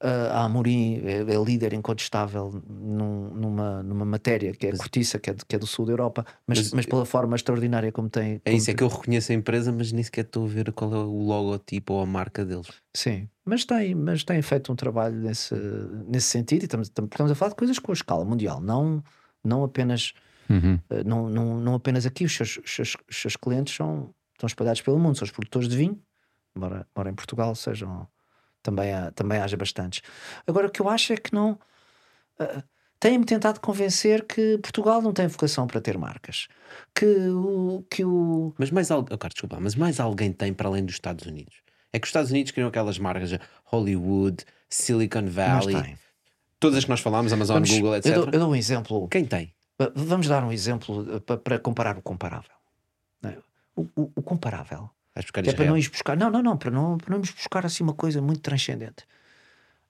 Ah, 0.04 0.40
a 0.40 0.44
Amorim 0.46 1.00
é, 1.04 1.18
é 1.20 1.44
líder 1.44 1.72
incontestável 1.72 2.60
num- 2.68 3.30
numa, 3.34 3.82
numa 3.84 4.04
matéria 4.04 4.52
que 4.52 4.66
é 4.66 4.70
a 4.70 4.76
cortiça, 4.76 5.16
que 5.18 5.30
é, 5.30 5.32
de- 5.34 5.44
que 5.46 5.54
é 5.54 5.58
do 5.60 5.66
sul 5.66 5.86
da 5.86 5.92
Europa, 5.92 6.26
mas, 6.44 6.58
Mas- 6.58 6.72
mas, 6.72 6.86
pela 6.86 7.06
forma 7.06 7.36
extraordinária 7.36 7.92
como 7.92 8.10
tem. 8.10 8.34
É 8.34 8.38
como 8.50 8.56
isso, 8.56 8.70
é 8.70 8.74
que 8.74 8.82
eu 8.82 8.88
reconheço 8.88 9.30
a 9.30 9.34
empresa, 9.36 9.70
mas 9.70 9.92
nem 9.92 10.02
sequer 10.02 10.24
estou 10.24 10.44
a 10.44 10.48
ver 10.48 10.72
qual 10.72 10.92
é 10.92 10.98
o 10.98 11.22
logotipo 11.22 11.92
ou 11.94 12.00
a 12.02 12.06
marca 12.06 12.44
deles. 12.44 12.66
Sim, 12.92 13.28
mas 13.44 13.64
tem, 13.64 13.94
mas 13.94 14.24
tem 14.24 14.42
feito 14.42 14.72
um 14.72 14.76
trabalho 14.76 15.14
nesse, 15.14 15.54
nesse 16.08 16.26
sentido 16.26 16.62
e 16.62 16.64
estamos, 16.64 16.88
estamos 16.88 17.30
a 17.30 17.34
falar 17.36 17.50
de 17.50 17.56
coisas 17.56 17.78
com 17.78 17.92
a 17.92 17.94
escala 17.94 18.24
mundial, 18.24 18.60
não, 18.60 19.02
não, 19.44 19.62
apenas, 19.62 20.12
Uhum. 20.50 20.80
eh, 20.90 21.04
não, 21.04 21.28
não, 21.30 21.60
não 21.60 21.74
apenas 21.76 22.04
aqui. 22.06 22.24
Os 22.24 22.34
seus, 22.34 22.56
os 22.58 22.74
seus, 22.74 22.96
os 23.08 23.16
seus 23.22 23.36
clientes 23.36 23.72
são, 23.76 24.12
estão 24.32 24.48
espalhados 24.48 24.80
pelo 24.82 24.98
mundo, 24.98 25.16
são 25.16 25.24
os 25.24 25.30
produtores 25.30 25.68
de 25.68 25.76
vinho, 25.76 25.96
embora, 26.56 26.86
embora 26.90 27.08
em 27.08 27.14
Portugal 27.14 27.54
sejam, 27.54 28.08
também, 28.62 28.92
há, 28.92 29.10
também 29.12 29.38
haja 29.40 29.56
bastantes. 29.56 30.02
Agora, 30.46 30.66
o 30.66 30.70
que 30.70 30.80
eu 30.80 30.88
acho 30.88 31.12
é 31.12 31.16
que 31.16 31.34
não. 31.34 31.58
eh, 32.38 32.62
Têm-me 33.00 33.24
tentado 33.24 33.58
convencer 33.58 34.24
que 34.28 34.58
Portugal 34.58 35.02
não 35.02 35.12
tem 35.12 35.26
vocação 35.26 35.66
para 35.66 35.80
ter 35.80 35.98
marcas. 35.98 36.46
Que 36.94 37.04
o. 37.30 37.84
Que 37.90 38.04
o 38.04 38.54
Mas 38.56 38.70
mais 38.70 38.92
alguém, 38.92 39.18
desculpa, 39.28 39.58
mas 39.60 39.74
mais 39.74 39.98
alguém 39.98 40.32
tem 40.32 40.54
para 40.54 40.68
além 40.68 40.84
dos 40.84 40.94
Estados 40.94 41.26
Unidos. 41.26 41.56
É 41.92 41.98
que 41.98 42.04
os 42.06 42.10
Estados 42.10 42.30
Unidos 42.30 42.52
criam 42.52 42.68
aquelas 42.68 42.98
marcas 43.00 43.36
Hollywood, 43.64 44.44
Silicon 44.68 45.26
Valley, 45.26 45.96
todas 46.60 46.78
as 46.78 46.84
que 46.84 46.90
nós 46.90 47.00
falámos, 47.00 47.32
Amazon, 47.32 47.56
Vamos- 47.56 47.70
Google, 47.70 47.96
etc. 47.96 48.06
eu, 48.14 48.20
dou, 48.24 48.30
eu 48.34 48.38
dou 48.38 48.50
um 48.50 48.56
exemplo. 48.56 49.08
Quem 49.08 49.24
tem? 49.24 49.52
Va- 49.76 49.90
Vamos 49.96 50.28
dar 50.28 50.44
um 50.44 50.52
exemplo 50.52 51.16
eh, 51.16 51.18
pa- 51.20 51.36
para 51.36 51.58
comparar 51.58 51.98
o 51.98 52.02
comparável. 52.02 52.52
é? 53.24 53.36
O, 53.74 53.82
o- 53.96 54.12
o 54.14 54.22
comparável. 54.22 54.88
Vais 55.14 55.24
buscar 55.26 55.46
é 55.46 55.52
para 55.52 55.64
não 55.66 55.76
ir 55.76 55.88
buscar. 55.90 56.16
Não, 56.16 56.30
não, 56.30 56.42
não, 56.42 56.56
para 56.56 56.70
não, 56.70 56.96
para 56.96 57.10
não 57.10 57.16
irmos 57.18 57.30
buscar 57.30 57.66
assim 57.66 57.82
uma 57.82 57.94
coisa 57.94 58.22
muito 58.22 58.40
transcendente. 58.40 59.06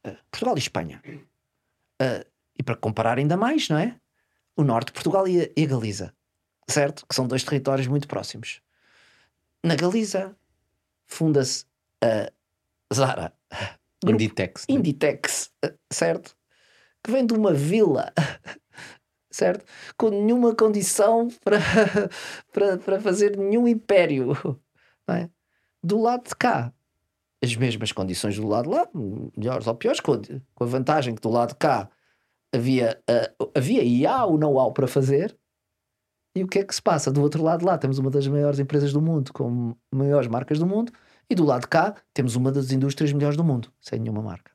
Eh, 0.04 0.16
Portugal 0.30 0.56
e 0.56 0.58
Espanha. 0.58 1.02
Eh, 2.00 2.26
e 2.58 2.62
para 2.62 2.76
comparar 2.76 3.18
ainda 3.18 3.36
mais, 3.36 3.68
não 3.68 3.78
é? 3.78 3.96
O 4.56 4.64
norte 4.64 4.88
de 4.88 4.92
Portugal 4.92 5.26
e 5.28 5.42
a, 5.42 5.48
e 5.56 5.64
a 5.64 5.66
Galiza. 5.66 6.12
Certo? 6.68 7.06
Que 7.06 7.14
são 7.14 7.26
dois 7.26 7.44
territórios 7.44 7.86
muito 7.86 8.08
próximos. 8.08 8.60
Na 9.64 9.76
Galiza 9.76 10.36
funda-se 11.06 11.66
a 12.02 12.32
Zara. 12.92 13.32
Inditex. 14.04 14.66
né? 14.68 14.74
Inditex, 14.74 15.52
eh, 15.64 15.74
certo? 15.92 16.36
Que 17.04 17.12
vem 17.12 17.24
de 17.24 17.34
uma 17.34 17.52
vila, 17.52 18.12
certo? 19.30 19.64
Com 19.96 20.10
nenhuma 20.10 20.54
condição 20.56 21.28
para, 21.44 21.58
para, 22.52 22.78
para 22.78 23.00
fazer 23.00 23.36
nenhum 23.36 23.68
império, 23.68 24.60
é? 25.08 25.28
Do 25.82 26.00
lado 26.00 26.28
de 26.28 26.34
cá, 26.36 26.72
as 27.42 27.56
mesmas 27.56 27.90
condições 27.92 28.36
do 28.36 28.46
lado 28.46 28.70
de 28.70 28.76
lá, 28.76 28.88
melhores 29.36 29.66
ou 29.66 29.74
piores, 29.74 30.00
com, 30.00 30.12
a- 30.12 30.64
vantagem 30.64 31.14
que 31.14 31.20
do 31.20 31.28
lado 31.30 31.50
de 31.50 31.56
cá 31.56 31.88
havia, 32.54 33.02
eh, 33.08 33.32
havia 33.54 33.82
e 33.82 34.06
há 34.06 34.24
o 34.24 34.36
know-how 34.38 34.72
para 34.72 34.86
fazer. 34.86 35.36
E 36.34 36.42
o 36.44 36.48
que 36.48 36.60
é 36.60 36.64
que 36.64 36.74
se 36.74 36.80
passa? 36.80 37.10
Do 37.12 37.20
outro 37.20 37.42
lado 37.42 37.60
de 37.60 37.66
lá 37.66 37.76
temos 37.76 37.98
uma 37.98 38.10
das 38.10 38.26
maiores 38.26 38.58
empresas 38.58 38.92
do 38.92 39.02
mundo, 39.02 39.32
com 39.32 39.74
maiores 39.92 40.28
marcas 40.28 40.58
do 40.58 40.66
mundo, 40.66 40.92
e 41.28 41.34
do 41.34 41.44
lado 41.44 41.62
de 41.62 41.68
cá 41.68 41.94
temos 42.14 42.36
uma 42.36 42.50
das 42.52 42.70
indústrias 42.70 43.12
melhores 43.12 43.36
do 43.36 43.44
mundo, 43.44 43.70
sem 43.80 43.98
nenhuma 43.98 44.22
marca. 44.22 44.50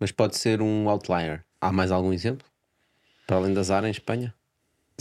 Mas 0.00 0.10
pode 0.10 0.36
ser 0.36 0.60
um 0.60 0.88
outlier. 0.88 1.44
Há 1.60 1.70
mais 1.72 1.90
algum 1.92 2.12
exemplo? 2.12 2.46
Para 3.26 3.36
além 3.36 3.54
da 3.54 3.62
Zara 3.62 3.86
em 3.86 3.92
Espanha? 3.92 4.34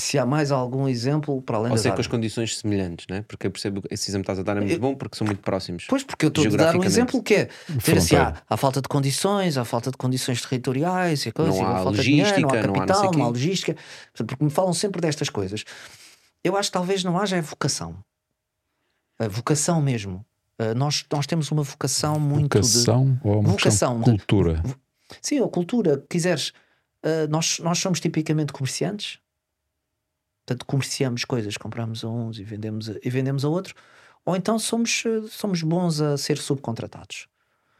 Se 0.01 0.17
há 0.17 0.25
mais 0.25 0.51
algum 0.51 0.87
exemplo 0.87 1.41
para 1.43 1.57
além 1.57 1.69
Ou 1.71 1.75
da 1.77 1.81
seja, 1.83 1.93
com 1.93 2.01
as 2.01 2.07
condições 2.07 2.57
semelhantes, 2.57 3.05
né? 3.07 3.23
Porque 3.27 3.45
eu 3.45 3.51
percebo 3.51 3.81
que 3.81 3.93
esse 3.93 4.09
exemplo 4.09 4.25
que 4.25 4.31
estás 4.31 4.39
a 4.39 4.43
dar 4.43 4.57
é 4.57 4.61
muito 4.61 4.73
Eu- 4.73 4.79
bom 4.79 4.95
porque 4.95 5.15
são 5.17 5.25
muito 5.27 5.41
próximos. 5.41 5.85
Pois, 5.87 6.03
porque 6.03 6.25
eu 6.25 6.29
estou 6.29 6.45
a 6.45 6.49
dar 6.49 6.75
um 6.75 6.83
exemplo 6.83 7.21
que 7.21 7.33
é 7.35 7.49
ter 7.83 7.97
assim, 7.97 8.15
há, 8.15 8.41
há 8.49 8.57
falta 8.57 8.81
de 8.81 8.87
condições, 8.87 9.57
há 9.57 9.63
falta 9.63 9.91
de 9.91 9.97
condições 9.97 10.41
territoriais, 10.41 11.25
e 11.25 11.31
coisa, 11.31 11.51
Não 11.51 11.67
há 11.67 11.83
falta 11.83 11.97
de 11.99 12.03
dinheiro, 12.03 12.29
não 12.41 12.49
há 12.49 12.53
logística, 12.53 12.67
não 12.67 12.73
há 12.73 12.85
não 12.87 12.87
capital, 12.87 13.23
há 13.23 13.27
logística, 13.29 13.75
porque 14.13 14.43
me 14.43 14.49
falam 14.49 14.73
sempre 14.73 14.99
destas 15.01 15.29
coisas. 15.29 15.63
Eu 16.43 16.57
acho 16.57 16.69
que 16.69 16.73
talvez 16.73 17.03
não 17.03 17.19
haja 17.19 17.37
a 17.37 17.41
vocação. 17.41 17.95
A 19.19 19.27
vocação 19.27 19.81
mesmo. 19.81 20.25
Uh, 20.59 20.75
nós, 20.75 21.05
nós 21.11 21.25
temos 21.27 21.51
uma 21.51 21.63
vocação 21.63 22.19
muito 22.19 22.59
de. 22.59 22.67
Vocação 22.67 23.19
ou 23.23 23.39
uma 23.39 23.49
Vocação 23.49 23.99
de 23.99 24.05
de- 24.05 24.17
cultura? 24.17 24.63
Sim, 25.21 25.43
a 25.43 25.47
cultura, 25.47 26.03
quiseres. 26.09 26.49
uh, 27.05 27.27
nós, 27.29 27.59
nós 27.59 27.77
somos 27.79 27.99
tipicamente 27.99 28.51
comerciantes. 28.53 29.19
Portanto, 30.51 30.65
comerciamos 30.65 31.25
coisas, 31.25 31.57
compramos 31.57 32.03
a 32.03 32.09
uns 32.09 32.39
e 32.39 32.43
vendemos 32.43 32.89
a, 32.89 32.93
e 33.03 33.09
vendemos 33.09 33.43
a 33.45 33.49
outro, 33.49 33.73
ou 34.25 34.35
então 34.35 34.57
somos, 34.59 35.03
eh, 35.05 35.21
somos 35.29 35.63
bons 35.63 35.99
a 36.01 36.17
ser 36.17 36.37
subcontratados. 36.37 37.27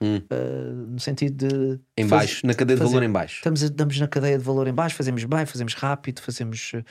Hum. 0.04 0.18
Uh, 0.32 0.74
no 0.94 1.00
sentido 1.00 1.48
de. 1.48 1.80
Em 1.96 2.08
faz- 2.08 2.22
baixo, 2.32 2.48
na 2.48 2.54
cadeia 2.56 2.76
de 2.76 2.82
fazer- 2.82 2.94
valor 2.96 3.04
em 3.06 3.12
baixo. 3.12 3.36
Estamos, 3.36 3.62
estamos 3.62 4.00
na 4.00 4.08
cadeia 4.08 4.38
de 4.38 4.44
valor 4.44 4.68
em 4.68 4.74
baixo, 4.74 4.96
fazemos 4.96 5.24
bem, 5.26 5.46
fazemos 5.46 5.74
rápido, 5.76 6.22
fazemos. 6.22 6.72
eh, 6.74 6.84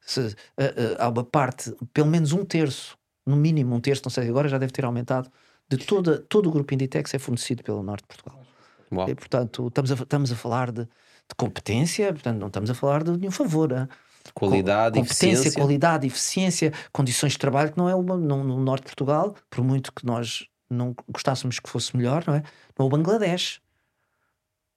se- 0.00 0.34
eh, 0.56 0.74
eh, 0.76 0.96
há 0.98 1.08
uma 1.08 1.22
parte, 1.22 1.72
pelo 1.92 2.08
menos 2.08 2.32
um 2.32 2.44
terço, 2.44 2.96
no 3.24 3.36
mínimo 3.36 3.74
um 3.74 3.80
terço, 3.80 4.02
não 4.04 4.10
sei, 4.10 4.28
agora 4.28 4.48
já 4.48 4.58
deve 4.58 4.72
ter 4.72 4.84
aumentado, 4.84 5.30
de 5.68 5.76
toda, 5.76 6.18
todo 6.28 6.48
o 6.48 6.52
grupo 6.52 6.74
Inditex 6.74 7.12
é 7.14 7.18
fornecido 7.18 7.62
pelo 7.62 7.82
Norte 7.84 8.02
de 8.02 8.08
Portugal. 8.08 8.44
Uau. 8.92 9.08
E, 9.10 9.14
portanto, 9.14 9.66
estamos 9.68 9.92
a, 9.92 9.94
estamos 9.94 10.32
a 10.32 10.36
falar 10.36 10.72
de, 10.72 10.82
de 10.84 11.34
competência, 11.36 12.12
portanto, 12.12 12.38
não 12.38 12.46
estamos 12.48 12.68
a 12.70 12.74
falar 12.74 13.04
de 13.04 13.12
nenhum 13.16 13.30
favor. 13.32 13.72
ah. 13.74 13.88
Qualidade, 14.34 14.98
competência, 14.98 15.26
eficiência. 15.28 15.60
qualidade, 15.60 16.06
eficiência, 16.06 16.72
condições 16.92 17.32
de 17.32 17.38
trabalho, 17.38 17.72
que 17.72 17.78
não 17.78 17.88
é 17.88 17.94
uma, 17.94 18.16
no, 18.16 18.44
no 18.44 18.60
norte 18.60 18.82
de 18.84 18.88
Portugal, 18.88 19.34
por 19.50 19.62
muito 19.64 19.92
que 19.92 20.04
nós 20.06 20.46
não 20.70 20.94
gostássemos 21.08 21.58
que 21.60 21.68
fosse 21.70 21.96
melhor, 21.96 22.24
não 22.26 22.34
é? 22.34 22.42
Não 22.78 22.84
é 22.84 22.86
o 22.86 22.88
Bangladesh, 22.88 23.60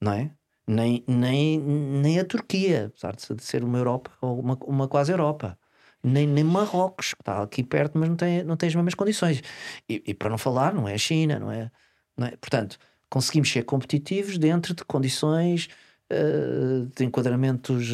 não 0.01 0.11
é? 0.13 0.31
Nem, 0.67 1.03
nem, 1.07 1.59
nem 1.59 2.19
a 2.19 2.25
Turquia, 2.25 2.87
apesar 2.87 3.15
de 3.15 3.43
ser- 3.43 3.63
uma 3.63 3.77
Europa 3.77 4.11
ou 4.21 4.39
uma, 4.39 4.55
uma 4.65 4.87
quase 4.87 5.11
Europa. 5.11 5.57
Nem, 6.03 6.27
nem 6.27 6.43
Marrocos, 6.43 7.13
que 7.13 7.21
está 7.21 7.41
aqui 7.43 7.63
perto, 7.63 7.97
mas 7.97 8.07
não 8.09 8.15
tem, 8.15 8.43
não 8.43 8.55
tem 8.55 8.69
as 8.69 8.75
mesmas 8.75 8.93
condições. 8.93 9.41
E, 9.89 10.01
e 10.07 10.13
para 10.13 10.29
não 10.29 10.37
falar, 10.37 10.73
não 10.73 10.87
é 10.87 10.93
a 10.93 10.97
China, 10.97 11.39
não 11.39 11.51
é? 11.51 11.71
Não 12.15 12.27
é? 12.27 12.31
Portanto, 12.37 12.77
conseguimos 13.09 13.51
ser 13.51 13.63
competitivos 13.63 14.37
dentro 14.37 14.73
de 14.75 14.85
condições 14.85 15.67
eh, 16.09 16.85
de 16.95 17.03
enquadramentos. 17.05 17.89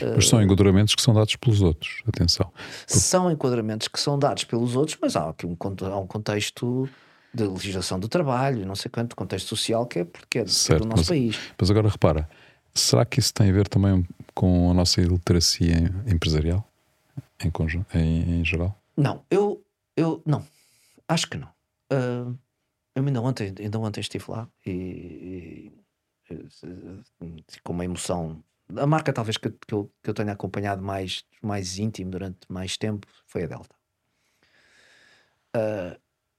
Eh, 0.00 0.12
Mas 0.16 0.28
são 0.28 0.42
enquadramentos 0.42 0.94
que 0.94 1.02
são 1.02 1.12
dados 1.14 1.36
pelos 1.36 1.60
outros. 1.62 2.02
Atenção. 2.06 2.50
são 2.86 3.30
enquadramentos 3.30 3.88
que 3.88 3.98
são 4.00 4.18
dados 4.18 4.44
pelos 4.44 4.74
outros, 4.76 4.96
mas 5.00 5.16
há 5.16 5.28
aqui 5.30 5.46
um, 5.46 5.56
há 5.90 5.98
um 5.98 6.06
contexto 6.06 6.88
de 7.34 7.44
legislação 7.44 7.98
do 7.98 8.08
trabalho, 8.08 8.66
não 8.66 8.74
sei 8.74 8.90
quanto, 8.90 9.16
contexto 9.16 9.48
social 9.48 9.86
que 9.86 10.00
é 10.00 10.04
porque 10.04 10.40
é, 10.40 10.46
Certo, 10.46 10.82
do 10.82 10.86
nosso 10.88 11.00
mas- 11.02 11.08
país. 11.08 11.38
Mas 11.58 11.70
agora 11.70 11.88
repara, 11.88 12.28
será 12.74 13.04
que 13.04 13.18
isso 13.20 13.32
tem 13.32 13.48
a 13.48 13.52
ver 13.52 13.68
também 13.68 14.06
com 14.34 14.70
a 14.70 14.74
nossa 14.74 15.00
iliteracia 15.00 15.72
em- 16.06 16.12
empresarial? 16.14 16.66
Em, 17.44 17.50
conjunto, 17.50 17.96
em, 17.96 18.40
em 18.40 18.44
geral? 18.44 18.78
Não, 18.96 19.22
eu, 19.30 19.64
eu 19.96 20.22
não, 20.24 20.46
acho 21.08 21.26
que 21.28 21.36
não. 21.36 21.48
Ah, 21.90 22.30
eu 22.94 23.04
ainda 23.06 23.20
ontem, 23.20 23.52
ainda 23.58 23.78
ontem 23.78 24.00
estive 24.00 24.24
lá 24.28 24.46
e, 24.66 24.70
e- 24.70 25.72
e- 26.30 27.60
com 27.64 27.72
uma 27.72 27.84
emoção. 27.84 28.42
A 28.76 28.86
marca 28.86 29.12
talvez 29.12 29.36
que, 29.36 29.48
eu- 29.48 29.58
que, 29.66 29.74
eu, 29.74 29.92
que 30.02 30.10
eu 30.10 30.14
tenha 30.14 30.32
acompanhado 30.32 30.82
mais, 30.82 31.24
mais 31.42 31.78
íntimo 31.78 32.10
durante 32.10 32.40
mais 32.48 32.76
tempo 32.76 33.06
foi 33.26 33.44
a 33.44 33.46
Delta. 33.46 33.74
Ah, 35.54 35.98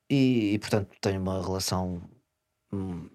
e, 0.09 0.53
e, 0.53 0.59
portanto 0.59 0.95
tenho 1.01 1.21
uma 1.21 1.41
relação. 1.41 2.01
hum, 2.71 3.09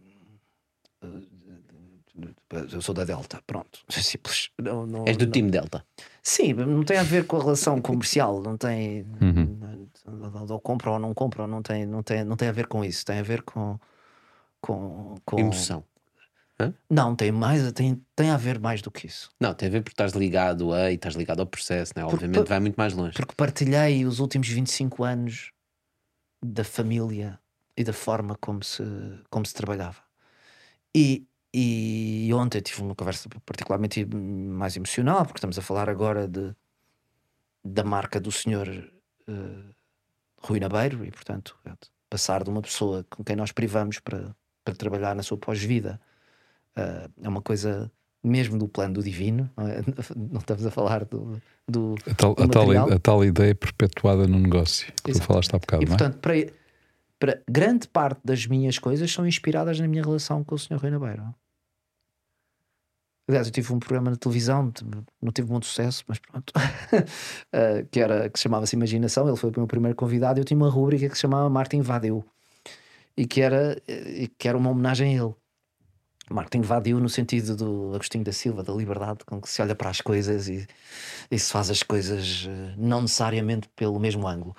ah, 1.02 2.66
eu 2.72 2.80
sou 2.82 2.94
da 2.94 3.05
Delta, 3.05 3.43
pronto. 3.47 3.80
Simples. 3.90 4.51
Não, 4.60 4.86
não, 4.86 5.05
És 5.06 5.16
do 5.16 5.24
não- 5.26 5.32
time 5.32 5.51
Delta. 5.51 5.85
Sim, 6.22 6.52
não 6.55 6.85
tem 6.85 6.98
a 6.98 7.02
ver 7.02 7.26
com 7.26 7.36
a 7.36 7.40
relação 7.40 7.80
comercial, 7.82 8.40
não 8.40 8.56
tem. 8.56 9.02
Uhum. 9.20 9.59
Ou, 10.06 10.52
ou 10.52 10.60
compra 10.60 10.93
ou 10.93 10.98
não 10.98 11.12
compra, 11.14 11.47
não 11.47 11.62
tem, 11.62 11.85
não, 11.86 12.02
tem, 12.02 12.24
não 12.24 12.36
tem 12.36 12.48
a 12.48 12.52
ver 12.52 12.66
com 12.66 12.85
isso, 12.85 13.05
tem 13.05 13.18
a 13.18 13.22
ver 13.22 13.43
com. 13.43 13.78
com, 14.60 15.14
com... 15.24 15.39
Emoção. 15.39 15.85
Não, 16.90 17.14
tem 17.14 17.30
mais, 17.30 17.70
tem, 17.72 18.02
tem 18.16 18.30
a 18.30 18.36
ver 18.36 18.59
mais 18.59 18.82
do 18.82 18.90
que 18.90 19.06
isso. 19.06 19.30
Não, 19.40 19.55
tem 19.55 19.68
a 19.68 19.70
ver 19.72 19.82
porque 19.82 19.93
estás 19.94 20.12
ligado 20.12 20.72
a 20.72 20.90
e 20.90 20.94
estás 20.97 21.14
ligado 21.14 21.40
ao 21.40 21.47
processo, 21.47 21.93
né? 21.94 22.02
Porque- 22.02 22.24
obviamente 22.24 22.48
vai 22.48 22.60
muito 22.60 22.76
mais 22.76 22.93
longe. 22.94 23.14
Porque 23.14 23.35
partilhei 23.36 24.05
os 24.05 24.18
últimos 24.18 24.48
25 24.48 25.05
anos 25.05 25.52
da 26.43 26.64
família 26.64 27.39
e 27.76 27.85
da 27.85 27.93
forma 27.93 28.35
como 28.40 28.62
se, 28.64 28.82
como 29.30 29.47
se 29.47 29.55
trabalhava. 29.55 29.98
E, 30.94 31.26
e 31.55 32.30
ontem 32.35 32.60
tive 32.60 32.82
uma 32.82 32.94
conversa 32.94 33.28
particularmente 33.47 34.05
mais 34.05 34.76
emocional, 34.76 35.24
porque 35.24 35.39
estamos 35.39 35.59
a 35.59 35.62
falar 35.62 35.89
agora 35.89 36.26
de, 36.26 36.55
da 37.64 37.85
marca 37.85 38.20
do 38.20 38.32
senhor 38.32 38.68
eh, 39.28 39.64
Rui 40.43 40.59
Nabeiro, 40.59 41.05
e 41.05 41.10
portanto, 41.10 41.56
passar 42.10 42.43
de 42.43 42.51
uma 42.51 42.62
pessoa 42.62 43.05
com 43.09 43.22
quem 43.22 43.36
nós 43.36 43.52
privamos 43.52 44.01
para, 44.01 44.35
para 44.64 44.74
trabalhar 44.74 45.14
na 45.14 45.22
sua 45.22 45.36
pós-vida 45.39 46.01
é 46.77 47.28
uma 47.28 47.43
coisa 47.43 47.90
mesmo 48.23 48.59
do 48.59 48.69
plano 48.69 48.95
do 48.95 49.03
divino, 49.03 49.49
não, 49.57 49.66
é? 49.66 49.81
Não 50.16 50.39
estamos 50.40 50.66
a 50.66 50.70
falar 50.70 51.05
do, 51.05 51.40
do, 51.69 51.95
A 52.07 52.15
tal, 52.15 52.35
do 52.35 52.43
a 52.43 52.49
tal, 52.49 52.93
a 52.93 52.99
tal 52.99 53.24
ideia 53.24 53.55
perpetuada 53.55 54.27
no 54.27 54.39
negócio 54.39 54.86
que 54.86 55.03
tu 55.03 55.11
Exatamente. 55.11 55.27
falaste 55.27 55.55
há 55.55 55.59
bocado, 55.59 55.82
E 55.82 55.86
não 55.86 55.95
é? 55.95 55.99
portanto, 55.99 56.19
para, 56.19 56.35
para 57.19 57.43
grande 57.49 57.89
parte 57.89 58.20
das 58.24 58.47
minhas 58.47 58.78
coisas 58.78 59.11
são 59.11 59.27
inspiradas 59.27 59.78
na 59.78 59.86
minha 59.86 60.03
relação 60.03 60.43
com 60.45 60.55
o 60.55 60.59
Sr. 60.59 60.77
Rui 60.77 60.90
Nabeiro. 60.90 61.35
Aliás, 63.28 63.47
eu 63.47 63.53
tive 63.53 63.74
um 63.74 63.78
programa 63.78 64.11
na 64.11 64.16
televisão, 64.16 64.73
não 65.20 65.31
teve 65.31 65.51
muito 65.51 65.66
sucesso, 65.66 66.03
mas 66.09 66.19
pronto, 66.19 66.51
eh, 67.53 67.85
que, 67.93 68.01
era, 68.01 68.31
que 68.31 68.39
se 68.39 68.45
chamava-se 68.45 68.74
Imaginação. 68.74 69.28
Ele 69.28 69.36
foi 69.36 69.51
o 69.51 69.53
meu 69.55 69.66
primeiro 69.66 69.95
convidado 69.95 70.39
e 70.39 70.40
eu 70.40 70.47
tinha 70.47 70.57
uma 70.57 70.70
rúbrica 70.70 71.07
que 71.11 71.15
se 71.15 71.20
chamava 71.20 71.51
Martin 71.51 71.82
Vadeu 71.82 72.24
e 73.15 73.27
que 73.27 73.43
era, 73.43 73.77
que 74.39 74.49
era 74.49 74.57
uma 74.57 74.70
homenagem 74.70 75.19
a 75.19 75.24
ele. 75.24 75.35
Martin 76.30 76.60
Vadeu 76.60 77.00
no 77.00 77.09
sentido 77.09 77.56
do 77.56 77.94
Agostinho 77.94 78.24
da 78.24 78.32
Silva, 78.32 78.62
da 78.62 78.72
liberdade 78.72 79.24
com 79.24 79.40
que 79.40 79.48
se 79.48 79.60
olha 79.62 79.74
para 79.74 79.90
as 79.90 80.00
coisas 80.00 80.48
e, 80.48 80.66
e 81.30 81.38
se 81.38 81.50
faz 81.52 81.70
as 81.70 81.82
coisas 81.82 82.46
eh, 82.48 82.74
não 82.76 83.02
necessariamente 83.02 83.68
pelo 83.76 83.98
mesmo 83.98 84.26
ângulo. 84.26 84.56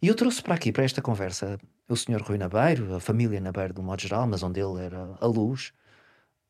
E 0.00 0.08
eu 0.08 0.14
trouxe 0.14 0.42
para 0.42 0.54
aqui, 0.54 0.72
para 0.72 0.84
esta 0.84 1.02
conversa, 1.02 1.58
o 1.88 1.96
Sr. 1.96 2.22
Rui 2.22 2.38
Nabeiro, 2.38 2.94
a 2.94 3.00
família 3.00 3.40
Nabeiro 3.40 3.74
um 3.78 3.84
modo 3.84 4.00
geral, 4.00 4.26
mas 4.26 4.42
onde 4.42 4.60
ele 4.60 4.82
era 4.82 5.16
a 5.20 5.26
luz, 5.26 5.72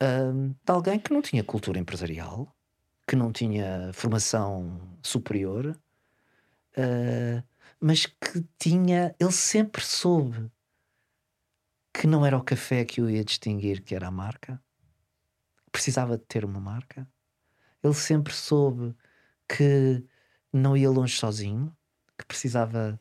hum, 0.02 0.54
de 0.64 0.72
alguém 0.72 0.98
que 0.98 1.12
não 1.12 1.22
tinha 1.22 1.42
cultura 1.44 1.78
empresarial, 1.78 2.46
que 3.06 3.16
não 3.16 3.32
tinha 3.32 3.90
formação 3.92 4.80
superior, 5.02 5.76
ah, 6.76 7.42
mas 7.80 8.06
que 8.06 8.44
tinha, 8.58 9.14
ele 9.18 9.32
sempre 9.32 9.82
soube 9.84 10.50
que 11.92 12.06
não 12.06 12.24
era 12.24 12.36
o 12.36 12.44
café 12.44 12.84
que 12.84 13.00
o 13.00 13.10
ia 13.10 13.24
distinguir, 13.24 13.82
que 13.82 13.94
era 13.94 14.08
a 14.08 14.10
marca, 14.10 14.62
precisava 15.70 16.16
de 16.16 16.24
ter 16.24 16.44
uma 16.44 16.60
marca. 16.60 17.08
Ele 17.82 17.94
sempre 17.94 18.32
soube 18.32 18.94
que 19.48 20.04
não 20.52 20.76
ia 20.76 20.90
longe 20.90 21.16
sozinho, 21.16 21.74
que 22.18 22.24
precisava 22.24 23.00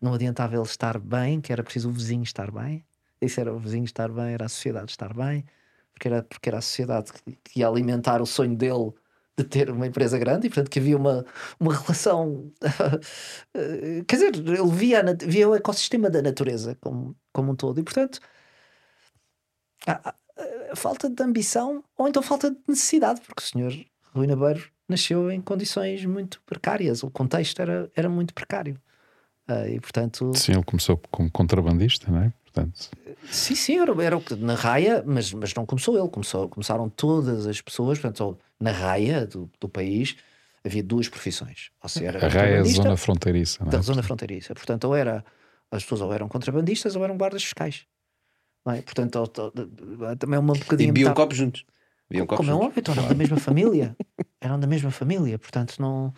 não 0.00 0.14
adiantava 0.14 0.54
ele 0.54 0.62
estar 0.62 0.98
bem, 0.98 1.40
que 1.40 1.52
era 1.52 1.62
preciso 1.62 1.88
o 1.88 1.92
vizinho 1.92 2.22
estar 2.22 2.50
bem. 2.50 2.84
Isso 3.20 3.40
era 3.40 3.52
o 3.52 3.58
vizinho 3.58 3.84
estar 3.84 4.10
bem, 4.10 4.34
era 4.34 4.46
a 4.46 4.48
sociedade 4.48 4.90
estar 4.90 5.14
bem, 5.14 5.44
porque 5.92 6.08
era, 6.08 6.22
porque 6.22 6.48
era 6.48 6.58
a 6.58 6.62
sociedade 6.62 7.12
que, 7.12 7.36
que 7.36 7.60
ia 7.60 7.68
alimentar 7.68 8.20
o 8.20 8.26
sonho 8.26 8.56
dele 8.56 8.92
de 9.36 9.44
ter 9.44 9.70
uma 9.70 9.86
empresa 9.86 10.16
grande 10.18 10.46
e, 10.46 10.50
portanto, 10.50 10.70
que 10.70 10.78
havia 10.78 10.96
uma, 10.96 11.24
uma 11.58 11.74
relação. 11.74 12.52
eh, 13.54 14.04
quer 14.06 14.16
dizer, 14.16 14.34
ele 14.36 14.70
via, 14.70 15.00
a 15.00 15.12
via 15.26 15.48
o 15.48 15.54
ecossistema 15.54 16.08
da 16.08 16.22
natureza 16.22 16.76
como, 16.80 17.16
como 17.32 17.52
um 17.52 17.56
todo, 17.56 17.80
e, 17.80 17.82
portanto, 17.82 18.20
há- 19.86 20.14
há 20.72 20.76
falta 20.76 21.08
de 21.08 21.22
ambição 21.22 21.82
ou 21.96 22.08
então 22.08 22.22
falta 22.22 22.50
de 22.50 22.58
necessidade, 22.68 23.20
porque 23.22 23.42
o 23.42 23.46
senhor 23.46 23.72
Rui 24.14 24.26
Nabeiro 24.26 24.64
nasceu 24.88 25.30
em 25.30 25.40
condições 25.40 26.04
muito 26.04 26.40
precárias, 26.46 27.02
o 27.02 27.10
contexto 27.10 27.60
era, 27.60 27.90
era 27.96 28.08
muito 28.08 28.34
precário. 28.34 28.80
Ah, 29.46 29.68
e 29.68 29.78
portanto, 29.80 30.32
Sim, 30.34 30.52
ele 30.52 30.64
começou 30.64 30.96
como 31.10 31.30
contrabandista, 31.30 32.10
não 32.10 32.22
é? 32.22 32.32
Portanto, 32.54 32.88
sim, 33.30 33.56
sim, 33.56 33.78
era, 33.80 34.04
era 34.04 34.16
o 34.16 34.20
que 34.20 34.36
na 34.36 34.54
raia, 34.54 35.02
mas, 35.04 35.32
mas 35.32 35.52
não 35.54 35.66
começou 35.66 35.98
ele, 35.98 36.08
começou, 36.08 36.48
começaram 36.48 36.88
todas 36.88 37.46
as 37.48 37.60
pessoas, 37.60 37.98
portanto, 37.98 38.38
na 38.60 38.70
raia 38.70 39.26
do, 39.26 39.50
do 39.60 39.68
país 39.68 40.14
havia 40.64 40.82
duas 40.82 41.08
profissões. 41.08 41.70
Ou 41.82 41.88
se 41.88 42.04
era 42.04 42.24
a 42.24 42.28
raia 42.28 42.56
é 42.56 42.60
a 42.60 42.64
zona 42.64 42.96
fronteiriça, 42.96 43.64
não 43.64 43.70
da 43.72 43.78
é? 43.78 43.82
zona 43.82 44.02
fronteiriça. 44.04 44.54
Portanto, 44.54 44.84
ou 44.84 44.94
era 44.94 45.24
as 45.70 45.82
pessoas 45.82 46.00
ou 46.00 46.12
eram 46.12 46.28
contrabandistas 46.28 46.94
ou 46.94 47.02
eram 47.02 47.16
guardas 47.18 47.42
fiscais. 47.42 47.86
Não 48.64 48.72
é? 48.72 48.82
Portanto, 48.82 49.16
ou- 49.16 49.22
ou- 49.36 50.16
também 50.16 50.36
é 50.36 50.38
uma 50.38 50.54
E 50.54 50.58
bocadinho. 50.60 50.92
bebiam 50.92 51.08
metade- 51.10 51.16
copos 51.16 51.36
juntos. 51.36 51.64
Bebiam 52.08 52.26
copos 52.26 52.46
como 52.46 52.50
é 52.50 52.52
juntos. 52.52 52.66
óbvio, 52.68 52.80
então 52.80 52.94
eram 52.94 53.08
da 53.08 53.14
mesma 53.14 53.36
família. 53.36 53.96
Eram 54.40 54.60
da 54.60 54.66
mesma 54.68 54.90
família, 54.92 55.38
portanto, 55.40 55.74
não 55.80 56.14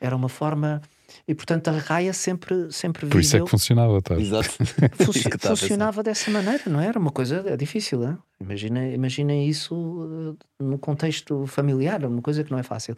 era 0.00 0.14
uma 0.14 0.28
forma. 0.28 0.80
E 1.28 1.34
portanto, 1.34 1.68
a 1.68 1.72
raia 1.72 2.12
sempre, 2.12 2.72
sempre 2.72 3.06
Por 3.06 3.20
isso 3.20 3.36
é 3.36 3.40
que 3.42 3.50
funcionava, 3.50 4.00
tá? 4.00 4.14
Exato. 4.18 4.48
Funci- 5.04 5.28
a 5.28 5.30
pensar. 5.30 5.56
funcionava 5.56 6.02
dessa 6.02 6.30
maneira, 6.30 6.62
não 6.66 6.80
é? 6.80 6.86
Era 6.86 6.98
uma 6.98 7.10
coisa 7.10 7.42
é 7.46 7.56
difícil, 7.56 8.02
é? 8.06 8.16
Imagina, 8.40 8.86
imagina 8.88 9.34
isso 9.34 10.36
eh, 10.60 10.64
no 10.64 10.78
contexto 10.78 11.46
familiar, 11.46 12.02
é 12.02 12.06
uma 12.06 12.22
coisa 12.22 12.42
que 12.42 12.50
não 12.50 12.58
é 12.58 12.62
fácil. 12.62 12.94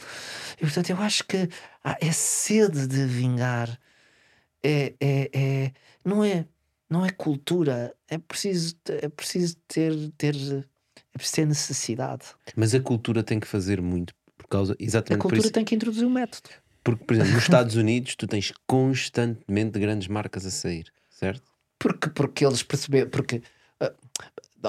E 0.57 0.61
portanto, 0.61 0.91
eu 0.91 0.97
acho 0.99 1.25
que 1.25 1.49
há 1.83 1.97
é 2.01 2.13
sede 2.13 2.87
de 2.87 3.05
vingar, 3.07 3.79
é, 4.63 4.95
é, 5.01 5.31
é- 5.33 5.73
não 6.05 6.25
é 6.25 6.47
não 6.89 7.05
é 7.05 7.11
cultura, 7.11 7.95
é 8.09 8.19
preciso 8.19 8.77
é 8.89 9.09
preciso 9.09 9.57
ter 9.67 9.93
ter 10.17 10.35
é 10.37 11.19
preciso 11.19 11.35
ter 11.37 11.47
necessidade. 11.47 12.25
Mas 12.57 12.75
a 12.75 12.81
cultura 12.81 13.23
tem 13.23 13.41
que 13.41 13.47
fazer 13.47 13.81
muito 13.81 14.15
por 14.37 14.47
causa 14.49 14.73
A 14.75 14.77
exatamente 14.83 15.19
por 15.21 15.29
cultura 15.29 15.47
isso. 15.47 15.53
tem 15.53 15.65
que 15.65 15.75
introduzir 15.75 16.07
um 16.07 16.11
método. 16.11 16.49
Porque, 16.85 17.03
por 17.05 17.15
exemplo, 17.15 17.33
nos 17.33 17.43
Estados 17.43 17.75
Unidos 17.77 18.15
tu 18.15 18.27
tens 18.27 18.53
constantemente 18.67 19.79
grandes 19.79 20.07
marcas 20.07 20.45
a 20.47 20.51
sair, 20.51 20.93
certo? 21.11 21.43
Porque, 21.79 22.11
porque 22.11 22.45
eles 22.47 22.63
perceberam. 22.63 23.11
Porque 23.11 23.43
ah, 23.81 23.93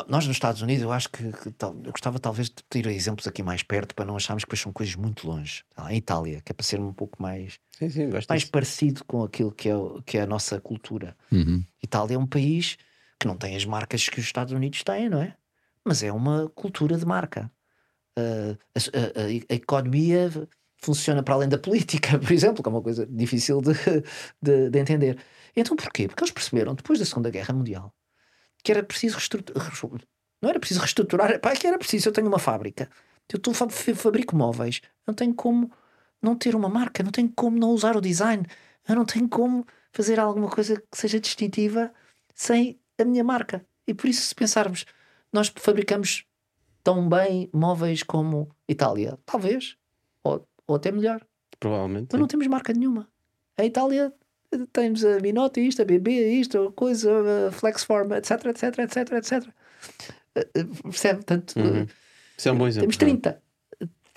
nós 0.08 0.26
nos 0.26 0.36
Estados 0.36 0.62
Unidos, 0.62 0.82
eu 0.84 0.92
acho 0.92 1.10
que, 1.10 1.32
que 1.32 1.52
tal- 1.52 1.76
eu 1.84 1.92
gostava 1.92 2.18
talvez 2.20 2.48
de 2.50 2.56
ter 2.70 2.86
exemplos 2.88 3.28
aqui 3.28 3.44
mais 3.44 3.64
perto 3.64 3.94
para 3.94 4.06
não 4.06 4.16
acharmos 4.16 4.44
que 4.44 4.48
depois 4.48 4.62
são 4.62 4.72
coisas 4.74 4.96
muito 4.96 5.28
longe. 5.28 5.64
Lá, 5.78 5.94
Em 5.94 5.98
Itália, 5.98 6.42
que 6.42 6.52
é 6.52 6.56
para 6.56 6.66
ser 6.66 6.80
um 6.80 6.92
pouco 6.94 7.22
mais, 7.22 7.60
Sim, 7.78 7.90
sim, 7.90 8.10
gosto 8.10 8.30
mais 8.30 8.42
disso. 8.42 8.52
parecido 8.52 9.04
com 9.06 9.24
aquilo 9.24 9.52
que 9.52 9.70
é, 9.70 9.74
que 10.06 10.18
é 10.18 10.22
a 10.22 10.26
nossa 10.28 10.60
cultura. 10.62 11.16
Uhum. 11.32 11.64
Itália 11.84 12.16
é 12.16 12.18
um 12.18 12.26
país 12.28 12.78
que 13.20 13.28
não 13.28 13.38
tem 13.38 13.56
as 13.56 13.66
marcas 13.66 14.08
que 14.10 14.20
os 14.20 14.26
Estados 14.26 14.54
Unidos 14.54 14.84
têm, 14.84 15.10
não 15.10 15.22
é? 15.22 15.36
Mas 15.84 16.02
é 16.04 16.12
uma 16.12 16.50
cultura 16.56 16.98
de 16.98 17.06
marca. 17.06 17.50
A, 18.18 18.22
a- 18.22 19.22
a- 19.22 19.54
a 19.54 19.56
economia 19.56 20.30
funciona 20.86 21.24
para 21.24 21.34
além 21.36 21.50
da 21.50 21.58
política, 21.58 22.18
por 22.20 22.32
exemplo, 22.32 22.64
que 22.64 22.70
é 22.70 22.72
uma 22.72 22.82
coisa 22.82 23.06
difícil 23.06 23.62
de, 23.62 23.74
de, 24.42 24.70
de 24.70 24.80
entender. 24.80 25.18
Então 25.56 25.76
porquê? 25.76 26.08
Porque 26.08 26.24
eles 26.24 26.32
perceberam, 26.34 26.76
depois 26.76 27.00
da 27.00 27.06
Segunda 27.06 27.30
Guerra 27.30 27.54
Mundial, 27.54 27.94
que 28.64 28.72
era 28.72 28.84
preciso 28.84 29.16
reestruturar. 29.16 29.72
Não 30.42 30.50
era 30.50 30.60
preciso 30.60 30.80
reestruturar, 30.82 31.40
pá, 31.40 31.52
é 31.52 31.56
que 31.56 31.66
era 31.68 31.78
preciso. 31.78 32.10
Eu 32.10 32.14
tenho 32.14 32.28
uma 32.28 32.40
fábrica, 32.40 32.90
eu 33.32 33.54
fa- 33.54 33.70
fabrico 33.70 34.36
móveis, 34.36 34.82
eu 34.84 34.90
não 35.08 35.14
tenho 35.14 35.34
como 35.34 35.72
não 36.22 36.36
ter 36.36 36.56
uma 36.56 36.70
marca, 36.70 37.04
não 37.04 37.12
tenho 37.12 37.32
como 37.36 37.58
não 37.58 37.70
usar 37.72 37.96
o 37.96 38.02
design, 38.02 38.46
eu 38.88 38.96
não 38.96 39.06
tenho 39.06 39.28
como 39.30 39.66
fazer 39.92 40.20
alguma 40.20 40.50
coisa 40.50 40.78
que 40.78 40.98
seja 40.98 41.20
distintiva 41.20 41.92
sem 42.34 42.80
a 43.00 43.06
minha 43.06 43.24
marca. 43.24 43.66
E 43.88 43.94
por 43.94 44.08
isso, 44.08 44.24
se 44.26 44.36
pensarmos, 44.36 44.86
nós 45.32 45.52
fabricamos 45.56 46.26
tão 46.84 47.08
bem 47.08 47.50
móveis 47.54 48.04
como 48.04 48.50
Itália, 48.68 49.18
talvez, 49.26 49.76
ou, 50.68 50.76
até 50.76 50.92
melhor, 50.92 51.22
Provavelmente. 51.60 52.10
mas 52.12 52.20
não 52.20 52.28
temos 52.28 52.48
marca 52.48 52.74
nenhuma. 52.74 53.08
A 53.58 53.64
Itália 53.66 54.14
eh, 54.52 54.58
temos 54.74 55.04
a 55.06 55.20
Minotti, 55.20 55.62
isto, 55.66 55.82
a 55.82 55.86
BB, 55.86 56.40
isto, 56.40 56.68
a 56.68 56.72
coisa, 56.72 57.12
a 57.48 57.52
Flexform, 57.52 58.12
etc, 58.14 58.46
etc, 58.48 58.80
etc, 58.80 59.12
etc. 59.14 59.48
Eh, 60.36 60.48
eh, 60.56 60.64
Percebe? 60.84 61.16
Portanto, 61.16 61.54
Uhum. 61.58 61.76
eh, 61.82 61.88
Isso 62.38 62.50
é 62.50 62.52
um 62.52 62.58
bom 62.58 62.68
exemplo. 62.68 62.82
temos 62.90 62.98
30, 62.98 63.42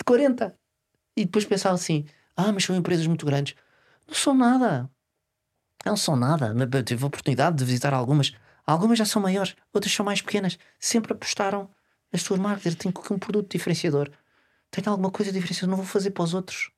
40. 0.05 0.55
E 1.15 1.25
depois 1.25 1.45
pensar 1.45 1.71
assim: 1.71 2.05
ah, 2.35 2.51
mas 2.51 2.63
são 2.63 2.75
empresas 2.75 3.05
muito 3.07 3.25
grandes. 3.25 3.55
Não 4.07 4.13
são 4.15 4.33
nada. 4.33 4.89
Não 5.85 5.95
são 5.95 6.15
nada. 6.15 6.53
Eu 6.73 6.83
Tive 6.83 7.03
a 7.03 7.07
oportunidade 7.07 7.55
de 7.57 7.63
visitar 7.65 7.93
algumas. 7.93 8.33
Algumas 8.65 8.99
já 8.99 9.05
são 9.05 9.21
maiores, 9.21 9.55
outras 9.73 9.93
são 9.93 10.05
mais 10.05 10.21
pequenas. 10.21 10.57
Sempre 10.79 11.13
apostaram 11.13 11.69
nas 12.11 12.21
suas 12.21 12.39
marcas. 12.39 12.75
Que 12.75 12.87
um 13.13 13.17
produto 13.19 13.49
diferenciador. 13.51 14.09
Tenho 14.71 14.89
alguma 14.89 15.11
coisa 15.11 15.31
diferenciadora. 15.31 15.71
Não 15.71 15.77
vou 15.77 15.85
fazer 15.85 16.11
para 16.11 16.23
os 16.23 16.33
outros. 16.33 16.71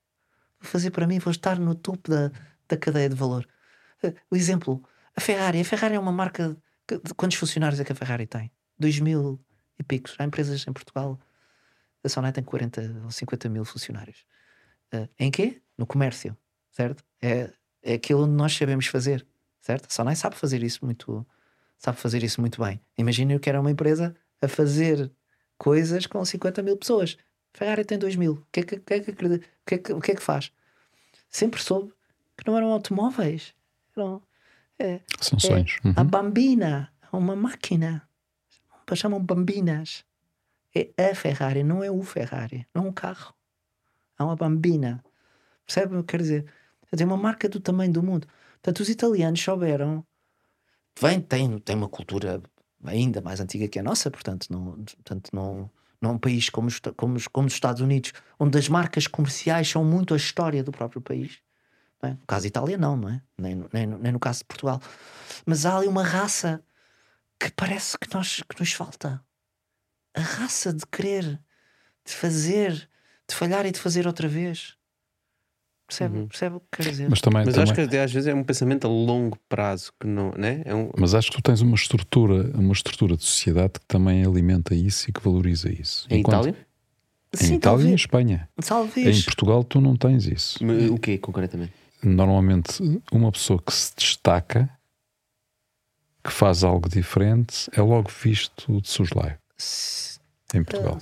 Vou 0.59 0.69
fazer 0.69 0.91
para 0.91 1.07
mim. 1.07 1.19
Vou 1.19 1.31
estar 1.31 1.59
no 1.59 1.76
topo 1.76 2.09
da, 2.09 2.31
da 2.68 2.77
cadeia 2.77 3.09
de 3.09 3.15
valor. 3.15 3.47
O 4.30 4.35
exemplo: 4.35 4.84
a 5.15 5.22
Ferrari. 5.22 5.61
A 5.61 5.65
Ferrari 5.65 5.95
é 5.95 5.99
uma 5.99 6.11
marca. 6.11 6.55
quantos 7.15 7.38
funcionários 7.38 7.80
é 7.80 7.84
que 7.84 7.91
a 7.91 7.95
Ferrari 7.95 8.27
tem? 8.27 8.51
2 8.80 8.99
mil 8.99 9.39
e 9.80 9.84
picos. 9.84 10.15
Há 10.18 10.23
empresas 10.23 10.65
em 10.68 10.73
Portugal 10.73 11.19
a 12.03 12.09
Sonai 12.09 12.31
tem 12.31 12.43
40 12.43 13.01
ou 13.03 13.11
50 13.11 13.49
mil 13.49 13.63
funcionários. 13.63 14.26
Ah, 14.91 15.07
em 15.19 15.30
quê? 15.30 15.61
No 15.77 15.85
comércio, 15.85 16.35
certo? 16.72 17.03
É, 17.22 17.51
é 17.81 17.93
aquilo 17.93 18.23
onde 18.23 18.34
nós 18.34 18.55
sabemos 18.55 18.88
fazer, 18.88 19.26
certo? 19.59 19.85
A 19.85 19.89
Sonai 19.89 20.15
sabe 20.15 20.35
fazer 20.35 20.63
isso 20.63 20.84
muito, 20.84 21.26
sabe 21.77 21.99
fazer 21.99 22.23
isso 22.23 22.41
muito 22.41 22.61
bem. 22.61 22.81
Imaginem 22.97 23.38
que 23.39 23.49
era 23.49 23.59
uma 23.59 23.72
empresa 23.72 24.15
a 24.41 24.47
fazer 24.47 25.11
coisas 25.57 26.07
com 26.07 26.23
50 26.23 26.61
mil 26.63 26.77
pessoas. 26.77 27.18
Ferrari 27.53 27.86
tem 27.86 27.98
2 27.98 28.15
mil. 28.15 28.34
O 28.34 28.45
que 28.52 28.61
é 28.61 28.64
que, 28.64 28.78
que, 28.78 28.94
é 28.94 28.99
que, 28.99 29.14
que, 29.14 29.26
é 29.76 29.78
que, 29.78 29.99
que 29.99 30.11
é 30.11 30.15
que 30.15 30.22
faz? 30.22 30.52
Sempre 31.30 31.61
soube 31.61 31.94
que 32.38 32.45
não 32.48 32.57
eram 32.57 32.72
automóveis. 32.72 33.53
Eram, 33.95 34.22
é, 34.80 35.02
São 35.19 35.40
sonhos. 35.40 35.80
Uhum. 35.84 35.94
a 35.95 36.03
bambina, 36.03 36.91
uma 37.11 37.36
máquina. 37.36 38.07
Chamam 38.94 39.23
bambinas. 39.23 40.03
É 40.76 41.11
a 41.11 41.15
Ferrari, 41.15 41.64
não 41.64 41.82
é 41.82 41.90
o 41.90 42.02
Ferrari, 42.03 42.68
não 42.73 42.86
é 42.86 42.88
um 42.90 42.91
carro. 42.91 43.34
É 44.19 44.23
uma 44.23 44.36
bambina. 44.36 45.03
Percebe 45.65 45.88
o 45.88 45.90
que 45.90 45.98
eu 45.98 46.03
quero 46.03 46.23
dizer? 46.23 46.45
É 46.91 47.06
uma 47.06 47.15
marca 47.15 47.48
do 47.48 47.61
tamanho 47.61 47.94
do 47.94 48.03
mundo. 48.03 48.28
Portanto, 48.53 48.82
os 48.82 48.90
italianos 48.90 49.41
souberam. 49.41 50.06
Vem, 50.99 51.22
tem, 51.22 51.57
tem 51.60 51.76
uma 51.76 51.88
cultura 51.88 52.41
ainda 52.84 53.22
mais 53.22 53.40
antiga 53.40 53.68
que 53.68 53.80
a 53.80 53.84
nossa, 53.84 54.11
portanto, 54.11 54.48
não, 54.49 54.73
portanto, 54.73 55.30
não, 55.34 55.69
não 56.02 56.15
é 56.15 56.18
país 56.18 56.49
como 56.49 56.68
os, 56.68 56.80
como, 56.98 57.18
como 57.32 57.48
os 57.48 57.53
Estados 57.53 57.82
Unidos, 57.82 58.11
onde 58.40 58.57
as 58.57 58.68
marcas 58.68 59.06
comerciais 59.06 59.69
são 59.69 59.86
muito 59.86 60.14
a 60.14 60.18
história 60.18 60.64
do 60.64 60.72
próprio 60.72 60.99
país. 60.99 61.40
É? 62.02 62.10
No 62.10 62.26
caso 62.26 62.41
da 62.44 62.48
Itália, 62.48 62.78
não, 62.78 62.98
não 62.98 63.10
é? 63.10 63.22
Nem, 63.38 63.65
nem, 63.72 63.86
nem 63.86 64.11
no 64.11 64.19
caso 64.19 64.40
de 64.40 64.45
Portugal. 64.45 64.82
Mas 65.45 65.65
há 65.65 65.78
ali 65.78 65.88
uma 65.88 66.03
raça 66.03 66.64
que 67.40 67.52
parece 67.52 67.98
que, 67.98 68.11
nós, 68.14 68.41
que 68.41 68.60
nos 68.60 68.73
falta. 68.73 69.23
A 70.15 70.22
raça 70.22 70.73
de 70.73 70.86
querer, 70.88 71.40
de 72.03 72.14
fazer, 72.14 72.90
de 73.30 73.36
falhar 73.36 73.65
e 73.68 73.72
de 73.72 73.80
fazer 73.80 74.07
outra 74.07 74.28
vez. 74.28 74.76
Percebe, 75.91 76.27
percebe 76.27 76.55
o 76.55 76.59
que 76.61 76.65
quero 76.72 76.89
dizer? 76.89 77.09
Mas 77.09 77.19
também, 77.22 77.43
Mas 77.45 77.53
também- 77.55 77.72
acho 77.72 77.89
que 77.89 77.97
às 77.97 78.11
vezes 78.11 78.27
é 78.27 78.34
um 78.34 78.43
pensamento 78.43 78.88
a 78.88 78.89
longo 78.89 79.38
prazo 79.49 79.91
que 79.99 80.07
não, 80.07 80.31
né? 80.38 80.61
É 80.63 80.73
um, 80.73 80.89
mas 80.97 81.13
acho 81.13 81.30
que 81.30 81.35
tu 81.38 81.41
tens 81.41 81.59
uma 81.61 81.76
estrutura, 81.76 82.49
uma 82.57 82.72
estrutura 82.73 83.18
de 83.18 83.23
sociedade 83.23 83.73
que 83.73 83.85
também 83.88 84.23
alimenta 84.26 84.73
isso 84.73 85.09
e 85.09 85.13
que 85.13 85.22
valoriza 85.22 85.69
isso. 85.72 86.07
em 86.09 86.19
Enquanto- 86.19 86.47
Itália? 86.47 86.68
Em 87.34 87.38
Sim, 87.38 87.55
Itália 87.55 87.55
e 87.55 87.55
em 87.55 87.59
talvez. 87.59 88.01
Espanha. 88.01 88.49
talvez. 88.65 89.18
Em 89.19 89.22
Portugal 89.23 89.63
tu 89.63 89.80
não 89.81 89.95
tens 89.95 90.26
isso. 90.27 90.59
Mas 90.63 90.89
O 90.89 90.97
quê, 90.97 91.18
concretamente? 91.18 91.73
Normalmente, 92.03 92.81
uma 93.11 93.31
pessoa 93.31 93.61
que 93.61 93.73
se 93.73 93.93
destaca, 93.95 94.69
que 96.23 96.31
faz 96.31 96.63
algo 96.63 96.88
diferente, 96.89 97.69
é 97.73 97.81
logo 97.81 98.09
visto 98.23 98.80
de 98.81 98.89
soslaio 98.89 99.38
em 100.53 100.63
Portugal. 100.63 100.99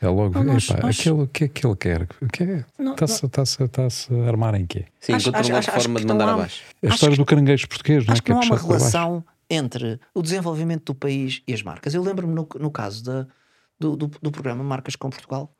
É 0.00 0.08
logo, 0.08 0.34
Não, 0.34 0.44
nós- 0.44 0.68
epá, 0.68 0.82
nós- 0.82 1.00
aquele, 1.00 1.22
o 1.22 1.26
que 1.26 1.44
é 1.44 1.48
que 1.48 1.66
ele 1.66 1.76
quer? 1.76 2.06
Que 2.32 2.42
é? 2.42 2.64
Está-se 2.78 3.24
está-se- 3.26 3.62
está-se 3.62 4.14
a 4.14 4.28
armar 4.28 4.54
em 4.54 4.66
quê? 4.66 4.86
Sim, 5.00 5.14
Acho- 5.14 5.30
encontra 5.30 5.40
acho- 5.40 5.70
uma 5.70 5.80
forma 5.80 5.94
que 5.98 6.04
de 6.04 6.12
mandar 6.12 6.24
não 6.26 6.32
há- 6.32 6.34
abaixo. 6.36 6.62
É 6.82 6.86
a 6.88 6.90
história 6.94 7.16
que- 7.16 7.22
do 7.22 7.26
caranguejo 7.26 7.68
português, 7.68 8.04
não 8.04 8.10
é? 8.10 8.12
Acho 8.12 8.22
que 8.22 8.30
é 8.30 8.34
não 8.34 8.42
há 8.42 8.44
uma 8.44 8.56
relação 8.58 9.24
entre 9.48 9.98
o 10.12 10.20
desenvolvimento 10.22 10.84
do 10.84 10.94
país 10.94 11.42
e 11.46 11.54
as 11.54 11.62
marcas. 11.62 11.94
Eu 11.94 12.02
lembro-me 12.02 12.34
no, 12.34 12.46
no 12.60 12.70
caso 12.70 13.02
da, 13.04 13.26
do, 13.80 13.96
do, 13.96 14.06
do 14.08 14.30
programa 14.30 14.62
Marcas 14.62 14.96
com 14.96 15.08
Portugal, 15.08 15.54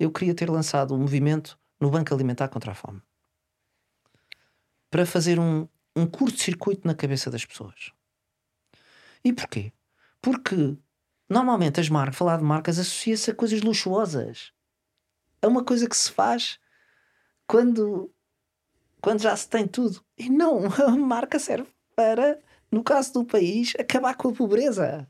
eu 0.00 0.10
queria 0.10 0.34
ter 0.34 0.48
lançado 0.50 0.94
um 0.94 0.98
movimento 0.98 1.58
no 1.80 1.90
Banco 1.90 2.14
Alimentar 2.14 2.48
contra 2.48 2.72
a 2.72 2.74
Fome 2.74 3.02
para 4.90 5.04
fazer 5.06 5.38
um, 5.38 5.66
um 5.96 6.06
curto-circuito 6.06 6.86
na 6.86 6.94
cabeça 6.94 7.30
das 7.30 7.44
pessoas. 7.44 7.90
E 9.24 9.32
porquê? 9.32 9.72
Porque 10.20 10.76
normalmente 11.32 11.80
as 11.80 11.88
marcas, 11.88 12.16
falar 12.16 12.36
de 12.36 12.44
marcas 12.44 12.78
associa-se 12.78 13.30
a 13.30 13.34
coisas 13.34 13.62
luxuosas. 13.62 14.52
É 15.40 15.46
uma 15.46 15.64
coisa 15.64 15.88
que 15.88 15.96
se 15.96 16.10
faz 16.10 16.58
quando 17.46 18.10
quando 19.00 19.20
já 19.20 19.36
se 19.36 19.48
tem 19.48 19.66
tudo. 19.66 20.00
E 20.16 20.30
não, 20.30 20.66
a 20.86 20.96
marca 20.96 21.38
serve 21.38 21.68
para, 21.96 22.38
no 22.70 22.84
caso 22.84 23.12
do 23.12 23.24
país, 23.24 23.74
acabar 23.78 24.14
com 24.14 24.28
a 24.28 24.32
pobreza. 24.32 25.08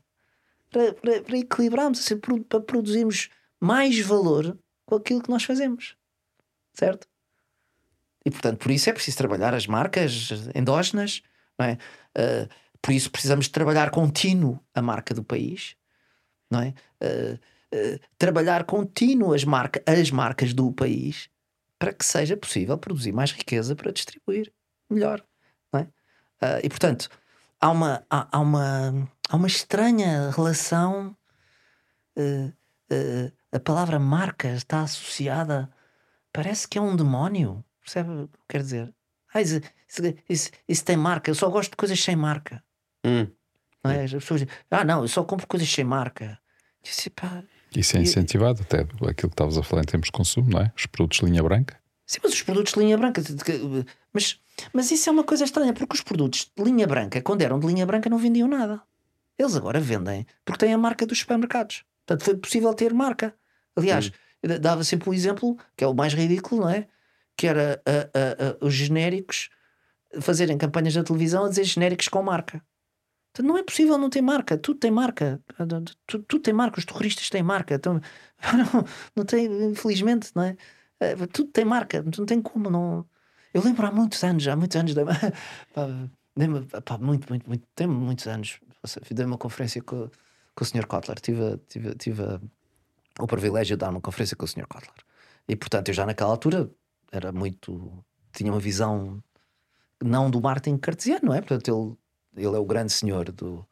Para, 0.71 0.93
para, 0.93 1.21
para 1.21 1.37
equilibrarmos, 1.37 1.99
assim, 1.99 2.17
para 2.17 2.59
produzirmos 2.59 3.29
mais 3.59 3.99
valor 3.99 4.57
com 4.85 4.95
aquilo 4.95 5.21
que 5.21 5.29
nós 5.29 5.43
fazemos. 5.43 5.95
Certo? 6.73 7.07
E 8.25 8.31
portanto, 8.31 8.57
por 8.57 8.71
isso 8.71 8.89
é 8.89 8.93
preciso 8.93 9.17
trabalhar 9.17 9.53
as 9.53 9.67
marcas 9.67 10.29
endógenas, 10.55 11.21
não 11.59 11.67
é? 11.67 11.77
Ah, 12.15 12.49
por 12.81 12.91
isso 12.91 13.11
precisamos 13.11 13.47
trabalhar 13.47 13.91
contínuo 13.91 14.59
a 14.73 14.81
marca 14.81 15.13
do 15.13 15.23
país, 15.23 15.75
não 16.53 16.61
é? 16.61 16.73
Ah, 17.01 17.39
ah, 17.73 17.99
trabalhar 18.17 18.63
contínuo 18.65 19.33
as, 19.33 19.43
marca, 19.43 19.81
as 19.85 20.11
marcas 20.11 20.53
do 20.53 20.71
país 20.71 21.29
para 21.79 21.91
que 21.91 22.05
seja 22.05 22.37
possível 22.37 22.77
produzir 22.77 23.11
mais 23.11 23.31
riqueza 23.31 23.75
para 23.75 23.91
distribuir 23.91 24.53
melhor. 24.89 25.21
Não 25.73 25.81
é? 25.81 25.87
Ah, 26.39 26.59
e 26.63 26.69
portanto, 26.69 27.09
há 27.59 27.69
uma, 27.71 28.05
há, 28.09 28.27
há 28.31 28.39
uma, 28.39 29.09
há 29.29 29.35
uma 29.35 29.47
estranha 29.47 30.29
relação. 30.31 31.15
a 33.51 33.59
palavra 33.59 33.99
marca 33.99 34.49
está 34.49 34.81
associada, 34.81 35.69
parece 36.31 36.67
que 36.67 36.77
é 36.77 36.81
um 36.81 36.95
demónio. 36.95 37.63
Percebe 37.81 38.09
o 38.11 38.27
que 38.27 38.37
quer 38.49 38.61
dizer? 38.61 38.93
Ah, 39.33 39.41
isso, 39.41 39.59
isso- 40.29 40.51
isso- 40.69 40.85
tem 40.85 40.95
marca, 40.95 41.29
eu 41.31 41.35
só 41.35 41.49
gosto 41.49 41.71
de 41.71 41.77
coisas 41.77 41.99
sem 41.99 42.15
marca. 42.15 42.63
Hum. 43.03 43.27
É? 43.85 44.03
As 44.03 44.11
pessoas 44.13 44.41
dizem, 44.41 44.55
ah, 44.71 44.85
não, 44.85 45.01
eu 45.01 45.07
só 45.07 45.23
compro 45.23 45.45
coisas 45.47 45.69
sem 45.69 45.83
marca. 45.83 46.39
Disse, 46.83 47.09
pá, 47.09 47.43
Isso 47.75 47.97
é 47.97 48.01
incentivado, 48.01 48.61
até 48.61 48.81
aquilo 48.81 49.13
que 49.13 49.25
estavas 49.27 49.57
a 49.57 49.63
falar 49.63 49.81
em 49.83 49.85
termos 49.85 50.07
de 50.07 50.11
consumo, 50.11 50.49
não 50.49 50.59
é? 50.61 50.71
Os 50.77 50.85
produtos 50.85 51.19
de 51.19 51.25
linha 51.25 51.41
branca. 51.41 51.79
Sim, 52.05 52.19
mas 52.23 52.33
os 52.33 52.41
produtos 52.41 52.73
de 52.73 52.79
linha 52.79 52.97
branca. 52.97 53.21
de- 53.21 53.33
de- 53.33 53.85
Mas, 54.11 54.39
mas 54.73 54.91
isso 54.91 55.09
é 55.09 55.11
uma 55.11 55.23
coisa 55.23 55.43
estranha, 55.45 55.73
porque 55.73 55.95
os 55.95 56.01
produtos 56.01 56.51
de 56.55 56.63
linha 56.63 56.85
branca, 56.85 57.21
quando 57.21 57.41
eram 57.41 57.59
de 57.59 57.65
linha 57.65 57.85
branca, 57.85 58.09
não 58.09 58.17
vendiam 58.17 58.47
nada. 58.47 58.81
Eles 59.39 59.55
agora 59.55 59.79
vendem 59.79 60.27
porque 60.45 60.59
têm 60.65 60.73
a 60.73 60.77
marca 60.77 61.05
dos 61.07 61.17
supermercados. 61.19 61.83
Portanto, 62.05 62.25
foi 62.25 62.37
possível 62.37 62.73
ter 62.73 62.93
marca. 62.93 63.33
Aliás, 63.75 64.11
eu 64.43 64.59
dava 64.59 64.83
sempre 64.83 65.09
um 65.09 65.13
exemplo, 65.13 65.57
que 65.75 65.83
é 65.83 65.87
o 65.87 65.93
mais 65.93 66.13
ridículo, 66.13 66.61
não 66.61 66.69
é? 66.69 66.87
que 67.35 67.47
era 67.47 67.81
ah, 67.85 68.09
ah, 68.13 68.55
ah, 68.61 68.65
os 68.65 68.73
genéricos 68.75 69.49
fazerem 70.21 70.55
campanhas 70.57 70.95
na 70.95 71.03
televisão 71.03 71.45
a 71.45 71.49
dizer 71.49 71.63
genéricos 71.63 72.07
com 72.07 72.21
marca. 72.21 72.61
Então, 73.33 73.43
não 73.47 73.57
é 73.57 73.63
possível 73.63 73.97
não 73.97 74.11
ter 74.11 74.21
marca, 74.21 74.55
tudo 74.59 74.79
tem 74.79 74.91
marca, 74.91 75.41
tudo, 76.05 76.23
tudo 76.27 76.39
tem 76.43 76.53
marca, 76.53 76.77
os 76.77 76.85
terroristas 76.85 77.31
têm 77.31 77.41
marca, 77.41 77.73
então, 77.73 77.99
não, 78.53 78.85
não 79.15 79.25
tem, 79.25 79.47
infelizmente, 79.71 80.29
não 80.35 80.43
é? 80.43 80.55
Eh, 80.99 81.15
Tudo 81.27 81.49
tem 81.51 81.65
marca, 81.65 82.03
não 82.03 82.25
tem 82.27 82.39
como 82.39 82.69
não. 82.69 83.03
Eu 83.51 83.63
lembro 83.63 83.87
há 83.87 83.91
muitos 83.91 84.23
anos, 84.23 84.47
há 84.47 84.55
muitos 84.55 84.77
anos, 84.77 84.93
dei-me- 86.37 86.65
pá, 86.85 86.97
muito, 86.99 87.27
muito, 87.27 87.47
muito, 87.47 87.65
tem 87.75 87.87
muitos 87.87 88.27
anos, 88.27 88.59
dei 89.09 89.25
uma 89.25 89.37
conferência 89.37 89.81
com, 89.81 90.07
com 90.55 90.63
o 90.63 90.65
Sr. 90.65 90.85
Kotler, 90.85 91.19
tive, 91.19 91.57
tive, 91.67 91.95
tive 91.95 92.21
o 93.19 93.25
privilégio 93.27 93.75
de 93.75 93.79
dar 93.79 93.89
uma 93.89 94.01
conferência 94.01 94.37
com 94.37 94.45
o 94.45 94.47
Sr. 94.47 94.67
Kotler. 94.67 94.93
E 95.47 95.55
portanto, 95.55 95.87
eu 95.89 95.93
já 95.95 96.05
naquela 96.05 96.29
altura 96.29 96.69
era 97.11 97.31
muito. 97.31 98.03
tinha 98.31 98.51
uma 98.51 98.59
visão 98.59 99.21
não 100.03 100.29
do 100.29 100.39
marketing 100.41 100.77
cartesiano, 100.77 101.25
não 101.25 101.33
é? 101.33 101.41
Portanto, 101.41 101.67
ele, 101.67 101.97
ele 102.35 102.55
é 102.55 102.59
o 102.59 102.65
grande 102.65 102.91
senhor 102.93 103.31
do, 103.31 103.65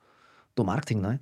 do 0.56 0.66
marketing, 0.66 1.02
não 1.02 1.12
é? 1.14 1.20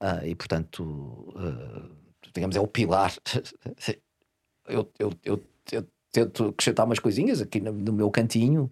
Ah, 0.00 0.26
e 0.26 0.34
portanto, 0.36 1.32
ah, 1.36 1.90
digamos, 2.34 2.56
é 2.56 2.60
o 2.60 2.68
pilar. 2.68 3.12
eu, 4.68 4.90
eu, 4.98 5.12
eu, 5.24 5.44
eu 5.72 5.86
tento 6.12 6.46
acrescentar 6.48 6.86
umas 6.86 6.98
coisinhas 6.98 7.40
aqui 7.40 7.60
no, 7.60 7.72
no 7.72 7.92
meu 7.92 8.10
cantinho. 8.10 8.70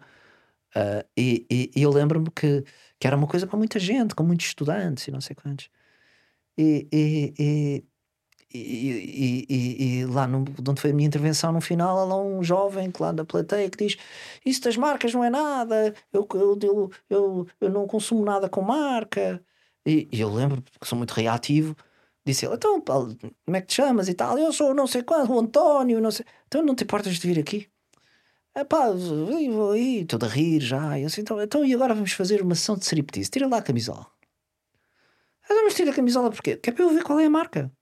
ah, 0.77 1.05
e, 1.19 1.47
e- 1.51 1.71
e 1.77 1.83
eu 1.83 1.91
lembro-me 1.93 2.31
que, 2.33 2.65
que 3.01 3.07
era 3.07 3.17
uma 3.17 3.27
coisa 3.29 3.47
para 3.47 3.59
muita 3.59 3.79
gente, 3.81 4.15
com 4.15 4.25
muitos 4.25 4.47
estudantes 4.49 5.09
e 5.09 5.13
não 5.13 5.21
sei 5.21 5.37
quantos. 5.37 5.71
E, 6.59 6.89
e, 6.93 7.85
e, 8.57 9.47
e, 9.49 10.01
e- 10.01 10.07
lá 10.07 10.27
no, 10.27 10.45
de 10.45 10.71
onde 10.71 10.81
foi 10.81 10.91
a 10.91 10.95
minha 10.95 11.07
intervenção 11.07 11.53
no 11.53 11.61
final, 11.61 11.99
há 11.99 12.05
lá 12.05 12.17
um 12.21 12.43
jovem 12.43 12.91
que 12.91 13.03
lá 13.03 13.13
da 13.13 13.25
plateia 13.25 13.69
que 13.71 13.77
diz: 13.87 13.97
Isso 14.45 14.63
das 14.63 14.77
marcas 14.77 15.13
não 15.15 15.23
é 15.25 15.31
nada, 15.31 15.95
eu, 16.13 16.27
eu, 16.35 16.59
eu, 16.63 16.91
eu, 17.11 17.47
eu 17.61 17.71
não 17.71 17.87
consumo 17.87 18.25
nada 18.25 18.49
com 18.49 18.63
marca. 18.63 19.43
E, 19.87 20.09
e 20.13 20.21
eu 20.21 20.33
lembro, 20.33 20.63
porque 20.63 20.87
sou 20.87 20.97
muito 20.99 21.13
reativo, 21.13 21.77
disse 22.25 22.47
ele: 22.47 22.55
Então, 22.55 22.81
Paulo, 22.81 23.17
como 23.45 23.57
é 23.57 23.61
que 23.61 23.67
te 23.69 23.75
chamas 23.77 24.09
e 24.09 24.15
tal? 24.15 24.39
Eu 24.39 24.53
sou 24.53 24.75
não 24.75 24.87
sei 24.87 25.03
quando, 25.03 25.31
o 25.33 25.39
António, 25.41 26.01
não 26.01 26.11
sei. 26.11 26.25
Então 26.47 26.63
não 26.63 26.75
te 26.75 26.85
importas 26.85 27.15
de 27.17 27.27
vir 27.27 27.39
aqui? 27.39 27.69
É 28.55 28.65
pá, 28.65 28.91
vou 28.91 29.71
aí, 29.73 30.01
estou 30.03 30.19
a 30.23 30.27
rir 30.29 30.61
já. 30.61 30.99
E 30.99 31.05
assim, 31.05 31.21
então, 31.23 31.41
então, 31.41 31.65
e 31.65 31.75
agora 31.75 31.95
vamos 31.95 32.13
fazer 32.13 32.43
uma 32.43 32.55
sessão 32.55 32.77
de 32.77 32.85
striptease? 32.85 33.31
Tira 33.31 33.47
lá 33.49 33.59
a 33.59 33.63
camisola. 33.63 34.07
Ah, 35.49 35.55
Vamos 35.55 35.75
tirar 35.75 35.93
a 35.93 35.95
camisola 35.95 36.31
porquê? 36.31 36.57
Que 36.57 36.71
é 36.71 36.73
para 36.73 36.85
eu 36.85 36.91
ver 36.91 37.03
qual 37.03 37.19
é 37.21 37.27
a 37.27 37.31
marca. 37.31 37.73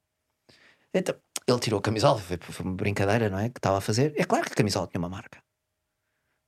Então, 0.95 1.15
ele 1.47 1.59
tirou 1.61 1.79
a 1.79 1.83
camisola, 1.83 2.19
foi, 2.19 2.37
foi 2.39 2.65
uma 2.67 2.75
brincadeira, 2.75 3.29
não 3.29 3.39
é? 3.39 3.49
Que 3.49 3.59
estava 3.59 3.79
a 3.79 3.81
fazer. 3.81 4.13
É 4.17 4.25
claro 4.25 4.45
que 4.47 4.53
a 4.53 4.57
camisola 4.57 4.87
tinha 4.87 4.99
uma 4.99 5.09
marca. 5.09 5.43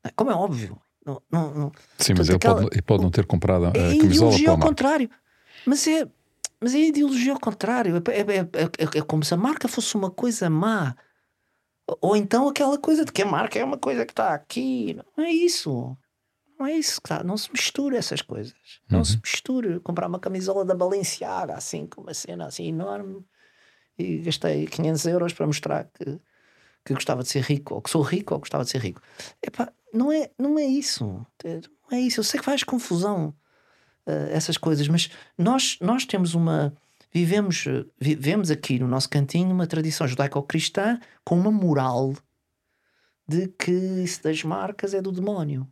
É? 0.05 0.11
Como 0.11 0.31
é 0.31 0.35
óbvio. 0.35 0.81
Não, 1.05 1.23
não, 1.31 1.55
não- 1.55 1.73
Sim, 1.99 2.15
mas 2.17 2.29
ele 2.29 2.37
aquela- 2.37 2.63
pode, 2.63 2.75
ele 2.75 2.83
pode 2.83 3.03
não 3.03 3.11
ter 3.11 3.27
comprado 3.27 3.67
a, 3.67 3.69
é 3.69 3.73
camisola 3.73 4.05
ideologia 4.05 4.51
ao 4.51 4.59
contrário. 4.59 5.11
Mas 5.67 5.87
é, 5.87 6.09
mas 6.61 6.75
é 6.75 6.79
ideologia 6.79 7.33
ao 7.33 7.41
contrário. 7.41 7.97
É, 7.97 8.21
é- 8.21 8.39
é- 8.39 8.43
é- 8.97 8.99
é 8.99 9.03
como 9.03 9.25
se 9.25 9.33
a 9.33 9.37
marca 9.37 9.69
fosse 9.69 9.95
uma 9.95 10.11
coisa 10.11 10.49
má. 10.51 10.95
Ou 12.01 12.15
então 12.17 12.47
aquela 12.49 12.79
coisa 12.79 13.05
de 13.05 13.13
que 13.13 13.23
a 13.23 13.27
marca 13.27 13.59
é 13.59 13.65
uma 13.65 13.79
coisa 13.79 14.05
que 14.05 14.13
está 14.13 14.35
aqui. 14.35 14.99
Não 15.17 15.25
é 15.25 15.31
isso. 15.31 15.97
Não 16.59 16.67
é 16.67 16.73
isso 16.75 17.01
que 17.01 17.07
está. 17.07 17.25
Não 17.25 17.37
se 17.37 17.51
mistura 17.51 17.97
essas 17.97 18.21
coisas. 18.21 18.55
Não 18.91 19.05
se 19.05 19.17
mistura. 19.23 19.81
Comprar 19.81 20.07
uma 20.09 20.19
camisola 20.19 20.65
da 20.65 20.75
Balenciaga, 20.75 21.55
assim, 21.55 21.87
com 21.87 22.03
uma 22.03 22.13
cena 22.13 22.47
assim 22.47 22.67
enorme. 22.69 23.25
E 23.99 24.19
gastei 24.19 24.67
500 24.67 25.07
euros 25.07 25.33
para 25.33 25.47
mostrar 25.47 25.85
que, 25.93 26.21
que 26.85 26.95
gostava 26.95 27.23
de 27.23 27.29
ser 27.29 27.43
rico. 27.43 27.75
Ou 27.75 27.83
que 27.83 27.91
sou 27.91 28.03
rico 28.03 28.35
ou 28.35 28.41
gostava 28.41 28.65
de 28.65 28.71
ser 28.71 28.81
rico. 28.81 29.03
Epá, 29.43 29.73
não 29.93 30.13
é, 30.13 30.31
não 30.39 30.59
é 30.59 30.65
isso. 30.65 31.05
Não 31.45 31.99
é 31.99 32.01
isso. 32.01 32.21
Eu 32.21 32.25
sei 32.25 32.39
que 32.39 32.47
faz 32.47 32.63
confusão 32.63 33.35
eh, 34.07 34.31
essas 34.33 34.57
coisas, 34.57 34.89
mas 34.89 35.11
nós, 35.37 35.79
nós 35.81 36.05
temos 36.05 36.35
uma. 36.35 36.73
Vivemos, 37.13 37.65
vivemos 37.99 38.51
aqui 38.51 38.79
no 38.79 38.87
nosso 38.87 39.09
cantinho 39.09 39.51
uma 39.51 39.67
tradição 39.67 40.07
judaico-cristã 40.07 41.01
com 41.25 41.39
uma 41.39 41.51
moral 41.51 42.15
de 43.27 43.49
que 43.49 43.73
isso 43.73 44.23
das 44.23 44.43
marcas 44.43 44.95
é 44.95 45.01
do 45.01 45.11
demónio. 45.11 45.67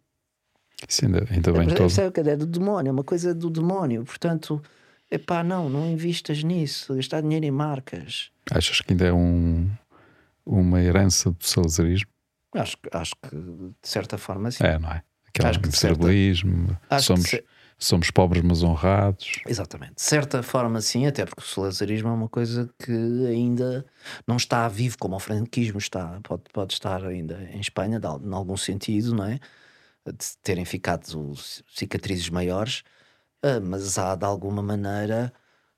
Isso 0.87 1.05
ainda, 1.05 1.27
ainda 1.31 1.53
bem 1.53 1.69
todo. 1.69 1.79
Percebe 1.79 2.13
que 2.13 2.21
é 2.21 2.37
do 2.37 2.47
demónio, 2.47 2.91
é 2.91 2.93
uma 2.93 3.05
coisa 3.05 3.35
do 3.35 3.49
demónio. 3.49 4.05
Portanto, 4.05 4.63
epá, 5.11 5.43
não, 5.43 5.69
não 5.69 5.91
investas 5.91 6.43
nisso, 6.43 6.95
gastar 6.95 7.21
dinheiro 7.23 7.45
em 7.47 7.51
marcas. 7.51 8.31
Achas 8.51 8.81
que 8.81 8.93
ainda 8.93 9.07
é 9.07 9.13
um, 9.13 9.71
uma 10.45 10.81
herança 10.81 11.31
do 11.31 11.45
salazarismo? 11.45 12.11
Acho, 12.55 12.77
que- 12.79 12.89
acho 12.93 13.15
que 13.23 13.37
de 13.37 13.75
certa 13.89 14.17
forma 14.17 14.51
sim. 14.51 14.65
É, 14.65 14.79
não 14.79 14.91
é? 14.91 15.03
Aquele 15.29 15.49
Acho 15.49 15.61
que 15.61 15.69
de 15.69 15.77
certa-. 15.77 16.07
Acho 16.09 16.45
que 16.89 17.03
Somos, 17.03 17.29
se- 17.29 17.45
somos 17.79 18.11
pobres, 18.11 18.43
mas 18.43 18.63
honrados. 18.63 19.41
Exatamente. 19.47 19.97
De 19.97 20.03
certa 20.03 20.43
forma, 20.43 20.81
sim, 20.81 21.07
até 21.07 21.27
porque 21.27 21.43
o 21.43 21.45
salazarismo 21.47 22.09
é 22.09 22.13
uma 22.13 22.29
coisa 22.29 22.71
que 22.79 22.93
ainda 23.27 23.85
não 24.27 24.37
está 24.37 24.67
vivo 24.69 24.97
como 24.99 25.17
o 25.17 25.21
franquismo 25.21 25.79
está. 25.79 26.19
Pode, 26.23 26.45
pode 26.53 26.73
estar 26.73 27.05
ainda 27.05 27.43
em 27.53 27.61
Espanha, 27.61 28.01
em 28.03 28.33
algum 28.33 28.57
sentido, 28.57 29.15
não 29.15 29.25
é? 29.25 29.39
De 30.07 30.15
terem 30.43 30.65
ficado 30.65 31.05
ci- 31.37 31.63
cicatrizes 31.75 32.31
maiores, 32.31 32.83
mas 33.61 33.99
há 33.99 34.15
de 34.15 34.25
alguma 34.25 34.63
maneira 34.63 35.33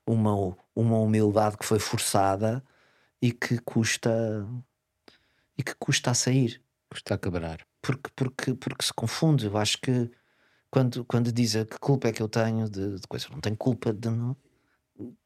uma, 0.05 0.33
uma 0.75 0.99
humildade 0.99 1.57
que 1.57 1.65
foi 1.65 1.79
forçada 1.79 2.63
e 3.21 3.31
que 3.31 3.59
custa 3.59 4.47
e 5.57 5.63
que 5.63 5.75
custa 5.75 6.11
a 6.11 6.13
sair 6.13 6.61
Custa 6.89 7.13
a 7.13 7.17
quebrar. 7.17 7.65
porque, 7.81 8.09
porque, 8.15 8.53
porque 8.55 8.85
se 8.85 8.93
confunde. 8.93 9.45
Eu 9.45 9.57
acho 9.57 9.77
que 9.79 10.09
quando, 10.71 11.05
quando 11.05 11.31
diz 11.31 11.55
a 11.55 11.65
que 11.65 11.77
culpa 11.79 12.07
é 12.09 12.11
que 12.13 12.21
eu 12.21 12.29
tenho 12.29 12.69
de, 12.69 12.99
de 12.99 13.07
coisa, 13.07 13.27
não 13.31 13.39
tenho 13.39 13.57
culpa 13.57 13.93
de, 13.93 14.09
não- 14.09 14.35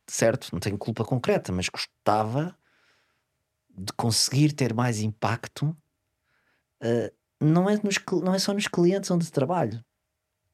certo, 0.08 0.50
não 0.52 0.60
tenho 0.60 0.78
culpa 0.78 1.06
concreta, 1.06 1.52
mas 1.52 1.70
gostava 1.70 2.58
de 3.70 3.92
conseguir 3.94 4.54
ter 4.54 4.74
mais 4.74 5.00
impacto. 5.00 5.76
eh, 6.82 7.14
não, 7.42 7.70
é 7.70 7.76
nos, 7.84 7.96
não 8.24 8.34
é 8.34 8.40
só 8.40 8.54
nos 8.54 8.68
clientes 8.68 9.10
onde 9.12 9.32
trabalho, 9.32 9.84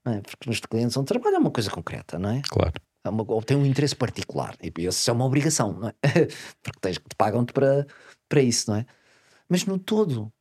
é? 0.05 0.21
porque 0.21 0.49
nos 0.49 0.59
clientes 0.59 0.95
onde 0.97 1.07
trabalho 1.07 1.35
é 1.35 1.39
uma 1.39 1.51
coisa 1.51 1.69
concreta, 1.69 2.17
não 2.17 2.29
é? 2.29 2.41
Claro. 2.49 2.73
É 3.03 3.09
uma, 3.09 3.23
ou 3.27 3.41
tem 3.41 3.55
um 3.57 3.65
interesse 3.65 3.95
particular. 3.95 4.55
E 4.61 4.71
isso 4.85 5.09
é 5.09 5.13
uma 5.13 5.25
obrigação, 5.25 5.73
não 5.73 5.89
é? 5.89 5.93
Porque 6.61 6.79
tens, 6.81 6.97
te 6.97 7.15
pagam-te 7.17 7.53
para, 7.53 7.85
para 8.27 8.41
isso, 8.41 8.69
não 8.71 8.77
é? 8.77 8.85
Mas 9.47 9.65
no 9.65 9.79
todo, 9.79 10.31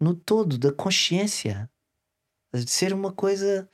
no 0.00 0.14
todo 0.14 0.58
da 0.58 0.72
consciência, 0.72 1.70
de 2.52 2.70
ser 2.70 2.92
uma 2.92 3.12
coisa 3.12 3.68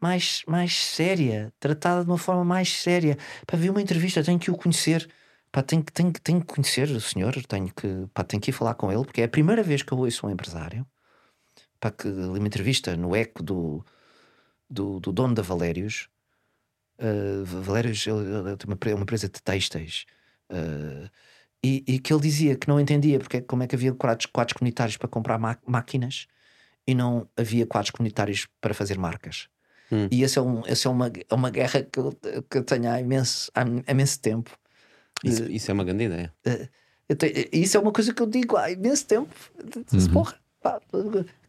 mais, 0.00 0.42
mais 0.46 0.74
séria, 0.74 1.52
tratada 1.60 2.04
de 2.04 2.10
uma 2.10 2.18
forma 2.18 2.44
mais 2.44 2.70
séria. 2.72 3.16
Para 3.46 3.58
ver 3.58 3.70
uma 3.70 3.80
entrevista, 3.82 4.22
tenho 4.22 4.38
que 4.38 4.50
o 4.50 4.56
conhecer. 4.56 5.08
Pá, 5.50 5.62
tenho, 5.62 5.82
que- 5.84 5.92
tenho, 5.92 6.12
tenho 6.12 6.40
que 6.40 6.46
conhecer 6.46 6.88
o 6.90 7.00
senhor, 7.00 7.34
tenho 7.46 7.72
que, 7.74 8.06
pá, 8.14 8.24
tenho 8.24 8.40
que 8.40 8.50
ir 8.50 8.54
falar 8.54 8.74
com 8.74 8.90
ele, 8.90 9.04
porque 9.04 9.20
é 9.20 9.24
a 9.24 9.28
primeira 9.28 9.62
vez 9.62 9.82
que 9.82 9.92
eu 9.92 9.98
ouço 9.98 10.26
um 10.26 10.30
empresário. 10.30 10.86
Pá, 11.78 11.90
que 11.90 12.08
li 12.08 12.38
uma 12.38 12.46
entrevista 12.46 12.96
no 12.96 13.14
eco 13.14 13.42
do, 13.42 13.84
do, 14.72 14.98
do 15.00 15.12
dono 15.12 15.34
da 15.34 15.42
Valérios. 15.42 16.08
Uh, 16.98 17.44
Valérios 17.44 18.02
tem 18.04 18.12
uma, 18.66 18.76
pre- 18.76 18.94
uma 18.94 19.02
empresa 19.02 19.28
de 19.28 19.42
têxteis. 19.42 20.06
Uh, 20.50 21.08
e, 21.64 21.84
e 21.86 21.98
que 21.98 22.12
ele 22.12 22.22
dizia 22.22 22.56
que 22.56 22.68
não 22.68 22.80
entendia 22.80 23.18
porque, 23.18 23.38
é- 23.38 23.40
como 23.40 23.62
é 23.62 23.66
que 23.66 23.74
havia 23.74 23.92
quadros, 23.92 24.26
quadros 24.26 24.52
comunitários 24.54 24.96
para 24.96 25.08
comprar 25.08 25.38
máquinas 25.66 26.26
e 26.86 26.94
não 26.94 27.28
havia 27.36 27.66
quadros 27.66 27.90
comunitários 27.90 28.46
para 28.60 28.74
fazer 28.74 28.98
marcas. 28.98 29.48
Hum. 29.90 30.08
E 30.10 30.24
essa 30.24 30.40
é, 30.40 30.42
um, 30.42 30.62
essa 30.66 30.88
é, 30.88 30.90
uma, 30.90 31.06
é 31.28 31.34
uma 31.34 31.50
guerra 31.50 31.82
que 31.82 31.98
eu, 31.98 32.12
que 32.50 32.58
eu 32.58 32.64
tenho 32.64 32.90
há 32.90 33.00
imenso, 33.00 33.50
há 33.54 33.62
imenso 33.92 34.20
tempo. 34.20 34.50
Isso, 35.22 35.44
isso 35.44 35.70
é 35.70 35.74
uma 35.74 35.84
grande 35.84 36.04
ideia. 36.04 36.32
Eu 37.08 37.14
tenho- 37.16 37.48
isso 37.52 37.76
é 37.76 37.80
uma 37.80 37.92
coisa 37.92 38.12
que 38.12 38.22
eu 38.22 38.26
digo 38.26 38.56
há 38.56 38.70
imenso 38.70 39.06
tempo. 39.06 39.32
Disse, 39.90 40.08
Porra, 40.08 40.36
pá, 40.62 40.80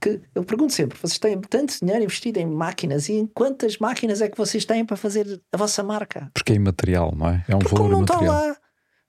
que 0.01 0.21
eu 0.33 0.43
pergunto 0.43 0.73
sempre: 0.73 0.97
vocês 0.97 1.19
têm 1.19 1.39
tanto 1.41 1.77
dinheiro 1.79 2.03
investido 2.03 2.39
em 2.39 2.45
máquinas 2.45 3.07
e 3.07 3.13
em 3.13 3.27
quantas 3.27 3.77
máquinas 3.77 4.21
é 4.21 4.29
que 4.29 4.37
vocês 4.37 4.65
têm 4.65 4.83
para 4.83 4.97
fazer 4.97 5.41
a 5.51 5.57
vossa 5.57 5.83
marca? 5.83 6.29
Porque 6.33 6.53
é 6.53 6.55
imaterial, 6.55 7.13
não 7.15 7.29
é? 7.29 7.45
É 7.47 7.55
um 7.55 7.59
Porque 7.59 7.75
valor 7.75 7.89
não 7.89 8.01
está 8.01 8.15
imaterial. 8.15 8.47
lá, 8.49 8.57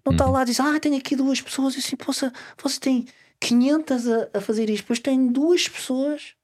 não 0.05 0.13
está 0.13 0.27
lá, 0.27 0.45
diz, 0.45 0.61
ah, 0.61 0.79
tenho 0.79 0.97
aqui 0.97 1.17
duas 1.17 1.41
pessoas, 1.41 1.75
e 1.75 1.79
assim, 1.79 1.97
poça, 1.97 2.33
você 2.63 2.79
tem 2.79 3.07
500 3.41 4.09
a, 4.09 4.29
a 4.35 4.41
fazer 4.41 4.69
isto, 4.69 4.83
depois 4.83 4.99
tem 5.01 5.27
duas 5.27 5.67
pessoas 5.69 6.35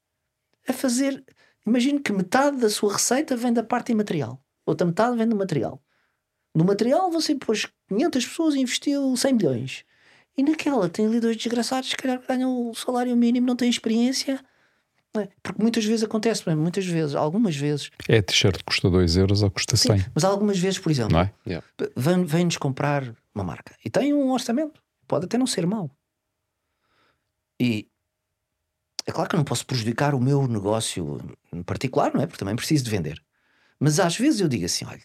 a 0.67 0.73
fazer. 0.73 1.23
Imagino 1.67 2.01
que 2.01 2.13
metade 2.13 2.57
da 2.57 2.71
sua 2.71 2.95
receita 2.95 3.37
vem 3.37 3.53
da 3.53 3.63
parte 3.63 3.93
imaterial, 3.93 4.43
outra 4.65 4.87
metade 4.87 5.17
vem 5.17 5.29
do 5.29 5.37
material. 5.37 5.81
No 6.55 6.65
material 6.65 7.11
você 7.11 7.35
pôs 7.35 7.69
500 7.89 8.27
pessoas 8.27 8.55
e 8.55 8.61
investiu 8.61 9.17
100 9.17 9.33
milhões. 9.35 9.85
E 10.41 10.43
naquela 10.43 10.89
tem 10.89 11.05
ali 11.05 11.21
dois 11.21 11.37
desgraçados 11.37 11.91
que 11.91 11.97
calhar 12.01 12.19
ganham 12.27 12.71
o 12.71 12.75
salário 12.75 13.15
mínimo, 13.15 13.47
não 13.47 13.55
têm 13.55 13.69
experiência. 13.69 14.43
é? 15.15 15.29
Porque 15.43 15.61
muitas 15.63 15.85
vezes 15.85 16.03
acontece, 16.03 16.49
é? 16.49 16.55
muitas 16.55 16.87
vezes, 16.87 17.15
algumas 17.15 17.55
vezes, 17.55 17.91
É 18.09 18.17
a 18.17 18.23
t-shirt 18.23 18.57
que 18.57 18.65
custa 18.65 18.89
2 18.89 19.19
euros 19.19 19.43
ou 19.43 19.51
custa 19.51 19.77
100, 19.77 20.07
mas 20.15 20.25
algumas 20.25 20.59
vezes, 20.59 20.79
por 20.79 20.91
exemplo, 20.91 21.13
não 21.13 21.21
é? 21.21 21.35
Yeah. 21.47 21.67
vem- 21.95 22.25
vem-nos 22.25 22.57
comprar 22.57 23.15
uma 23.35 23.45
marca 23.45 23.77
e 23.85 23.91
tem 23.91 24.15
um 24.15 24.31
orçamento, 24.31 24.83
pode 25.07 25.27
até 25.27 25.37
não 25.37 25.47
ser 25.47 25.67
mau. 25.67 25.91
E 27.61 27.87
é 29.05 29.13
claro 29.13 29.29
que 29.29 29.35
eu 29.37 29.39
não 29.39 29.45
posso 29.45 29.67
prejudicar 29.67 30.15
o 30.15 30.21
meu 30.21 30.49
negócio 30.49 31.19
em 31.53 31.63
particular, 31.63 32.15
não 32.15 32.23
é? 32.23 32.27
Porque 32.27 32.39
também 32.39 32.57
preciso 32.57 32.83
de 32.85 32.91
vender. 32.91 33.23
Mas 33.79 34.01
às 34.01 34.17
vezes 34.17 34.41
eu 34.41 34.49
digo 34.49 34.65
assim: 34.65 34.87
olha, 34.87 35.03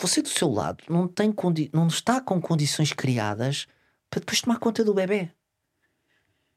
você 0.00 0.22
do 0.22 0.30
seu 0.30 0.48
lado 0.48 0.82
não, 0.88 1.06
tem 1.06 1.30
condi 1.30 1.68
não 1.74 1.88
está 1.88 2.22
com 2.22 2.40
condições 2.40 2.94
criadas 2.94 3.66
para 4.12 4.20
depois 4.20 4.42
tomar 4.42 4.58
conta 4.58 4.84
do 4.84 4.92
bebê. 4.92 5.30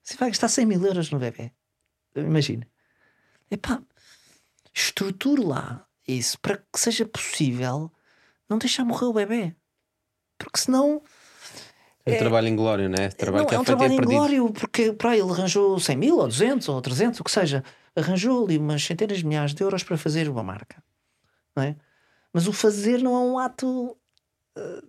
Você 0.04 0.18
vai 0.18 0.30
gastar 0.30 0.50
100 0.50 0.66
mil 0.66 0.86
euros 0.86 1.10
no 1.10 1.18
bebê. 1.18 1.54
Imagina. 2.14 2.68
Epá, 3.50 3.82
estruture 4.74 5.42
lá 5.42 5.88
isso 6.06 6.38
para 6.42 6.58
que 6.58 6.78
seja 6.78 7.06
possível 7.06 7.90
não 8.50 8.58
deixar 8.58 8.84
morrer 8.84 9.06
o 9.06 9.14
bebê. 9.14 9.56
Porque 10.38 10.60
senão. 10.60 11.02
É 12.06 12.16
um 12.16 12.18
trabalho 12.18 12.50
em 12.50 12.56
glória, 12.58 12.90
não 12.90 13.02
é? 13.02 13.08
Trabalho 13.08 13.44
não, 13.44 13.50
que 13.50 13.56
é 13.56 13.60
um 13.60 13.64
feito 13.64 13.78
trabalho 13.78 13.94
em 13.94 13.98
perdido. 13.98 14.18
glória, 14.18 14.52
porque 14.52 14.92
para 14.92 15.16
ele 15.16 15.32
arranjou 15.32 15.80
100 15.80 15.96
mil, 15.96 16.18
ou 16.18 16.28
200, 16.28 16.68
ou 16.68 16.82
300, 16.82 17.22
o 17.22 17.24
que 17.24 17.32
seja. 17.32 17.64
Arranjou 17.96 18.44
ali 18.44 18.58
umas 18.58 18.84
centenas 18.84 19.20
de 19.20 19.26
milhares 19.26 19.54
de 19.54 19.64
euros 19.64 19.82
para 19.82 19.98
fazer 19.98 20.28
uma 20.28 20.44
marca. 20.44 20.84
Não 21.56 21.64
é? 21.64 21.78
Mas 22.34 22.48
o 22.48 22.52
fazer 22.52 23.02
não 23.02 23.16
é 23.16 23.20
um 23.20 23.40
ato. 23.40 23.98
eh, 24.58 24.82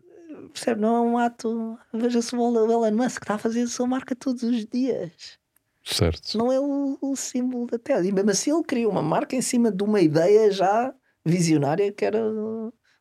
percebe? 0.49 0.81
Não 0.81 0.97
é 0.97 1.01
um 1.01 1.19
ato. 1.19 1.79
Veja-se 1.93 2.35
o 2.35 2.39
Elon 2.39 2.91
Musk 2.93 3.19
que 3.19 3.25
está 3.25 3.35
a 3.35 3.39
fazer 3.39 3.63
a 3.63 3.67
sua 3.67 3.87
marca 3.87 4.15
todos 4.15 4.43
os 4.43 4.67
dias. 4.67 5.39
Certo. 5.85 6.37
Não 6.37 6.51
é 6.51 6.59
o, 6.59 6.99
o 7.01 7.15
símbolo 7.17 7.67
da 7.67 7.79
Tesla. 7.79 8.07
E 8.07 8.13
mesmo 8.13 8.31
assim 8.31 8.53
ele 8.53 8.65
criou 8.65 8.91
uma 8.91 9.03
marca 9.03 9.37
em 9.37 9.43
cima 9.43 9.71
de 9.71 9.83
uma 9.85 10.01
ideia 10.01 10.51
já 10.51 10.93
visionária 11.25 11.93
que 11.93 12.05
era 12.05 12.21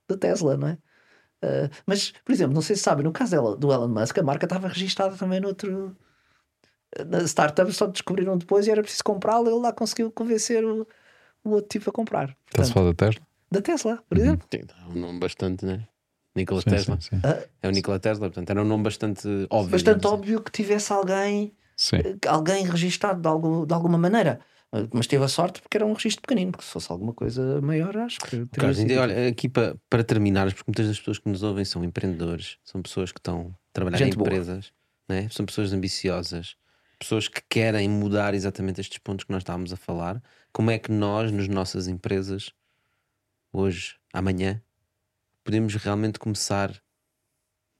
da 0.07 0.15
Tesla, 0.17 0.55
não 0.57 0.67
é? 0.67 0.77
Uh, 1.43 1.69
mas, 1.85 2.11
por 2.23 2.31
exemplo, 2.31 2.53
não 2.53 2.61
sei 2.61 2.75
se 2.75 2.83
sabem, 2.83 3.03
no 3.03 3.11
caso 3.11 3.31
dela- 3.31 3.55
do 3.57 3.71
Elon 3.71 3.87
Musk, 3.87 4.17
a 4.17 4.23
marca 4.23 4.45
estava 4.45 4.67
registada 4.67 5.15
também 5.15 5.39
noutro. 5.39 5.95
Na 7.07 7.19
startup 7.23 7.71
só 7.73 7.87
descobriram 7.87 8.37
depois 8.37 8.67
e 8.67 8.71
era 8.71 8.81
preciso 8.81 9.03
comprá-la. 9.03 9.49
Ele 9.49 9.59
lá 9.59 9.73
conseguiu 9.73 10.11
convencer 10.11 10.63
o, 10.63 10.87
o 11.43 11.49
outro 11.49 11.67
tipo 11.69 11.89
a 11.89 11.93
comprar. 11.93 12.35
Está-se 12.47 12.71
a 12.71 12.73
falar 12.73 12.87
da 12.87 12.93
Tesla? 12.93 13.27
da 13.51 13.61
Tesla, 13.61 14.03
por 14.07 14.17
exemplo. 14.17 14.47
Sim, 14.53 14.61
é 14.61 14.89
um 14.89 14.99
nome 14.99 15.19
bastante, 15.19 15.65
né? 15.65 15.87
Nikola 16.35 16.61
Sim, 16.61 16.69
Tesla. 16.69 16.99
sim, 17.01 17.09
sim. 17.15 17.21
É 17.61 17.67
o 17.67 17.71
Nikola 17.71 17.99
Tesla, 17.99 18.27
portanto, 18.27 18.49
era 18.49 18.61
um 18.61 18.65
nome 18.65 18.83
bastante 18.83 19.27
óbvio. 19.49 19.71
Bastante 19.71 20.05
assim. 20.05 20.15
óbvio 20.15 20.41
que 20.43 20.51
tivesse 20.51 20.91
alguém 20.91 21.53
Sim. 21.77 21.97
alguém 22.27 22.65
registado 22.65 23.21
de, 23.21 23.27
algo, 23.27 23.65
de 23.65 23.73
alguma 23.73 23.97
maneira. 23.97 24.39
Uh, 24.71 24.87
Mas 24.93 25.07
teve 25.07 25.23
a 25.23 25.27
sorte 25.27 25.61
porque 25.61 25.77
era 25.77 25.85
um 25.85 25.93
registro 25.93 26.21
pequenino, 26.21 26.51
porque 26.51 26.65
se 26.65 26.71
fosse 26.71 26.91
alguma 26.91 27.13
coisa 27.13 27.61
maior, 27.61 27.95
acho 27.97 28.19
que 28.19 28.29
teria 28.29 28.47
Carlos, 28.51 28.77
sido- 28.77 28.89
ainda- 28.91 29.01
olha, 29.01 29.27
aqui 29.29 29.47
para, 29.47 29.75
para 29.89 30.03
terminarmos, 30.03 30.53
porque 30.53 30.69
muitas 30.69 30.87
das 30.87 30.97
pessoas 30.99 31.19
que 31.19 31.29
nos 31.29 31.43
ouvem 31.43 31.63
são 31.63 31.83
empreendedores, 31.83 32.57
são 32.63 32.81
pessoas 32.81 33.11
que 33.11 33.19
estão 33.19 33.55
a 33.55 33.73
trabalhar 33.73 33.97
Gente 33.99 34.17
em 34.17 34.19
empresas, 34.19 34.73
né? 35.07 35.29
são 35.31 35.45
pessoas 35.45 35.71
ambiciosas, 35.71 36.55
pessoas 36.99 37.27
que 37.27 37.41
querem 37.49 37.87
mudar 37.89 38.33
exatamente 38.33 38.81
estes 38.81 38.97
pontos 38.97 39.23
que 39.25 39.31
nós 39.31 39.41
estávamos 39.41 39.71
a 39.71 39.77
falar. 39.77 40.21
Como 40.51 40.71
é 40.71 40.77
que 40.79 40.91
nós, 40.91 41.31
nas 41.31 41.47
nossas 41.47 41.87
empresas, 41.87 42.51
hoje, 43.53 43.95
amanhã, 44.13 44.61
podemos 45.45 45.75
realmente 45.75 46.17
começar 46.19 46.71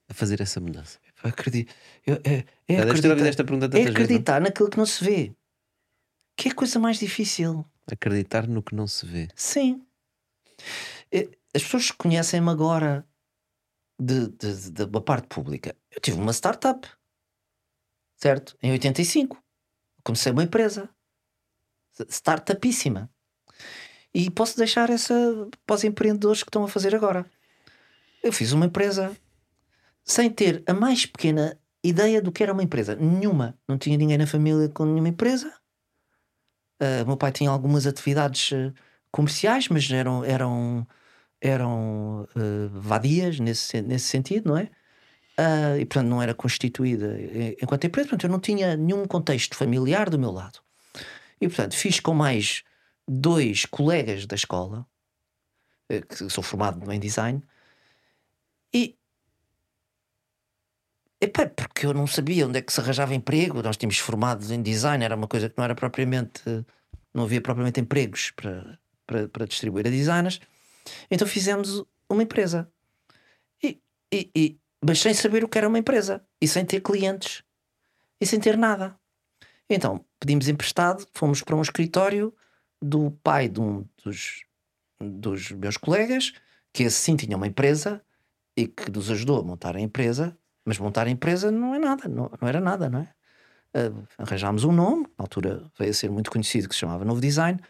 a 0.08 0.14
fazer 0.14 0.40
essa 0.40 0.60
mudança? 0.60 0.98
Eu 1.22 1.30
acredito. 1.30 1.74
Eu- 2.06 2.14
é, 2.24 2.44
é 2.68 2.80
acreditar, 2.80 3.26
esta 3.26 3.44
pergunta 3.44 3.66
é 3.66 3.68
tantas 3.68 3.84
vezes, 3.86 3.94
acreditar 4.04 4.40
naquilo 4.40 4.70
que 4.70 4.76
não 4.78 4.86
se 4.86 5.04
vê. 5.04 5.34
Que 6.36 6.48
é 6.48 6.52
a 6.52 6.54
coisa 6.54 6.78
mais 6.78 6.98
difícil. 6.98 7.64
Acreditar 7.90 8.46
no 8.46 8.62
que 8.62 8.74
não 8.74 8.86
se 8.86 9.04
vê. 9.04 9.28
Sim. 9.34 9.84
É, 11.12 11.28
As 11.54 11.62
pessoas 11.62 11.90
conhecem-me 11.90 12.50
agora 12.50 13.06
de, 13.98 14.28
de- 14.28 14.70
de- 14.70 14.86
da 14.86 15.00
parte 15.00 15.26
pública. 15.28 15.74
Eu 15.90 16.00
tive 16.00 16.18
uma 16.20 16.32
startup, 16.32 16.86
certo? 18.16 18.56
Em 18.62 18.70
85. 18.72 19.42
Comecei 20.04 20.30
uma 20.32 20.42
empresa. 20.44 20.88
Startupíssima. 22.08 23.10
E 24.14 24.30
posso 24.30 24.56
deixar 24.58 24.90
essa 24.90 25.14
para 25.66 25.74
os 25.76 25.84
empreendedores 25.84 26.42
que 26.42 26.48
estão 26.50 26.62
a 26.64 26.68
fazer 26.68 26.94
agora. 26.94 27.24
Eu 28.26 28.32
fiz 28.32 28.52
uma 28.52 28.66
empresa 28.66 29.16
sem 30.04 30.28
ter 30.28 30.62
a 30.66 30.74
mais 30.74 31.06
pequena 31.06 31.56
ideia 31.82 32.20
do 32.20 32.32
que 32.32 32.42
era 32.42 32.52
uma 32.52 32.62
empresa. 32.62 32.96
Nenhuma. 32.96 33.56
Não 33.68 33.78
tinha 33.78 33.96
ninguém 33.96 34.18
na 34.18 34.26
família 34.26 34.68
com 34.68 34.84
nenhuma 34.84 35.08
empresa. 35.08 35.52
Uh, 36.82 37.06
meu 37.06 37.16
pai 37.16 37.30
tinha 37.30 37.48
algumas 37.48 37.86
atividades 37.86 38.50
uh, 38.50 38.74
comerciais, 39.12 39.68
mas 39.68 39.88
eram, 39.90 40.24
eram, 40.24 40.86
eram 41.40 42.28
uh, 42.36 42.68
vadias 42.72 43.38
nesse, 43.38 43.80
nesse 43.80 44.06
sentido, 44.06 44.50
não 44.50 44.58
é? 44.58 44.70
Uh, 45.38 45.78
e 45.78 45.84
portanto 45.84 46.08
não 46.08 46.22
era 46.22 46.32
constituída 46.32 47.14
enquanto 47.60 47.84
empresa, 47.84 48.08
portanto 48.08 48.24
eu 48.24 48.30
não 48.30 48.40
tinha 48.40 48.74
nenhum 48.74 49.06
contexto 49.06 49.54
familiar 49.54 50.08
do 50.08 50.18
meu 50.18 50.30
lado. 50.30 50.60
E 51.38 51.46
portanto 51.46 51.76
fiz 51.76 52.00
com 52.00 52.14
mais 52.14 52.62
dois 53.06 53.66
colegas 53.66 54.24
da 54.24 54.34
escola, 54.34 54.86
eh, 55.90 56.00
que 56.00 56.28
sou 56.30 56.42
formado 56.42 56.90
em 56.90 56.98
design, 56.98 57.42
e 58.72 58.96
Epá, 61.20 61.46
porque 61.48 61.86
eu 61.86 61.94
não 61.94 62.06
sabia 62.06 62.46
onde 62.46 62.58
é 62.58 62.62
que 62.62 62.72
se 62.72 62.80
arranjava 62.80 63.14
emprego. 63.14 63.62
Nós 63.62 63.76
tínhamos 63.76 63.98
formados 63.98 64.50
em 64.50 64.62
design, 64.62 65.02
era 65.04 65.16
uma 65.16 65.26
coisa 65.26 65.48
que 65.48 65.56
não 65.56 65.64
era 65.64 65.74
propriamente. 65.74 66.42
Não 67.14 67.24
havia 67.24 67.40
propriamente 67.40 67.80
empregos 67.80 68.30
para, 68.32 68.78
para, 69.06 69.28
para 69.28 69.46
distribuir 69.46 69.86
a 69.86 69.90
designers. 69.90 70.40
Então 71.10 71.26
fizemos 71.26 71.82
uma 72.08 72.22
empresa. 72.22 72.70
E, 73.62 73.80
e, 74.12 74.30
e- 74.36 74.60
mas 74.84 75.00
sem 75.00 75.14
saber 75.14 75.42
o 75.42 75.48
que 75.48 75.56
era 75.56 75.68
uma 75.68 75.78
empresa. 75.78 76.22
E 76.40 76.46
sem 76.46 76.64
ter 76.66 76.80
clientes. 76.82 77.42
E 78.20 78.26
sem 78.26 78.38
ter 78.38 78.56
nada. 78.58 78.98
Então 79.70 80.04
pedimos 80.20 80.48
emprestado, 80.48 81.06
fomos 81.14 81.42
para 81.42 81.56
um 81.56 81.62
escritório 81.62 82.32
do 82.80 83.10
pai 83.22 83.48
de 83.48 83.60
um 83.60 83.86
dos, 84.04 84.44
dos 85.00 85.50
meus 85.50 85.76
colegas, 85.78 86.32
que 86.72 86.82
esse 86.84 86.98
sim 86.98 87.16
tinha 87.16 87.36
uma 87.36 87.46
empresa 87.46 88.04
e 88.56 88.66
que 88.68 88.90
nos 88.90 89.10
ajudou 89.10 89.40
a 89.40 89.44
montar 89.44 89.76
a 89.76 89.80
empresa. 89.80 90.36
Mas 90.64 90.78
montar 90.78 91.06
a 91.06 91.10
empresa 91.10 91.50
não 91.50 91.74
é 91.74 91.78
nada, 91.78 92.08
não, 92.08 92.30
não 92.40 92.48
era 92.48 92.60
nada, 92.60 92.88
não 92.90 93.00
é? 93.00 93.14
Ah, 93.74 93.92
arranjámos 94.18 94.64
um 94.64 94.72
nome, 94.72 95.04
na 95.18 95.24
altura 95.24 95.70
veio 95.78 95.90
a 95.90 95.94
ser 95.94 96.10
muito 96.10 96.30
conhecido, 96.30 96.68
que 96.68 96.74
se 96.74 96.80
chamava 96.80 97.04
Novo 97.04 97.20
Design. 97.20 97.60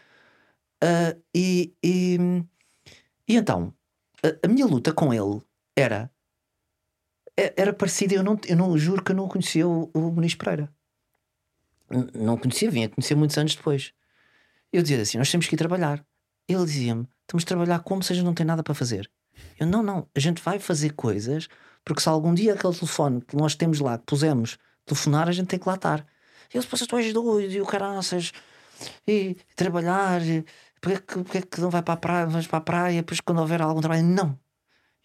Ah, 0.83 1.15
e, 1.35 1.73
e, 1.83 2.17
e 3.27 3.35
então, 3.35 3.73
a, 4.23 4.45
a 4.45 4.49
minha 4.49 4.65
luta 4.65 4.93
com 4.93 5.13
ele 5.13 5.41
era. 5.75 6.09
é- 7.35 7.53
Era 7.57 7.73
parecida, 7.73 8.13
eu 8.15 8.23
não, 8.23 8.39
eu 8.47 8.55
não 8.57 8.77
juro 8.77 9.03
que 9.03 9.11
eu 9.11 9.15
não 9.15 9.27
conhecia 9.27 9.67
o, 9.67 9.89
o 9.93 10.11
Muniz 10.11 10.35
Pereira. 10.35 10.73
Não 12.13 12.37
conhecia, 12.37 12.69
vinha 12.69 12.87
a 12.87 12.89
conhecer 12.89 13.15
muitos 13.15 13.37
anos 13.37 13.55
depois. 13.55 13.93
Eu 14.73 14.81
dizia 14.81 15.01
assim: 15.01 15.17
Nós 15.17 15.31
temos 15.31 15.47
que 15.47 15.55
ir 15.55 15.57
trabalhar. 15.57 16.05
Ele 16.47 16.65
dizia-me: 16.65 17.07
Estamos 17.21 17.43
a 17.43 17.47
trabalhar 17.47 17.79
como 17.81 18.03
se 18.03 18.11
a 18.13 18.15
gente 18.15 18.25
não 18.25 18.33
tem 18.33 18.45
nada 18.45 18.63
para 18.63 18.73
fazer. 18.73 19.09
Eu: 19.59 19.67
Não, 19.67 19.81
não, 19.83 20.07
a 20.15 20.19
gente 20.19 20.41
vai 20.41 20.59
fazer 20.59 20.91
coisas 20.93 21.47
porque 21.83 22.01
se 22.01 22.09
algum 22.09 22.33
dia 22.33 22.53
aquele 22.53 22.73
telefone 22.75 23.21
que 23.21 23.35
nós 23.35 23.55
temos 23.55 23.79
lá, 23.79 23.97
que 23.97 24.03
pusemos 24.05 24.57
telefonar, 24.85 25.29
a 25.29 25.31
gente 25.31 25.47
tem 25.47 25.57
que 25.59 25.67
lá 25.67 25.75
estar. 25.75 26.05
E 26.53 26.57
ele 26.57 26.63
depois 26.63 26.81
tu 26.85 26.97
és 26.97 27.13
doido 27.13 27.51
e 27.53 27.61
o 27.61 27.65
caraças 27.65 28.31
e 29.07 29.35
trabalhar. 29.55 30.21
E, 30.21 30.45
porque, 30.81 30.95
é 30.95 30.99
que, 30.99 31.23
porque 31.23 31.37
é 31.37 31.41
que 31.41 31.61
não 31.61 31.69
vai 31.69 31.81
para 31.81 31.93
a 31.93 31.97
praia? 31.97 32.25
Vamos 32.27 32.47
para 32.47 32.57
a 32.57 32.61
praia, 32.61 33.01
depois 33.01 33.19
quando 33.21 33.39
houver 33.39 33.61
algum 33.61 33.81
trabalho. 33.81 34.03
Não. 34.03 34.37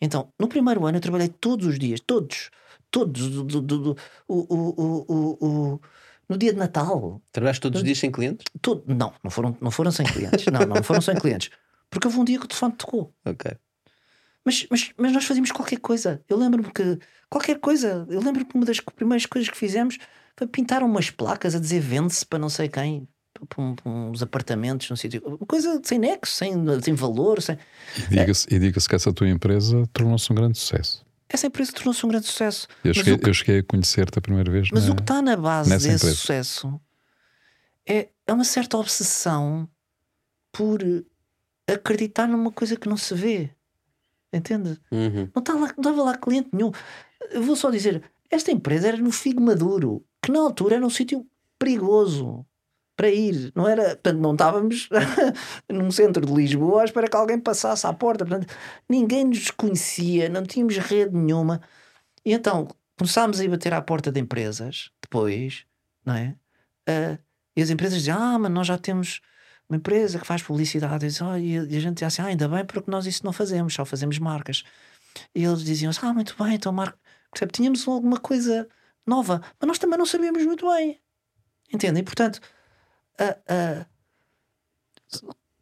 Então, 0.01 0.33
no 0.39 0.49
primeiro 0.49 0.85
ano 0.87 0.97
eu 0.99 1.01
trabalhei 1.01 1.29
todos 1.29 1.67
os 1.67 1.79
dias, 1.79 2.01
todos, 2.01 2.51
todos, 2.91 3.29
do, 3.29 3.45
do, 3.45 3.61
do- 3.63 3.97
o, 4.27 4.37
o, 4.55 5.37
o, 5.75 5.81
no 6.29 6.37
dia 6.37 6.53
de 6.53 6.59
Natal, 6.59 7.23
Trabalhaste 7.31 7.61
todos 7.61 7.79
os 7.81 7.85
dias 7.85 7.99
sem 7.99 8.11
clientes? 8.11 8.45
todo, 8.61 8.83
não, 8.87 9.13
não 9.23 9.31
foram, 9.31 9.57
não 9.61 9.71
foram 9.71 9.93
sem 9.93 10.05
clientes, 10.05 10.47
não, 10.47 10.67
não 10.67 10.83
foram 10.83 11.01
sem 11.01 11.15
clientes, 11.15 11.51
porque 11.89 12.09
houve 12.09 12.19
um 12.19 12.25
dia 12.25 12.39
que 12.39 12.45
o 12.47 12.49
telefone 12.49 12.73
tocou. 12.73 13.15
Ok. 13.25 13.53
Mas, 14.45 14.67
mas, 14.71 14.91
mas 14.97 15.13
nós 15.13 15.25
fazíamos 15.25 15.53
qualquer 15.53 15.79
coisa. 15.79 16.21
Eu 16.29 16.37
lembro-me 16.37 16.71
que. 16.73 16.99
Qualquer 17.31 17.59
coisa. 17.61 18.07
Eu 18.11 18.21
lembro 18.21 18.45
que 18.45 18.55
uma 18.57 18.65
das 18.67 18.81
primeiras 18.81 19.25
coisas 19.27 19.49
que 19.49 19.57
fizemos 19.57 19.99
foi 20.37 20.47
pintar 20.47 20.83
umas 20.83 21.11
placas 21.11 21.55
a 21.55 21.59
dizer 21.61 21.81
vende-se 21.81 22.27
para 22.27 22.39
não 22.39 22.49
sei 22.49 22.69
quem. 22.69 23.07
Para, 23.49 23.63
um- 23.65 23.75
para 23.75 23.91
uns 23.91 24.23
apartamentos 24.23 24.89
num 24.91 24.97
sítio. 24.97 25.23
Uma 25.25 25.39
coisa 25.39 25.81
sem 25.85 25.99
nexo, 25.99 26.33
sem, 26.33 26.53
sem 26.83 26.95
valor. 26.95 27.41
Sem... 27.41 27.57
E 28.11 28.17
diga-se 28.17 28.47
e 28.55 28.59
diga-se 28.59 28.89
que 28.89 28.95
essa 28.95 29.13
tua 29.13 29.29
empresa 29.29 29.85
tornou-se 29.93 30.31
um 30.33 30.35
grande 30.37 30.59
sucesso. 30.59 31.05
Essa 31.29 31.47
empresa 31.47 31.73
tornou-se 31.73 32.05
um 32.05 32.09
grande 32.11 32.27
sucesso. 32.27 32.69
Eu 32.85 32.93
cheguei, 32.93 33.17
que- 33.19 33.29
eu 33.31 33.35
cheguei 33.35 33.59
a 33.61 33.63
conhecer-te 33.63 34.19
a 34.19 34.21
primeira 34.23 34.51
vez. 34.51 34.69
Mas 34.73 34.87
na- 34.87 34.93
o 34.93 34.97
que 34.97 35.03
está 35.03 35.23
na 35.23 35.37
base 35.37 35.71
desse 35.71 35.87
empresa. 35.89 36.15
sucesso 36.15 36.81
é, 37.87 38.09
é 38.27 38.33
uma 38.33 38.45
certa 38.45 38.77
obsessão 38.77 39.69
por 40.53 40.81
acreditar 41.67 42.27
numa 42.29 42.53
coisa 42.53 42.77
que 42.77 42.89
não 42.89 42.97
se 42.97 43.15
vê. 43.15 43.51
Entende? 44.33 44.79
Uhum. 44.91 45.29
Não, 45.35 45.43
tá 45.43 45.53
lá, 45.55 45.61
não 45.61 45.67
estava 45.67 46.03
lá 46.03 46.17
cliente 46.17 46.49
nenhum. 46.53 46.71
Eu 47.31 47.43
vou 47.43 47.55
só 47.57 47.71
dizer: 47.71 48.03
esta 48.31 48.51
empresa 48.51 48.89
era 48.89 48.97
no 48.97 49.13
Figo 49.13 49.43
Maduro, 49.43 50.05
que 50.23 50.33
na 50.33 50.41
altura 50.41 50.77
era 50.77 50.87
um 50.87 50.91
sítio 50.91 51.27
perigoso 51.59 52.47
para 52.97 53.11
ir. 53.11 53.53
Não 53.55 53.69
era, 53.69 53.91
portanto, 53.91 54.19
não 54.19 54.33
estávamos 54.33 54.89
num 55.69 55.91
centro 55.91 56.25
de 56.25 56.33
Lisboa 56.33 56.83
à 56.83 56.85
espera 56.85 57.09
que 57.09 57.17
alguém 57.17 57.39
passasse 57.39 57.87
à 57.87 57.93
porta. 57.93 58.25
Portanto, 58.25 58.53
ninguém 58.89 59.25
nos 59.25 59.51
conhecia, 59.51 60.29
não 60.29 60.45
tínhamos 60.45 60.77
rede 60.79 61.15
nenhuma. 61.17 61.61
E 62.25 62.33
então 62.33 62.69
começámos 62.97 63.41
a 63.41 63.45
ir 63.45 63.49
bater 63.49 63.75
à 63.75 63.83
porta 63.83 64.11
de 64.13 64.21
empresas, 64.21 64.91
depois, 65.01 65.65
não 66.05 66.15
é? 66.15 66.35
Ah, 66.87 67.19
E 67.57 67.63
as 67.63 67.71
empresas 67.71 67.99
dizem: 67.99 68.15
Ah, 68.15 68.39
mas 68.39 68.51
nós 68.51 68.67
já 68.67 68.79
temos 68.79 69.21
uma 69.73 69.77
empresa 69.79 70.19
que 70.19 70.27
faz 70.27 70.43
publicidade. 70.43 71.07
E, 71.07 71.11
"Ah, 71.23 71.39
e 71.39 71.77
a- 71.77 71.81
gente 71.81 72.05
diz: 72.05 72.21
Ah, 72.21 72.27
ainda 72.27 72.47
bem, 72.49 72.65
porque 72.65 72.91
nós 72.91 73.07
isso 73.07 73.25
não 73.25 73.33
fazemos, 73.33 73.73
só 73.75 73.85
fazemos 73.85 74.19
marcas. 74.19 74.63
E 75.35 75.43
eles 75.45 75.65
diziam 75.65 75.91
assim: 75.91 76.07
Ah, 76.07 76.13
muito 76.13 76.37
bem, 76.43 76.55
então 76.55 76.73
marca. 76.73 76.99
Percebe? 77.31 77.53
Tínhamos 77.53 77.87
alguma 77.89 78.19
coisa 78.21 78.69
nova, 79.07 79.41
mas 79.59 79.67
nós 79.69 79.79
também 79.79 79.99
não 79.99 80.05
sabíamos 80.07 80.45
muito 80.45 80.69
bem. 80.71 81.01
Entendem? 81.73 82.05
Portanto, 82.05 82.39
a- 83.19 83.87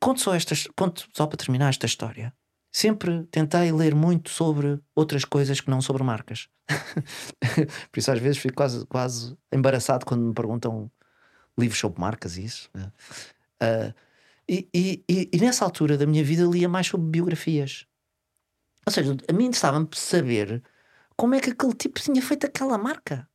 conto 0.00 0.20
só 0.20 0.34
estas, 0.34 0.66
conto 0.76 1.06
só 1.14 1.26
para 1.26 1.36
terminar 1.36 1.68
esta 1.68 1.86
história. 1.86 2.32
Sempre 2.72 3.24
tentei 3.30 3.70
ler 3.72 3.94
muito 3.94 4.30
sobre 4.30 4.80
outras 4.94 5.24
coisas 5.24 5.60
que 5.60 5.70
não 5.70 5.80
sobre 5.80 6.02
marcas. 6.04 6.48
Por 7.90 7.98
isso, 7.98 8.10
às 8.12 8.18
vezes, 8.20 8.38
fico 8.38 8.54
quase, 8.54 8.86
quase 8.86 9.36
embaraçado 9.52 10.06
quando 10.06 10.22
me 10.24 10.34
perguntam 10.34 10.90
livros 11.58 11.78
sobre 11.80 12.00
marcas 12.00 12.36
e 12.36 12.44
isso. 12.44 12.70
Ah, 13.60 13.94
e, 14.48 14.68
e- 14.74 15.04
e- 15.32 15.38
nessa 15.38 15.64
altura 15.64 15.96
da 15.96 16.06
minha 16.06 16.24
vida 16.24 16.44
lia 16.44 16.68
mais 16.68 16.86
sobre 16.88 17.06
biografias. 17.08 17.86
Ou 18.86 18.92
seja, 18.92 19.16
a 19.28 19.32
mim 19.32 19.44
interessava-me 19.44 19.88
saber 19.94 20.62
como 21.16 21.34
é 21.34 21.40
que 21.40 21.50
aquele 21.50 21.74
tipo 21.74 22.00
tinha 22.00 22.20
feito 22.22 22.46
aquela 22.46 22.76
marca. 22.78 23.28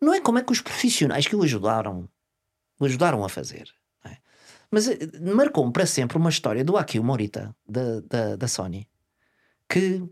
Não 0.00 0.12
é 0.12 0.20
como 0.20 0.38
é 0.38 0.42
que 0.42 0.52
os 0.52 0.60
profissionais 0.60 1.26
que 1.26 1.36
o 1.36 1.42
ajudaram 1.42 2.08
o 2.80 2.84
ajudaram 2.84 3.24
a 3.24 3.28
fazer. 3.28 3.70
é? 4.04 4.16
Mas 4.70 4.88
eh, 4.88 4.98
marcou-me 5.34 5.72
para 5.72 5.86
sempre 5.86 6.18
uma 6.18 6.28
história 6.30 6.64
do 6.64 6.76
Akio 6.76 7.04
Morita, 7.04 7.54
da, 7.66 8.00
da, 8.00 8.36
da 8.36 8.48
Sony, 8.48 8.88
que 9.68 10.02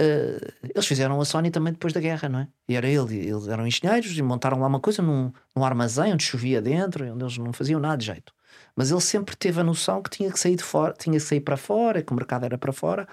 eh, 0.00 0.52
eles 0.74 0.86
fizeram 0.86 1.20
a 1.20 1.24
Sony 1.24 1.50
também 1.50 1.72
depois 1.74 1.92
da 1.92 2.00
guerra, 2.00 2.28
não 2.28 2.40
é? 2.40 2.48
E 2.68 2.74
era 2.76 2.88
ele, 2.88 3.18
eles 3.18 3.48
eram 3.48 3.66
engenheiros 3.66 4.16
e 4.16 4.22
montaram 4.22 4.58
lá 4.60 4.66
uma 4.66 4.80
coisa 4.80 5.02
num, 5.02 5.32
num 5.54 5.64
armazém 5.64 6.12
onde 6.12 6.24
chovia 6.24 6.62
dentro, 6.62 7.04
onde 7.12 7.22
eles 7.24 7.38
não 7.38 7.52
faziam 7.52 7.78
nada 7.80 7.98
de 7.98 8.06
jeito. 8.06 8.32
Mas 8.76 8.90
ele 8.90 9.00
sempre 9.00 9.36
teve 9.36 9.60
a 9.60 9.64
noção 9.64 10.02
que 10.02 10.10
tinha 10.10 10.30
que 10.32 10.38
sair 10.38 10.56
de 10.56 10.62
fora, 10.64 10.94
tinha 10.94 11.16
que 11.18 11.24
sair 11.24 11.40
para 11.40 11.56
fora, 11.56 12.02
que 12.02 12.12
o 12.12 12.16
mercado 12.16 12.44
era 12.44 12.56
para 12.58 12.72
fora. 12.72 13.06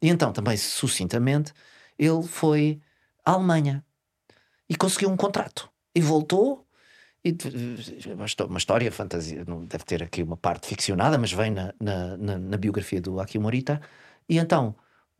E 0.00 0.08
então, 0.08 0.32
também 0.32 0.56
sucintamente, 0.56 1.52
ele 1.98 2.22
foi 2.22 2.80
à 3.24 3.32
Alemanha 3.32 3.84
e 4.68 4.76
conseguiu 4.76 5.10
um 5.10 5.16
contrato. 5.16 5.70
E 5.94 6.00
voltou. 6.00 6.64
E 7.24 7.36
uma 8.14 8.26
histó- 8.26 8.46
uma 8.46 8.58
história 8.58 8.90
fantasia, 8.92 9.44
não 9.46 9.64
deve 9.64 9.84
ter 9.84 10.02
aqui 10.02 10.22
uma 10.22 10.36
parte 10.36 10.68
ficcionada, 10.68 11.18
mas 11.18 11.32
vem 11.32 11.50
na, 11.50 11.74
na, 11.80 12.16
na- 12.16 12.38
na 12.38 12.56
biografia 12.56 13.00
do 13.00 13.18
Akio 13.20 13.40
Morita. 13.40 13.80
E 14.28 14.38
então, 14.38 14.74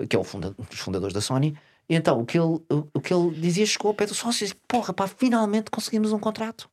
que 0.08 0.14
é 0.14 0.18
o 0.18 0.24
funda- 0.24 0.54
um 0.58 0.64
dos 0.64 0.78
fundadores 0.78 1.12
da 1.12 1.20
Sony, 1.20 1.58
e 1.88 1.94
então 1.96 2.20
o 2.20 2.26
que 2.26 2.38
ele, 2.38 2.46
o, 2.70 2.88
o 2.94 3.00
que 3.00 3.12
ele 3.12 3.30
dizia 3.40 3.66
chegou 3.66 3.88
ao 3.88 3.94
pé 3.94 4.06
do 4.06 4.14
sócio 4.14 4.44
e 4.44 4.46
disse: 4.46 4.60
Porra, 4.68 4.92
pá, 4.94 5.08
finalmente 5.08 5.70
conseguimos 5.70 6.12
um 6.12 6.18
contrato. 6.20 6.70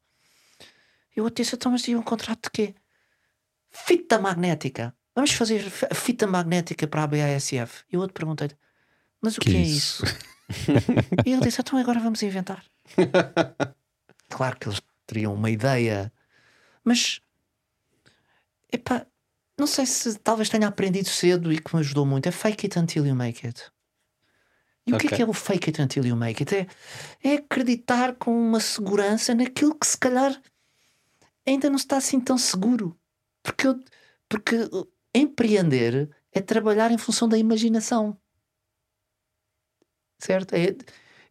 Eu 1.15 1.25
até 1.25 1.41
disse: 1.41 1.55
Então, 1.55 1.71
mas 1.71 1.87
um 1.87 2.01
contrato 2.01 2.43
de 2.43 2.49
quê? 2.51 2.75
Fita 3.85 4.19
magnética. 4.19 4.95
Vamos 5.15 5.31
fazer 5.31 5.59
fi- 5.69 5.87
fita 5.93 6.25
magnética 6.27 6.87
para 6.87 7.03
a 7.03 7.07
BASF. 7.07 7.83
E 7.91 7.97
o 7.97 7.99
outro 8.01 8.13
perguntei-lhe: 8.13 8.55
Mas 9.21 9.37
o 9.37 9.41
que, 9.41 9.51
Que 9.51 9.57
é 9.57 9.61
isso? 9.61 10.03
e 11.25 11.31
ele 11.31 11.41
disse: 11.41 11.61
Então 11.61 11.77
agora 11.79 11.99
vamos 11.99 12.21
inventar. 12.23 12.63
claro 14.29 14.57
que 14.57 14.67
eles 14.67 14.81
teriam 15.05 15.33
uma 15.33 15.49
ideia, 15.49 16.11
mas 16.83 17.19
epá, 18.71 19.05
não 19.57 19.67
sei 19.67 19.85
se 19.85 20.17
talvez 20.19 20.49
tenha 20.49 20.67
aprendido 20.67 21.09
cedo 21.09 21.51
e 21.51 21.59
que 21.59 21.73
me 21.75 21.81
ajudou 21.81 22.05
muito. 22.05 22.27
É 22.27 22.31
fake 22.31 22.65
it 22.67 22.79
until 22.79 23.05
you 23.05 23.15
make 23.15 23.45
it. 23.45 23.63
E 24.87 24.93
o 24.93 24.97
que 24.97 25.07
é 25.07 25.09
que 25.09 25.21
é 25.21 25.25
o 25.25 25.33
fake 25.33 25.69
it 25.69 25.81
until 25.81 26.05
you 26.05 26.15
make 26.15 26.43
it? 26.43 26.55
É, 26.55 26.67
é 27.29 27.35
acreditar 27.35 28.15
com 28.15 28.31
uma 28.37 28.59
segurança 28.59 29.33
naquilo 29.33 29.73
que 29.73 29.87
se 29.87 29.97
calhar 29.97 30.39
ainda 31.45 31.69
não 31.69 31.77
está 31.77 31.97
assim 31.97 32.19
tão 32.19 32.37
seguro. 32.37 32.95
Porque, 33.45 33.67
eu- 33.67 33.79
porque 34.27 34.55
uh, 34.55 34.91
empreender 35.13 36.09
é 36.31 36.41
trabalhar 36.41 36.91
em 36.91 36.97
função 36.97 37.29
da 37.29 37.37
imaginação. 37.37 38.19
Certo? 40.19 40.53
É- 40.55 40.75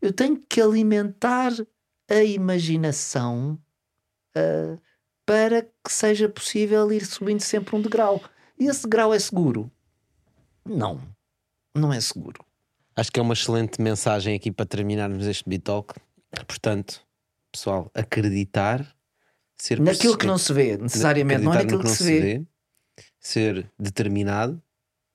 eu 0.00 0.12
tenho 0.12 0.38
que 0.48 0.60
alimentar 0.60 1.50
a 2.08 2.22
imaginação 2.22 3.58
ah, 4.36 4.78
para 5.26 5.62
que 5.62 5.90
seja 5.90 6.28
possível 6.28 6.92
ir 6.92 7.04
subindo 7.06 7.40
sempre 7.40 7.74
um 7.74 7.80
degrau. 7.82 8.22
E 8.58 8.66
esse 8.66 8.82
degrau 8.82 9.12
é 9.14 9.18
seguro? 9.18 9.70
Não, 10.64 11.00
não 11.74 11.92
é 11.92 12.00
seguro. 12.00 12.44
Acho 12.94 13.10
que 13.10 13.18
é 13.18 13.22
uma 13.22 13.32
excelente 13.34 13.80
mensagem 13.80 14.36
aqui 14.36 14.52
para 14.52 14.66
terminarmos 14.66 15.26
este 15.26 15.48
Bitalk. 15.48 15.94
Portanto, 16.46 17.04
pessoal, 17.50 17.90
acreditar, 17.94 18.93
ser 19.64 19.80
Naquilo 19.80 20.16
que 20.18 20.26
não 20.26 20.36
se 20.38 20.52
vê, 20.52 20.76
necessariamente, 20.76 21.42
não 21.42 21.52
é 21.54 21.58
naquilo 21.58 21.78
no 21.78 21.84
que, 21.84 21.90
se 21.90 22.04
vê. 22.04 22.42
ser 23.18 23.66
determinado, 23.78 24.60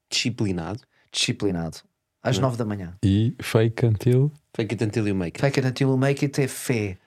disciplinado. 0.09 0.81
Disciplinado. 1.11 1.77
Às 2.21 2.37
Não 2.37 2.43
é? 2.43 2.45
nove 2.47 2.57
da 2.57 2.65
manhã. 2.65 2.97
E 3.03 3.35
fake 3.41 3.85
until. 3.85 4.31
Fake 4.55 4.73
it 4.75 4.83
until 4.83 5.07
you 5.07 5.15
make 5.15 5.37
it. 5.37 5.41
Fake 5.41 5.59
it 5.59 5.67
until 5.67 5.89
you 5.89 5.97
make 5.97 6.23
it 6.25 6.41
é 6.41 6.47
fé. 6.47 6.97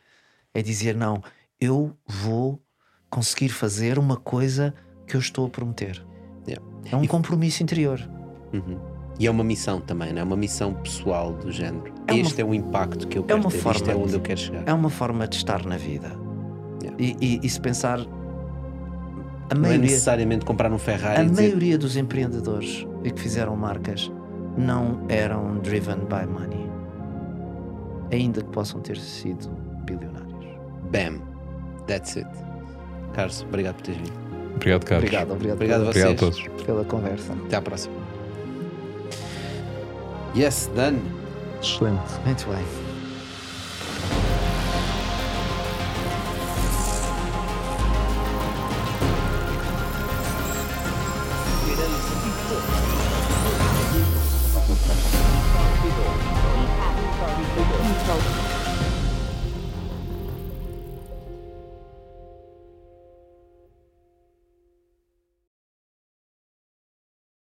É 0.55 0.63
dizer, 0.63 0.95
não, 0.97 1.23
eu 1.61 1.97
vou 2.07 2.63
conseguir 3.11 3.49
fazer 3.51 3.99
uma 3.99 4.17
coisa 4.17 4.75
que 5.07 5.17
eu 5.17 5.21
estou 5.21 5.47
a 5.47 5.51
prometer. 5.51 6.05
Yeah. 6.49 6.65
É 6.91 6.97
um 6.97 7.05
E- 7.05 7.09
compromisso 7.09 7.63
interior. 7.63 8.01
Uhum. 8.53 8.79
E 9.19 9.27
é 9.27 9.31
uma 9.31 9.45
missão 9.45 9.81
também, 9.81 10.13
não 10.13 10.21
é? 10.21 10.25
Uma 10.25 10.37
missão 10.37 10.75
pessoal 10.83 11.33
do 11.35 11.51
género. 11.53 11.93
É 12.07 12.13
uma- 12.13 12.21
este 12.23 12.41
é 12.41 12.45
o 12.45 12.55
impacto 12.55 13.07
que 13.07 13.19
eu 13.19 13.25
quero 13.25 13.41
uma 13.41 13.51
ter, 13.51 13.57
isto 13.57 13.63
forma 13.63 13.93
é 13.93 13.97
onde 13.97 14.09
de- 14.09 14.15
eu 14.15 14.21
quero 14.21 14.41
chegar. 14.41 14.67
É 14.69 14.73
uma 14.73 14.91
forma 14.91 15.29
de 15.29 15.37
estar 15.37 15.65
na 15.67 15.77
vida. 15.77 16.11
Yeah. 16.83 16.97
E, 16.99 17.17
e- 17.21 17.41
e 17.43 17.49
se 17.49 17.61
pensar, 17.61 17.99
a 18.01 19.55
Não 19.55 19.65
é 19.65 19.69
maioria, 19.69 19.79
necessariamente 19.83 20.45
comprar 20.45 20.73
um 20.73 20.79
Ferrari 20.79 21.21
a 21.21 21.25
dizer 21.25 21.43
maioria 21.43 21.79
dos 21.79 21.97
empreendedores 21.97 22.87
e 23.05 23.11
que 23.11 23.21
fizeram 23.21 23.55
marcas 23.57 24.11
não 24.57 25.03
eram 25.09 25.59
driven 25.59 25.99
by 26.09 26.27
money. 26.31 26.71
Ainda 28.13 28.43
que 28.43 28.51
possam 28.51 28.81
ter 28.81 28.99
sido 28.99 29.49
bilionários. 29.87 30.47
BAM. 30.91 31.21
That's 31.87 32.17
it. 32.17 32.29
Carlos, 33.15 33.43
obrigado 33.49 33.77
por 33.77 33.83
teres 33.83 34.01
vindo. 34.01 34.23
Obrigado, 34.57 34.85
Carlos. 34.85 35.05
Obrigado, 35.05 35.31
obrigado, 35.33 35.57
Obrigado 35.57 35.87
Obrigado 35.89 36.13
a 36.13 36.15
todos. 36.17 36.65
pela 36.65 36.85
conversa. 36.85 37.33
Até 37.47 37.57
à 37.57 37.63
próxima. 37.63 37.95
Yes, 40.37 40.71
done. 40.75 40.99
Excelente. 41.61 42.01
Muito 42.25 42.47
bem. 42.49 42.82